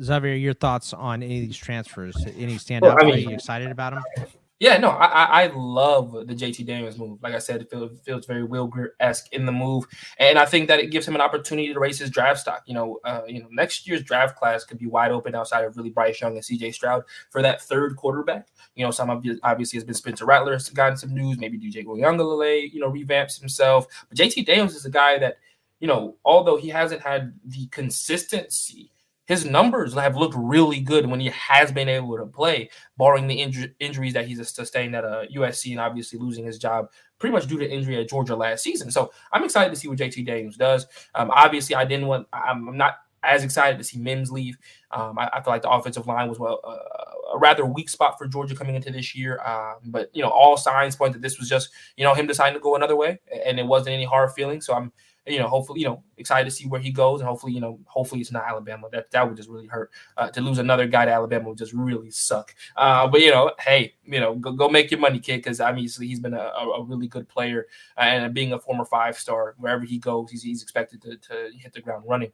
Xavier, 0.00 0.34
your 0.34 0.54
thoughts 0.54 0.92
on 0.92 1.22
any 1.22 1.40
of 1.40 1.46
these 1.46 1.56
transfers? 1.56 2.16
Any 2.36 2.56
standout? 2.56 2.82
Well, 2.82 2.96
I 3.00 3.04
mean, 3.04 3.14
Are 3.14 3.18
you 3.18 3.30
excited 3.30 3.70
about 3.70 3.94
them? 3.94 4.26
Yeah, 4.60 4.78
no, 4.78 4.90
I 4.90 5.42
I 5.42 5.46
love 5.48 6.12
the 6.12 6.34
JT 6.34 6.64
Daniels 6.64 6.96
move. 6.96 7.18
Like 7.20 7.34
I 7.34 7.38
said, 7.38 7.60
it 7.60 7.70
feels, 7.70 8.00
feels 8.00 8.24
very 8.24 8.44
Will 8.44 8.68
Grier 8.68 8.94
esque 9.00 9.32
in 9.32 9.46
the 9.46 9.52
move, 9.52 9.84
and 10.18 10.38
I 10.38 10.46
think 10.46 10.68
that 10.68 10.78
it 10.78 10.92
gives 10.92 11.08
him 11.08 11.16
an 11.16 11.20
opportunity 11.20 11.74
to 11.74 11.80
raise 11.80 11.98
his 11.98 12.08
draft 12.08 12.38
stock. 12.40 12.62
You 12.64 12.74
know, 12.74 13.00
uh, 13.04 13.22
you 13.26 13.42
know, 13.42 13.48
next 13.50 13.86
year's 13.86 14.04
draft 14.04 14.36
class 14.36 14.64
could 14.64 14.78
be 14.78 14.86
wide 14.86 15.10
open 15.10 15.34
outside 15.34 15.64
of 15.64 15.76
really 15.76 15.90
Bryce 15.90 16.20
Young 16.20 16.36
and 16.36 16.44
C.J. 16.44 16.70
Stroud 16.70 17.02
for 17.30 17.42
that 17.42 17.62
third 17.62 17.96
quarterback. 17.96 18.46
You 18.76 18.84
know, 18.84 18.92
some 18.92 19.10
of 19.10 19.24
obviously 19.42 19.76
has 19.76 19.84
been 19.84 19.94
Spencer 19.94 20.24
Rattler 20.24 20.52
has 20.52 20.70
gotten 20.70 20.96
some 20.96 21.12
news. 21.12 21.36
Maybe 21.36 21.58
DJ 21.58 21.84
Uiagalelei, 21.84 22.72
you 22.72 22.80
know, 22.80 22.90
revamps 22.90 23.40
himself. 23.40 23.86
But 24.08 24.16
JT 24.16 24.46
Daniels 24.46 24.76
is 24.76 24.86
a 24.86 24.90
guy 24.90 25.18
that, 25.18 25.38
you 25.80 25.88
know, 25.88 26.16
although 26.24 26.56
he 26.56 26.68
hasn't 26.68 27.02
had 27.02 27.34
the 27.44 27.66
consistency 27.66 28.90
his 29.26 29.44
numbers 29.44 29.94
have 29.94 30.16
looked 30.16 30.34
really 30.36 30.80
good 30.80 31.06
when 31.06 31.18
he 31.18 31.28
has 31.28 31.72
been 31.72 31.88
able 31.88 32.16
to 32.18 32.26
play, 32.26 32.68
barring 32.98 33.26
the 33.26 33.38
inju- 33.38 33.72
injuries 33.80 34.12
that 34.12 34.26
he's 34.26 34.46
sustained 34.48 34.94
at 34.94 35.04
uh, 35.04 35.24
USC 35.34 35.70
and 35.70 35.80
obviously 35.80 36.18
losing 36.18 36.44
his 36.44 36.58
job 36.58 36.90
pretty 37.18 37.32
much 37.32 37.46
due 37.46 37.58
to 37.58 37.70
injury 37.70 37.96
at 37.98 38.08
Georgia 38.08 38.36
last 38.36 38.62
season. 38.62 38.90
So 38.90 39.12
I'm 39.32 39.44
excited 39.44 39.70
to 39.70 39.76
see 39.76 39.88
what 39.88 39.98
JT 39.98 40.26
Daniels 40.26 40.56
does. 40.56 40.86
Um, 41.14 41.30
obviously, 41.30 41.74
I 41.74 41.86
didn't 41.86 42.06
want. 42.06 42.26
I'm 42.32 42.76
not 42.76 42.96
as 43.22 43.42
excited 43.42 43.78
to 43.78 43.84
see 43.84 43.98
Mims 43.98 44.30
leave. 44.30 44.58
Um, 44.90 45.18
I, 45.18 45.30
I, 45.32 45.42
feel 45.42 45.54
like 45.54 45.62
the 45.62 45.70
offensive 45.70 46.06
line 46.06 46.28
was 46.28 46.38
well 46.38 46.60
uh, 46.62 47.34
a 47.34 47.38
rather 47.38 47.64
weak 47.64 47.88
spot 47.88 48.18
for 48.18 48.26
Georgia 48.26 48.54
coming 48.54 48.74
into 48.74 48.90
this 48.90 49.14
year. 49.14 49.40
Um, 49.40 49.76
but 49.86 50.10
you 50.12 50.22
know, 50.22 50.28
all 50.28 50.58
signs 50.58 50.96
point 50.96 51.14
that 51.14 51.22
this 51.22 51.38
was 51.38 51.48
just 51.48 51.70
you 51.96 52.04
know 52.04 52.12
him 52.12 52.26
deciding 52.26 52.54
to 52.54 52.60
go 52.60 52.76
another 52.76 52.96
way, 52.96 53.18
and 53.46 53.58
it 53.58 53.66
wasn't 53.66 53.94
any 53.94 54.04
hard 54.04 54.32
feelings. 54.32 54.66
So 54.66 54.74
I'm 54.74 54.92
you 55.26 55.38
know, 55.38 55.48
hopefully, 55.48 55.80
you 55.80 55.86
know, 55.86 56.02
excited 56.18 56.44
to 56.44 56.50
see 56.50 56.66
where 56.66 56.80
he 56.80 56.90
goes, 56.90 57.20
and 57.20 57.28
hopefully, 57.28 57.52
you 57.52 57.60
know, 57.60 57.80
hopefully 57.86 58.20
it's 58.20 58.30
not 58.30 58.44
Alabama. 58.46 58.88
That 58.92 59.10
that 59.12 59.26
would 59.26 59.36
just 59.36 59.48
really 59.48 59.66
hurt. 59.66 59.90
Uh, 60.16 60.30
to 60.30 60.40
lose 60.40 60.58
another 60.58 60.86
guy 60.86 61.06
to 61.06 61.12
Alabama 61.12 61.48
would 61.48 61.58
just 61.58 61.72
really 61.72 62.10
suck. 62.10 62.54
Uh, 62.76 63.06
but 63.06 63.20
you 63.20 63.30
know, 63.30 63.52
hey, 63.58 63.94
you 64.04 64.20
know, 64.20 64.34
go, 64.34 64.52
go 64.52 64.68
make 64.68 64.90
your 64.90 65.00
money, 65.00 65.18
kid, 65.18 65.38
because 65.38 65.60
obviously 65.60 66.06
he's 66.06 66.20
been 66.20 66.34
a, 66.34 66.38
a, 66.38 66.82
really 66.84 67.08
good 67.08 67.28
player, 67.28 67.66
uh, 67.96 68.02
and 68.02 68.34
being 68.34 68.52
a 68.52 68.58
former 68.58 68.84
five 68.84 69.18
star, 69.18 69.54
wherever 69.58 69.84
he 69.84 69.98
goes, 69.98 70.30
he's, 70.30 70.42
he's 70.42 70.62
expected 70.62 71.00
to, 71.02 71.16
to 71.16 71.50
hit 71.56 71.72
the 71.72 71.80
ground 71.80 72.04
running. 72.06 72.32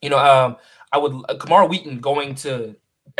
You 0.00 0.10
know, 0.10 0.18
um, 0.18 0.56
I 0.92 0.98
would 0.98 1.12
uh, 1.28 1.36
Camar 1.36 1.66
Wheaton 1.66 2.00
going 2.00 2.34
to 2.36 2.76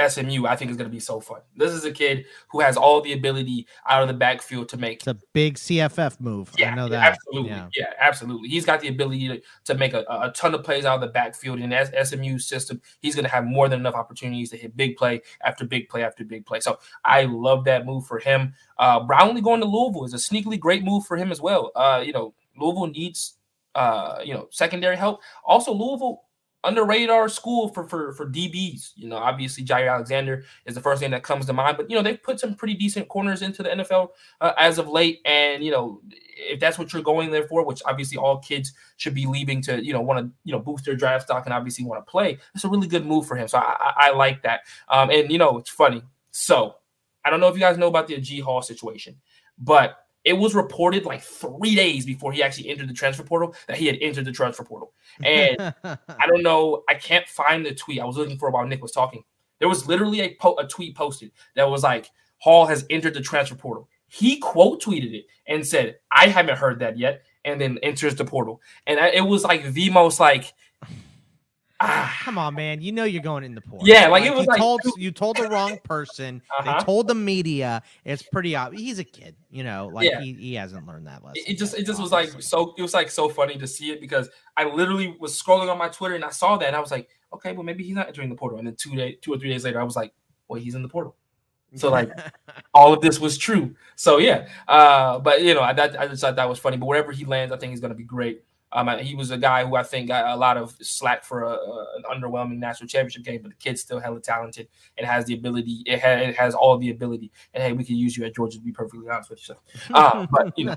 SMU, 0.09 0.47
I 0.47 0.57
think 0.57 0.71
is 0.71 0.77
going 0.77 0.89
to 0.89 0.95
be 0.95 1.01
so 1.01 1.21
fun. 1.21 1.41
This 1.57 1.73
is 1.73 1.85
a 1.85 1.93
kid 1.93 2.25
who 2.49 2.61
has 2.61 2.77
all 2.77 3.01
the 3.01 3.13
ability 3.13 3.67
out 3.89 4.03
of 4.03 4.09
the 4.09 4.15
backfield 4.15 4.69
to 4.71 4.77
make. 4.77 4.99
It's 4.99 5.07
a 5.07 5.19
big 5.33 5.57
CFF 5.57 6.21
move. 6.21 6.51
Yeah, 6.57 6.73
I 6.73 6.75
know 6.75 6.89
that. 6.89 7.13
Absolutely. 7.13 7.51
Yeah. 7.51 7.69
yeah, 7.77 7.93
absolutely. 7.99 8.49
He's 8.49 8.65
got 8.65 8.81
the 8.81 8.89
ability 8.89 9.29
to, 9.29 9.43
to 9.65 9.75
make 9.75 9.93
a, 9.93 10.05
a 10.09 10.33
ton 10.35 10.55
of 10.55 10.65
plays 10.65 10.85
out 10.85 10.95
of 10.97 11.01
the 11.03 11.09
backfield 11.09 11.61
in 11.61 11.75
SMU 12.05 12.39
system. 12.39 12.81
He's 13.01 13.15
going 13.15 13.25
to 13.25 13.31
have 13.31 13.45
more 13.45 13.69
than 13.69 13.81
enough 13.81 13.95
opportunities 13.95 14.51
to 14.51 14.57
hit 14.57 14.77
big 14.77 14.97
play 14.97 15.21
after 15.45 15.67
big 15.67 15.89
play 15.89 16.05
after 16.05 16.25
big 16.25 16.47
play. 16.47 16.61
So 16.61 16.79
I 17.05 17.25
love 17.25 17.65
that 17.65 17.85
move 17.85 18.07
for 18.07 18.19
him. 18.19 18.55
Uh, 18.79 19.01
Brownlee 19.01 19.43
going 19.43 19.61
to 19.61 19.67
Louisville 19.67 20.05
is 20.05 20.15
a 20.15 20.17
sneakily 20.17 20.59
great 20.59 20.85
move 20.85 21.05
for 21.05 21.17
him 21.17 21.31
as 21.31 21.41
well. 21.41 21.71
Uh, 21.77 22.03
you 22.05 22.13
know, 22.13 22.35
Louisville 22.57 22.87
needs 22.87 23.35
uh, 23.75 24.19
you 24.25 24.35
know, 24.35 24.49
secondary 24.51 24.97
help. 24.97 25.21
Also, 25.45 25.73
Louisville 25.73 26.25
under 26.65 26.85
radar 26.85 27.29
school 27.29 27.69
for 27.69 27.85
for 27.89 28.13
for 28.13 28.27
DBs. 28.27 28.93
You 28.97 29.09
know, 29.09 29.17
obviously 29.17 29.65
Jaire 29.65 29.93
Alexander 29.93 30.45
is 30.67 30.75
the 30.75 30.81
first 30.81 31.03
name 31.03 31.11
that 31.11 31.23
comes 31.23 31.47
to 31.47 31.53
mind, 31.53 31.77
but 31.77 31.91
you 31.91 31.97
know 31.97 32.03
they've 32.03 32.23
put 32.23 32.39
some 32.39 32.55
pretty 32.55 32.75
decent 32.75 33.09
corners 33.09 33.43
into 33.43 33.63
the 33.63 33.71
NFL 33.71 34.11
uh, 34.41 34.53
as 34.59 34.79
of 34.79 34.89
late, 34.89 35.21
and 35.25 35.65
you 35.65 35.71
know 35.71 36.01
if 36.37 36.61
that's 36.61 36.79
what 36.79 36.93
you're 36.93 37.03
going 37.03 37.31
there 37.31 37.47
for, 37.47 37.65
which 37.65 37.83
obviously 37.85 38.17
all 38.17 38.39
kids 38.39 38.73
should 38.97 39.15
be 39.15 39.27
leaving 39.27 39.61
to 39.63 39.85
you 39.85 39.93
know 39.93 40.01
want 40.01 40.25
to 40.25 40.33
you 40.45 40.53
know 40.53 40.61
boost 40.61 40.85
their 40.85 40.97
draft 40.97 41.25
stock 41.25 41.45
and 41.47 41.55
obviously 41.55 41.85
want 41.85 42.05
to 42.05 42.11
play. 42.11 42.39
It's 42.55 42.65
a 42.65 42.69
really 42.69 42.89
good 42.89 43.07
move 43.07 43.27
for 43.27 43.37
him, 43.37 43.49
so 43.49 43.59
I, 43.59 43.77
I, 43.81 44.09
I 44.09 44.11
like 44.11 44.43
that. 44.43 44.61
Um, 44.89 45.11
and 45.11 45.31
you 45.31 45.39
know 45.39 45.59
it's 45.59 45.71
funny. 45.71 46.03
So 46.31 46.77
I 47.25 47.31
don't 47.31 47.41
know 47.41 47.49
if 47.49 47.55
you 47.55 47.61
guys 47.61 47.79
know 47.79 47.89
about 47.89 48.07
the 48.07 48.19
G 48.19 48.41
Hall 48.41 48.63
situation, 48.63 49.17
but 49.59 50.02
it 50.25 50.35
was 50.35 50.55
reported 50.55 51.05
like 51.05 51.23
three 51.23 51.75
days 51.75 52.07
before 52.07 52.33
he 52.33 52.43
actually 52.43 52.69
entered 52.69 52.89
the 52.89 52.95
transfer 52.95 53.23
portal 53.23 53.55
that 53.67 53.77
he 53.77 53.87
had 53.87 53.99
entered 54.01 54.25
the 54.25 54.33
transfer 54.33 54.65
portal. 54.65 54.93
And 55.25 55.75
I 55.83 56.27
don't 56.27 56.43
know, 56.43 56.85
I 56.89 56.95
can't 56.95 57.27
find 57.29 57.67
the 57.67 57.75
tweet 57.75 58.01
I 58.01 58.05
was 58.05 58.17
looking 58.17 58.39
for 58.39 58.51
while 58.51 58.67
Nick 58.67 58.83
was 58.83 58.93
talking. 58.93 59.25
There 59.59 59.69
was 59.69 59.87
literally 59.87 60.21
a, 60.21 60.35
po- 60.41 60.57
a 60.59 60.67
tweet 60.67 60.97
posted 60.97 61.33
that 61.57 61.69
was 61.69 61.83
like, 61.83 62.11
Hall 62.39 62.67
has 62.67 62.85
entered 62.91 63.15
the 63.15 63.21
transfer 63.21 63.55
portal. 63.55 63.89
He 64.09 64.39
quote 64.39 64.83
tweeted 64.83 65.15
it 65.15 65.27
and 65.47 65.67
said, 65.67 65.99
I 66.11 66.29
haven't 66.29 66.59
heard 66.59 66.81
that 66.81 66.99
yet. 66.99 67.23
And 67.45 67.61
then 67.61 67.79
enters 67.83 68.15
the 68.15 68.25
portal. 68.25 68.61
And 68.87 69.01
it 69.01 69.25
was 69.25 69.43
like 69.43 69.73
the 69.73 69.91
most 69.91 70.21
like 70.21 70.53
Ah. 71.83 72.19
Come 72.23 72.39
on, 72.39 72.55
man. 72.55 72.81
You 72.81 72.93
know 72.93 73.05
you're 73.05 73.23
going 73.23 73.45
in 73.45 73.55
the 73.55 73.61
portal. 73.61 73.87
Yeah, 73.87 74.09
like, 74.09 74.23
like 74.23 74.31
it 74.31 74.35
was 74.35 74.45
you 74.45 74.49
like 74.49 74.59
told 74.59 74.81
you 74.97 75.11
told 75.11 75.37
the 75.37 75.49
wrong 75.49 75.79
person. 75.85 76.41
Uh-huh. 76.59 76.79
They 76.79 76.85
told 76.85 77.09
the 77.09 77.15
media. 77.15 77.83
It's 78.05 78.23
pretty 78.23 78.55
obvious. 78.55 78.83
He's 78.83 78.99
a 78.99 79.05
kid, 79.05 79.35
you 79.51 79.65
know. 79.65 79.91
Like 79.93 80.09
yeah. 80.09 80.21
he, 80.21 80.33
he 80.35 80.55
hasn't 80.55 80.87
learned 80.87 81.07
that 81.07 81.25
lesson. 81.25 81.43
It 81.47 81.59
just 81.59 81.77
it 81.77 81.85
just 81.85 82.01
was 82.01 82.13
like 82.13 82.41
so 82.41 82.75
it 82.79 82.83
was 82.83 82.95
like 82.95 83.11
so 83.11 83.29
funny 83.29 83.57
to 83.59 83.67
see 83.67 83.91
it 83.91 84.01
because 84.01 84.31
I 84.57 84.65
literally 84.65 85.17
was 85.19 85.41
scrolling 85.41 85.71
on 85.71 85.79
my 85.79 85.89
Twitter 85.89 86.15
and 86.15 86.25
I 86.25 86.31
saw 86.31 86.57
that 86.57 86.67
and 86.67 86.77
I 86.77 86.81
was 86.81 86.91
like, 86.91 87.09
okay, 87.33 87.53
well 87.53 87.65
maybe 87.65 87.85
he's 87.85 87.97
not 87.97 88.09
entering 88.09 88.29
the 88.29 88.37
portal. 88.37 88.59
And 88.59 88.67
then 88.67 88.77
two 88.77 88.95
day 88.95 89.19
two 89.21 89.35
or 89.35 89.39
three 89.39 89.51
days 89.51 89.65
later, 89.65 89.81
I 89.81 89.85
was 89.85 89.97
like, 89.97 90.13
well, 90.49 90.61
he's 90.61 90.75
in 90.75 90.83
the 90.83 90.89
portal. 90.89 91.17
So 91.75 91.91
like 91.91 92.11
all 92.75 92.93
of 92.93 93.01
this 93.01 93.19
was 93.19 93.39
true. 93.39 93.75
So 93.97 94.19
yeah, 94.19 94.49
uh, 94.69 95.19
but 95.19 95.43
you 95.43 95.55
know, 95.55 95.61
I, 95.61 95.71
I 95.71 96.07
just 96.07 96.21
thought 96.21 96.37
that 96.37 96.49
was 96.49 96.59
funny. 96.59 96.77
But 96.77 96.87
wherever 96.87 97.13
he 97.13 97.25
lands, 97.25 97.53
I 97.53 97.57
think 97.57 97.71
he's 97.71 97.81
going 97.81 97.93
to 97.93 97.97
be 97.97 98.05
great. 98.05 98.45
Um, 98.73 98.89
he 98.99 99.15
was 99.15 99.31
a 99.31 99.37
guy 99.37 99.65
who 99.65 99.77
I 99.77 99.83
think 99.83 100.09
got 100.09 100.27
a 100.27 100.37
lot 100.37 100.57
of 100.57 100.77
slack 100.81 101.25
for 101.25 101.43
a, 101.43 101.51
a, 101.51 101.87
an 101.97 102.05
underwhelming 102.11 102.59
national 102.59 102.89
championship 102.89 103.23
game, 103.23 103.41
but 103.43 103.51
the 103.51 103.57
kid's 103.57 103.81
still 103.81 104.01
hella 104.01 104.21
talented 104.21 104.69
and 104.97 105.07
has 105.07 105.27
the 105.27 105.35
ability. 105.35 105.83
It, 105.87 106.01
ha- 106.01 106.09
it 106.09 106.37
has 106.37 106.55
all 106.55 106.79
the 106.79 106.91
ability. 106.91 107.31
And 107.55 107.63
hey, 107.63 107.73
we 107.73 107.85
can 107.85 107.97
use 107.97 108.17
you 108.17 108.25
at 108.25 108.35
Georgia 108.35 108.59
to 108.59 108.65
be 108.65 108.73
perfectly 108.73 109.09
honest 109.09 109.31
with 109.31 109.49
you. 109.49 109.55
So, 109.55 109.95
uh, 109.95 110.27
but 110.31 110.59
you 110.59 110.67
know, 110.67 110.77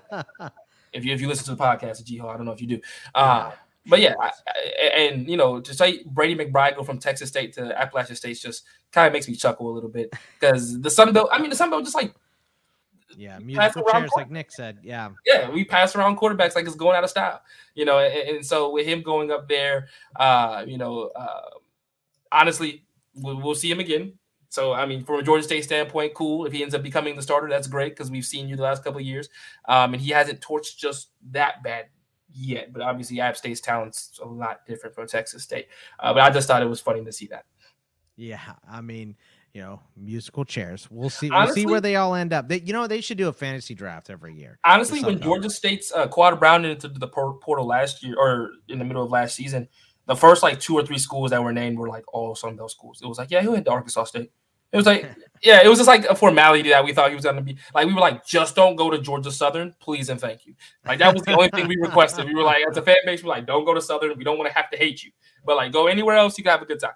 if 0.93 1.05
you 1.05 1.13
if 1.13 1.21
you 1.21 1.27
listen 1.27 1.45
to 1.45 1.55
the 1.55 1.63
podcast 1.63 2.01
at 2.01 2.19
Hall, 2.19 2.29
I 2.29 2.37
don't 2.37 2.45
know 2.45 2.51
if 2.51 2.61
you 2.61 2.67
do. 2.67 2.81
Uh, 3.13 3.51
but 3.87 4.01
yeah, 4.01 4.15
I, 4.19 4.31
I, 4.47 4.87
and 4.97 5.29
you 5.29 5.37
know, 5.37 5.59
to 5.59 5.73
say 5.73 6.03
Brady 6.05 6.35
McBride 6.35 6.75
go 6.75 6.83
from 6.83 6.97
Texas 6.97 7.29
State 7.29 7.53
to 7.53 7.79
Appalachian 7.79 8.15
State 8.15 8.39
just 8.41 8.65
kind 8.91 9.07
of 9.07 9.13
makes 9.13 9.27
me 9.27 9.35
chuckle 9.35 9.69
a 9.69 9.73
little 9.73 9.89
bit 9.89 10.11
because 10.39 10.81
the 10.81 10.89
Sun 10.89 11.13
Belt. 11.13 11.29
I 11.31 11.39
mean, 11.39 11.49
the 11.49 11.55
Sun 11.55 11.69
Belt 11.69 11.83
just 11.83 11.95
like 11.95 12.13
yeah, 13.17 13.39
musical 13.39 13.83
chairs, 13.91 14.11
like 14.15 14.31
Nick 14.31 14.51
said. 14.51 14.79
Yeah, 14.83 15.09
yeah, 15.25 15.49
we 15.49 15.63
pass 15.63 15.95
around 15.95 16.17
quarterbacks 16.17 16.55
like 16.55 16.65
it's 16.65 16.75
going 16.75 16.95
out 16.95 17.03
of 17.03 17.09
style, 17.09 17.41
you 17.73 17.85
know. 17.85 17.99
And, 17.99 18.37
and 18.37 18.45
so 18.45 18.71
with 18.71 18.85
him 18.85 19.01
going 19.01 19.31
up 19.31 19.47
there, 19.47 19.87
uh, 20.15 20.63
you 20.67 20.77
know, 20.77 21.11
uh, 21.15 21.49
honestly, 22.31 22.85
we'll, 23.15 23.41
we'll 23.41 23.55
see 23.55 23.71
him 23.71 23.79
again. 23.79 24.13
So 24.49 24.73
I 24.73 24.85
mean, 24.85 25.03
from 25.03 25.19
a 25.19 25.23
Georgia 25.23 25.43
State 25.43 25.63
standpoint, 25.63 26.13
cool. 26.13 26.45
If 26.45 26.53
he 26.53 26.63
ends 26.63 26.73
up 26.75 26.83
becoming 26.83 27.15
the 27.15 27.21
starter, 27.21 27.49
that's 27.49 27.67
great 27.67 27.93
because 27.93 28.09
we've 28.09 28.25
seen 28.25 28.47
you 28.47 28.55
the 28.55 28.63
last 28.63 28.83
couple 28.83 28.99
of 28.99 29.05
years, 29.05 29.29
um, 29.67 29.93
and 29.93 30.01
he 30.01 30.11
hasn't 30.11 30.41
torched 30.41 30.77
just 30.77 31.09
that 31.31 31.63
bad 31.63 31.85
yet. 32.33 32.71
But 32.73 32.81
obviously, 32.81 33.19
App 33.19 33.37
State's 33.37 33.61
talent's 33.61 34.19
a 34.21 34.27
lot 34.27 34.65
different 34.65 34.95
from 34.95 35.07
Texas 35.07 35.43
State. 35.43 35.67
Uh, 35.99 36.13
but 36.13 36.23
I 36.23 36.29
just 36.29 36.47
thought 36.47 36.61
it 36.61 36.69
was 36.69 36.81
funny 36.81 37.03
to 37.03 37.11
see 37.11 37.27
that. 37.27 37.45
Yeah, 38.17 38.39
I 38.69 38.79
mean, 38.81 39.17
you 39.55 39.61
know, 39.61 39.79
musical 39.95 40.43
chairs. 40.43 40.85
We'll 40.91 41.09
see. 41.09 41.29
We'll 41.29 41.47
see 41.47 41.65
where 41.65 41.79
they 41.79 41.95
all 41.95 42.13
end 42.13 42.33
up. 42.33 42.49
They, 42.49 42.59
you 42.59 42.73
know, 42.73 42.87
they 42.87 42.99
should 42.99 43.17
do 43.17 43.29
a 43.29 43.33
fantasy 43.33 43.73
draft 43.73 44.09
every 44.09 44.35
year. 44.35 44.59
Honestly, 44.65 45.01
when 45.01 45.21
Georgia 45.21 45.49
State's 45.49 45.93
uh, 45.93 46.07
Quad 46.07 46.37
Brown 46.41 46.65
into 46.65 46.89
the 46.89 47.07
portal 47.07 47.65
last 47.65 48.03
year 48.03 48.15
or 48.17 48.49
in 48.67 48.79
the 48.79 48.85
middle 48.85 49.01
of 49.01 49.11
last 49.11 49.33
season, 49.33 49.69
the 50.07 50.15
first 50.15 50.43
like 50.43 50.59
two 50.59 50.75
or 50.75 50.85
three 50.85 50.97
schools 50.97 51.31
that 51.31 51.41
were 51.41 51.53
named 51.53 51.79
were 51.79 51.87
like 51.87 52.03
all 52.13 52.35
Sun 52.35 52.57
Belt 52.57 52.69
schools. 52.69 52.99
It 53.01 53.07
was 53.07 53.17
like, 53.17 53.31
yeah, 53.31 53.41
he 53.41 53.47
went 53.47 53.63
to 53.63 53.71
Arkansas 53.71 54.03
State. 54.03 54.29
It 54.73 54.77
was 54.77 54.85
like, 54.85 55.09
yeah, 55.41 55.61
it 55.63 55.69
was 55.69 55.79
just 55.79 55.87
like 55.87 56.03
a 56.03 56.15
formality 56.15 56.67
that 56.71 56.83
we 56.83 56.91
thought 56.91 57.07
he 57.07 57.15
was 57.15 57.23
going 57.23 57.37
to 57.37 57.41
be. 57.41 57.57
Like, 57.73 57.87
we 57.87 57.93
were 57.93 58.01
like, 58.01 58.25
just 58.25 58.57
don't 58.57 58.75
go 58.75 58.89
to 58.89 58.99
Georgia 58.99 59.31
Southern, 59.31 59.73
please 59.79 60.09
and 60.09 60.19
thank 60.19 60.45
you. 60.45 60.55
Like, 60.85 60.99
that 60.99 61.13
was 61.13 61.23
the 61.23 61.31
only 61.31 61.47
thing 61.47 61.69
we 61.69 61.77
requested. 61.77 62.25
We 62.25 62.35
were 62.35 62.43
like, 62.43 62.65
as 62.69 62.75
a 62.75 62.81
fan 62.81 62.97
base, 63.05 63.23
we 63.23 63.29
are 63.29 63.35
like, 63.37 63.47
don't 63.47 63.63
go 63.63 63.73
to 63.73 63.81
Southern. 63.81 64.17
We 64.17 64.25
don't 64.25 64.37
want 64.37 64.49
to 64.49 64.53
have 64.53 64.69
to 64.71 64.77
hate 64.77 65.01
you. 65.01 65.11
But 65.45 65.55
like, 65.55 65.71
go 65.71 65.87
anywhere 65.87 66.17
else, 66.17 66.37
you 66.37 66.43
can 66.43 66.51
have 66.51 66.61
a 66.61 66.65
good 66.65 66.81
time. 66.81 66.91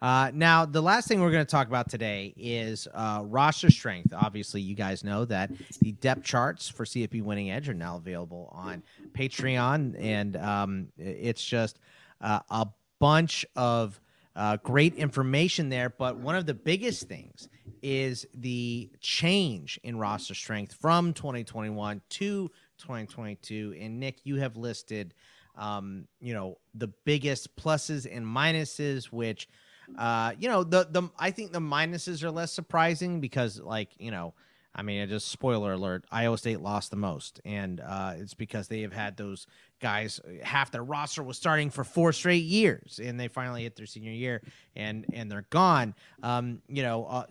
Uh, 0.00 0.30
now, 0.32 0.64
the 0.64 0.80
last 0.80 1.08
thing 1.08 1.20
we're 1.20 1.32
going 1.32 1.44
to 1.44 1.50
talk 1.50 1.66
about 1.66 1.88
today 1.88 2.32
is 2.36 2.86
uh, 2.94 3.22
roster 3.24 3.70
strength. 3.70 4.12
Obviously, 4.14 4.60
you 4.60 4.76
guys 4.76 5.02
know 5.02 5.24
that 5.24 5.50
the 5.80 5.92
depth 5.92 6.22
charts 6.22 6.68
for 6.68 6.84
CFB 6.84 7.22
Winning 7.22 7.50
Edge 7.50 7.68
are 7.68 7.74
now 7.74 7.96
available 7.96 8.48
on 8.52 8.82
Patreon, 9.12 9.96
and 9.98 10.36
um, 10.36 10.88
it's 10.96 11.44
just 11.44 11.80
uh, 12.20 12.38
a 12.48 12.68
bunch 13.00 13.44
of 13.56 14.00
uh, 14.36 14.56
great 14.62 14.94
information 14.94 15.68
there. 15.68 15.90
But 15.90 16.16
one 16.16 16.36
of 16.36 16.46
the 16.46 16.54
biggest 16.54 17.08
things 17.08 17.48
is 17.82 18.24
the 18.34 18.90
change 19.00 19.80
in 19.82 19.98
roster 19.98 20.34
strength 20.34 20.74
from 20.74 21.12
2021 21.12 22.00
to 22.08 22.48
2022. 22.78 23.74
And 23.80 23.98
Nick, 23.98 24.20
you 24.24 24.36
have 24.36 24.56
listed, 24.56 25.12
um, 25.56 26.06
you 26.20 26.34
know, 26.34 26.58
the 26.74 26.88
biggest 27.04 27.56
pluses 27.56 28.06
and 28.10 28.24
minuses, 28.24 29.06
which 29.06 29.48
uh, 29.96 30.32
you 30.38 30.48
know, 30.48 30.64
the 30.64 30.88
the 30.90 31.08
I 31.18 31.30
think 31.30 31.52
the 31.52 31.60
minuses 31.60 32.22
are 32.22 32.30
less 32.30 32.52
surprising 32.52 33.20
because, 33.20 33.60
like, 33.60 33.90
you 33.98 34.10
know, 34.10 34.34
I 34.74 34.82
mean, 34.82 35.08
just 35.08 35.28
spoiler 35.28 35.72
alert: 35.72 36.04
Iowa 36.10 36.38
State 36.38 36.60
lost 36.60 36.90
the 36.90 36.96
most, 36.96 37.40
and 37.44 37.80
uh, 37.80 38.14
it's 38.16 38.34
because 38.34 38.68
they 38.68 38.82
have 38.82 38.92
had 38.92 39.16
those 39.16 39.46
guys. 39.80 40.20
Half 40.42 40.70
their 40.70 40.84
roster 40.84 41.22
was 41.22 41.36
starting 41.36 41.70
for 41.70 41.84
four 41.84 42.12
straight 42.12 42.44
years, 42.44 43.00
and 43.02 43.18
they 43.18 43.28
finally 43.28 43.62
hit 43.62 43.76
their 43.76 43.86
senior 43.86 44.12
year, 44.12 44.42
and 44.76 45.06
and 45.12 45.30
they're 45.30 45.46
gone. 45.50 45.94
Um, 46.22 46.62
you 46.68 46.82
know, 46.82 47.06
uh, 47.06 47.24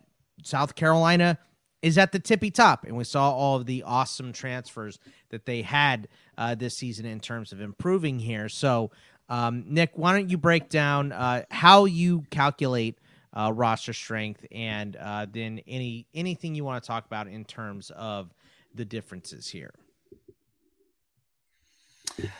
South 0.43 0.75
Carolina 0.75 1.37
is 1.81 1.97
at 1.97 2.11
the 2.11 2.19
tippy 2.19 2.51
top, 2.51 2.83
and 2.83 2.97
we 2.97 3.03
saw 3.03 3.31
all 3.31 3.55
of 3.55 3.65
the 3.65 3.83
awesome 3.83 4.33
transfers 4.33 4.99
that 5.29 5.45
they 5.45 5.61
had 5.61 6.07
uh, 6.37 6.55
this 6.55 6.75
season 6.75 7.05
in 7.05 7.19
terms 7.19 7.51
of 7.51 7.61
improving 7.61 8.19
here. 8.19 8.49
So 8.49 8.91
um, 9.29 9.65
Nick, 9.67 9.91
why 9.95 10.13
don't 10.13 10.29
you 10.29 10.37
break 10.37 10.69
down 10.69 11.11
uh, 11.11 11.43
how 11.51 11.85
you 11.85 12.23
calculate 12.29 12.99
uh, 13.33 13.51
roster 13.53 13.93
strength, 13.93 14.45
and 14.51 14.95
uh, 14.95 15.25
then 15.31 15.61
any 15.67 16.07
anything 16.13 16.55
you 16.55 16.63
want 16.63 16.81
to 16.81 16.87
talk 16.87 17.05
about 17.05 17.27
in 17.27 17.45
terms 17.45 17.91
of 17.95 18.33
the 18.73 18.85
differences 18.85 19.47
here. 19.47 19.73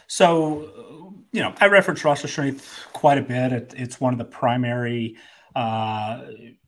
So, 0.08 1.14
you 1.32 1.42
know, 1.42 1.54
I 1.60 1.68
reference 1.68 2.04
roster 2.04 2.28
strength 2.28 2.88
quite 2.94 3.18
a 3.18 3.22
bit. 3.22 3.52
It, 3.52 3.74
it's 3.78 4.02
one 4.02 4.14
of 4.14 4.18
the 4.18 4.26
primary 4.26 5.16
uh, 5.56 6.22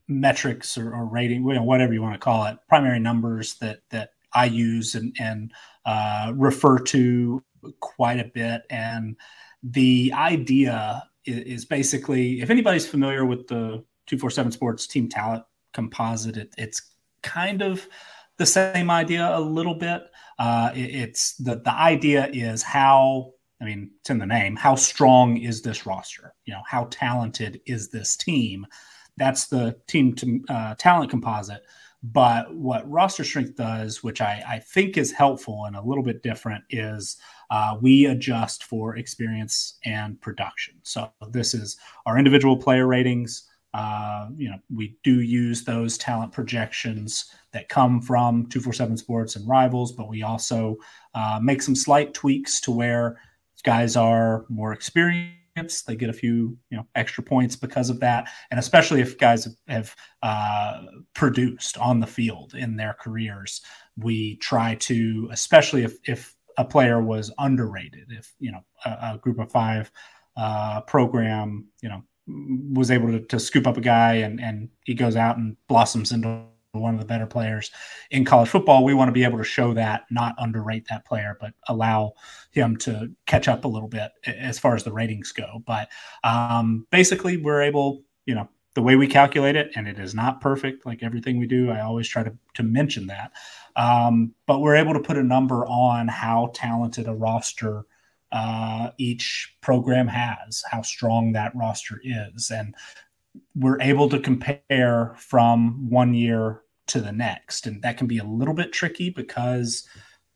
metrics 0.06 0.78
or, 0.78 0.94
or 0.94 1.06
rating, 1.06 1.42
you 1.44 1.54
know, 1.54 1.62
whatever 1.62 1.92
you 1.92 2.02
want 2.02 2.14
to 2.14 2.20
call 2.20 2.44
it, 2.46 2.58
primary 2.68 3.00
numbers 3.00 3.54
that 3.54 3.80
that 3.90 4.10
I 4.32 4.44
use 4.44 4.94
and 4.94 5.14
and 5.18 5.52
uh, 5.84 6.32
refer 6.36 6.78
to 6.78 7.42
quite 7.80 8.20
a 8.20 8.30
bit. 8.32 8.62
And 8.70 9.16
the 9.62 10.12
idea 10.14 11.04
is, 11.24 11.64
basically 11.64 12.40
if 12.40 12.50
anybody's 12.50 12.86
familiar 12.86 13.24
with 13.24 13.46
the 13.46 13.84
247 14.06 14.52
Sports 14.52 14.86
Team 14.86 15.08
Talent 15.08 15.44
Composite, 15.72 16.36
it, 16.36 16.54
it's 16.56 16.82
kind 17.22 17.62
of 17.62 17.86
the 18.38 18.46
same 18.46 18.90
idea 18.90 19.36
a 19.36 19.40
little 19.40 19.74
bit. 19.74 20.02
Uh, 20.38 20.70
it, 20.74 20.94
it's 20.94 21.34
the 21.36 21.56
the 21.56 21.72
idea 21.72 22.28
is 22.32 22.62
how 22.62 23.32
I 23.60 23.64
mean 23.64 23.90
it's 24.00 24.10
in 24.10 24.18
the 24.18 24.26
name. 24.26 24.56
How 24.56 24.74
strong 24.74 25.36
is 25.36 25.62
this 25.62 25.86
roster? 25.86 26.34
You 26.46 26.54
know, 26.54 26.62
how 26.66 26.88
talented 26.90 27.60
is 27.66 27.90
this 27.90 28.16
team? 28.16 28.66
That's 29.16 29.48
the 29.48 29.76
team 29.86 30.14
to, 30.16 30.40
uh, 30.48 30.74
talent 30.76 31.10
composite. 31.10 31.62
But 32.02 32.54
what 32.54 32.90
roster 32.90 33.24
strength 33.24 33.56
does, 33.56 34.02
which 34.02 34.20
I, 34.22 34.42
I 34.48 34.58
think 34.58 34.96
is 34.96 35.12
helpful 35.12 35.66
and 35.66 35.76
a 35.76 35.82
little 35.82 36.02
bit 36.02 36.22
different, 36.22 36.64
is 36.70 37.18
uh, 37.50 37.76
we 37.80 38.06
adjust 38.06 38.64
for 38.64 38.96
experience 38.96 39.78
and 39.84 40.18
production. 40.20 40.74
So 40.82 41.10
this 41.30 41.52
is 41.52 41.76
our 42.06 42.16
individual 42.16 42.56
player 42.56 42.86
ratings. 42.86 43.48
Uh, 43.74 44.28
you 44.36 44.48
know, 44.48 44.58
we 44.74 44.96
do 45.04 45.20
use 45.20 45.62
those 45.62 45.98
talent 45.98 46.32
projections 46.32 47.32
that 47.52 47.68
come 47.68 48.00
from 48.00 48.46
247 48.46 48.96
Sports 48.96 49.36
and 49.36 49.46
Rivals, 49.46 49.92
but 49.92 50.08
we 50.08 50.22
also 50.22 50.76
uh, 51.14 51.38
make 51.42 51.60
some 51.60 51.76
slight 51.76 52.14
tweaks 52.14 52.60
to 52.62 52.70
where 52.70 53.20
guys 53.62 53.94
are 53.94 54.46
more 54.48 54.72
experienced 54.72 55.39
they 55.86 55.96
get 55.96 56.10
a 56.10 56.14
few 56.14 56.56
you 56.70 56.76
know 56.76 56.86
extra 56.94 57.22
points 57.22 57.56
because 57.56 57.90
of 57.90 58.00
that, 58.00 58.28
and 58.50 58.58
especially 58.58 59.00
if 59.00 59.18
guys 59.18 59.48
have 59.68 59.94
uh, 60.22 60.82
produced 61.14 61.78
on 61.78 62.00
the 62.00 62.06
field 62.06 62.54
in 62.54 62.76
their 62.76 62.96
careers, 63.00 63.62
we 63.96 64.36
try 64.36 64.74
to, 64.76 65.28
especially 65.32 65.82
if 65.82 65.96
if 66.04 66.34
a 66.58 66.64
player 66.64 67.02
was 67.02 67.32
underrated, 67.38 68.06
if 68.10 68.32
you 68.38 68.52
know 68.52 68.64
a, 68.84 69.14
a 69.14 69.18
group 69.20 69.38
of 69.38 69.50
five 69.50 69.90
uh, 70.36 70.80
program, 70.82 71.66
you 71.82 71.88
know 71.88 72.02
was 72.72 72.90
able 72.90 73.08
to, 73.08 73.20
to 73.20 73.40
scoop 73.40 73.66
up 73.66 73.76
a 73.76 73.80
guy 73.80 74.14
and 74.14 74.40
and 74.40 74.68
he 74.84 74.94
goes 74.94 75.16
out 75.16 75.36
and 75.36 75.56
blossoms 75.68 76.12
into 76.12 76.44
one 76.72 76.94
of 76.94 77.00
the 77.00 77.06
better 77.06 77.26
players 77.26 77.70
in 78.10 78.24
college 78.24 78.48
football. 78.48 78.84
We 78.84 78.94
want 78.94 79.08
to 79.08 79.12
be 79.12 79.24
able 79.24 79.38
to 79.38 79.44
show 79.44 79.74
that, 79.74 80.04
not 80.10 80.34
underrate 80.38 80.86
that 80.88 81.04
player, 81.04 81.36
but 81.40 81.52
allow 81.68 82.12
him 82.52 82.76
to 82.78 83.10
catch 83.26 83.48
up 83.48 83.64
a 83.64 83.68
little 83.68 83.88
bit 83.88 84.12
as 84.24 84.58
far 84.58 84.74
as 84.74 84.84
the 84.84 84.92
ratings 84.92 85.32
go. 85.32 85.62
But 85.66 85.88
um, 86.22 86.86
basically, 86.90 87.36
we're 87.36 87.62
able, 87.62 88.02
you 88.26 88.34
know, 88.34 88.48
the 88.74 88.82
way 88.82 88.94
we 88.94 89.08
calculate 89.08 89.56
it, 89.56 89.72
and 89.74 89.88
it 89.88 89.98
is 89.98 90.14
not 90.14 90.40
perfect 90.40 90.86
like 90.86 91.02
everything 91.02 91.38
we 91.38 91.46
do. 91.46 91.70
I 91.70 91.80
always 91.80 92.06
try 92.06 92.22
to, 92.22 92.32
to 92.54 92.62
mention 92.62 93.08
that. 93.08 93.32
Um, 93.74 94.32
but 94.46 94.60
we're 94.60 94.76
able 94.76 94.94
to 94.94 95.00
put 95.00 95.16
a 95.16 95.24
number 95.24 95.66
on 95.66 96.06
how 96.06 96.52
talented 96.54 97.08
a 97.08 97.14
roster 97.14 97.84
uh, 98.30 98.90
each 98.96 99.56
program 99.60 100.06
has, 100.06 100.62
how 100.70 100.82
strong 100.82 101.32
that 101.32 101.54
roster 101.56 102.00
is. 102.04 102.52
And 102.52 102.76
we're 103.54 103.80
able 103.80 104.08
to 104.08 104.18
compare 104.18 105.14
from 105.18 105.88
one 105.88 106.14
year 106.14 106.62
to 106.88 107.00
the 107.00 107.12
next. 107.12 107.66
And 107.66 107.82
that 107.82 107.96
can 107.96 108.06
be 108.06 108.18
a 108.18 108.24
little 108.24 108.54
bit 108.54 108.72
tricky 108.72 109.10
because 109.10 109.88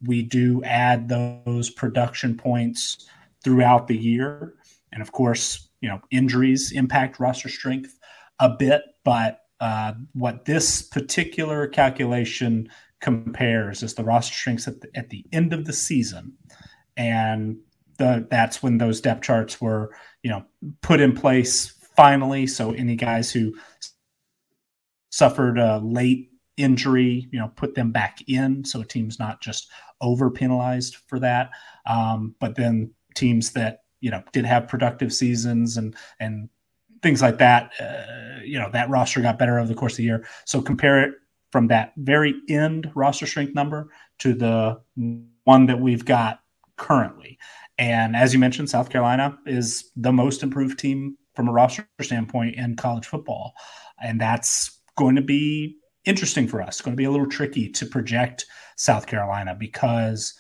we 0.03 0.23
do 0.23 0.63
add 0.65 1.09
those 1.09 1.71
production 1.71 2.37
points 2.37 3.09
throughout 3.43 3.89
the 3.89 3.97
year. 3.97 4.55
And 4.93 5.03
of 5.03 5.13
course, 5.13 5.69
you 5.81 5.89
know, 5.89 6.01
injuries 6.11 6.73
impact 6.73 7.19
roster 7.19 7.49
strength 7.49 7.99
a 8.39 8.49
bit, 8.49 8.83
but 9.05 9.41
uh, 9.61 9.95
what 10.13 10.45
this 10.45 10.83
particular 10.83 11.67
calculation 11.67 12.69
compares 13.01 13.83
is 13.83 13.95
the 13.95 14.05
roster 14.05 14.35
strengths 14.35 14.69
at 14.69 14.81
the, 14.81 14.89
at 14.95 15.11
the 15.11 15.25
end 15.33 15.53
of 15.53 15.65
the 15.65 15.73
season. 15.73 16.33
And 16.97 17.59
the, 17.99 18.27
that's 18.31 18.63
when 18.63 18.79
those 18.79 19.01
depth 19.01 19.23
charts 19.23 19.61
were, 19.61 19.95
you 20.23 20.31
know, 20.31 20.45
put 20.81 21.01
in 21.01 21.15
place 21.15 21.75
finally. 21.97 22.47
So 22.47 22.73
any 22.73 22.97
guys 22.97 23.33
who 23.33 23.55
suffered 25.11 25.59
a 25.59 25.79
late 25.79 26.31
injury, 26.57 27.29
you 27.33 27.39
know, 27.39 27.49
put 27.57 27.75
them 27.75 27.91
back 27.91 28.19
in. 28.29 28.65
So 28.65 28.81
a 28.81 28.85
team's 28.85 29.19
not 29.19 29.41
just 29.41 29.71
over 30.01 30.31
penalized 30.31 30.97
for 31.07 31.19
that. 31.21 31.51
Um, 31.87 32.35
but 32.41 32.55
then 32.55 32.93
teams 33.15 33.53
that, 33.53 33.83
you 34.01 34.11
know, 34.11 34.23
did 34.33 34.45
have 34.45 34.69
productive 34.69 35.13
seasons 35.13 35.77
and, 35.77 35.97
and 36.21 36.49
things 37.03 37.23
like 37.23 37.39
that, 37.39 37.73
uh, 37.81 38.43
you 38.43 38.59
know, 38.59 38.71
that 38.71 38.91
roster 38.91 39.21
got 39.21 39.39
better 39.39 39.59
over 39.59 39.69
the 39.69 39.75
course 39.75 39.95
of 39.95 39.99
the 39.99 40.05
year. 40.05 40.27
So 40.45 40.61
compare 40.61 41.03
it 41.03 41.15
from 41.53 41.69
that 41.69 41.93
very 41.97 42.35
end 42.49 42.91
roster 42.95 43.27
strength 43.27 43.55
number 43.55 43.89
to 44.19 44.35
the 44.35 44.81
one 45.45 45.67
that 45.67 45.81
we've 45.81 46.05
got 46.05 46.41
currently. 46.77 47.39
And 47.79 48.17
as 48.17 48.33
you 48.33 48.39
mentioned, 48.39 48.71
South 48.71 48.91
Carolina 48.91 49.39
is 49.47 49.91
the 49.97 50.13
most 50.13 50.43
improved 50.43 50.79
team 50.79 51.17
from 51.35 51.49
a 51.49 51.53
roster 51.53 51.87
standpoint 52.01 52.57
in 52.57 52.77
college 52.77 53.07
football. 53.07 53.55
And 54.03 54.21
that's 54.21 54.81
going 54.97 55.17
to 55.17 55.23
be 55.23 55.77
interesting 56.05 56.47
for 56.47 56.63
us. 56.63 56.69
It's 56.69 56.81
going 56.81 56.93
to 56.93 57.01
be 57.01 57.05
a 57.05 57.11
little 57.11 57.29
tricky 57.29 57.69
to 57.71 57.87
project 57.87 58.47
South 58.77 59.07
Carolina 59.07 59.55
because 59.59 60.35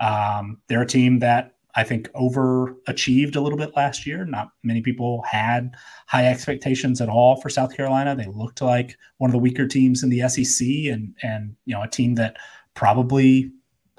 um, 0.00 0.58
they're 0.68 0.82
a 0.82 0.86
team 0.86 1.20
that 1.20 1.56
I 1.76 1.84
think 1.84 2.10
overachieved 2.12 3.36
a 3.36 3.40
little 3.40 3.58
bit 3.58 3.76
last 3.76 4.06
year. 4.06 4.24
Not 4.24 4.48
many 4.62 4.80
people 4.80 5.22
had 5.22 5.76
high 6.06 6.26
expectations 6.26 7.02
at 7.02 7.10
all 7.10 7.38
for 7.40 7.50
South 7.50 7.76
Carolina. 7.76 8.16
They 8.16 8.26
looked 8.26 8.62
like 8.62 8.96
one 9.18 9.28
of 9.28 9.32
the 9.32 9.38
weaker 9.38 9.68
teams 9.68 10.02
in 10.02 10.08
the 10.08 10.26
SEC, 10.28 10.66
and 10.66 11.14
and 11.22 11.54
you 11.66 11.74
know 11.74 11.82
a 11.82 11.88
team 11.88 12.14
that 12.14 12.38
probably 12.72 13.52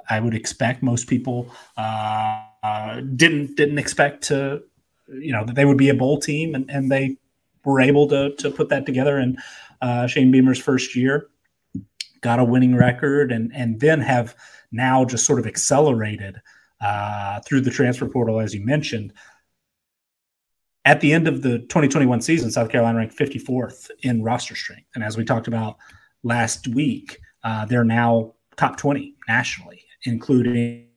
I 0.09 0.19
would 0.19 0.33
expect 0.33 0.81
most 0.81 1.07
people 1.07 1.51
uh, 1.77 2.41
uh, 2.63 3.01
didn't 3.15 3.55
didn't 3.55 3.77
expect 3.77 4.23
to 4.25 4.63
you 5.07 5.31
know 5.31 5.45
that 5.45 5.55
they 5.55 5.65
would 5.65 5.77
be 5.77 5.89
a 5.89 5.93
bowl 5.93 6.19
team, 6.19 6.55
and, 6.55 6.69
and 6.69 6.91
they 6.91 7.17
were 7.65 7.81
able 7.81 8.07
to 8.07 8.35
to 8.35 8.51
put 8.51 8.69
that 8.69 8.85
together 8.85 9.19
in 9.19 9.37
uh, 9.81 10.07
Shane 10.07 10.31
Beamer's 10.31 10.59
first 10.59 10.95
year. 10.95 11.27
Got 12.21 12.39
a 12.39 12.43
winning 12.43 12.75
record, 12.75 13.31
and 13.31 13.51
and 13.53 13.79
then 13.79 14.01
have 14.01 14.35
now 14.71 15.05
just 15.05 15.25
sort 15.25 15.39
of 15.39 15.47
accelerated 15.47 16.41
uh, 16.81 17.39
through 17.41 17.61
the 17.61 17.71
transfer 17.71 18.07
portal, 18.07 18.39
as 18.39 18.53
you 18.53 18.65
mentioned. 18.65 19.13
at 20.85 21.01
the 21.01 21.11
end 21.11 21.27
of 21.27 21.41
the 21.41 21.59
2021 21.59 22.21
season, 22.21 22.49
South 22.49 22.69
Carolina 22.69 22.97
ranked 22.97 23.17
54th 23.17 23.89
in 24.03 24.23
roster 24.23 24.55
strength. 24.55 24.87
And 24.95 25.03
as 25.03 25.17
we 25.17 25.25
talked 25.25 25.47
about 25.49 25.77
last 26.23 26.67
week, 26.69 27.19
uh, 27.43 27.65
they're 27.65 27.83
now 27.83 28.35
top 28.55 28.77
20 28.77 29.15
nationally, 29.27 29.83
including 30.03 30.87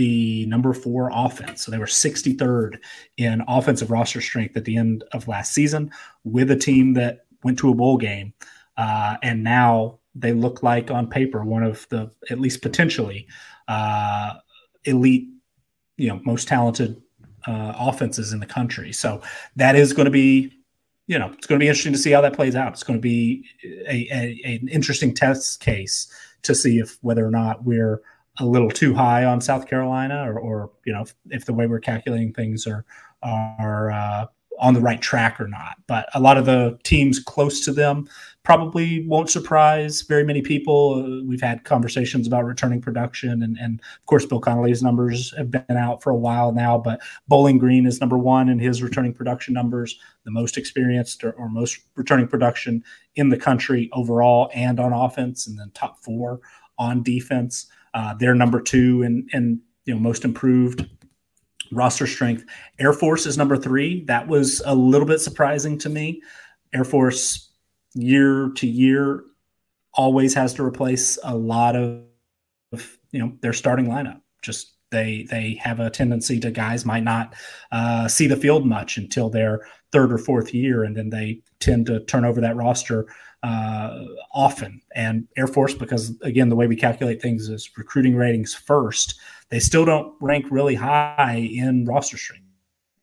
the 0.00 0.46
number 0.46 0.72
four 0.72 1.10
offense. 1.12 1.62
So 1.62 1.70
they 1.70 1.76
were 1.76 1.84
63rd 1.84 2.78
in 3.18 3.42
offensive 3.46 3.90
roster 3.90 4.22
strength 4.22 4.56
at 4.56 4.64
the 4.64 4.78
end 4.78 5.04
of 5.12 5.28
last 5.28 5.52
season 5.52 5.90
with 6.24 6.50
a 6.50 6.56
team 6.56 6.94
that 6.94 7.26
went 7.44 7.58
to 7.58 7.68
a 7.68 7.74
bowl 7.74 7.98
game. 7.98 8.32
Uh, 8.78 9.18
and 9.22 9.44
now 9.44 9.98
they 10.14 10.32
look 10.32 10.62
like 10.62 10.90
on 10.90 11.06
paper 11.06 11.44
one 11.44 11.62
of 11.62 11.86
the, 11.90 12.10
at 12.30 12.40
least 12.40 12.62
potentially, 12.62 13.28
uh, 13.68 14.32
elite, 14.84 15.28
you 15.98 16.08
know, 16.08 16.18
most 16.24 16.48
talented 16.48 16.96
uh, 17.46 17.74
offenses 17.78 18.32
in 18.32 18.40
the 18.40 18.46
country. 18.46 18.94
So 18.94 19.20
that 19.56 19.76
is 19.76 19.92
going 19.92 20.06
to 20.06 20.10
be, 20.10 20.50
you 21.08 21.18
know, 21.18 21.30
it's 21.30 21.46
going 21.46 21.60
to 21.60 21.62
be 21.62 21.68
interesting 21.68 21.92
to 21.92 21.98
see 21.98 22.12
how 22.12 22.22
that 22.22 22.32
plays 22.32 22.56
out. 22.56 22.72
It's 22.72 22.84
going 22.84 22.98
to 22.98 23.02
be 23.02 23.44
a, 23.86 24.08
a, 24.10 24.40
an 24.46 24.66
interesting 24.68 25.14
test 25.14 25.60
case 25.60 26.10
to 26.40 26.54
see 26.54 26.78
if 26.78 26.96
whether 27.02 27.26
or 27.26 27.30
not 27.30 27.64
we're 27.64 28.00
a 28.38 28.46
little 28.46 28.70
too 28.70 28.94
high 28.94 29.24
on 29.24 29.40
South 29.40 29.66
Carolina, 29.66 30.30
or, 30.30 30.38
or 30.38 30.70
you 30.84 30.92
know, 30.92 31.02
if, 31.02 31.14
if, 31.30 31.44
the 31.44 31.52
way 31.52 31.66
we're 31.66 31.80
calculating 31.80 32.32
things 32.32 32.66
are 32.66 32.84
are 33.22 33.90
uh, 33.90 34.26
on 34.60 34.74
the 34.74 34.80
right 34.80 35.00
track 35.00 35.40
or 35.40 35.48
not. 35.48 35.76
But 35.86 36.08
a 36.14 36.20
lot 36.20 36.36
of 36.36 36.44
the 36.44 36.78
teams 36.84 37.18
close 37.18 37.64
to 37.64 37.72
them 37.72 38.08
probably 38.42 39.06
won't 39.06 39.30
surprise 39.30 40.02
very 40.02 40.24
many 40.24 40.42
people. 40.42 41.02
Uh, 41.04 41.24
we've 41.26 41.40
had 41.40 41.64
conversations 41.64 42.26
about 42.26 42.44
returning 42.44 42.80
production, 42.80 43.42
and, 43.42 43.58
and 43.58 43.80
of 43.80 44.06
course, 44.06 44.26
Bill 44.26 44.40
Connelly's 44.40 44.82
numbers 44.82 45.34
have 45.36 45.50
been 45.50 45.76
out 45.76 46.02
for 46.02 46.10
a 46.10 46.16
while 46.16 46.52
now. 46.52 46.78
But 46.78 47.00
Bowling 47.26 47.58
Green 47.58 47.86
is 47.86 48.00
number 48.00 48.18
one 48.18 48.48
in 48.48 48.58
his 48.58 48.82
returning 48.82 49.14
production 49.14 49.54
numbers, 49.54 49.98
the 50.24 50.30
most 50.30 50.56
experienced 50.56 51.24
or, 51.24 51.32
or 51.32 51.48
most 51.48 51.80
returning 51.96 52.28
production 52.28 52.84
in 53.16 53.30
the 53.30 53.38
country 53.38 53.88
overall 53.92 54.50
and 54.54 54.78
on 54.78 54.92
offense, 54.92 55.46
and 55.46 55.58
then 55.58 55.70
top 55.74 56.02
four 56.04 56.40
on 56.78 57.02
defense. 57.02 57.66
Uh, 57.94 58.14
they're 58.14 58.34
number 58.34 58.60
two 58.60 59.02
and 59.02 59.28
in 59.32 59.60
you 59.84 59.94
know 59.94 60.00
most 60.00 60.24
improved 60.24 60.88
roster 61.72 62.06
strength. 62.06 62.44
Air 62.78 62.92
Force 62.92 63.26
is 63.26 63.38
number 63.38 63.56
three. 63.56 64.04
That 64.04 64.28
was 64.28 64.62
a 64.64 64.74
little 64.74 65.06
bit 65.06 65.20
surprising 65.20 65.78
to 65.78 65.88
me. 65.88 66.22
Air 66.72 66.84
Force 66.84 67.50
year 67.94 68.50
to 68.56 68.66
year 68.66 69.24
always 69.94 70.34
has 70.34 70.54
to 70.54 70.64
replace 70.64 71.18
a 71.24 71.36
lot 71.36 71.76
of, 71.76 72.04
you 73.10 73.18
know 73.18 73.32
their 73.40 73.52
starting 73.52 73.86
lineup. 73.86 74.20
Just 74.42 74.74
they 74.90 75.26
they 75.30 75.54
have 75.54 75.80
a 75.80 75.90
tendency 75.90 76.38
to 76.40 76.50
guys 76.50 76.84
might 76.84 77.02
not 77.02 77.34
uh, 77.72 78.06
see 78.06 78.26
the 78.26 78.36
field 78.36 78.66
much 78.66 78.96
until 78.96 79.28
their 79.28 79.66
third 79.92 80.12
or 80.12 80.18
fourth 80.18 80.54
year, 80.54 80.84
and 80.84 80.96
then 80.96 81.10
they 81.10 81.42
tend 81.58 81.86
to 81.86 82.00
turn 82.04 82.24
over 82.24 82.40
that 82.40 82.56
roster 82.56 83.06
uh, 83.42 84.04
often. 84.32 84.80
And 84.94 85.26
Air 85.36 85.46
Force, 85.46 85.74
because 85.74 86.16
again, 86.22 86.48
the 86.48 86.56
way 86.56 86.66
we 86.66 86.76
calculate 86.76 87.22
things 87.22 87.48
is 87.48 87.70
recruiting 87.76 88.16
ratings 88.16 88.54
first, 88.54 89.18
they 89.48 89.60
still 89.60 89.84
don't 89.84 90.14
rank 90.20 90.46
really 90.50 90.74
high 90.74 91.48
in 91.52 91.84
roster 91.84 92.16
strength. 92.16 92.44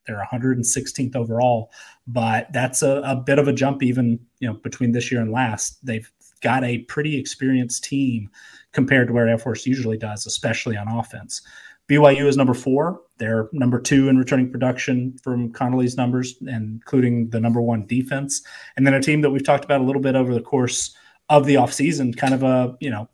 They're 0.05 0.25
116th 0.31 1.15
overall, 1.15 1.71
but 2.07 2.47
that's 2.53 2.81
a, 2.81 3.01
a 3.03 3.15
bit 3.15 3.39
of 3.39 3.49
a 3.49 3.53
jump 3.53 3.83
even 3.83 4.19
you 4.39 4.47
know 4.47 4.53
between 4.55 4.93
this 4.93 5.11
year 5.11 5.21
and 5.21 5.31
last. 5.31 5.85
They've 5.85 6.09
got 6.41 6.63
a 6.63 6.79
pretty 6.79 7.19
experienced 7.19 7.83
team 7.83 8.29
compared 8.71 9.07
to 9.07 9.13
where 9.13 9.27
Air 9.27 9.37
Force 9.37 9.65
usually 9.65 9.97
does, 9.97 10.25
especially 10.25 10.77
on 10.77 10.87
offense. 10.87 11.41
BYU 11.89 12.25
is 12.25 12.37
number 12.37 12.53
four. 12.53 13.01
They're 13.17 13.49
number 13.53 13.79
two 13.79 14.09
in 14.09 14.17
returning 14.17 14.51
production 14.51 15.17
from 15.23 15.51
Connelly's 15.53 15.97
numbers, 15.97 16.35
including 16.45 17.29
the 17.29 17.39
number 17.39 17.61
one 17.61 17.85
defense. 17.85 18.41
And 18.75 18.85
then 18.85 18.93
a 18.93 19.01
team 19.01 19.21
that 19.21 19.29
we've 19.29 19.43
talked 19.43 19.65
about 19.65 19.81
a 19.81 19.83
little 19.83 20.01
bit 20.01 20.15
over 20.15 20.33
the 20.33 20.41
course 20.41 20.95
of 21.29 21.45
the 21.45 21.55
offseason, 21.55 22.15
kind 22.15 22.33
of 22.33 22.43
a, 22.43 22.75
you 22.79 22.89
know, 22.89 23.09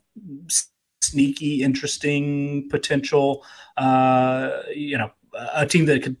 sneaky, 1.00 1.62
interesting 1.62 2.68
potential, 2.68 3.44
uh, 3.76 4.50
you 4.74 4.98
know, 4.98 5.10
a 5.54 5.66
team 5.66 5.86
that 5.86 6.02
could, 6.02 6.16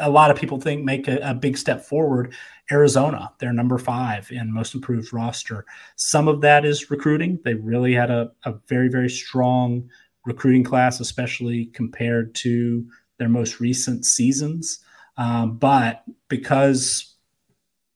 a 0.00 0.10
lot 0.10 0.30
of 0.30 0.36
people 0.36 0.60
think 0.60 0.84
make 0.84 1.06
a, 1.06 1.18
a 1.18 1.34
big 1.34 1.56
step 1.56 1.82
forward. 1.82 2.34
Arizona, 2.70 3.30
they're 3.38 3.52
number 3.52 3.78
five 3.78 4.30
in 4.30 4.52
most 4.52 4.74
improved 4.74 5.12
roster. 5.12 5.64
Some 5.96 6.28
of 6.28 6.40
that 6.40 6.64
is 6.64 6.90
recruiting. 6.90 7.38
They 7.44 7.54
really 7.54 7.92
had 7.92 8.10
a, 8.10 8.32
a 8.44 8.54
very, 8.68 8.88
very 8.88 9.08
strong 9.10 9.88
recruiting 10.24 10.64
class, 10.64 11.00
especially 11.00 11.66
compared 11.66 12.34
to 12.36 12.86
their 13.18 13.28
most 13.28 13.60
recent 13.60 14.04
seasons. 14.04 14.80
Um, 15.16 15.56
but 15.56 16.02
because 16.28 17.14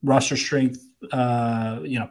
roster 0.02 0.36
strength, 0.36 0.84
uh, 1.12 1.80
you 1.82 1.98
know, 1.98 2.10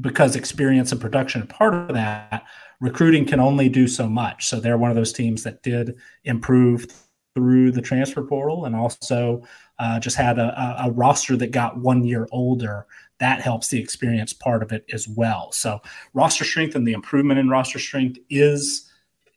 because 0.00 0.34
experience 0.36 0.92
and 0.92 1.00
production 1.00 1.42
are 1.42 1.46
part 1.46 1.74
of 1.74 1.94
that, 1.94 2.44
recruiting 2.80 3.24
can 3.24 3.40
only 3.40 3.68
do 3.68 3.86
so 3.86 4.08
much. 4.08 4.46
So 4.48 4.60
they're 4.60 4.78
one 4.78 4.90
of 4.90 4.96
those 4.96 5.12
teams 5.12 5.42
that 5.44 5.62
did 5.62 5.96
improve 6.24 6.86
through 7.34 7.72
the 7.72 7.82
transfer 7.82 8.22
portal 8.22 8.64
and 8.64 8.76
also 8.76 9.42
uh, 9.78 9.98
just 9.98 10.16
had 10.16 10.38
a, 10.38 10.84
a, 10.84 10.90
roster 10.92 11.36
that 11.36 11.50
got 11.50 11.78
one 11.78 12.04
year 12.04 12.28
older. 12.30 12.86
That 13.18 13.40
helps 13.40 13.68
the 13.68 13.80
experience 13.80 14.32
part 14.32 14.62
of 14.62 14.70
it 14.70 14.84
as 14.92 15.08
well. 15.08 15.50
So 15.50 15.80
roster 16.12 16.44
strength 16.44 16.76
and 16.76 16.86
the 16.86 16.92
improvement 16.92 17.40
in 17.40 17.48
roster 17.48 17.80
strength 17.80 18.18
is 18.30 18.88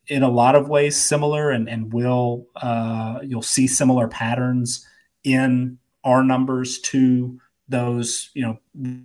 in 0.08 0.22
a 0.22 0.28
lot 0.28 0.54
of 0.54 0.68
ways 0.68 0.96
similar 0.96 1.50
and, 1.50 1.68
and 1.68 1.92
will 1.92 2.46
uh, 2.56 3.18
you'll 3.22 3.42
see 3.42 3.66
similar 3.66 4.08
patterns 4.08 4.86
in 5.24 5.78
our 6.04 6.24
numbers 6.24 6.78
to 6.80 7.38
those 7.70 8.30
you 8.32 8.42
know 8.42 8.58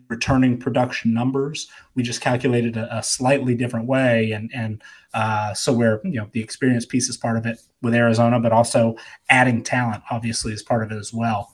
returning 0.08 0.58
production 0.58 1.14
numbers. 1.14 1.68
We 1.96 2.04
just 2.04 2.22
calculated 2.22 2.78
a, 2.78 2.98
a 2.98 3.04
slightly 3.04 3.56
different 3.56 3.88
way 3.88 4.32
and 4.32 4.50
and 4.54 4.82
uh, 5.14 5.54
so 5.54 5.74
where 5.74 6.00
you 6.04 6.20
know 6.20 6.30
the 6.32 6.42
experience 6.42 6.86
piece 6.86 7.10
is 7.10 7.18
part 7.18 7.38
of 7.38 7.46
it 7.46 7.60
with 7.82 7.94
arizona 7.94 8.40
but 8.40 8.52
also 8.52 8.96
adding 9.30 9.62
talent 9.62 10.02
obviously 10.10 10.54
is 10.54 10.64
part 10.64 10.84
of 10.84 10.92
it 10.92 10.98
as 10.98 11.14
well. 11.14 11.54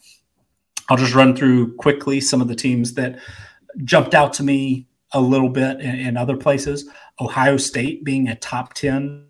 I'll 0.89 0.97
just 0.97 1.15
run 1.15 1.35
through 1.35 1.75
quickly 1.75 2.19
some 2.19 2.41
of 2.41 2.47
the 2.47 2.55
teams 2.55 2.93
that 2.95 3.19
jumped 3.83 4.13
out 4.13 4.33
to 4.33 4.43
me 4.43 4.87
a 5.11 5.21
little 5.21 5.49
bit 5.49 5.79
in, 5.79 5.95
in 5.99 6.17
other 6.17 6.37
places. 6.37 6.89
Ohio 7.19 7.57
state 7.57 8.03
being 8.03 8.27
a 8.27 8.35
top 8.35 8.73
10 8.73 9.28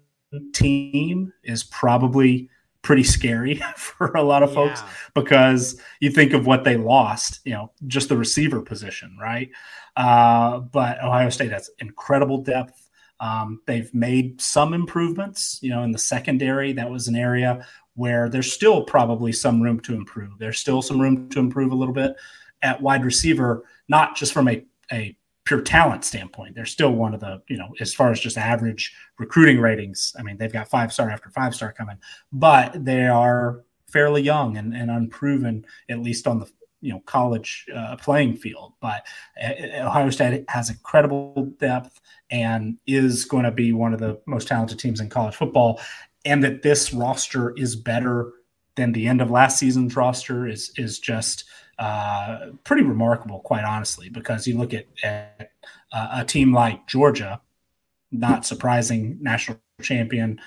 team 0.53 1.33
is 1.43 1.63
probably 1.63 2.49
pretty 2.81 3.03
scary 3.03 3.55
for 3.75 4.07
a 4.15 4.23
lot 4.23 4.43
of 4.43 4.53
folks 4.53 4.81
yeah. 4.81 4.89
because 5.13 5.79
you 5.99 6.09
think 6.09 6.33
of 6.33 6.45
what 6.45 6.63
they 6.63 6.77
lost, 6.77 7.39
you 7.45 7.53
know, 7.53 7.71
just 7.87 8.09
the 8.09 8.17
receiver 8.17 8.61
position, 8.61 9.17
right? 9.19 9.49
Uh, 9.95 10.59
but 10.59 11.03
Ohio 11.03 11.29
State 11.29 11.51
has 11.51 11.69
incredible 11.79 12.41
depth. 12.41 12.89
Um, 13.19 13.61
they've 13.67 13.93
made 13.93 14.39
some 14.39 14.73
improvements, 14.73 15.59
you 15.61 15.69
know, 15.69 15.83
in 15.83 15.91
the 15.91 15.97
secondary. 15.97 16.71
That 16.71 16.89
was 16.89 17.07
an 17.07 17.15
area 17.15 17.65
where 17.95 18.29
there's 18.29 18.53
still 18.53 18.83
probably 18.83 19.33
some 19.33 19.61
room 19.61 19.79
to 19.81 19.93
improve. 19.93 20.39
There's 20.39 20.57
still 20.57 20.81
some 20.81 21.01
room 21.01 21.27
to 21.29 21.39
improve 21.39 21.73
a 21.73 21.75
little 21.75 21.93
bit 21.93 22.15
at 22.61 22.81
wide 22.81 23.03
receiver, 23.03 23.65
not 23.89 24.15
just 24.15 24.31
from 24.31 24.47
a, 24.47 24.63
a 24.91 25.17
pure 25.45 25.61
talent 25.61 26.05
standpoint, 26.05 26.55
they're 26.55 26.65
still 26.65 26.91
one 26.91 27.13
of 27.13 27.19
the, 27.19 27.41
you 27.47 27.57
know, 27.57 27.73
as 27.79 27.93
far 27.93 28.11
as 28.11 28.19
just 28.19 28.37
average 28.37 28.93
recruiting 29.17 29.59
ratings. 29.59 30.13
I 30.17 30.23
mean, 30.23 30.37
they've 30.37 30.53
got 30.53 30.69
five 30.69 30.93
star 30.93 31.09
after 31.09 31.29
five 31.29 31.55
star 31.55 31.73
coming, 31.73 31.97
but 32.31 32.83
they 32.85 33.07
are 33.07 33.63
fairly 33.87 34.21
young 34.21 34.57
and, 34.57 34.73
and 34.73 34.91
unproven, 34.91 35.65
at 35.89 35.99
least 35.99 36.27
on 36.27 36.39
the 36.39 36.51
you 36.81 36.93
know 36.93 37.01
college 37.01 37.65
uh, 37.75 37.95
playing 37.97 38.37
field. 38.37 38.73
But 38.79 39.05
uh, 39.41 39.85
Ohio 39.85 40.09
State 40.09 40.45
has 40.49 40.69
incredible 40.69 41.53
depth 41.59 41.99
and 42.29 42.77
is 42.85 43.25
going 43.25 43.45
to 43.45 43.51
be 43.51 43.73
one 43.73 43.93
of 43.93 43.99
the 43.99 44.19
most 44.25 44.47
talented 44.47 44.79
teams 44.79 44.99
in 44.99 45.09
college 45.09 45.35
football. 45.35 45.81
And 46.25 46.43
that 46.43 46.61
this 46.61 46.93
roster 46.93 47.55
is 47.55 47.75
better 47.75 48.33
than 48.75 48.91
the 48.91 49.07
end 49.07 49.21
of 49.21 49.31
last 49.31 49.57
season's 49.57 49.95
roster 49.95 50.47
is 50.47 50.71
is 50.77 50.99
just 50.99 51.45
uh, 51.79 52.47
pretty 52.65 52.83
remarkable, 52.83 53.39
quite 53.39 53.63
honestly, 53.63 54.09
because 54.09 54.45
you 54.45 54.57
look 54.57 54.73
at, 54.73 54.85
at 55.01 55.51
uh, 55.93 56.09
a 56.11 56.25
team 56.25 56.53
like 56.53 56.85
Georgia, 56.87 57.41
not 58.11 58.45
surprising, 58.45 59.17
national 59.21 59.59
champion, 59.81 60.39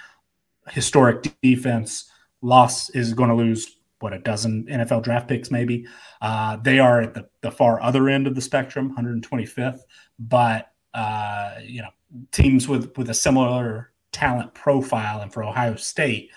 historic 0.69 1.27
defense, 1.43 2.11
loss 2.43 2.91
is 2.91 3.15
going 3.15 3.31
to 3.31 3.35
lose 3.35 3.79
what 4.01 4.13
a 4.13 4.19
dozen 4.19 4.67
NFL 4.67 5.03
draft 5.05 5.29
picks, 5.29 5.51
maybe. 5.51 5.87
Uh, 6.21 6.57
they 6.57 6.79
are 6.79 7.01
at 7.01 7.15
the, 7.15 7.29
the 7.41 7.51
far 7.51 7.81
other 7.81 8.09
end 8.09 8.27
of 8.27 8.35
the 8.35 8.41
spectrum, 8.41 8.95
125th, 8.97 9.81
but 10.19 10.71
uh, 10.93 11.55
you 11.65 11.81
know 11.81 11.89
teams 12.33 12.69
with 12.69 12.97
with 12.99 13.09
a 13.09 13.15
similar 13.15 13.93
talent 14.13 14.53
profile, 14.53 15.23
and 15.23 15.33
for 15.33 15.43
Ohio 15.43 15.77
State, 15.77 16.31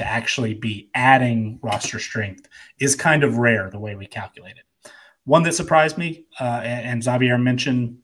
to 0.00 0.08
actually 0.08 0.54
be 0.54 0.88
adding 0.94 1.58
roster 1.62 1.98
strength 1.98 2.48
is 2.78 2.96
kind 2.96 3.22
of 3.22 3.36
rare 3.36 3.68
the 3.68 3.78
way 3.78 3.94
we 3.94 4.06
calculate 4.06 4.56
it. 4.56 4.90
One 5.24 5.42
that 5.42 5.52
surprised 5.52 5.98
me, 5.98 6.24
uh, 6.40 6.62
and 6.64 7.04
Xavier 7.04 7.36
mentioned 7.36 7.98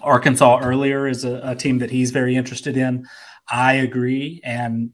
Arkansas 0.00 0.60
earlier, 0.62 1.08
is 1.08 1.24
a, 1.24 1.40
a 1.42 1.56
team 1.56 1.78
that 1.78 1.90
he's 1.90 2.12
very 2.12 2.36
interested 2.36 2.76
in. 2.76 3.08
I 3.50 3.72
agree. 3.72 4.40
And 4.44 4.92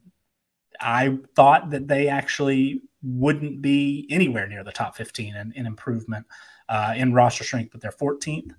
I 0.80 1.18
thought 1.36 1.68
that 1.68 1.86
they 1.86 2.08
actually 2.08 2.80
wouldn't 3.02 3.60
be 3.60 4.06
anywhere 4.08 4.48
near 4.48 4.64
the 4.64 4.72
top 4.72 4.96
15 4.96 5.36
in, 5.36 5.52
in 5.52 5.66
improvement 5.66 6.24
uh, 6.70 6.94
in 6.96 7.12
roster 7.12 7.44
strength, 7.44 7.72
but 7.72 7.82
they're 7.82 7.92
14th. 7.92 8.52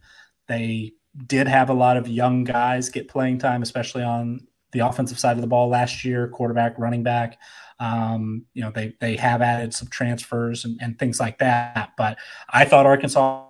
They 0.48 0.94
did 1.26 1.48
have 1.48 1.72
a 1.72 1.74
lot 1.74 1.98
of 1.98 2.08
young 2.08 2.44
guys 2.44 2.90
get 2.90 3.08
playing 3.08 3.40
time, 3.40 3.64
especially 3.64 4.04
on 4.04 4.46
the 4.74 4.80
offensive 4.80 5.20
side 5.20 5.38
of 5.38 5.42
the 5.42 5.48
ball 5.48 5.70
last 5.70 6.04
year, 6.04 6.28
quarterback, 6.28 6.78
running 6.78 7.04
back. 7.04 7.38
Um, 7.80 8.46
you 8.54 8.62
know, 8.62 8.72
they 8.72 8.96
they 9.00 9.16
have 9.16 9.42
added 9.42 9.74
some 9.74 9.88
transfers 9.88 10.66
and, 10.66 10.80
and 10.82 11.00
things 11.00 11.20
like 11.20 11.40
that. 11.40 11.92
But 11.98 12.18
I 12.50 12.66
thought 12.66 12.86
Arkansas 12.86 13.48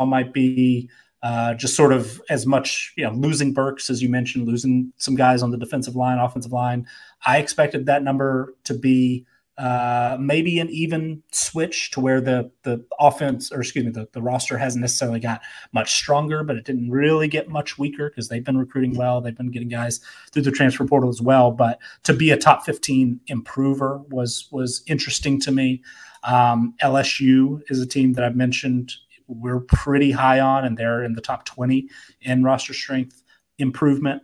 might 0.00 0.32
be 0.32 0.90
uh, 1.22 1.54
just 1.54 1.74
sort 1.74 1.92
of 1.92 2.20
as 2.28 2.46
much, 2.46 2.92
you 2.96 3.04
know, 3.04 3.10
losing 3.10 3.52
Burks 3.52 3.90
as 3.90 4.02
you 4.02 4.08
mentioned, 4.08 4.46
losing 4.46 4.92
some 4.96 5.16
guys 5.16 5.42
on 5.42 5.50
the 5.50 5.56
defensive 5.56 5.96
line, 5.96 6.18
offensive 6.18 6.52
line. 6.52 6.86
I 7.24 7.38
expected 7.38 7.86
that 7.86 8.02
number 8.02 8.54
to 8.64 8.74
be 8.74 9.26
uh, 9.58 10.18
maybe 10.20 10.60
an 10.60 10.68
even 10.68 11.22
switch 11.32 11.90
to 11.90 12.00
where 12.00 12.20
the 12.20 12.50
the 12.62 12.84
offense 13.00 13.50
or 13.50 13.60
excuse 13.60 13.84
me 13.84 13.90
the, 13.90 14.06
the 14.12 14.20
roster 14.20 14.58
hasn't 14.58 14.82
necessarily 14.82 15.18
got 15.18 15.40
much 15.72 15.94
stronger 15.94 16.44
but 16.44 16.56
it 16.56 16.64
didn't 16.64 16.90
really 16.90 17.26
get 17.26 17.48
much 17.48 17.78
weaker 17.78 18.10
because 18.10 18.28
they've 18.28 18.44
been 18.44 18.58
recruiting 18.58 18.94
well. 18.96 19.20
They've 19.20 19.36
been 19.36 19.50
getting 19.50 19.68
guys 19.68 20.00
through 20.30 20.42
the 20.42 20.50
transfer 20.50 20.84
portal 20.84 21.08
as 21.08 21.22
well. 21.22 21.50
But 21.50 21.78
to 22.02 22.12
be 22.12 22.30
a 22.30 22.36
top 22.36 22.66
15 22.66 23.20
improver 23.28 24.02
was 24.10 24.48
was 24.50 24.82
interesting 24.86 25.40
to 25.40 25.52
me. 25.52 25.82
Um, 26.22 26.74
lsu 26.82 27.62
is 27.70 27.80
a 27.80 27.86
team 27.86 28.14
that 28.14 28.24
i've 28.24 28.34
mentioned 28.34 28.94
we're 29.28 29.60
pretty 29.60 30.10
high 30.10 30.40
on 30.40 30.64
and 30.64 30.76
they're 30.76 31.04
in 31.04 31.12
the 31.12 31.20
top 31.20 31.44
20 31.44 31.88
in 32.22 32.42
roster 32.42 32.74
strength 32.74 33.22
improvement 33.58 34.22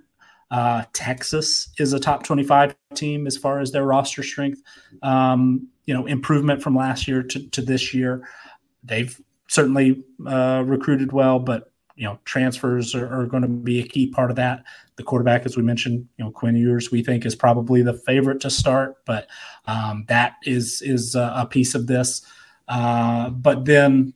uh, 0.53 0.85
Texas 0.93 1.71
is 1.79 1.95
a 1.95 1.99
top 1.99 2.23
25 2.25 2.77
team 2.95 3.27
as 3.27 3.39
far 3.39 3.59
as 3.59 3.73
their 3.73 3.85
roster 3.85 4.23
strength. 4.23 4.63
Um, 5.03 5.69
you 5.87 5.95
know, 5.95 6.07
improvement 6.07 6.63
from 6.63 6.77
last 6.77 7.09
year 7.09 7.23
to, 7.23 7.49
to 7.49 7.63
this 7.63 7.95
year. 7.95 8.29
They've 8.85 9.19
certainly 9.49 10.05
uh, 10.27 10.63
recruited 10.65 11.11
well, 11.11 11.39
but 11.39 11.73
you 11.97 12.05
know, 12.05 12.19
transfers 12.25 12.95
are, 12.95 13.07
are, 13.13 13.27
going 13.27 13.43
to 13.43 13.49
be 13.49 13.81
a 13.81 13.87
key 13.87 14.07
part 14.07 14.31
of 14.31 14.37
that. 14.37 14.65
The 14.97 15.03
quarterback, 15.03 15.45
as 15.47 15.57
we 15.57 15.63
mentioned, 15.63 16.07
you 16.17 16.25
know, 16.25 16.31
Quinn 16.31 16.57
Ewers, 16.57 16.91
we 16.91 17.03
think 17.03 17.25
is 17.25 17.35
probably 17.35 17.83
the 17.83 17.95
favorite 17.95 18.41
to 18.43 18.51
start, 18.51 18.97
but 19.05 19.29
um, 19.67 20.05
that 20.09 20.35
is 20.45 20.83
is 20.83 21.15
a, 21.15 21.33
a, 21.37 21.47
piece 21.47 21.75
of 21.75 21.87
this. 21.87 22.23
Uh, 22.69 23.31
but 23.31 23.65
then 23.65 24.15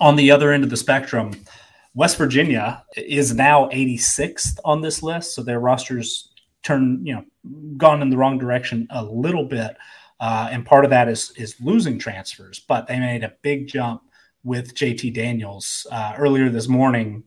on 0.00 0.16
the 0.16 0.30
other 0.30 0.50
end 0.50 0.64
of 0.64 0.70
the 0.70 0.76
spectrum, 0.76 1.32
West 1.94 2.16
Virginia 2.16 2.84
is 2.96 3.34
now 3.34 3.68
86th 3.68 4.58
on 4.64 4.80
this 4.80 5.02
list, 5.02 5.34
so 5.34 5.42
their 5.42 5.60
rosters 5.60 6.28
turn 6.62 7.04
you 7.04 7.14
know 7.14 7.24
gone 7.76 8.02
in 8.02 8.10
the 8.10 8.16
wrong 8.16 8.38
direction 8.38 8.86
a 8.90 9.04
little 9.04 9.44
bit, 9.44 9.76
uh, 10.20 10.48
and 10.50 10.64
part 10.64 10.84
of 10.84 10.90
that 10.90 11.08
is 11.08 11.32
is 11.36 11.60
losing 11.60 11.98
transfers. 11.98 12.60
But 12.60 12.86
they 12.86 12.98
made 12.98 13.24
a 13.24 13.34
big 13.42 13.66
jump 13.66 14.02
with 14.44 14.74
JT 14.74 15.14
Daniels 15.14 15.86
uh, 15.90 16.14
earlier 16.16 16.48
this 16.48 16.68
morning 16.68 17.24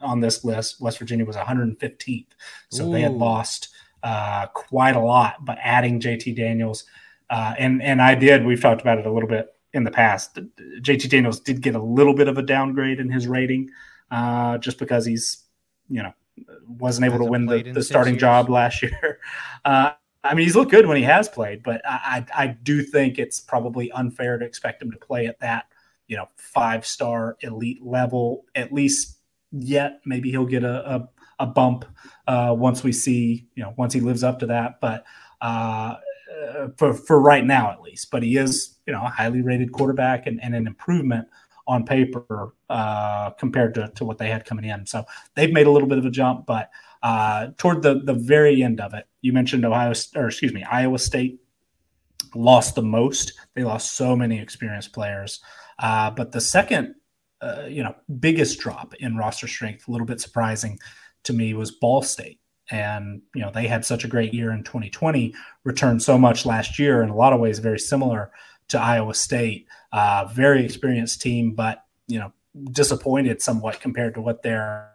on 0.00 0.20
this 0.20 0.44
list. 0.44 0.80
West 0.80 0.98
Virginia 0.98 1.24
was 1.24 1.36
115th, 1.36 2.26
so 2.70 2.86
Ooh. 2.86 2.92
they 2.92 3.02
had 3.02 3.12
lost 3.12 3.68
uh, 4.02 4.46
quite 4.46 4.96
a 4.96 5.00
lot. 5.00 5.44
But 5.44 5.58
adding 5.62 6.00
JT 6.00 6.36
Daniels, 6.36 6.84
uh, 7.28 7.54
and 7.58 7.82
and 7.82 8.00
I 8.00 8.14
did. 8.14 8.46
We've 8.46 8.62
talked 8.62 8.80
about 8.80 8.98
it 8.98 9.04
a 9.04 9.12
little 9.12 9.28
bit 9.28 9.54
in 9.74 9.84
the 9.84 9.90
past. 9.90 10.38
JT 10.80 11.10
Daniels 11.10 11.38
did 11.38 11.60
get 11.60 11.74
a 11.74 11.82
little 11.82 12.14
bit 12.14 12.28
of 12.28 12.38
a 12.38 12.42
downgrade 12.42 12.98
in 12.98 13.10
his 13.10 13.28
rating 13.28 13.70
uh, 14.10 14.58
just 14.58 14.78
because 14.78 15.04
he's, 15.04 15.44
you 15.88 16.02
know, 16.02 16.12
wasn't 16.66 17.04
able 17.06 17.18
to 17.18 17.24
win 17.24 17.46
the, 17.46 17.62
the 17.72 17.82
starting 17.82 18.14
years. 18.14 18.20
job 18.20 18.48
last 18.48 18.82
year. 18.82 19.20
Uh, 19.64 19.92
I 20.22 20.34
mean, 20.34 20.44
he's 20.44 20.56
looked 20.56 20.70
good 20.70 20.86
when 20.86 20.96
he 20.96 21.02
has 21.04 21.28
played, 21.28 21.62
but 21.62 21.80
I, 21.84 22.26
I, 22.36 22.42
I 22.44 22.46
do 22.48 22.82
think 22.82 23.18
it's 23.18 23.40
probably 23.40 23.90
unfair 23.92 24.38
to 24.38 24.44
expect 24.44 24.82
him 24.82 24.90
to 24.90 24.98
play 24.98 25.26
at 25.26 25.40
that, 25.40 25.66
you 26.08 26.16
know, 26.16 26.26
five 26.36 26.84
star 26.86 27.36
elite 27.40 27.82
level 27.82 28.44
at 28.54 28.72
least 28.72 29.18
yet. 29.50 30.00
Maybe 30.04 30.30
he'll 30.30 30.46
get 30.46 30.62
a, 30.62 30.94
a, 30.94 31.08
a 31.40 31.46
bump 31.46 31.86
uh, 32.26 32.54
once 32.56 32.82
we 32.82 32.92
see, 32.92 33.48
you 33.54 33.62
know, 33.62 33.74
once 33.78 33.94
he 33.94 34.00
lives 34.00 34.22
up 34.22 34.40
to 34.40 34.46
that. 34.46 34.80
But 34.80 35.04
uh, 35.40 35.96
for 36.76 36.92
for 36.92 37.20
right 37.20 37.44
now 37.44 37.70
at 37.70 37.80
least, 37.80 38.10
but 38.10 38.22
he 38.22 38.36
is, 38.36 38.78
you 38.86 38.92
know, 38.92 39.02
a 39.02 39.08
highly 39.08 39.40
rated 39.40 39.72
quarterback 39.72 40.26
and, 40.26 40.42
and 40.42 40.54
an 40.54 40.66
improvement 40.66 41.28
on 41.70 41.84
paper 41.84 42.52
uh, 42.68 43.30
compared 43.30 43.74
to, 43.74 43.92
to 43.94 44.04
what 44.04 44.18
they 44.18 44.28
had 44.28 44.44
coming 44.44 44.64
in. 44.64 44.84
So 44.84 45.04
they've 45.36 45.52
made 45.52 45.68
a 45.68 45.70
little 45.70 45.88
bit 45.88 45.98
of 45.98 46.04
a 46.04 46.10
jump, 46.10 46.44
but 46.44 46.68
uh, 47.02 47.48
toward 47.58 47.82
the 47.82 48.00
the 48.04 48.12
very 48.12 48.62
end 48.62 48.80
of 48.80 48.92
it, 48.92 49.06
you 49.22 49.32
mentioned 49.32 49.64
Ohio 49.64 49.92
or 50.16 50.26
excuse 50.26 50.52
me, 50.52 50.64
Iowa 50.64 50.98
State 50.98 51.40
lost 52.34 52.74
the 52.74 52.82
most. 52.82 53.34
They 53.54 53.62
lost 53.62 53.96
so 53.96 54.16
many 54.16 54.40
experienced 54.40 54.92
players, 54.92 55.40
uh, 55.78 56.10
but 56.10 56.32
the 56.32 56.40
second, 56.40 56.96
uh, 57.40 57.66
you 57.68 57.84
know, 57.84 57.94
biggest 58.18 58.58
drop 58.58 58.92
in 58.94 59.16
roster 59.16 59.46
strength, 59.46 59.86
a 59.86 59.92
little 59.92 60.06
bit 60.06 60.20
surprising 60.20 60.76
to 61.22 61.32
me, 61.32 61.54
was 61.54 61.70
Ball 61.70 62.02
State. 62.02 62.40
And 62.72 63.22
you 63.32 63.42
know 63.42 63.50
they 63.52 63.68
had 63.68 63.84
such 63.84 64.04
a 64.04 64.08
great 64.08 64.34
year 64.34 64.50
in 64.50 64.64
2020, 64.64 65.34
returned 65.62 66.02
so 66.02 66.18
much 66.18 66.44
last 66.44 66.80
year 66.80 67.02
in 67.02 67.10
a 67.10 67.16
lot 67.16 67.32
of 67.32 67.38
ways 67.38 67.60
very 67.60 67.78
similar 67.78 68.32
to 68.70 68.80
Iowa 68.80 69.14
State. 69.14 69.66
Uh, 69.92 70.28
very 70.32 70.64
experienced 70.64 71.20
team, 71.20 71.52
but 71.52 71.84
you 72.06 72.18
know 72.18 72.32
disappointed 72.72 73.40
somewhat 73.40 73.80
compared 73.80 74.14
to 74.14 74.20
what 74.20 74.42
their 74.42 74.90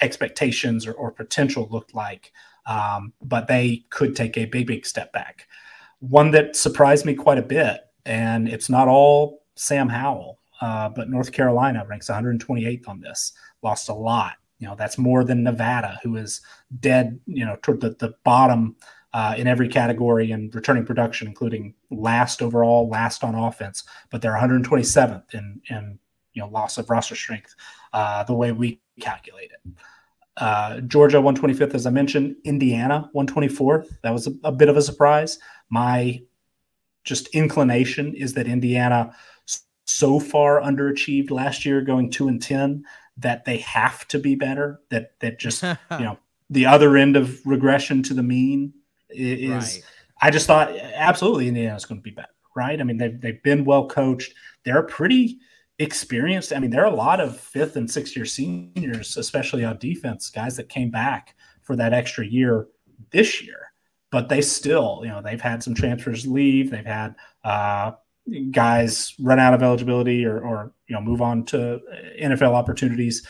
expectations 0.00 0.86
or, 0.86 0.92
or 0.92 1.10
potential 1.10 1.68
looked 1.70 1.94
like. 1.94 2.32
Um, 2.66 3.12
but 3.22 3.46
they 3.46 3.84
could 3.90 4.16
take 4.16 4.36
a 4.36 4.46
big, 4.46 4.66
big 4.66 4.86
step 4.86 5.12
back. 5.12 5.46
One 6.00 6.30
that 6.32 6.56
surprised 6.56 7.04
me 7.04 7.14
quite 7.14 7.38
a 7.38 7.42
bit, 7.42 7.80
and 8.04 8.48
it's 8.48 8.68
not 8.68 8.88
all 8.88 9.42
Sam 9.54 9.88
Howell, 9.88 10.38
uh, 10.60 10.88
but 10.88 11.08
North 11.08 11.32
Carolina 11.32 11.84
ranks 11.88 12.08
128th 12.08 12.88
on 12.88 13.00
this. 13.00 13.32
Lost 13.62 13.88
a 13.88 13.94
lot. 13.94 14.34
You 14.58 14.68
know, 14.68 14.76
that's 14.76 14.98
more 14.98 15.24
than 15.24 15.42
Nevada, 15.42 15.98
who 16.02 16.16
is 16.16 16.40
dead, 16.80 17.18
you 17.26 17.44
know, 17.44 17.56
toward 17.60 17.80
the, 17.80 17.90
the 17.98 18.14
bottom 18.24 18.76
uh, 19.14 19.32
in 19.38 19.46
every 19.46 19.68
category 19.68 20.32
and 20.32 20.52
returning 20.54 20.84
production, 20.84 21.28
including 21.28 21.72
last 21.90 22.42
overall, 22.42 22.88
last 22.88 23.22
on 23.22 23.36
offense. 23.36 23.84
But 24.10 24.20
they're 24.20 24.36
127th 24.36 25.34
in 25.34 25.62
in 25.70 25.98
you 26.34 26.42
know 26.42 26.48
loss 26.48 26.76
of 26.76 26.90
roster 26.90 27.14
strength, 27.14 27.54
uh, 27.92 28.24
the 28.24 28.34
way 28.34 28.50
we 28.52 28.80
calculate 29.00 29.52
it. 29.52 29.72
Uh, 30.36 30.80
Georgia 30.80 31.18
125th, 31.18 31.74
as 31.74 31.86
I 31.86 31.90
mentioned. 31.90 32.34
Indiana 32.42 33.08
124th. 33.14 33.86
That 34.02 34.10
was 34.10 34.26
a, 34.26 34.32
a 34.42 34.50
bit 34.50 34.68
of 34.68 34.76
a 34.76 34.82
surprise. 34.82 35.38
My 35.70 36.20
just 37.04 37.28
inclination 37.28 38.14
is 38.14 38.34
that 38.34 38.48
Indiana 38.48 39.14
so 39.86 40.18
far 40.18 40.60
underachieved 40.60 41.30
last 41.30 41.64
year, 41.64 41.82
going 41.82 42.10
two 42.10 42.26
and 42.26 42.42
ten, 42.42 42.84
that 43.18 43.44
they 43.44 43.58
have 43.58 44.08
to 44.08 44.18
be 44.18 44.34
better. 44.34 44.80
That 44.90 45.12
that 45.20 45.38
just 45.38 45.62
you 45.62 45.76
know 45.90 46.18
the 46.50 46.66
other 46.66 46.96
end 46.96 47.14
of 47.14 47.46
regression 47.46 48.02
to 48.02 48.14
the 48.14 48.24
mean 48.24 48.74
is 49.14 49.50
right. 49.50 49.82
I 50.22 50.30
just 50.30 50.46
thought 50.46 50.74
absolutely 50.94 51.48
Indiana's 51.48 51.84
going 51.84 52.00
to 52.00 52.02
be 52.02 52.10
better, 52.10 52.28
right? 52.56 52.80
I 52.80 52.84
mean, 52.84 52.98
they've, 52.98 53.20
they've 53.20 53.42
been 53.42 53.64
well 53.64 53.88
coached. 53.88 54.34
They're 54.64 54.82
pretty 54.82 55.38
experienced. 55.78 56.52
I 56.52 56.58
mean, 56.60 56.70
there 56.70 56.82
are 56.82 56.92
a 56.92 56.96
lot 56.96 57.20
of 57.20 57.38
fifth 57.38 57.76
and 57.76 57.90
sixth 57.90 58.16
year 58.16 58.24
seniors, 58.24 59.16
especially 59.16 59.64
on 59.64 59.78
defense, 59.78 60.30
guys 60.30 60.56
that 60.56 60.68
came 60.68 60.90
back 60.90 61.34
for 61.62 61.76
that 61.76 61.92
extra 61.92 62.24
year 62.24 62.68
this 63.10 63.42
year, 63.42 63.72
but 64.10 64.28
they 64.28 64.40
still, 64.40 65.00
you 65.02 65.08
know, 65.08 65.20
they've 65.20 65.40
had 65.40 65.62
some 65.62 65.74
transfers 65.74 66.26
leave. 66.26 66.70
They've 66.70 66.86
had 66.86 67.16
uh, 67.42 67.92
guys 68.50 69.14
run 69.18 69.38
out 69.40 69.54
of 69.54 69.62
eligibility 69.62 70.24
or, 70.24 70.40
or, 70.40 70.72
you 70.86 70.94
know, 70.94 71.00
move 71.00 71.20
on 71.20 71.44
to 71.46 71.80
NFL 72.22 72.54
opportunities 72.54 73.26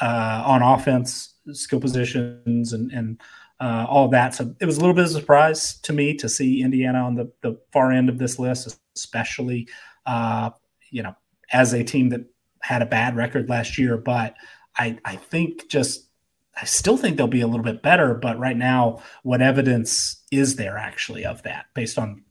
uh, 0.00 0.42
on 0.46 0.62
offense, 0.62 1.34
skill 1.52 1.80
positions, 1.80 2.72
and, 2.72 2.90
and 2.92 3.20
uh, 3.62 3.86
all 3.88 4.08
that. 4.08 4.34
So 4.34 4.52
it 4.60 4.66
was 4.66 4.76
a 4.76 4.80
little 4.80 4.94
bit 4.94 5.04
of 5.04 5.10
a 5.10 5.14
surprise 5.14 5.74
to 5.82 5.92
me 5.92 6.14
to 6.14 6.28
see 6.28 6.62
Indiana 6.62 6.98
on 6.98 7.14
the, 7.14 7.30
the 7.42 7.56
far 7.72 7.92
end 7.92 8.08
of 8.08 8.18
this 8.18 8.40
list, 8.40 8.76
especially, 8.96 9.68
uh, 10.04 10.50
you 10.90 11.04
know, 11.04 11.14
as 11.52 11.72
a 11.72 11.84
team 11.84 12.08
that 12.08 12.22
had 12.60 12.82
a 12.82 12.86
bad 12.86 13.14
record 13.14 13.48
last 13.48 13.78
year. 13.78 13.96
But 13.96 14.34
I, 14.76 14.98
I 15.04 15.14
think 15.14 15.68
just, 15.68 16.08
I 16.60 16.64
still 16.64 16.96
think 16.96 17.16
they'll 17.16 17.28
be 17.28 17.42
a 17.42 17.46
little 17.46 17.62
bit 17.62 17.84
better. 17.84 18.14
But 18.14 18.36
right 18.36 18.56
now, 18.56 19.00
what 19.22 19.40
evidence 19.40 20.24
is 20.32 20.56
there 20.56 20.76
actually 20.76 21.24
of 21.24 21.44
that 21.44 21.66
based 21.72 22.00
on 22.00 22.24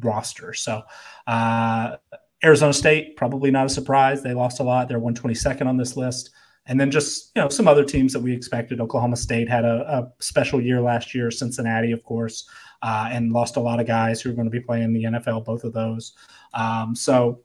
roster? 0.00 0.54
So, 0.54 0.82
uh, 1.26 1.96
Arizona 2.42 2.72
State, 2.72 3.16
probably 3.16 3.50
not 3.50 3.66
a 3.66 3.68
surprise. 3.68 4.22
They 4.22 4.32
lost 4.32 4.58
a 4.60 4.62
lot. 4.62 4.88
They're 4.88 5.00
122nd 5.00 5.66
on 5.66 5.76
this 5.76 5.98
list 5.98 6.30
and 6.68 6.80
then 6.80 6.90
just 6.90 7.32
you 7.34 7.42
know 7.42 7.48
some 7.48 7.66
other 7.66 7.84
teams 7.84 8.12
that 8.12 8.20
we 8.20 8.32
expected. 8.32 8.80
Oklahoma 8.80 9.16
State 9.16 9.48
had 9.48 9.64
a, 9.64 9.84
a 9.98 10.22
special 10.22 10.60
year 10.60 10.80
last 10.80 11.14
year. 11.14 11.30
Cincinnati, 11.30 11.92
of 11.92 12.04
course, 12.04 12.48
uh, 12.82 13.08
and 13.10 13.32
lost 13.32 13.56
a 13.56 13.60
lot 13.60 13.80
of 13.80 13.86
guys 13.86 14.20
who 14.20 14.30
are 14.30 14.34
going 14.34 14.46
to 14.46 14.50
be 14.50 14.60
playing 14.60 14.92
the 14.92 15.04
NFL. 15.04 15.44
Both 15.44 15.64
of 15.64 15.72
those. 15.72 16.12
Um, 16.54 16.94
so 16.94 17.40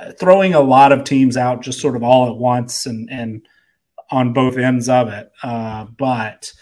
uh, 0.00 0.12
throwing 0.12 0.54
a 0.54 0.60
lot 0.60 0.92
of 0.92 1.04
teams 1.04 1.36
out 1.36 1.62
just 1.62 1.80
sort 1.80 1.96
of 1.96 2.02
all 2.02 2.28
at 2.28 2.36
once 2.36 2.86
and 2.86 3.08
and 3.10 3.46
on 4.10 4.32
both 4.32 4.56
ends 4.56 4.88
of 4.88 5.08
it. 5.08 5.30
Uh, 5.42 5.84
but 5.84 6.52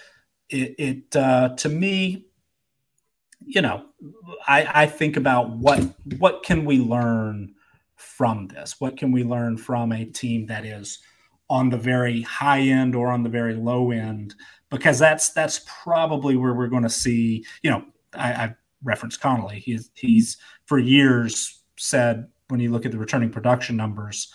it, 0.51 0.75
it 0.79 1.17
uh, 1.17 1.51
to 1.57 1.69
me 1.69 2.27
you 3.47 3.63
know, 3.63 3.85
I, 4.47 4.83
I 4.83 4.87
think 4.87 5.17
about 5.17 5.51
what 5.51 5.81
what 6.19 6.43
can 6.43 6.65
we 6.65 6.79
learn 6.79 7.55
from 7.95 8.49
this? 8.49 8.81
What 8.81 8.99
can 8.99 9.13
we 9.13 9.23
learn 9.23 9.57
from 9.57 9.93
a 9.93 10.05
team 10.05 10.47
that 10.47 10.67
is 10.67 10.99
on 11.49 11.71
the 11.71 11.79
very 11.79 12.23
high 12.23 12.61
end 12.61 12.95
or 12.95 13.09
on 13.09 13.23
the 13.23 13.29
very 13.29 13.55
low 13.55 13.91
end? 13.91 14.35
Because 14.71 14.99
that's 14.99 15.31
that's 15.31 15.65
probably 15.83 16.37
where 16.37 16.55
we're 16.55 16.69
going 16.69 16.83
to 16.83 16.91
see. 16.91 17.45
You 17.63 17.71
know, 17.71 17.85
I, 18.15 18.33
I 18.33 18.55
referenced 18.83 19.21
Connelly. 19.21 19.61
He's 19.61 19.91
he's 19.95 20.37
for 20.67 20.79
years 20.79 21.63
said 21.79 22.29
when 22.49 22.61
you 22.61 22.71
look 22.71 22.87
at 22.87 22.93
the 22.93 22.99
returning 22.99 23.31
production 23.31 23.77
numbers, 23.77 24.33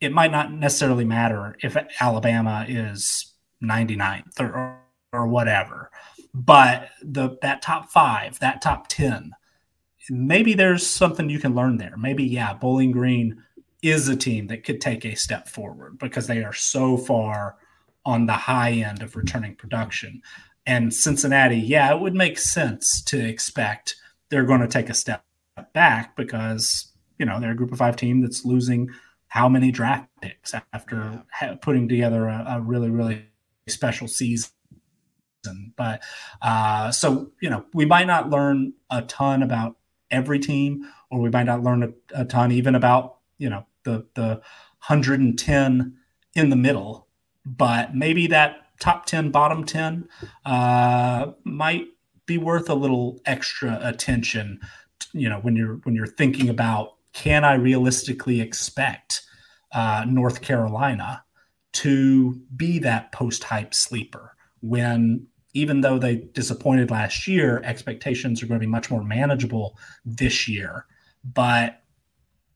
it 0.00 0.12
might 0.12 0.32
not 0.32 0.52
necessarily 0.52 1.04
matter 1.04 1.56
if 1.62 1.76
Alabama 2.00 2.64
is 2.68 3.34
99th 3.62 4.40
or, 4.40 4.78
or, 5.12 5.26
whatever 5.26 5.90
but 6.34 6.88
the 7.02 7.36
that 7.42 7.62
top 7.62 7.90
five, 7.90 8.38
that 8.40 8.62
top 8.62 8.88
ten, 8.88 9.32
maybe 10.08 10.54
there's 10.54 10.86
something 10.86 11.28
you 11.28 11.38
can 11.38 11.54
learn 11.54 11.76
there. 11.76 11.96
Maybe 11.96 12.24
yeah, 12.24 12.54
Bowling 12.54 12.92
Green 12.92 13.42
is 13.82 14.08
a 14.08 14.16
team 14.16 14.46
that 14.46 14.64
could 14.64 14.80
take 14.80 15.04
a 15.04 15.14
step 15.14 15.48
forward 15.48 15.98
because 15.98 16.26
they 16.26 16.44
are 16.44 16.52
so 16.52 16.96
far 16.96 17.56
on 18.04 18.26
the 18.26 18.32
high 18.32 18.72
end 18.72 19.02
of 19.02 19.16
returning 19.16 19.54
production. 19.54 20.22
And 20.66 20.94
Cincinnati, 20.94 21.56
yeah, 21.56 21.92
it 21.92 22.00
would 22.00 22.14
make 22.14 22.38
sense 22.38 23.02
to 23.04 23.18
expect 23.18 23.96
they're 24.30 24.44
going 24.44 24.60
to 24.60 24.68
take 24.68 24.88
a 24.88 24.94
step 24.94 25.24
back 25.74 26.16
because 26.16 26.92
you 27.18 27.26
know 27.26 27.38
they're 27.38 27.52
a 27.52 27.56
group 27.56 27.72
of 27.72 27.78
five 27.78 27.96
team 27.96 28.22
that's 28.22 28.44
losing 28.44 28.88
how 29.28 29.48
many 29.48 29.70
draft 29.70 30.08
picks 30.20 30.54
after 30.72 31.22
putting 31.60 31.88
together 31.88 32.26
a, 32.26 32.44
a 32.48 32.60
really 32.60 32.90
really 32.90 33.26
special 33.68 34.08
season 34.08 34.50
but 35.76 36.02
uh, 36.40 36.90
so 36.90 37.30
you 37.40 37.50
know, 37.50 37.64
we 37.74 37.84
might 37.84 38.06
not 38.06 38.30
learn 38.30 38.72
a 38.90 39.02
ton 39.02 39.42
about 39.42 39.76
every 40.10 40.38
team, 40.38 40.88
or 41.10 41.20
we 41.20 41.30
might 41.30 41.44
not 41.44 41.62
learn 41.62 41.82
a, 41.82 42.20
a 42.20 42.24
ton 42.24 42.52
even 42.52 42.74
about 42.74 43.16
you 43.42 43.50
know 43.50 43.66
the 43.82 44.06
the 44.14 44.40
110 44.86 45.98
in 46.34 46.50
the 46.50 46.56
middle. 46.56 47.08
But 47.44 47.94
maybe 47.94 48.28
that 48.28 48.66
top 48.78 49.06
10, 49.06 49.30
bottom 49.30 49.64
10 49.64 50.08
uh, 50.46 51.32
might 51.42 51.86
be 52.24 52.38
worth 52.38 52.70
a 52.70 52.74
little 52.74 53.20
extra 53.26 53.80
attention. 53.82 54.60
You 55.12 55.28
know, 55.28 55.40
when 55.40 55.56
you're 55.56 55.80
when 55.82 55.94
you're 55.94 56.06
thinking 56.06 56.48
about 56.48 56.94
can 57.12 57.44
I 57.44 57.54
realistically 57.54 58.40
expect 58.40 59.22
uh, 59.72 60.04
North 60.08 60.40
Carolina 60.40 61.24
to 61.72 62.40
be 62.56 62.78
that 62.78 63.12
post 63.12 63.44
hype 63.44 63.74
sleeper 63.74 64.36
when 64.60 65.26
even 65.54 65.82
though 65.82 65.98
they 65.98 66.16
disappointed 66.16 66.90
last 66.90 67.28
year, 67.28 67.60
expectations 67.64 68.42
are 68.42 68.46
going 68.46 68.58
to 68.58 68.66
be 68.66 68.70
much 68.70 68.90
more 68.90 69.04
manageable 69.04 69.76
this 70.04 70.48
year. 70.48 70.86
But 71.24 71.81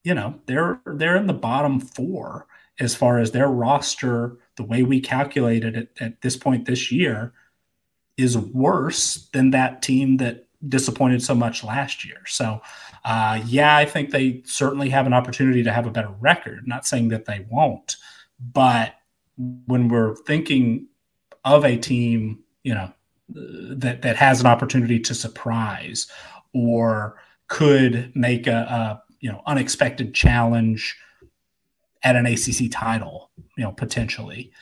you 0.06 0.14
know, 0.14 0.38
they're 0.46 0.80
they're 0.86 1.16
in 1.16 1.26
the 1.26 1.32
bottom 1.32 1.80
four 1.80 2.46
as 2.78 2.94
far 2.94 3.18
as 3.18 3.32
their 3.32 3.48
roster. 3.48 4.38
The 4.54 4.62
way 4.62 4.84
we 4.84 5.00
calculated 5.00 5.76
it 5.76 5.90
at 5.98 6.22
this 6.22 6.36
point 6.36 6.64
this 6.64 6.92
year 6.92 7.32
is 8.16 8.38
worse 8.38 9.28
than 9.32 9.50
that 9.50 9.82
team 9.82 10.18
that 10.18 10.46
disappointed 10.68 11.24
so 11.24 11.34
much 11.34 11.64
last 11.64 12.04
year. 12.04 12.22
So, 12.26 12.62
uh, 13.04 13.42
yeah, 13.46 13.76
I 13.76 13.84
think 13.84 14.10
they 14.10 14.42
certainly 14.44 14.90
have 14.90 15.08
an 15.08 15.12
opportunity 15.12 15.64
to 15.64 15.72
have 15.72 15.86
a 15.86 15.90
better 15.90 16.14
record. 16.20 16.68
Not 16.68 16.86
saying 16.86 17.08
that 17.08 17.24
they 17.24 17.44
won't, 17.50 17.96
but 18.52 18.94
when 19.66 19.88
we're 19.88 20.14
thinking 20.14 20.86
of 21.44 21.64
a 21.64 21.76
team 21.76 22.44
you 22.62 22.74
know 22.74 22.92
that 23.28 24.02
that 24.02 24.14
has 24.14 24.40
an 24.40 24.46
opportunity 24.46 25.00
to 25.00 25.14
surprise 25.14 26.06
or 26.54 27.16
could 27.48 28.14
make 28.14 28.46
a, 28.46 28.52
a 28.52 29.05
you 29.26 29.32
know 29.32 29.42
unexpected 29.44 30.14
challenge 30.14 30.96
at 32.04 32.14
an 32.14 32.26
ACC 32.26 32.70
title, 32.70 33.32
you 33.58 33.64
know, 33.64 33.72
potentially. 33.72 34.52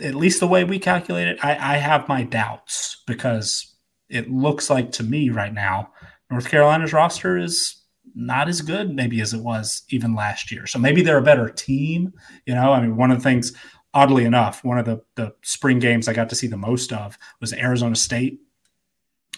At 0.00 0.14
least 0.14 0.38
the 0.38 0.46
way 0.46 0.62
we 0.62 0.78
calculate 0.78 1.26
it, 1.26 1.44
I, 1.44 1.74
I 1.74 1.76
have 1.78 2.08
my 2.08 2.22
doubts 2.22 3.02
because 3.08 3.74
it 4.08 4.30
looks 4.30 4.70
like 4.70 4.92
to 4.92 5.02
me 5.02 5.30
right 5.30 5.52
now, 5.52 5.90
North 6.30 6.48
Carolina's 6.48 6.92
roster 6.92 7.36
is 7.36 7.82
not 8.14 8.48
as 8.48 8.60
good 8.60 8.94
maybe 8.94 9.20
as 9.20 9.34
it 9.34 9.40
was 9.40 9.82
even 9.88 10.14
last 10.14 10.52
year. 10.52 10.68
So 10.68 10.78
maybe 10.78 11.02
they're 11.02 11.18
a 11.18 11.22
better 11.22 11.48
team. 11.48 12.12
You 12.46 12.54
know, 12.54 12.72
I 12.72 12.80
mean, 12.80 12.96
one 12.96 13.10
of 13.10 13.18
the 13.18 13.24
things 13.24 13.52
oddly 13.92 14.24
enough, 14.24 14.62
one 14.62 14.78
of 14.78 14.84
the, 14.84 15.02
the 15.16 15.34
spring 15.42 15.80
games 15.80 16.06
I 16.06 16.12
got 16.12 16.28
to 16.28 16.36
see 16.36 16.46
the 16.46 16.56
most 16.56 16.92
of 16.92 17.18
was 17.40 17.52
Arizona 17.52 17.96
State. 17.96 18.38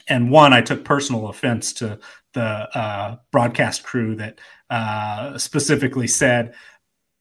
And 0.09 0.31
one, 0.31 0.53
I 0.53 0.61
took 0.61 0.85
personal 0.85 1.29
offense 1.29 1.73
to 1.75 1.99
the 2.33 2.43
uh, 2.43 3.17
broadcast 3.31 3.83
crew 3.83 4.17
that 4.17 4.39
uh, 4.69 5.39
specifically 5.39 6.07
said 6.07 6.55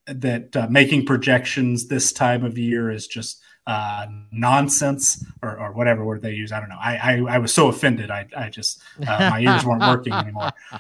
that 0.06 0.56
uh, 0.56 0.68
making 0.70 1.06
projections 1.06 1.88
this 1.88 2.12
time 2.12 2.44
of 2.44 2.58
year 2.58 2.92
is 2.92 3.08
just 3.08 3.42
uh, 3.68 4.08
nonsense 4.32 5.24
or, 5.44 5.60
or, 5.60 5.72
whatever 5.74 6.04
word 6.04 6.24
they 6.24 6.34
use. 6.34 6.52
I 6.52 6.60
don't 6.60 6.70
know. 6.70 6.80
I, 6.80 6.96
I, 6.96 7.36
I 7.36 7.38
was 7.38 7.54
so 7.54 7.68
offended. 7.68 8.10
I, 8.10 8.28
I 8.36 8.50
just, 8.50 8.82
uh, 9.08 9.30
my 9.30 9.42
ears 9.42 9.64
weren't 9.64 9.82
working 9.82 10.14
anymore. 10.14 10.52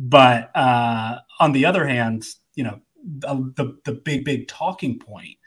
But 0.00 0.56
uh, 0.56 1.18
on 1.40 1.50
the 1.50 1.64
other 1.64 1.84
hand, 1.84 2.24
you 2.54 2.62
know, 2.62 2.80
the, 3.04 3.52
the, 3.56 3.78
the 3.84 3.92
big, 3.94 4.24
big 4.24 4.46
talking 4.46 5.00
point 5.00 5.38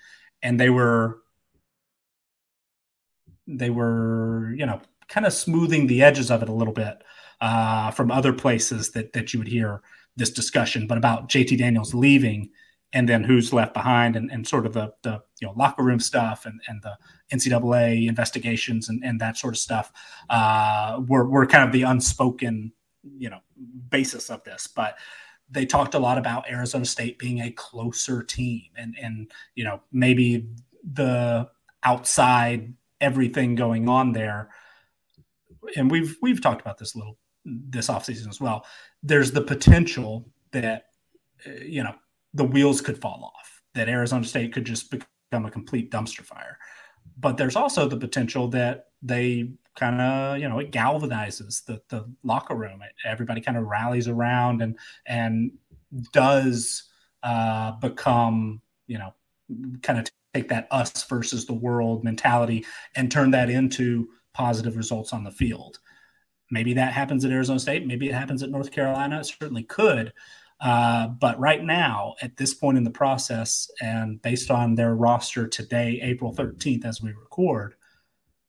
and 0.44 0.60
they 0.60 0.70
were 0.70 1.20
they 3.48 3.70
were 3.70 4.54
you 4.56 4.66
know 4.66 4.82
kind 5.12 5.26
of 5.28 5.34
smoothing 5.34 5.88
the 5.88 6.02
edges 6.02 6.32
of 6.32 6.42
it 6.42 6.50
a 6.50 6.54
little 6.54 6.74
bit 6.74 7.04
uh, 7.42 7.92
from 7.92 8.10
other 8.10 8.32
places 8.34 8.92
that 8.92 9.14
that 9.14 9.34
you 9.34 9.40
would 9.40 9.48
hear 9.48 9.82
this 10.16 10.32
discussion, 10.32 10.88
but 10.88 10.98
about 10.98 11.30
JT 11.30 11.58
Daniels 11.58 11.94
leaving 11.94 12.50
and 12.94 13.08
then 13.08 13.24
who's 13.24 13.54
left 13.54 13.74
behind 13.74 14.16
and, 14.16 14.30
and 14.32 14.46
sort 14.48 14.66
of 14.66 14.74
the, 14.74 14.94
the 15.04 15.22
you 15.40 15.48
know 15.48 15.54
locker 15.56 15.84
room 15.84 16.00
stuff 16.00 16.46
and, 16.46 16.60
and 16.68 16.82
the 16.82 16.98
NCAA 17.34 18.08
investigations 18.08 18.90
and, 18.90 19.04
and 19.04 19.20
that 19.20 19.38
sort 19.38 19.54
of 19.54 19.60
stuff 19.60 19.92
uh, 20.30 21.00
were, 21.08 21.30
were 21.30 21.46
kind 21.46 21.64
of 21.64 21.72
the 21.72 21.84
unspoken 21.84 22.72
you 23.18 23.30
know 23.30 23.40
basis 23.90 24.30
of 24.30 24.44
this. 24.44 24.68
But 24.68 24.98
they 25.50 25.66
talked 25.66 25.96
a 25.96 26.00
lot 26.00 26.18
about 26.18 26.50
Arizona 26.50 26.86
State 26.86 27.20
being 27.20 27.42
a 27.42 27.52
closer 27.52 28.24
team 28.24 28.70
and 28.78 28.96
and 29.02 29.32
you 29.56 29.64
know 29.64 29.82
maybe 29.92 30.48
the 30.94 31.50
outside 31.84 32.74
everything 33.00 33.56
going 33.56 33.90
on 33.90 34.12
there 34.12 34.50
and 35.76 35.90
we've 35.90 36.18
we've 36.22 36.42
talked 36.42 36.62
about 36.62 36.78
this 36.78 36.96
a 36.96 36.98
little 36.98 37.18
this 37.46 37.88
offseason 37.88 38.28
as 38.28 38.40
well 38.40 38.66
there's 39.04 39.32
the 39.32 39.42
potential 39.42 40.30
that 40.52 40.86
uh, 41.48 41.52
you 41.64 41.84
know 41.84 41.96
the 42.34 42.44
wheels 42.44 42.82
could 42.82 43.00
fall 43.00 43.34
off 43.36 43.62
that 43.74 43.90
Arizona 43.90 44.24
State 44.24 44.54
could 44.54 44.66
just 44.66 44.92
become 44.92 45.46
a 45.46 45.52
complete 45.52 45.92
dumpster 45.92 46.24
fire 46.24 46.58
but 47.18 47.38
there's 47.38 47.56
also 47.56 47.88
the 47.88 47.98
potential 47.98 48.48
that 48.48 48.88
they 49.02 49.52
kind 49.76 50.02
of 50.02 50.40
you 50.40 50.48
know 50.48 50.60
it 50.60 50.72
galvanizes 50.72 51.64
the 51.66 51.82
the 51.90 52.06
locker 52.24 52.56
room. 52.56 52.82
everybody 53.06 53.42
kind 53.42 53.58
of 53.58 53.66
rallies 53.66 54.08
around 54.08 54.62
and 54.62 54.78
and 55.06 55.52
does 56.14 56.84
uh, 57.24 57.72
become 57.74 58.62
you 58.88 58.98
know 58.98 59.14
kind 59.82 60.00
of 60.00 60.06
take 60.34 60.50
that 60.50 60.68
us 60.72 61.04
versus 61.04 61.46
the 61.46 61.54
world 61.54 62.04
mentality 62.04 62.66
and 62.96 63.12
turn 63.12 63.32
that 63.32 63.50
into 63.50 64.08
positive 64.34 64.78
results 64.78 65.14
on 65.14 65.24
the 65.24 65.32
field. 65.32 65.80
Maybe 66.50 66.74
that 66.74 66.94
happens 66.94 67.24
at 67.24 67.32
Arizona 67.32 67.60
State. 67.60 67.88
Maybe 67.88 68.10
it 68.10 68.14
happens 68.14 68.44
at 68.44 68.50
North 68.50 68.72
Carolina. 68.72 69.20
It 69.20 69.26
certainly 69.26 69.64
could. 69.64 70.14
Uh, 70.60 71.08
but 71.08 71.40
right 71.40 71.64
now, 71.64 72.16
at 72.22 72.38
this 72.38 72.54
point 72.54 72.78
in 72.78 72.84
the 72.84 72.92
process, 72.92 73.70
and 73.82 74.22
based 74.22 74.52
on 74.52 74.76
their 74.76 74.94
roster 74.94 75.48
today, 75.48 76.00
April 76.04 76.36
13th, 76.36 76.86
as 76.86 77.02
we 77.02 77.12
record, 77.14 77.76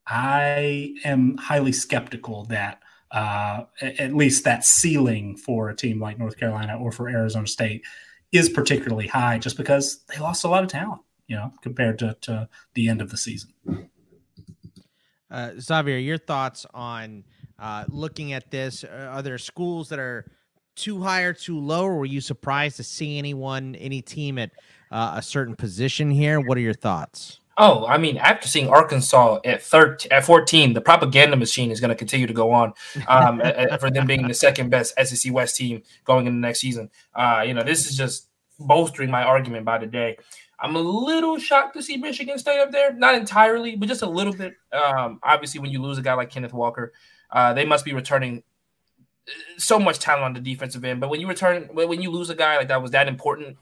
I 0.06 0.94
am 1.04 1.38
highly 1.38 1.72
skeptical 1.72 2.44
that 2.46 2.82
uh, 3.12 3.64
at 3.80 4.14
least 4.14 4.44
that 4.44 4.64
ceiling 4.64 5.36
for 5.36 5.70
a 5.70 5.76
team 5.76 6.00
like 6.00 6.18
North 6.18 6.36
Carolina 6.36 6.78
or 6.78 6.92
for 6.92 7.08
Arizona 7.08 7.46
State 7.46 7.82
is 8.32 8.48
particularly 8.48 9.06
high 9.06 9.38
just 9.38 9.56
because 9.56 10.02
they 10.08 10.18
lost 10.18 10.44
a 10.44 10.48
lot 10.48 10.64
of 10.64 10.70
talent, 10.70 11.02
you 11.28 11.36
know, 11.36 11.52
compared 11.62 11.98
to, 12.00 12.16
to 12.22 12.48
the 12.74 12.88
end 12.88 13.00
of 13.00 13.10
the 13.10 13.16
season. 13.16 13.52
Uh, 15.32 15.52
Xavier, 15.58 15.96
your 15.96 16.18
thoughts 16.18 16.66
on 16.74 17.24
uh, 17.58 17.84
looking 17.88 18.34
at 18.34 18.50
this? 18.50 18.84
Uh, 18.84 19.08
are 19.10 19.22
there 19.22 19.38
schools 19.38 19.88
that 19.88 19.98
are 19.98 20.30
too 20.76 21.02
high 21.02 21.22
or 21.22 21.32
too 21.32 21.58
low, 21.58 21.84
or 21.84 21.96
were 21.96 22.04
you 22.04 22.20
surprised 22.20 22.76
to 22.76 22.84
see 22.84 23.18
anyone, 23.18 23.74
any 23.76 24.02
team 24.02 24.38
at 24.38 24.50
uh, 24.90 25.14
a 25.16 25.22
certain 25.22 25.56
position 25.56 26.10
here? 26.10 26.38
What 26.40 26.58
are 26.58 26.60
your 26.60 26.74
thoughts? 26.74 27.40
Oh, 27.58 27.86
I 27.86 27.98
mean, 27.98 28.16
after 28.16 28.48
seeing 28.48 28.68
Arkansas 28.68 29.40
at 29.44 29.62
13, 29.62 30.10
at 30.10 30.24
14, 30.24 30.72
the 30.72 30.80
propaganda 30.80 31.36
machine 31.36 31.70
is 31.70 31.80
going 31.80 31.90
to 31.90 31.94
continue 31.94 32.26
to 32.26 32.32
go 32.32 32.50
on 32.50 32.72
um, 33.08 33.42
for 33.78 33.90
them 33.90 34.06
being 34.06 34.26
the 34.26 34.34
second 34.34 34.70
best 34.70 34.94
SEC 35.02 35.32
West 35.32 35.56
team 35.56 35.82
going 36.04 36.26
into 36.26 36.38
next 36.38 36.60
season. 36.60 36.90
Uh, 37.14 37.44
you 37.46 37.52
know, 37.52 37.62
this 37.62 37.86
is 37.86 37.96
just 37.96 38.28
bolstering 38.58 39.10
my 39.10 39.22
argument 39.22 39.64
by 39.66 39.78
the 39.78 39.86
day. 39.86 40.16
I'm 40.62 40.76
a 40.76 40.80
little 40.80 41.38
shocked 41.38 41.74
to 41.74 41.82
see 41.82 41.96
Michigan 41.96 42.38
State 42.38 42.60
up 42.60 42.70
there. 42.70 42.92
Not 42.92 43.16
entirely, 43.16 43.74
but 43.74 43.88
just 43.88 44.02
a 44.02 44.08
little 44.08 44.32
bit. 44.32 44.54
Um, 44.72 45.18
obviously, 45.24 45.60
when 45.60 45.72
you 45.72 45.82
lose 45.82 45.98
a 45.98 46.02
guy 46.02 46.14
like 46.14 46.30
Kenneth 46.30 46.52
Walker, 46.52 46.92
uh, 47.32 47.52
they 47.52 47.64
must 47.64 47.84
be 47.84 47.92
returning 47.92 48.44
uh, 49.26 49.32
so 49.58 49.80
much 49.80 49.98
talent 49.98 50.24
on 50.24 50.32
the 50.34 50.40
defensive 50.40 50.84
end. 50.84 51.00
But 51.00 51.10
when 51.10 51.20
you 51.20 51.26
return, 51.26 51.68
when 51.72 52.00
you 52.00 52.12
lose 52.12 52.30
a 52.30 52.36
guy 52.36 52.56
like 52.56 52.68
that 52.68 52.80
was 52.80 52.92
that 52.92 53.08
important, 53.08 53.58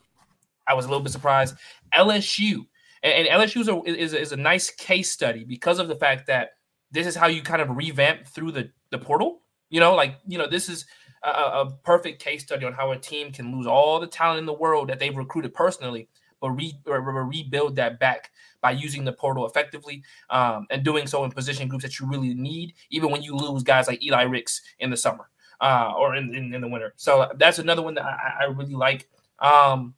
I 0.67 0.75
was 0.75 0.85
a 0.85 0.89
little 0.89 1.03
bit 1.03 1.11
surprised. 1.11 1.57
LSU 1.97 2.67
and, 3.03 3.27
and 3.27 3.41
LSU 3.41 3.63
is 3.63 3.69
a, 3.69 3.83
is, 3.85 4.13
is 4.13 4.33
a 4.33 4.37
nice 4.37 4.71
case 4.71 5.11
study 5.11 5.45
because 5.45 5.79
of 5.79 5.89
the 5.89 5.97
fact 5.97 6.27
that 6.27 6.51
this 6.91 7.07
is 7.07 7.17
how 7.17 7.29
you 7.29 7.41
kind 7.41 7.63
of 7.63 7.77
revamp 7.77 8.27
through 8.27 8.53
the 8.53 8.71
the 8.91 8.99
portal. 8.99 9.41
You 9.71 9.81
know, 9.81 9.95
like 9.95 10.17
you 10.27 10.37
know, 10.37 10.47
this 10.47 10.69
is 10.69 10.85
a, 11.25 11.31
a 11.31 11.71
perfect 11.83 12.23
case 12.23 12.43
study 12.43 12.67
on 12.67 12.75
how 12.75 12.93
a 12.93 12.99
team 12.99 13.33
can 13.33 13.57
lose 13.57 13.67
all 13.67 14.01
the 14.01 14.07
talent 14.07 14.41
in 14.41 14.47
the 14.47 14.53
world 14.53 14.89
that 14.89 14.99
they've 14.99 15.17
recruited 15.17 15.55
personally 15.55 16.09
but 16.41 16.51
re, 16.51 16.75
or, 16.87 17.01
rebuild 17.25 17.77
that 17.77 17.99
back 17.99 18.31
by 18.61 18.71
using 18.71 19.05
the 19.05 19.13
portal 19.13 19.47
effectively 19.47 20.03
um, 20.31 20.67
and 20.71 20.85
doing 20.85 21.07
so 21.07 21.25
in 21.25 21.31
position 21.31 21.69
groups 21.69 21.85
that 21.85 21.99
you 21.99 22.07
really 22.07 22.35
need, 22.35 22.75
even 22.91 23.11
when 23.11 23.23
you 23.23 23.35
lose 23.35 23.63
guys 23.63 23.89
like 23.89 24.03
Eli 24.03 24.23
Ricks 24.23 24.61
in 24.79 24.91
the 24.91 24.97
summer 24.97 25.29
uh, 25.61 25.93
or 25.97 26.17
in, 26.17 26.35
in, 26.35 26.55
in, 26.55 26.61
the 26.61 26.69
winter. 26.69 26.93
So 26.97 27.31
that's 27.37 27.59
another 27.59 27.83
one 27.83 27.95
that 27.95 28.05
I, 28.05 28.43
I 28.43 28.45
really 28.47 28.75
like. 28.75 29.09
Um, 29.39 29.95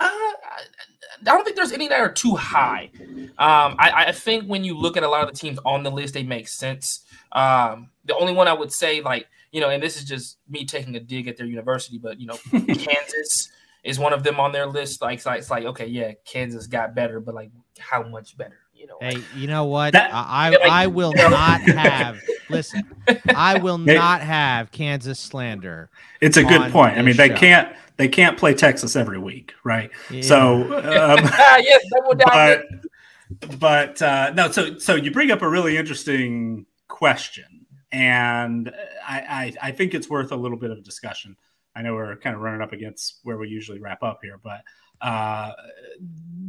uh, 0.00 0.08
I 0.08 1.24
don't 1.24 1.44
think 1.44 1.56
there's 1.56 1.72
any 1.72 1.88
that 1.88 2.00
are 2.00 2.12
too 2.12 2.36
high. 2.36 2.90
Um, 3.38 3.76
I, 3.78 4.04
I, 4.08 4.12
think 4.12 4.44
when 4.44 4.64
you 4.64 4.76
look 4.76 4.96
at 4.96 5.02
a 5.02 5.08
lot 5.08 5.22
of 5.22 5.32
the 5.32 5.38
teams 5.38 5.58
on 5.64 5.82
the 5.82 5.90
list, 5.90 6.14
they 6.14 6.22
make 6.22 6.48
sense. 6.48 7.04
Um, 7.32 7.90
the 8.04 8.16
only 8.16 8.32
one 8.32 8.48
I 8.48 8.52
would 8.52 8.72
say, 8.72 9.00
like, 9.00 9.26
you 9.50 9.60
know, 9.60 9.70
and 9.70 9.82
this 9.82 9.96
is 9.96 10.04
just 10.04 10.38
me 10.48 10.64
taking 10.64 10.94
a 10.96 11.00
dig 11.00 11.26
at 11.26 11.36
their 11.36 11.46
university, 11.46 11.98
but, 11.98 12.20
you 12.20 12.26
know, 12.26 12.36
Kansas, 12.50 13.50
is 13.84 13.98
one 13.98 14.12
of 14.12 14.22
them 14.22 14.40
on 14.40 14.52
their 14.52 14.66
list. 14.66 15.00
Like, 15.00 15.18
it's 15.18 15.26
like, 15.26 15.38
it's 15.38 15.50
like 15.50 15.64
okay, 15.64 15.86
yeah, 15.86 16.12
Kansas 16.24 16.66
got 16.66 16.94
better, 16.94 17.20
but 17.20 17.34
like, 17.34 17.50
how 17.78 18.02
much 18.02 18.36
better? 18.36 18.58
You 18.74 18.86
know. 18.86 18.98
Hey, 19.00 19.18
you 19.34 19.48
know 19.48 19.64
what? 19.64 19.92
That, 19.92 20.10
I 20.12 20.50
like, 20.50 20.60
I 20.70 20.86
will 20.86 21.12
not 21.12 21.60
have. 21.62 22.20
listen, 22.48 22.82
I 23.34 23.58
will 23.58 23.78
not 23.78 24.20
have 24.20 24.70
Kansas 24.70 25.18
slander. 25.18 25.90
It's 26.20 26.36
a 26.36 26.44
good 26.44 26.70
point. 26.72 26.98
I 26.98 27.02
mean, 27.02 27.16
they 27.16 27.28
show. 27.28 27.36
can't 27.36 27.76
they 27.98 28.08
can't 28.08 28.38
play 28.38 28.54
Texas 28.54 28.96
every 28.96 29.18
week, 29.18 29.54
right? 29.64 29.90
Yeah. 30.08 30.22
So, 30.22 30.62
um, 30.62 31.24
yes, 31.60 31.84
but, 32.24 32.64
but 33.58 34.00
uh, 34.00 34.32
no. 34.34 34.50
So, 34.50 34.78
so 34.78 34.94
you 34.94 35.10
bring 35.10 35.30
up 35.30 35.42
a 35.42 35.48
really 35.48 35.76
interesting 35.76 36.64
question, 36.86 37.66
and 37.90 38.72
I, 39.06 39.52
I 39.62 39.68
I 39.68 39.72
think 39.72 39.94
it's 39.94 40.08
worth 40.08 40.30
a 40.30 40.36
little 40.36 40.56
bit 40.56 40.70
of 40.70 40.82
discussion. 40.84 41.36
I 41.74 41.82
know 41.82 41.94
we're 41.94 42.16
kind 42.16 42.34
of 42.34 42.42
running 42.42 42.62
up 42.62 42.72
against 42.72 43.20
where 43.22 43.38
we 43.38 43.48
usually 43.48 43.80
wrap 43.80 44.02
up 44.02 44.20
here, 44.22 44.38
but 44.42 44.62
uh, 45.00 45.52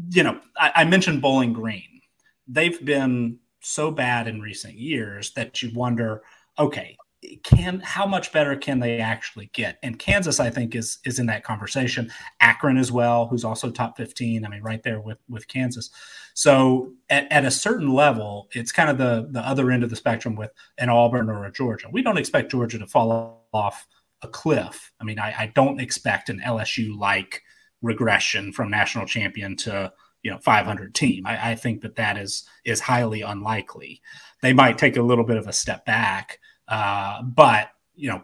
you 0.09 0.23
know, 0.23 0.39
I, 0.57 0.71
I 0.77 0.83
mentioned 0.85 1.21
Bowling 1.21 1.53
Green. 1.53 2.01
They've 2.47 2.83
been 2.83 3.37
so 3.61 3.91
bad 3.91 4.27
in 4.27 4.41
recent 4.41 4.75
years 4.75 5.31
that 5.33 5.61
you 5.61 5.71
wonder, 5.73 6.23
okay, 6.57 6.97
can 7.43 7.81
how 7.81 8.05
much 8.05 8.31
better 8.31 8.55
can 8.55 8.79
they 8.79 8.99
actually 8.99 9.49
get? 9.53 9.77
And 9.83 9.99
Kansas, 9.99 10.39
I 10.39 10.49
think, 10.49 10.73
is 10.73 10.99
is 11.03 11.19
in 11.19 11.25
that 11.25 11.43
conversation. 11.43 12.09
Akron 12.39 12.77
as 12.77 12.91
well, 12.91 13.27
who's 13.27 13.43
also 13.43 13.69
top 13.69 13.97
fifteen. 13.97 14.45
I 14.45 14.49
mean, 14.49 14.63
right 14.63 14.81
there 14.83 15.01
with 15.01 15.17
with 15.27 15.47
Kansas. 15.47 15.89
So 16.33 16.93
at, 17.09 17.29
at 17.29 17.43
a 17.43 17.51
certain 17.51 17.89
level, 17.89 18.47
it's 18.53 18.71
kind 18.71 18.89
of 18.89 18.97
the 18.97 19.27
the 19.31 19.45
other 19.45 19.69
end 19.69 19.83
of 19.83 19.89
the 19.89 19.97
spectrum 19.97 20.35
with 20.35 20.51
an 20.77 20.87
Auburn 20.89 21.29
or 21.29 21.45
a 21.45 21.51
Georgia. 21.51 21.87
We 21.91 22.01
don't 22.01 22.17
expect 22.17 22.51
Georgia 22.51 22.79
to 22.79 22.87
fall 22.87 23.43
off 23.51 23.85
a 24.21 24.27
cliff. 24.27 24.91
I 24.99 25.03
mean, 25.03 25.19
I, 25.19 25.33
I 25.37 25.51
don't 25.55 25.79
expect 25.79 26.29
an 26.29 26.41
LSU 26.45 26.97
like 26.97 27.41
regression 27.81 28.51
from 28.51 28.69
national 28.69 29.05
champion 29.05 29.55
to 29.55 29.91
you 30.23 30.31
know 30.31 30.37
500 30.39 30.93
team. 30.93 31.25
I, 31.25 31.51
I, 31.51 31.55
think 31.55 31.81
that 31.81 31.95
that 31.95 32.17
is 32.17 32.47
is 32.65 32.81
highly 32.81 33.21
unlikely. 33.21 34.01
They 34.41 34.53
might 34.53 34.77
take 34.77 34.97
a 34.97 35.01
little 35.01 35.23
bit 35.23 35.37
of 35.37 35.47
a 35.47 35.53
step 35.53 35.85
back, 35.85 36.39
uh, 36.67 37.21
but 37.23 37.69
you 37.95 38.09
know, 38.09 38.23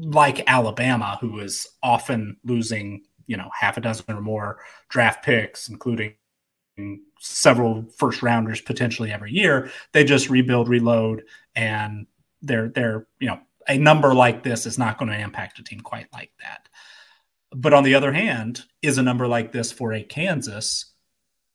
like 0.00 0.44
Alabama, 0.46 1.18
who 1.20 1.40
is 1.40 1.66
often 1.82 2.36
losing 2.44 3.02
you 3.26 3.36
know 3.36 3.50
half 3.58 3.76
a 3.76 3.80
dozen 3.80 4.04
or 4.08 4.20
more 4.20 4.58
draft 4.88 5.24
picks, 5.24 5.68
including 5.68 6.14
several 7.20 7.86
first 7.96 8.22
rounders 8.22 8.60
potentially 8.60 9.10
every 9.10 9.32
year. 9.32 9.70
They 9.92 10.04
just 10.04 10.28
rebuild, 10.28 10.68
reload, 10.68 11.22
and 11.54 12.06
they're 12.42 12.68
they're 12.68 13.06
you 13.18 13.28
know 13.28 13.40
a 13.68 13.78
number 13.78 14.14
like 14.14 14.42
this 14.42 14.66
is 14.66 14.78
not 14.78 14.98
going 14.98 15.10
to 15.10 15.18
impact 15.18 15.58
a 15.58 15.62
team 15.62 15.80
quite 15.80 16.06
like 16.12 16.32
that. 16.40 16.68
But 17.52 17.72
on 17.72 17.84
the 17.84 17.94
other 17.94 18.12
hand, 18.12 18.62
is 18.82 18.98
a 18.98 19.02
number 19.02 19.26
like 19.26 19.52
this 19.52 19.72
for 19.72 19.92
a 19.92 20.02
Kansas? 20.02 20.92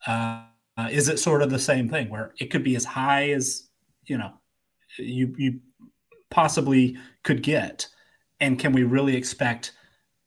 Uh, 0.05 0.43
is 0.89 1.09
it 1.09 1.19
sort 1.19 1.41
of 1.41 1.49
the 1.49 1.59
same 1.59 1.89
thing 1.89 2.09
where 2.09 2.33
it 2.39 2.49
could 2.49 2.63
be 2.63 2.75
as 2.75 2.85
high 2.85 3.31
as 3.31 3.67
you 4.05 4.17
know 4.17 4.33
you 4.97 5.33
you 5.37 5.59
possibly 6.29 6.97
could 7.23 7.43
get, 7.43 7.87
and 8.39 8.57
can 8.57 8.71
we 8.71 8.83
really 8.83 9.15
expect 9.15 9.73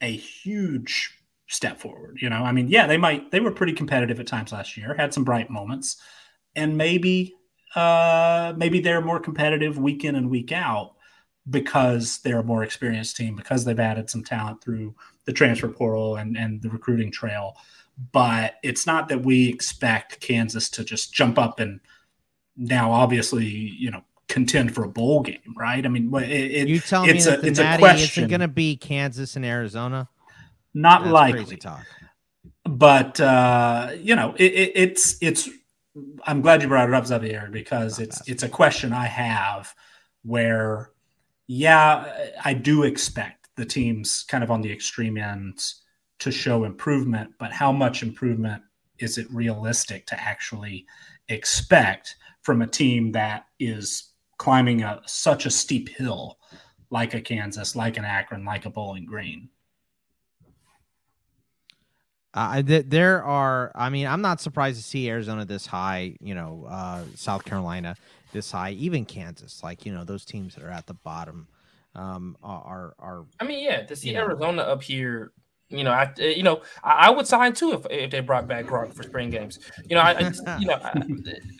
a 0.01 0.15
huge 0.15 1.19
step 1.49 1.81
forward? 1.81 2.19
You 2.21 2.31
know, 2.31 2.45
I 2.45 2.53
mean, 2.53 2.69
yeah, 2.69 2.87
they 2.87 2.99
might 2.99 3.31
they 3.31 3.41
were 3.41 3.51
pretty 3.51 3.73
competitive 3.73 4.21
at 4.21 4.27
times 4.27 4.53
last 4.53 4.77
year, 4.77 4.95
had 4.95 5.13
some 5.13 5.25
bright 5.25 5.51
moments, 5.51 6.01
and 6.55 6.77
maybe 6.77 7.35
uh, 7.75 8.53
maybe 8.57 8.81
they're 8.81 9.01
more 9.01 9.19
competitive 9.19 9.79
week 9.79 10.05
in 10.05 10.15
and 10.15 10.31
week 10.31 10.53
out 10.53 10.95
because 11.51 12.19
they're 12.19 12.41
a 12.41 12.45
more 12.45 12.63
experienced 12.63 13.17
team, 13.17 13.37
because 13.37 13.65
they've 13.65 13.79
added 13.79 14.09
some 14.09 14.25
talent 14.25 14.63
through 14.63 14.95
the 15.25 15.33
transfer 15.33 15.69
portal 15.69 16.17
and, 16.17 16.37
and 16.37 16.63
the 16.63 16.71
recruiting 16.71 17.11
trail. 17.11 17.57
But 18.13 18.57
it's 18.63 18.87
not 18.87 19.09
that 19.09 19.23
we 19.23 19.49
expect 19.49 20.21
Kansas 20.21 20.69
to 20.71 20.85
just 20.85 21.13
jump 21.13 21.39
up 21.39 21.61
and 21.61 21.81
now 22.57 22.91
obviously, 22.91 23.45
you 23.45 23.91
know, 23.91 24.03
contend 24.29 24.75
for 24.75 24.85
a 24.85 24.89
bowl 24.89 25.23
game, 25.23 25.55
right? 25.57 25.85
I 25.85 25.89
mean, 25.89 26.13
it, 26.15 26.31
it, 26.31 26.69
you 26.69 26.81
tell 26.81 27.05
it's 27.05 27.27
me 27.27 27.33
a, 27.33 27.41
it's 27.41 27.59
a 27.59 27.79
question. 27.79 28.25
isn't 28.25 28.31
going 28.31 28.41
to 28.41 28.49
be 28.49 28.77
Kansas 28.77 29.37
and 29.37 29.45
Arizona. 29.45 30.09
Not 30.73 31.03
That's 31.03 31.13
likely. 31.13 31.57
talk. 31.57 31.85
But 32.65 33.21
uh, 33.21 33.93
you 33.99 34.17
know, 34.17 34.35
it, 34.37 34.73
it's 34.75 35.17
it's. 35.21 35.49
I'm 36.25 36.41
glad 36.41 36.63
you 36.63 36.69
brought 36.69 36.89
it 36.89 36.95
up, 36.95 37.07
Xavier, 37.07 37.49
because 37.53 37.99
Not 37.99 38.09
it's 38.09 38.29
it's 38.29 38.43
a 38.43 38.49
question 38.49 38.93
I 38.93 39.07
have 39.07 39.73
where 40.23 40.91
yeah, 41.47 42.31
I 42.45 42.55
do 42.55 42.85
expect 42.85 43.49
the 43.57 43.65
teams 43.65 44.25
kind 44.29 44.43
of 44.43 44.51
on 44.51 44.63
the 44.63 44.73
extreme 44.73 45.17
ends 45.17 45.83
to 46.21 46.31
show 46.31 46.65
improvement, 46.65 47.31
but 47.39 47.53
how 47.53 47.71
much 47.73 48.03
improvement 48.03 48.63
is 48.99 49.19
it 49.19 49.27
realistic 49.31 50.07
to 50.07 50.21
actually 50.21 50.87
expect 51.29 52.17
from 52.43 52.63
a 52.63 52.67
team 52.67 53.13
that 53.13 53.47
is 53.59 54.13
climbing 54.39 54.83
a, 54.83 55.01
such 55.07 55.47
a 55.47 55.51
steep 55.51 55.89
hill 55.89 56.39
like 56.91 57.15
a 57.15 57.21
Kansas, 57.21 57.75
like 57.75 57.97
an 57.97 58.05
Akron, 58.05 58.45
like 58.45 58.67
a 58.67 58.71
Bowling 58.71 59.05
Green? 59.05 59.49
Uh, 62.33 62.63
th- 62.63 62.87
there 62.89 63.23
are, 63.23 63.71
I 63.75 63.91
mean, 63.91 64.07
I'm 64.07 64.21
not 64.21 64.41
surprised 64.41 64.79
to 64.79 64.83
see 64.83 65.09
Arizona 65.09 65.45
this 65.45 65.67
high, 65.67 66.17
you 66.21 66.35
know, 66.35 66.67
uh, 66.69 67.05
South 67.15 67.45
Carolina 67.45 67.97
this 68.35 68.51
high, 68.51 68.73
even 68.73 69.07
Kansas, 69.07 69.63
like, 69.63 69.87
you 69.87 69.95
know, 69.95 70.05
those 70.05 70.27
teams 70.27 70.55
that 70.55 70.65
are 70.65 70.71
at 70.71 70.87
the 70.87 70.93
bottom 70.93 71.49
um, 71.95 72.37
are, 72.43 72.95
are, 72.99 73.25
I 73.41 73.45
mean, 73.45 73.65
yeah, 73.65 73.83
to 73.87 73.97
see 73.97 74.15
Arizona 74.15 74.57
know. 74.57 74.63
up 74.65 74.83
here 74.83 75.33
you 75.77 75.85
know, 75.85 75.93
I 75.93 76.13
you 76.19 76.43
know 76.43 76.63
I, 76.83 77.07
I, 77.07 77.11
would 77.11 77.27
sign 77.27 77.53
too 77.53 77.73
if, 77.73 77.87
if 77.91 78.11
they 78.11 78.21
brought 78.21 78.47
back 78.47 78.67
Gronk 78.67 78.95
for 78.95 79.03
spring 79.03 79.31
games. 79.31 79.59
You 79.89 79.97
know, 79.97 80.03
I, 80.03 80.13
I 80.13 80.59
you 80.59 80.67
know 80.67 80.79
I, 80.83 80.93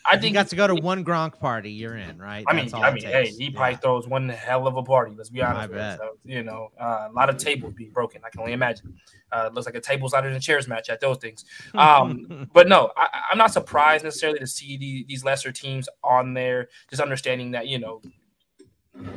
I 0.07 0.17
think 0.17 0.31
you 0.31 0.33
got 0.33 0.49
to 0.49 0.57
go 0.57 0.67
to 0.67 0.75
one 0.75 1.05
Gronk 1.05 1.39
party, 1.39 1.71
you're 1.71 1.97
in, 1.97 2.19
right? 2.19 2.45
I 2.47 2.55
mean, 2.55 2.73
I 2.75 2.91
mean, 2.93 3.05
hey, 3.05 3.27
he 3.27 3.51
probably 3.51 3.73
yeah. 3.73 3.79
throws 3.79 4.09
one 4.09 4.29
hell 4.29 4.67
of 4.67 4.77
a 4.77 4.83
party. 4.83 5.15
Let's 5.17 5.31
be 5.31 5.43
honest. 5.43 5.99
So, 5.99 6.17
you 6.25 6.43
know, 6.43 6.71
uh, 6.81 7.09
a 7.11 7.13
lot 7.13 7.31
of 7.31 7.37
tables 7.37 7.75
being 7.75 7.91
broken. 7.91 8.21
I 8.25 8.31
can 8.31 8.41
only 8.41 8.53
imagine. 8.53 8.95
Uh, 9.33 9.51
looks 9.53 9.67
like 9.67 9.75
a 9.75 9.81
tables 9.81 10.13
louder 10.13 10.31
than 10.31 10.41
chairs 10.41 10.69
match 10.69 10.89
at 10.89 11.01
those 11.01 11.19
things. 11.19 11.45
Um, 11.75 12.49
but 12.53 12.69
no, 12.69 12.93
I, 12.97 13.09
am 13.33 13.39
not 13.39 13.53
surprised 13.53 14.05
necessarily 14.05 14.39
to 14.39 14.47
see 14.47 14.77
the, 14.77 15.05
these 15.09 15.25
lesser 15.25 15.51
teams 15.51 15.89
on 16.03 16.35
there. 16.35 16.69
Just 16.89 17.03
understanding 17.03 17.51
that 17.53 17.67
you 17.67 17.79
know 17.79 18.01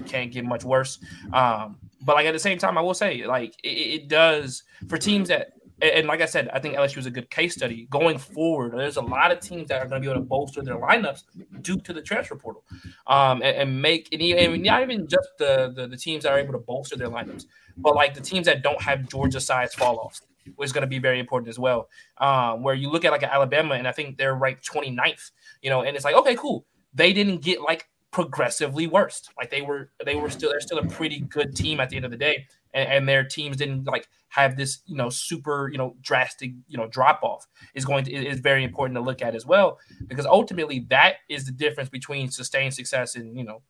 can't 0.06 0.32
get 0.32 0.46
much 0.46 0.64
worse. 0.64 1.00
Um, 1.34 1.78
but 2.02 2.16
like 2.16 2.26
at 2.26 2.34
the 2.34 2.40
same 2.40 2.58
time, 2.58 2.78
I 2.78 2.82
will 2.82 2.94
say 2.94 3.26
like 3.26 3.56
it, 3.64 3.68
it 3.68 4.08
does 4.08 4.64
for 4.88 4.98
teams 4.98 5.30
that 5.30 5.54
and 5.82 6.08
like 6.08 6.22
I 6.22 6.26
said, 6.26 6.50
I 6.50 6.60
think 6.60 6.76
LSU 6.76 6.98
is 6.98 7.06
a 7.06 7.12
good 7.12 7.30
case 7.30 7.54
study 7.54 7.88
going 7.92 8.18
forward. 8.18 8.74
There's 8.74 8.98
a 8.98 9.02
lot 9.02 9.32
of 9.32 9.40
teams 9.40 9.68
that 9.68 9.80
are 9.80 9.88
going 9.88 10.02
to 10.02 10.06
be 10.06 10.12
able 10.12 10.22
to 10.22 10.28
bolster 10.28 10.64
their 10.64 10.78
lineups 10.78 11.24
due 11.62 11.80
to 11.82 11.94
the 11.94 12.02
transfer 12.02 12.36
portal, 12.36 12.64
um, 13.06 13.44
and, 13.44 13.58
and, 13.58 13.82
make 13.82 14.10
and, 14.12 14.22
even, 14.22 14.64
not 14.64 14.82
even 14.82 15.08
just 15.08 15.30
the, 15.38 15.72
the, 15.76 15.88
the 15.88 15.98
teams 15.98 16.24
that 16.24 16.32
are 16.32 16.40
able 16.40 16.54
to 16.54 16.60
bolster 16.60 16.96
their 16.96 17.10
lineups, 17.10 17.46
but 17.78 17.94
like 17.94 18.16
the 18.16 18.22
teams 18.22 18.48
that 18.48 18.64
don't 18.64 18.82
have 18.82 19.08
Georgia 19.08 19.40
size 19.40 19.74
fall 19.76 19.98
offs 19.98 20.24
is 20.62 20.74
going 20.74 20.82
to 20.82 20.88
be 20.88 20.98
very 20.98 21.20
important 21.20 21.50
as 21.50 21.60
well. 21.60 21.90
Um, 22.18 22.64
where 22.64 22.74
you 22.74 22.90
look 22.90 23.06
at 23.06 23.12
like 23.12 23.22
Alabama, 23.22 23.76
and 23.76 23.88
I 23.88 23.92
think 23.92 24.18
they're 24.18 24.36
ranked 24.36 24.68
29th, 24.68 25.32
you 25.62 25.70
know, 25.70 25.84
and 25.84 25.96
it's 25.96 26.06
like 26.06 26.16
okay, 26.16 26.36
cool, 26.36 26.66
they 26.96 27.14
didn't 27.14 27.42
get 27.42 27.62
like 27.62 27.88
progressively 28.12 28.88
worse. 28.88 29.30
Like 29.38 29.50
they 29.50 29.62
were, 29.62 29.92
they 30.06 30.16
were 30.16 30.30
still, 30.30 30.50
they're 30.50 30.60
still 30.60 30.80
a 30.80 30.88
pretty 30.88 31.22
good 31.22 31.56
team 31.56 31.80
at 31.80 31.90
the 31.90 31.96
end 31.96 32.06
of 32.06 32.12
the 32.12 32.18
day, 32.18 32.46
and, 32.74 32.90
and 32.90 33.10
their 33.10 33.24
teams 33.24 33.58
didn't 33.58 33.86
like 33.86 34.08
have 34.30 34.56
this, 34.58 34.80
you 34.86 34.96
know, 34.96 35.10
super, 35.10 35.70
you 35.72 35.78
know, 35.78 35.96
drastic, 36.02 36.52
you 36.68 36.78
know, 36.78 36.88
drop 36.88 37.20
off. 37.24 37.48
Is 37.74 37.86
going 37.86 38.06
to 38.06 38.12
is 38.14 38.40
very 38.40 38.64
important 38.64 38.96
to 38.96 39.02
look 39.02 39.22
at 39.22 39.36
as 39.36 39.46
well 39.46 39.80
because 40.08 40.26
ultimately 40.26 40.86
that 40.90 41.16
is 41.30 41.46
the 41.46 41.52
difference 41.52 41.90
between 41.90 42.30
sustained 42.30 42.74
success 42.74 43.16
and 43.16 43.38
you 43.38 43.44
know 43.44 43.62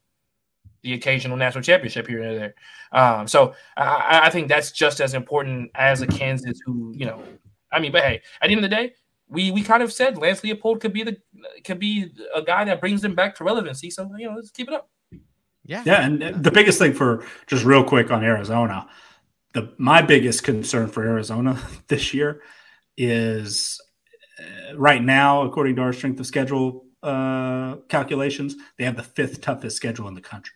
the 0.83 0.93
occasional 0.93 1.37
national 1.37 1.63
championship 1.63 2.07
here 2.07 2.21
and 2.21 2.37
there. 2.37 2.55
Um, 2.91 3.27
so 3.27 3.53
I, 3.75 4.21
I, 4.23 4.29
think 4.29 4.47
that's 4.47 4.71
just 4.71 5.01
as 5.01 5.13
important 5.13 5.71
as 5.75 6.01
a 6.01 6.07
Kansas 6.07 6.59
who, 6.65 6.93
you 6.95 7.05
know, 7.05 7.21
I 7.71 7.79
mean, 7.79 7.91
but 7.91 8.03
hey, 8.03 8.21
at 8.41 8.47
the 8.47 8.55
end 8.55 8.63
of 8.63 8.69
the 8.69 8.75
day, 8.75 8.93
we 9.29 9.51
we 9.51 9.61
kind 9.61 9.83
of 9.83 9.91
said 9.91 10.17
Lance 10.17 10.41
Leipold 10.41 10.79
could 10.81 10.93
be 10.93 11.03
the 11.03 11.17
could 11.63 11.79
be 11.79 12.11
a 12.33 12.41
guy 12.41 12.63
that 12.65 12.79
brings 12.79 13.01
them 13.01 13.15
back 13.15 13.35
to 13.35 13.43
relevancy. 13.43 13.89
So 13.89 14.09
you 14.17 14.29
know, 14.29 14.35
let's 14.35 14.51
keep 14.51 14.67
it 14.67 14.73
up. 14.73 14.89
Yeah, 15.65 15.83
yeah, 15.85 16.05
and 16.05 16.43
the 16.43 16.51
biggest 16.51 16.79
thing 16.79 16.93
for 16.93 17.25
just 17.45 17.65
real 17.65 17.83
quick 17.83 18.09
on 18.09 18.23
Arizona, 18.23 18.87
the 19.53 19.73
my 19.77 20.01
biggest 20.01 20.43
concern 20.43 20.87
for 20.87 21.03
Arizona 21.03 21.59
this 21.87 22.13
year 22.13 22.41
is 22.95 23.81
uh, 24.39 24.77
right 24.77 25.03
now, 25.03 25.43
according 25.43 25.75
to 25.75 25.81
our 25.81 25.93
strength 25.93 26.19
of 26.19 26.25
schedule 26.25 26.85
uh, 27.03 27.75
calculations, 27.89 28.55
they 28.77 28.85
have 28.85 28.95
the 28.95 29.03
fifth 29.03 29.41
toughest 29.41 29.75
schedule 29.75 30.07
in 30.07 30.13
the 30.13 30.21
country. 30.21 30.55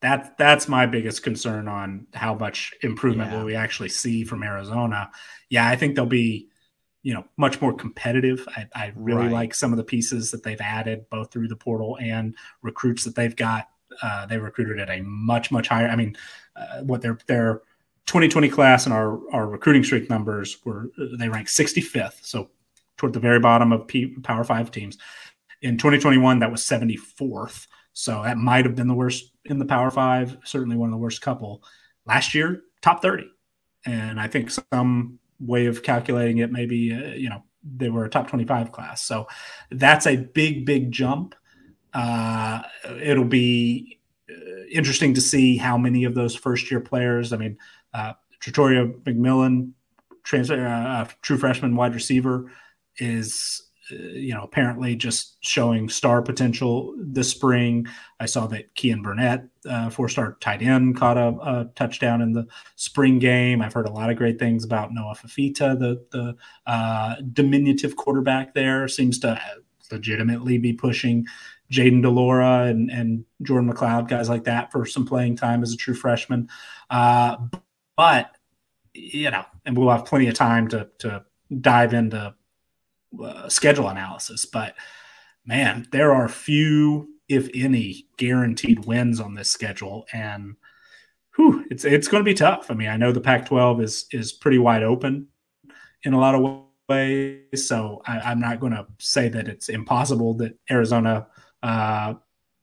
That's 0.00 0.28
that's 0.38 0.68
my 0.68 0.86
biggest 0.86 1.24
concern 1.24 1.66
on 1.66 2.06
how 2.14 2.34
much 2.34 2.72
improvement 2.82 3.32
yeah. 3.32 3.38
will 3.38 3.46
we 3.46 3.56
actually 3.56 3.88
see 3.88 4.22
from 4.22 4.44
Arizona. 4.44 5.10
Yeah, 5.48 5.66
I 5.68 5.74
think 5.74 5.96
they'll 5.96 6.06
be 6.06 6.50
you 7.06 7.14
know 7.14 7.24
much 7.36 7.60
more 7.60 7.72
competitive. 7.72 8.48
I, 8.56 8.66
I 8.74 8.92
really 8.96 9.26
right. 9.26 9.32
like 9.32 9.54
some 9.54 9.72
of 9.72 9.76
the 9.76 9.84
pieces 9.84 10.32
that 10.32 10.42
they've 10.42 10.60
added 10.60 11.08
both 11.08 11.30
through 11.30 11.46
the 11.46 11.54
portal 11.54 11.96
and 12.00 12.34
recruits 12.62 13.04
that 13.04 13.14
they've 13.14 13.36
got. 13.36 13.68
Uh, 14.02 14.26
they 14.26 14.38
recruited 14.38 14.80
at 14.80 14.90
a 14.90 15.02
much 15.04 15.52
much 15.52 15.68
higher. 15.68 15.86
I 15.86 15.94
mean, 15.94 16.16
uh, 16.56 16.80
what 16.82 17.02
their 17.02 17.16
their 17.28 17.62
2020 18.06 18.48
class 18.48 18.86
and 18.86 18.92
our 18.92 19.20
our 19.32 19.46
recruiting 19.46 19.84
streak 19.84 20.10
numbers 20.10 20.58
were 20.64 20.90
they 21.16 21.28
ranked 21.28 21.50
65th, 21.50 22.24
so 22.24 22.50
toward 22.96 23.12
the 23.12 23.20
very 23.20 23.38
bottom 23.38 23.70
of 23.70 23.86
P, 23.86 24.08
Power 24.24 24.42
Five 24.42 24.72
teams. 24.72 24.98
In 25.62 25.78
2021, 25.78 26.40
that 26.40 26.50
was 26.50 26.62
74th, 26.62 27.68
so 27.92 28.20
that 28.24 28.36
might 28.36 28.64
have 28.64 28.74
been 28.74 28.88
the 28.88 28.94
worst 28.94 29.30
in 29.44 29.60
the 29.60 29.64
Power 29.64 29.92
Five. 29.92 30.38
Certainly 30.42 30.76
one 30.76 30.88
of 30.88 30.92
the 30.92 30.98
worst 30.98 31.22
couple. 31.22 31.62
Last 32.04 32.34
year, 32.34 32.62
top 32.82 33.00
30, 33.00 33.30
and 33.84 34.18
I 34.18 34.26
think 34.26 34.50
some 34.50 35.20
way 35.40 35.66
of 35.66 35.82
calculating 35.82 36.38
it 36.38 36.50
maybe 36.50 36.92
uh, 36.92 37.14
you 37.14 37.28
know 37.28 37.42
they 37.76 37.90
were 37.90 38.04
a 38.04 38.10
top 38.10 38.28
25 38.28 38.72
class. 38.72 39.02
So 39.02 39.26
that's 39.70 40.06
a 40.06 40.16
big 40.16 40.64
big 40.64 40.92
jump. 40.92 41.34
Uh, 41.92 42.62
it'll 43.02 43.24
be 43.24 43.98
uh, 44.30 44.66
interesting 44.70 45.14
to 45.14 45.20
see 45.20 45.56
how 45.56 45.78
many 45.78 46.04
of 46.04 46.14
those 46.14 46.34
first 46.34 46.70
year 46.70 46.80
players 46.80 47.32
i 47.32 47.36
mean 47.36 47.56
uh, 47.94 48.12
Tetairoa 48.40 48.92
McMillan 49.04 49.72
trans- 50.22 50.50
uh, 50.50 51.08
true 51.22 51.38
freshman 51.38 51.76
wide 51.76 51.94
receiver 51.94 52.50
is 52.98 53.62
uh, 53.62 53.65
you 53.90 54.34
know, 54.34 54.42
apparently 54.42 54.96
just 54.96 55.36
showing 55.40 55.88
star 55.88 56.22
potential 56.22 56.94
this 56.98 57.30
spring. 57.30 57.86
I 58.18 58.26
saw 58.26 58.46
that 58.48 58.74
Keyan 58.74 59.02
Burnett, 59.02 59.44
uh, 59.68 59.90
four-star 59.90 60.36
tight 60.40 60.62
end, 60.62 60.96
caught 60.96 61.16
a, 61.16 61.28
a, 61.28 61.70
touchdown 61.74 62.20
in 62.20 62.32
the 62.32 62.46
spring 62.74 63.18
game. 63.18 63.62
I've 63.62 63.72
heard 63.72 63.86
a 63.86 63.92
lot 63.92 64.10
of 64.10 64.16
great 64.16 64.38
things 64.38 64.64
about 64.64 64.92
Noah 64.92 65.14
Fifita, 65.14 65.78
the 65.78 66.04
the 66.10 66.36
uh, 66.66 67.16
diminutive 67.32 67.96
quarterback 67.96 68.54
there, 68.54 68.88
seems 68.88 69.18
to 69.20 69.40
legitimately 69.92 70.58
be 70.58 70.72
pushing 70.72 71.26
Jayden 71.70 72.02
de 72.02 72.10
Laura 72.10 72.64
and, 72.64 72.90
and 72.90 73.24
Jordan 73.42 73.72
McCloud, 73.72 74.08
guys 74.08 74.28
like 74.28 74.44
that, 74.44 74.72
for 74.72 74.84
some 74.84 75.06
playing 75.06 75.36
time 75.36 75.62
as 75.62 75.72
a 75.72 75.76
true 75.76 75.94
freshman. 75.94 76.48
Uh, 76.90 77.36
but 77.96 78.30
you 78.94 79.30
know, 79.30 79.44
and 79.64 79.76
we'll 79.76 79.90
have 79.90 80.06
plenty 80.06 80.26
of 80.28 80.34
time 80.34 80.68
to 80.68 80.88
to 80.98 81.24
dive 81.60 81.94
into 81.94 82.34
uh, 83.22 83.48
schedule 83.48 83.88
analysis. 83.88 84.44
But 84.44 84.74
man, 85.44 85.86
there 85.92 86.12
are 86.12 86.28
few, 86.28 87.08
if 87.28 87.48
any, 87.54 88.06
guaranteed 88.16 88.84
wins 88.84 89.20
on 89.20 89.34
this 89.34 89.50
schedule, 89.50 90.06
and 90.12 90.56
whew, 91.36 91.64
it's 91.70 91.84
it's 91.84 92.08
going 92.08 92.22
to 92.22 92.28
be 92.28 92.34
tough. 92.34 92.70
I 92.70 92.74
mean, 92.74 92.88
I 92.88 92.96
know 92.96 93.12
the 93.12 93.20
Pac-12 93.20 93.82
is 93.82 94.06
is 94.12 94.32
pretty 94.32 94.58
wide 94.58 94.82
open 94.82 95.28
in 96.02 96.12
a 96.12 96.18
lot 96.18 96.34
of 96.34 96.64
ways, 96.88 97.66
so 97.66 98.02
I, 98.06 98.32
am 98.32 98.40
not 98.40 98.60
going 98.60 98.72
to 98.72 98.86
say 98.98 99.28
that 99.28 99.48
it's 99.48 99.68
impossible 99.68 100.34
that 100.34 100.58
Arizona 100.70 101.26
uh, 101.62 102.14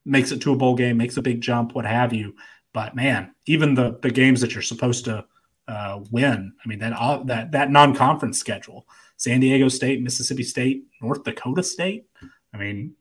makes 0.06 0.32
it 0.32 0.42
to 0.42 0.54
a 0.54 0.56
bowl 0.56 0.76
game, 0.76 0.98
makes 0.98 1.18
a 1.18 1.22
big 1.22 1.42
jump, 1.42 1.76
what 1.76 1.86
have 1.86 2.14
you. 2.14 2.36
But 2.74 2.96
man, 2.96 3.34
even 3.46 3.76
the 3.76 4.00
the 4.02 4.12
games 4.12 4.42
that 4.42 4.54
you're 4.54 4.62
supposed 4.62 5.06
to 5.06 5.26
uh, 5.68 6.00
win, 6.12 6.54
I 6.64 6.68
mean 6.68 6.80
that 6.80 7.26
that 7.28 7.52
that 7.52 7.72
non-conference 7.72 8.38
schedule 8.38 8.88
San 9.18 9.40
Diego 9.40 9.68
State, 9.70 10.02
Mississippi 10.02 10.44
State, 10.44 10.84
North 11.02 11.24
Dakota 11.24 11.64
State. 11.64 12.08
I 12.54 12.58
mean, 12.58 12.94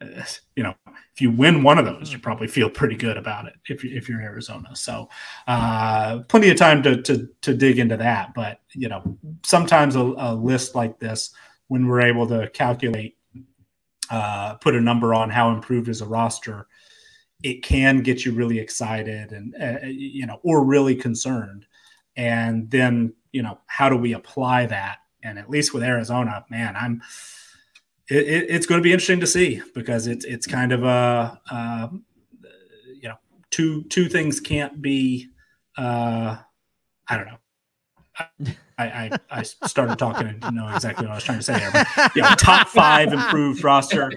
uh, 0.00 0.22
you 0.54 0.62
know, 0.62 0.74
if 0.86 1.20
you 1.20 1.30
win 1.30 1.62
one 1.62 1.78
of 1.78 1.84
those, 1.84 2.12
you 2.12 2.18
probably 2.18 2.46
feel 2.46 2.70
pretty 2.70 2.96
good 2.96 3.16
about 3.16 3.46
it 3.46 3.54
if, 3.68 3.84
if 3.84 4.08
you're 4.08 4.20
Arizona. 4.20 4.74
So, 4.74 5.08
uh, 5.46 6.20
plenty 6.28 6.50
of 6.50 6.56
time 6.56 6.82
to, 6.84 7.02
to, 7.02 7.28
to 7.42 7.54
dig 7.54 7.78
into 7.78 7.96
that. 7.96 8.34
But, 8.34 8.60
you 8.74 8.88
know, 8.88 9.18
sometimes 9.44 9.96
a, 9.96 10.00
a 10.00 10.34
list 10.34 10.74
like 10.74 10.98
this, 11.00 11.34
when 11.66 11.86
we're 11.86 12.02
able 12.02 12.26
to 12.28 12.48
calculate, 12.50 13.16
uh, 14.10 14.54
put 14.54 14.74
a 14.74 14.80
number 14.80 15.14
on 15.14 15.30
how 15.30 15.50
improved 15.50 15.88
is 15.88 16.00
a 16.00 16.06
roster, 16.06 16.66
it 17.42 17.62
can 17.62 18.00
get 18.00 18.24
you 18.24 18.32
really 18.32 18.58
excited 18.58 19.32
and, 19.32 19.54
uh, 19.60 19.86
you 19.86 20.26
know, 20.26 20.40
or 20.42 20.64
really 20.64 20.94
concerned. 20.94 21.66
And 22.16 22.70
then, 22.70 23.14
you 23.32 23.42
know, 23.42 23.58
how 23.66 23.88
do 23.88 23.96
we 23.96 24.14
apply 24.14 24.66
that 24.66 24.98
and 25.22 25.38
at 25.38 25.50
least 25.50 25.74
with 25.74 25.82
Arizona, 25.82 26.44
man, 26.50 26.76
I'm. 26.76 27.02
It, 28.10 28.26
it, 28.26 28.46
it's 28.48 28.64
going 28.64 28.78
to 28.78 28.82
be 28.82 28.92
interesting 28.92 29.20
to 29.20 29.26
see 29.26 29.60
because 29.74 30.06
it's 30.06 30.24
it's 30.24 30.46
kind 30.46 30.72
of 30.72 30.82
a, 30.82 31.38
uh, 31.50 31.88
you 32.94 33.08
know 33.08 33.16
two 33.50 33.82
two 33.84 34.08
things 34.08 34.40
can't 34.40 34.80
be. 34.80 35.28
Uh, 35.76 36.38
I 37.06 37.16
don't 37.16 37.26
know. 37.26 37.38
I, 38.78 38.84
I, 38.84 39.10
I 39.30 39.42
started 39.42 39.98
talking 39.98 40.26
and 40.26 40.40
didn't 40.40 40.56
know 40.56 40.68
exactly 40.74 41.06
what 41.06 41.12
I 41.12 41.14
was 41.16 41.24
trying 41.24 41.38
to 41.38 41.44
say 41.44 41.58
there. 41.58 41.70
But, 41.72 42.16
you 42.16 42.22
know, 42.22 42.34
top 42.36 42.68
five 42.68 43.12
improved 43.12 43.62
roster, 43.62 44.12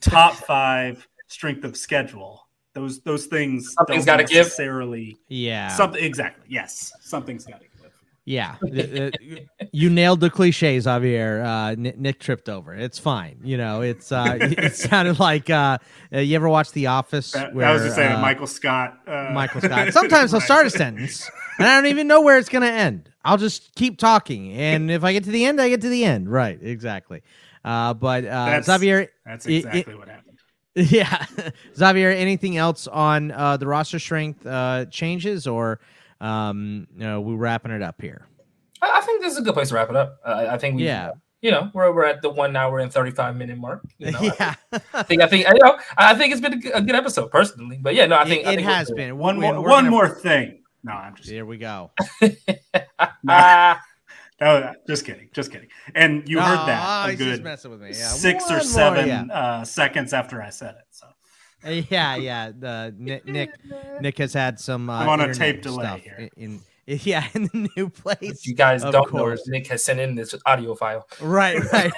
top 0.00 0.34
five 0.34 1.06
strength 1.28 1.64
of 1.64 1.76
schedule. 1.76 2.48
Those 2.74 3.00
those 3.02 3.26
things 3.26 3.74
something's 3.74 4.06
got 4.06 4.16
to 4.16 4.24
give. 4.24 4.46
Necessarily, 4.46 5.18
yeah. 5.28 5.68
Something 5.68 6.02
exactly. 6.02 6.46
Yes, 6.48 6.92
something's 7.00 7.44
got 7.44 7.60
to 7.60 7.66
yeah, 8.24 8.56
you 9.72 9.90
nailed 9.90 10.20
the 10.20 10.30
cliches, 10.30 10.84
Xavier. 10.84 11.42
Uh, 11.42 11.74
Nick 11.76 12.20
tripped 12.20 12.48
over. 12.48 12.72
It's 12.72 12.98
fine. 12.98 13.40
You 13.42 13.56
know, 13.56 13.80
it's 13.80 14.12
uh, 14.12 14.38
it 14.40 14.76
sounded 14.76 15.18
like 15.18 15.50
uh, 15.50 15.78
uh, 16.12 16.18
you 16.18 16.36
ever 16.36 16.48
watch 16.48 16.70
The 16.70 16.86
Office? 16.86 17.34
Where, 17.52 17.66
I 17.66 17.72
was 17.72 17.82
just 17.82 17.96
saying, 17.96 18.12
uh, 18.12 18.20
Michael 18.20 18.46
Scott. 18.46 19.00
Uh, 19.08 19.30
Michael 19.32 19.60
Scott. 19.60 19.92
Sometimes 19.92 20.32
I'll 20.32 20.40
start 20.40 20.66
a 20.66 20.70
sentence 20.70 21.28
and 21.58 21.66
I 21.66 21.74
don't 21.74 21.90
even 21.90 22.06
know 22.06 22.20
where 22.20 22.38
it's 22.38 22.48
going 22.48 22.62
to 22.62 22.70
end. 22.70 23.10
I'll 23.24 23.38
just 23.38 23.74
keep 23.74 23.98
talking, 23.98 24.52
and 24.52 24.90
if 24.90 25.02
I 25.02 25.12
get 25.12 25.24
to 25.24 25.30
the 25.30 25.44
end, 25.44 25.60
I 25.60 25.68
get 25.68 25.80
to 25.80 25.88
the 25.88 26.04
end. 26.04 26.30
Right? 26.30 26.58
Exactly. 26.62 27.22
Uh, 27.64 27.94
but 27.94 28.24
uh, 28.24 28.46
that's, 28.46 28.66
Xavier, 28.66 29.08
that's 29.26 29.46
exactly 29.46 29.94
it, 29.94 29.98
what 29.98 30.08
happened. 30.08 30.38
Yeah, 30.74 31.26
Xavier. 31.76 32.10
Anything 32.10 32.56
else 32.56 32.86
on 32.86 33.32
uh, 33.32 33.56
the 33.56 33.66
roster 33.66 33.98
strength 33.98 34.46
uh, 34.46 34.86
changes 34.86 35.48
or? 35.48 35.80
Um, 36.22 36.86
you 36.94 37.04
know, 37.04 37.20
we're 37.20 37.36
wrapping 37.36 37.72
it 37.72 37.82
up 37.82 38.00
here. 38.00 38.26
I, 38.80 38.98
I 38.98 39.00
think 39.02 39.22
this 39.22 39.32
is 39.32 39.40
a 39.40 39.42
good 39.42 39.54
place 39.54 39.68
to 39.68 39.74
wrap 39.74 39.90
it 39.90 39.96
up. 39.96 40.18
Uh, 40.24 40.46
I 40.48 40.56
think 40.56 40.76
we, 40.76 40.84
yeah. 40.84 41.10
You 41.40 41.50
know, 41.50 41.70
we're, 41.74 41.92
we're 41.92 42.04
at 42.04 42.22
the 42.22 42.30
one 42.30 42.54
hour 42.54 42.78
and 42.78 42.92
thirty 42.92 43.10
five 43.10 43.36
minute 43.36 43.58
mark. 43.58 43.84
You 43.98 44.12
know, 44.12 44.20
yeah, 44.40 44.54
I 44.94 45.02
think 45.02 45.22
I 45.22 45.26
think 45.26 45.46
you 45.48 45.54
know 45.60 45.76
I 45.96 46.14
think 46.14 46.32
it's 46.32 46.40
been 46.40 46.52
a 46.52 46.56
good, 46.56 46.72
a 46.72 46.80
good 46.80 46.94
episode 46.94 47.32
personally. 47.32 47.78
But 47.82 47.96
yeah, 47.96 48.06
no, 48.06 48.16
I 48.16 48.24
think 48.24 48.42
it, 48.42 48.46
I 48.46 48.54
think 48.54 48.68
has 48.68 48.90
been. 48.92 49.18
One 49.18 49.40
more 49.40 49.54
one 49.54 49.64
gonna... 49.64 49.90
more 49.90 50.08
thing. 50.08 50.62
No, 50.84 50.92
I'm 50.92 51.16
just 51.16 51.28
here. 51.28 51.44
We 51.44 51.58
go. 51.58 51.90
no, 53.24 53.76
just 54.86 55.04
kidding, 55.04 55.30
just 55.32 55.50
kidding. 55.50 55.68
And 55.94 56.28
you 56.28 56.36
no, 56.36 56.42
heard 56.42 56.68
that 56.68 57.10
a 57.10 57.16
good 57.16 57.42
messing 57.42 57.72
with 57.72 57.80
me. 57.80 57.88
Yeah. 57.88 58.08
six 58.08 58.44
one 58.48 58.58
or 58.58 58.60
seven 58.60 59.08
more, 59.08 59.26
yeah. 59.26 59.34
uh, 59.34 59.64
seconds 59.64 60.12
after 60.12 60.40
I 60.40 60.50
said 60.50 60.76
it. 60.76 60.84
So 60.90 61.06
yeah, 61.90 62.16
yeah. 62.16 62.50
The 62.56 62.94
Nick 62.98 63.26
Nick, 63.26 63.50
Nick 64.00 64.18
has 64.18 64.32
had 64.32 64.58
some. 64.58 64.90
Uh, 64.90 65.00
I'm 65.00 65.08
on 65.08 65.20
a 65.20 65.34
tape 65.34 65.62
delay 65.62 66.00
here. 66.04 66.28
In, 66.36 66.44
in, 66.44 66.60
yeah, 66.86 67.26
in 67.34 67.44
the 67.44 67.68
new 67.76 67.88
place. 67.88 68.18
If 68.20 68.46
you 68.46 68.54
guys 68.54 68.82
don't 68.82 69.08
course. 69.08 69.46
know, 69.46 69.52
Nick 69.52 69.68
has 69.68 69.84
sent 69.84 70.00
in 70.00 70.16
this 70.16 70.34
audio 70.46 70.74
file. 70.74 71.06
Right, 71.20 71.62
right. 71.72 71.92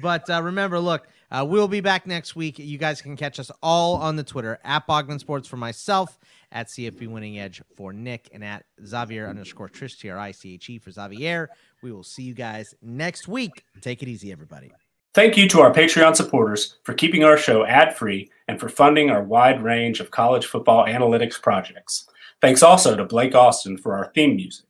but 0.00 0.28
uh, 0.30 0.42
remember, 0.42 0.78
look, 0.78 1.08
uh, 1.30 1.44
we'll 1.48 1.68
be 1.68 1.80
back 1.80 2.06
next 2.06 2.36
week. 2.36 2.58
You 2.60 2.78
guys 2.78 3.02
can 3.02 3.16
catch 3.16 3.40
us 3.40 3.50
all 3.62 3.96
on 3.96 4.14
the 4.14 4.22
Twitter 4.22 4.60
at 4.62 4.86
Bogman 4.86 5.18
Sports 5.18 5.48
for 5.48 5.56
myself, 5.56 6.18
at 6.52 6.68
CFB 6.68 7.08
Winning 7.08 7.38
Edge 7.40 7.62
for 7.76 7.92
Nick, 7.92 8.28
and 8.32 8.44
at 8.44 8.64
Xavier 8.86 9.28
underscore 9.28 9.68
Triche, 9.68 9.98
T 9.98 10.10
R 10.10 10.18
I 10.18 10.30
C 10.30 10.54
H 10.54 10.70
E 10.70 10.78
for 10.78 10.92
Xavier. 10.92 11.50
We 11.82 11.90
will 11.90 12.04
see 12.04 12.22
you 12.22 12.34
guys 12.34 12.74
next 12.80 13.26
week. 13.26 13.64
Take 13.80 14.02
it 14.02 14.08
easy, 14.08 14.30
everybody. 14.30 14.72
Thank 15.14 15.36
you 15.36 15.48
to 15.50 15.60
our 15.60 15.72
Patreon 15.72 16.16
supporters 16.16 16.76
for 16.82 16.92
keeping 16.92 17.22
our 17.22 17.36
show 17.36 17.64
ad 17.64 17.96
free 17.96 18.32
and 18.48 18.58
for 18.58 18.68
funding 18.68 19.10
our 19.10 19.22
wide 19.22 19.62
range 19.62 20.00
of 20.00 20.10
college 20.10 20.46
football 20.46 20.86
analytics 20.86 21.40
projects. 21.40 22.08
Thanks 22.40 22.64
also 22.64 22.96
to 22.96 23.04
Blake 23.04 23.32
Austin 23.32 23.78
for 23.78 23.96
our 23.96 24.10
theme 24.12 24.34
music. 24.34 24.66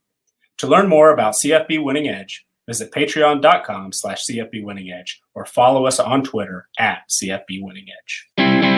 To 0.58 0.66
learn 0.66 0.86
more 0.86 1.12
about 1.12 1.32
CFB 1.32 1.82
Winning 1.82 2.08
Edge, 2.08 2.46
visit 2.68 2.92
patreon.com 2.92 3.92
slash 3.92 4.26
CFB 4.26 4.62
Winning 4.62 4.92
Edge 4.92 5.22
or 5.34 5.46
follow 5.46 5.86
us 5.86 5.98
on 5.98 6.22
Twitter 6.22 6.68
at 6.78 7.08
CFB 7.08 7.62
Winning 7.62 7.86
Edge. 7.88 8.73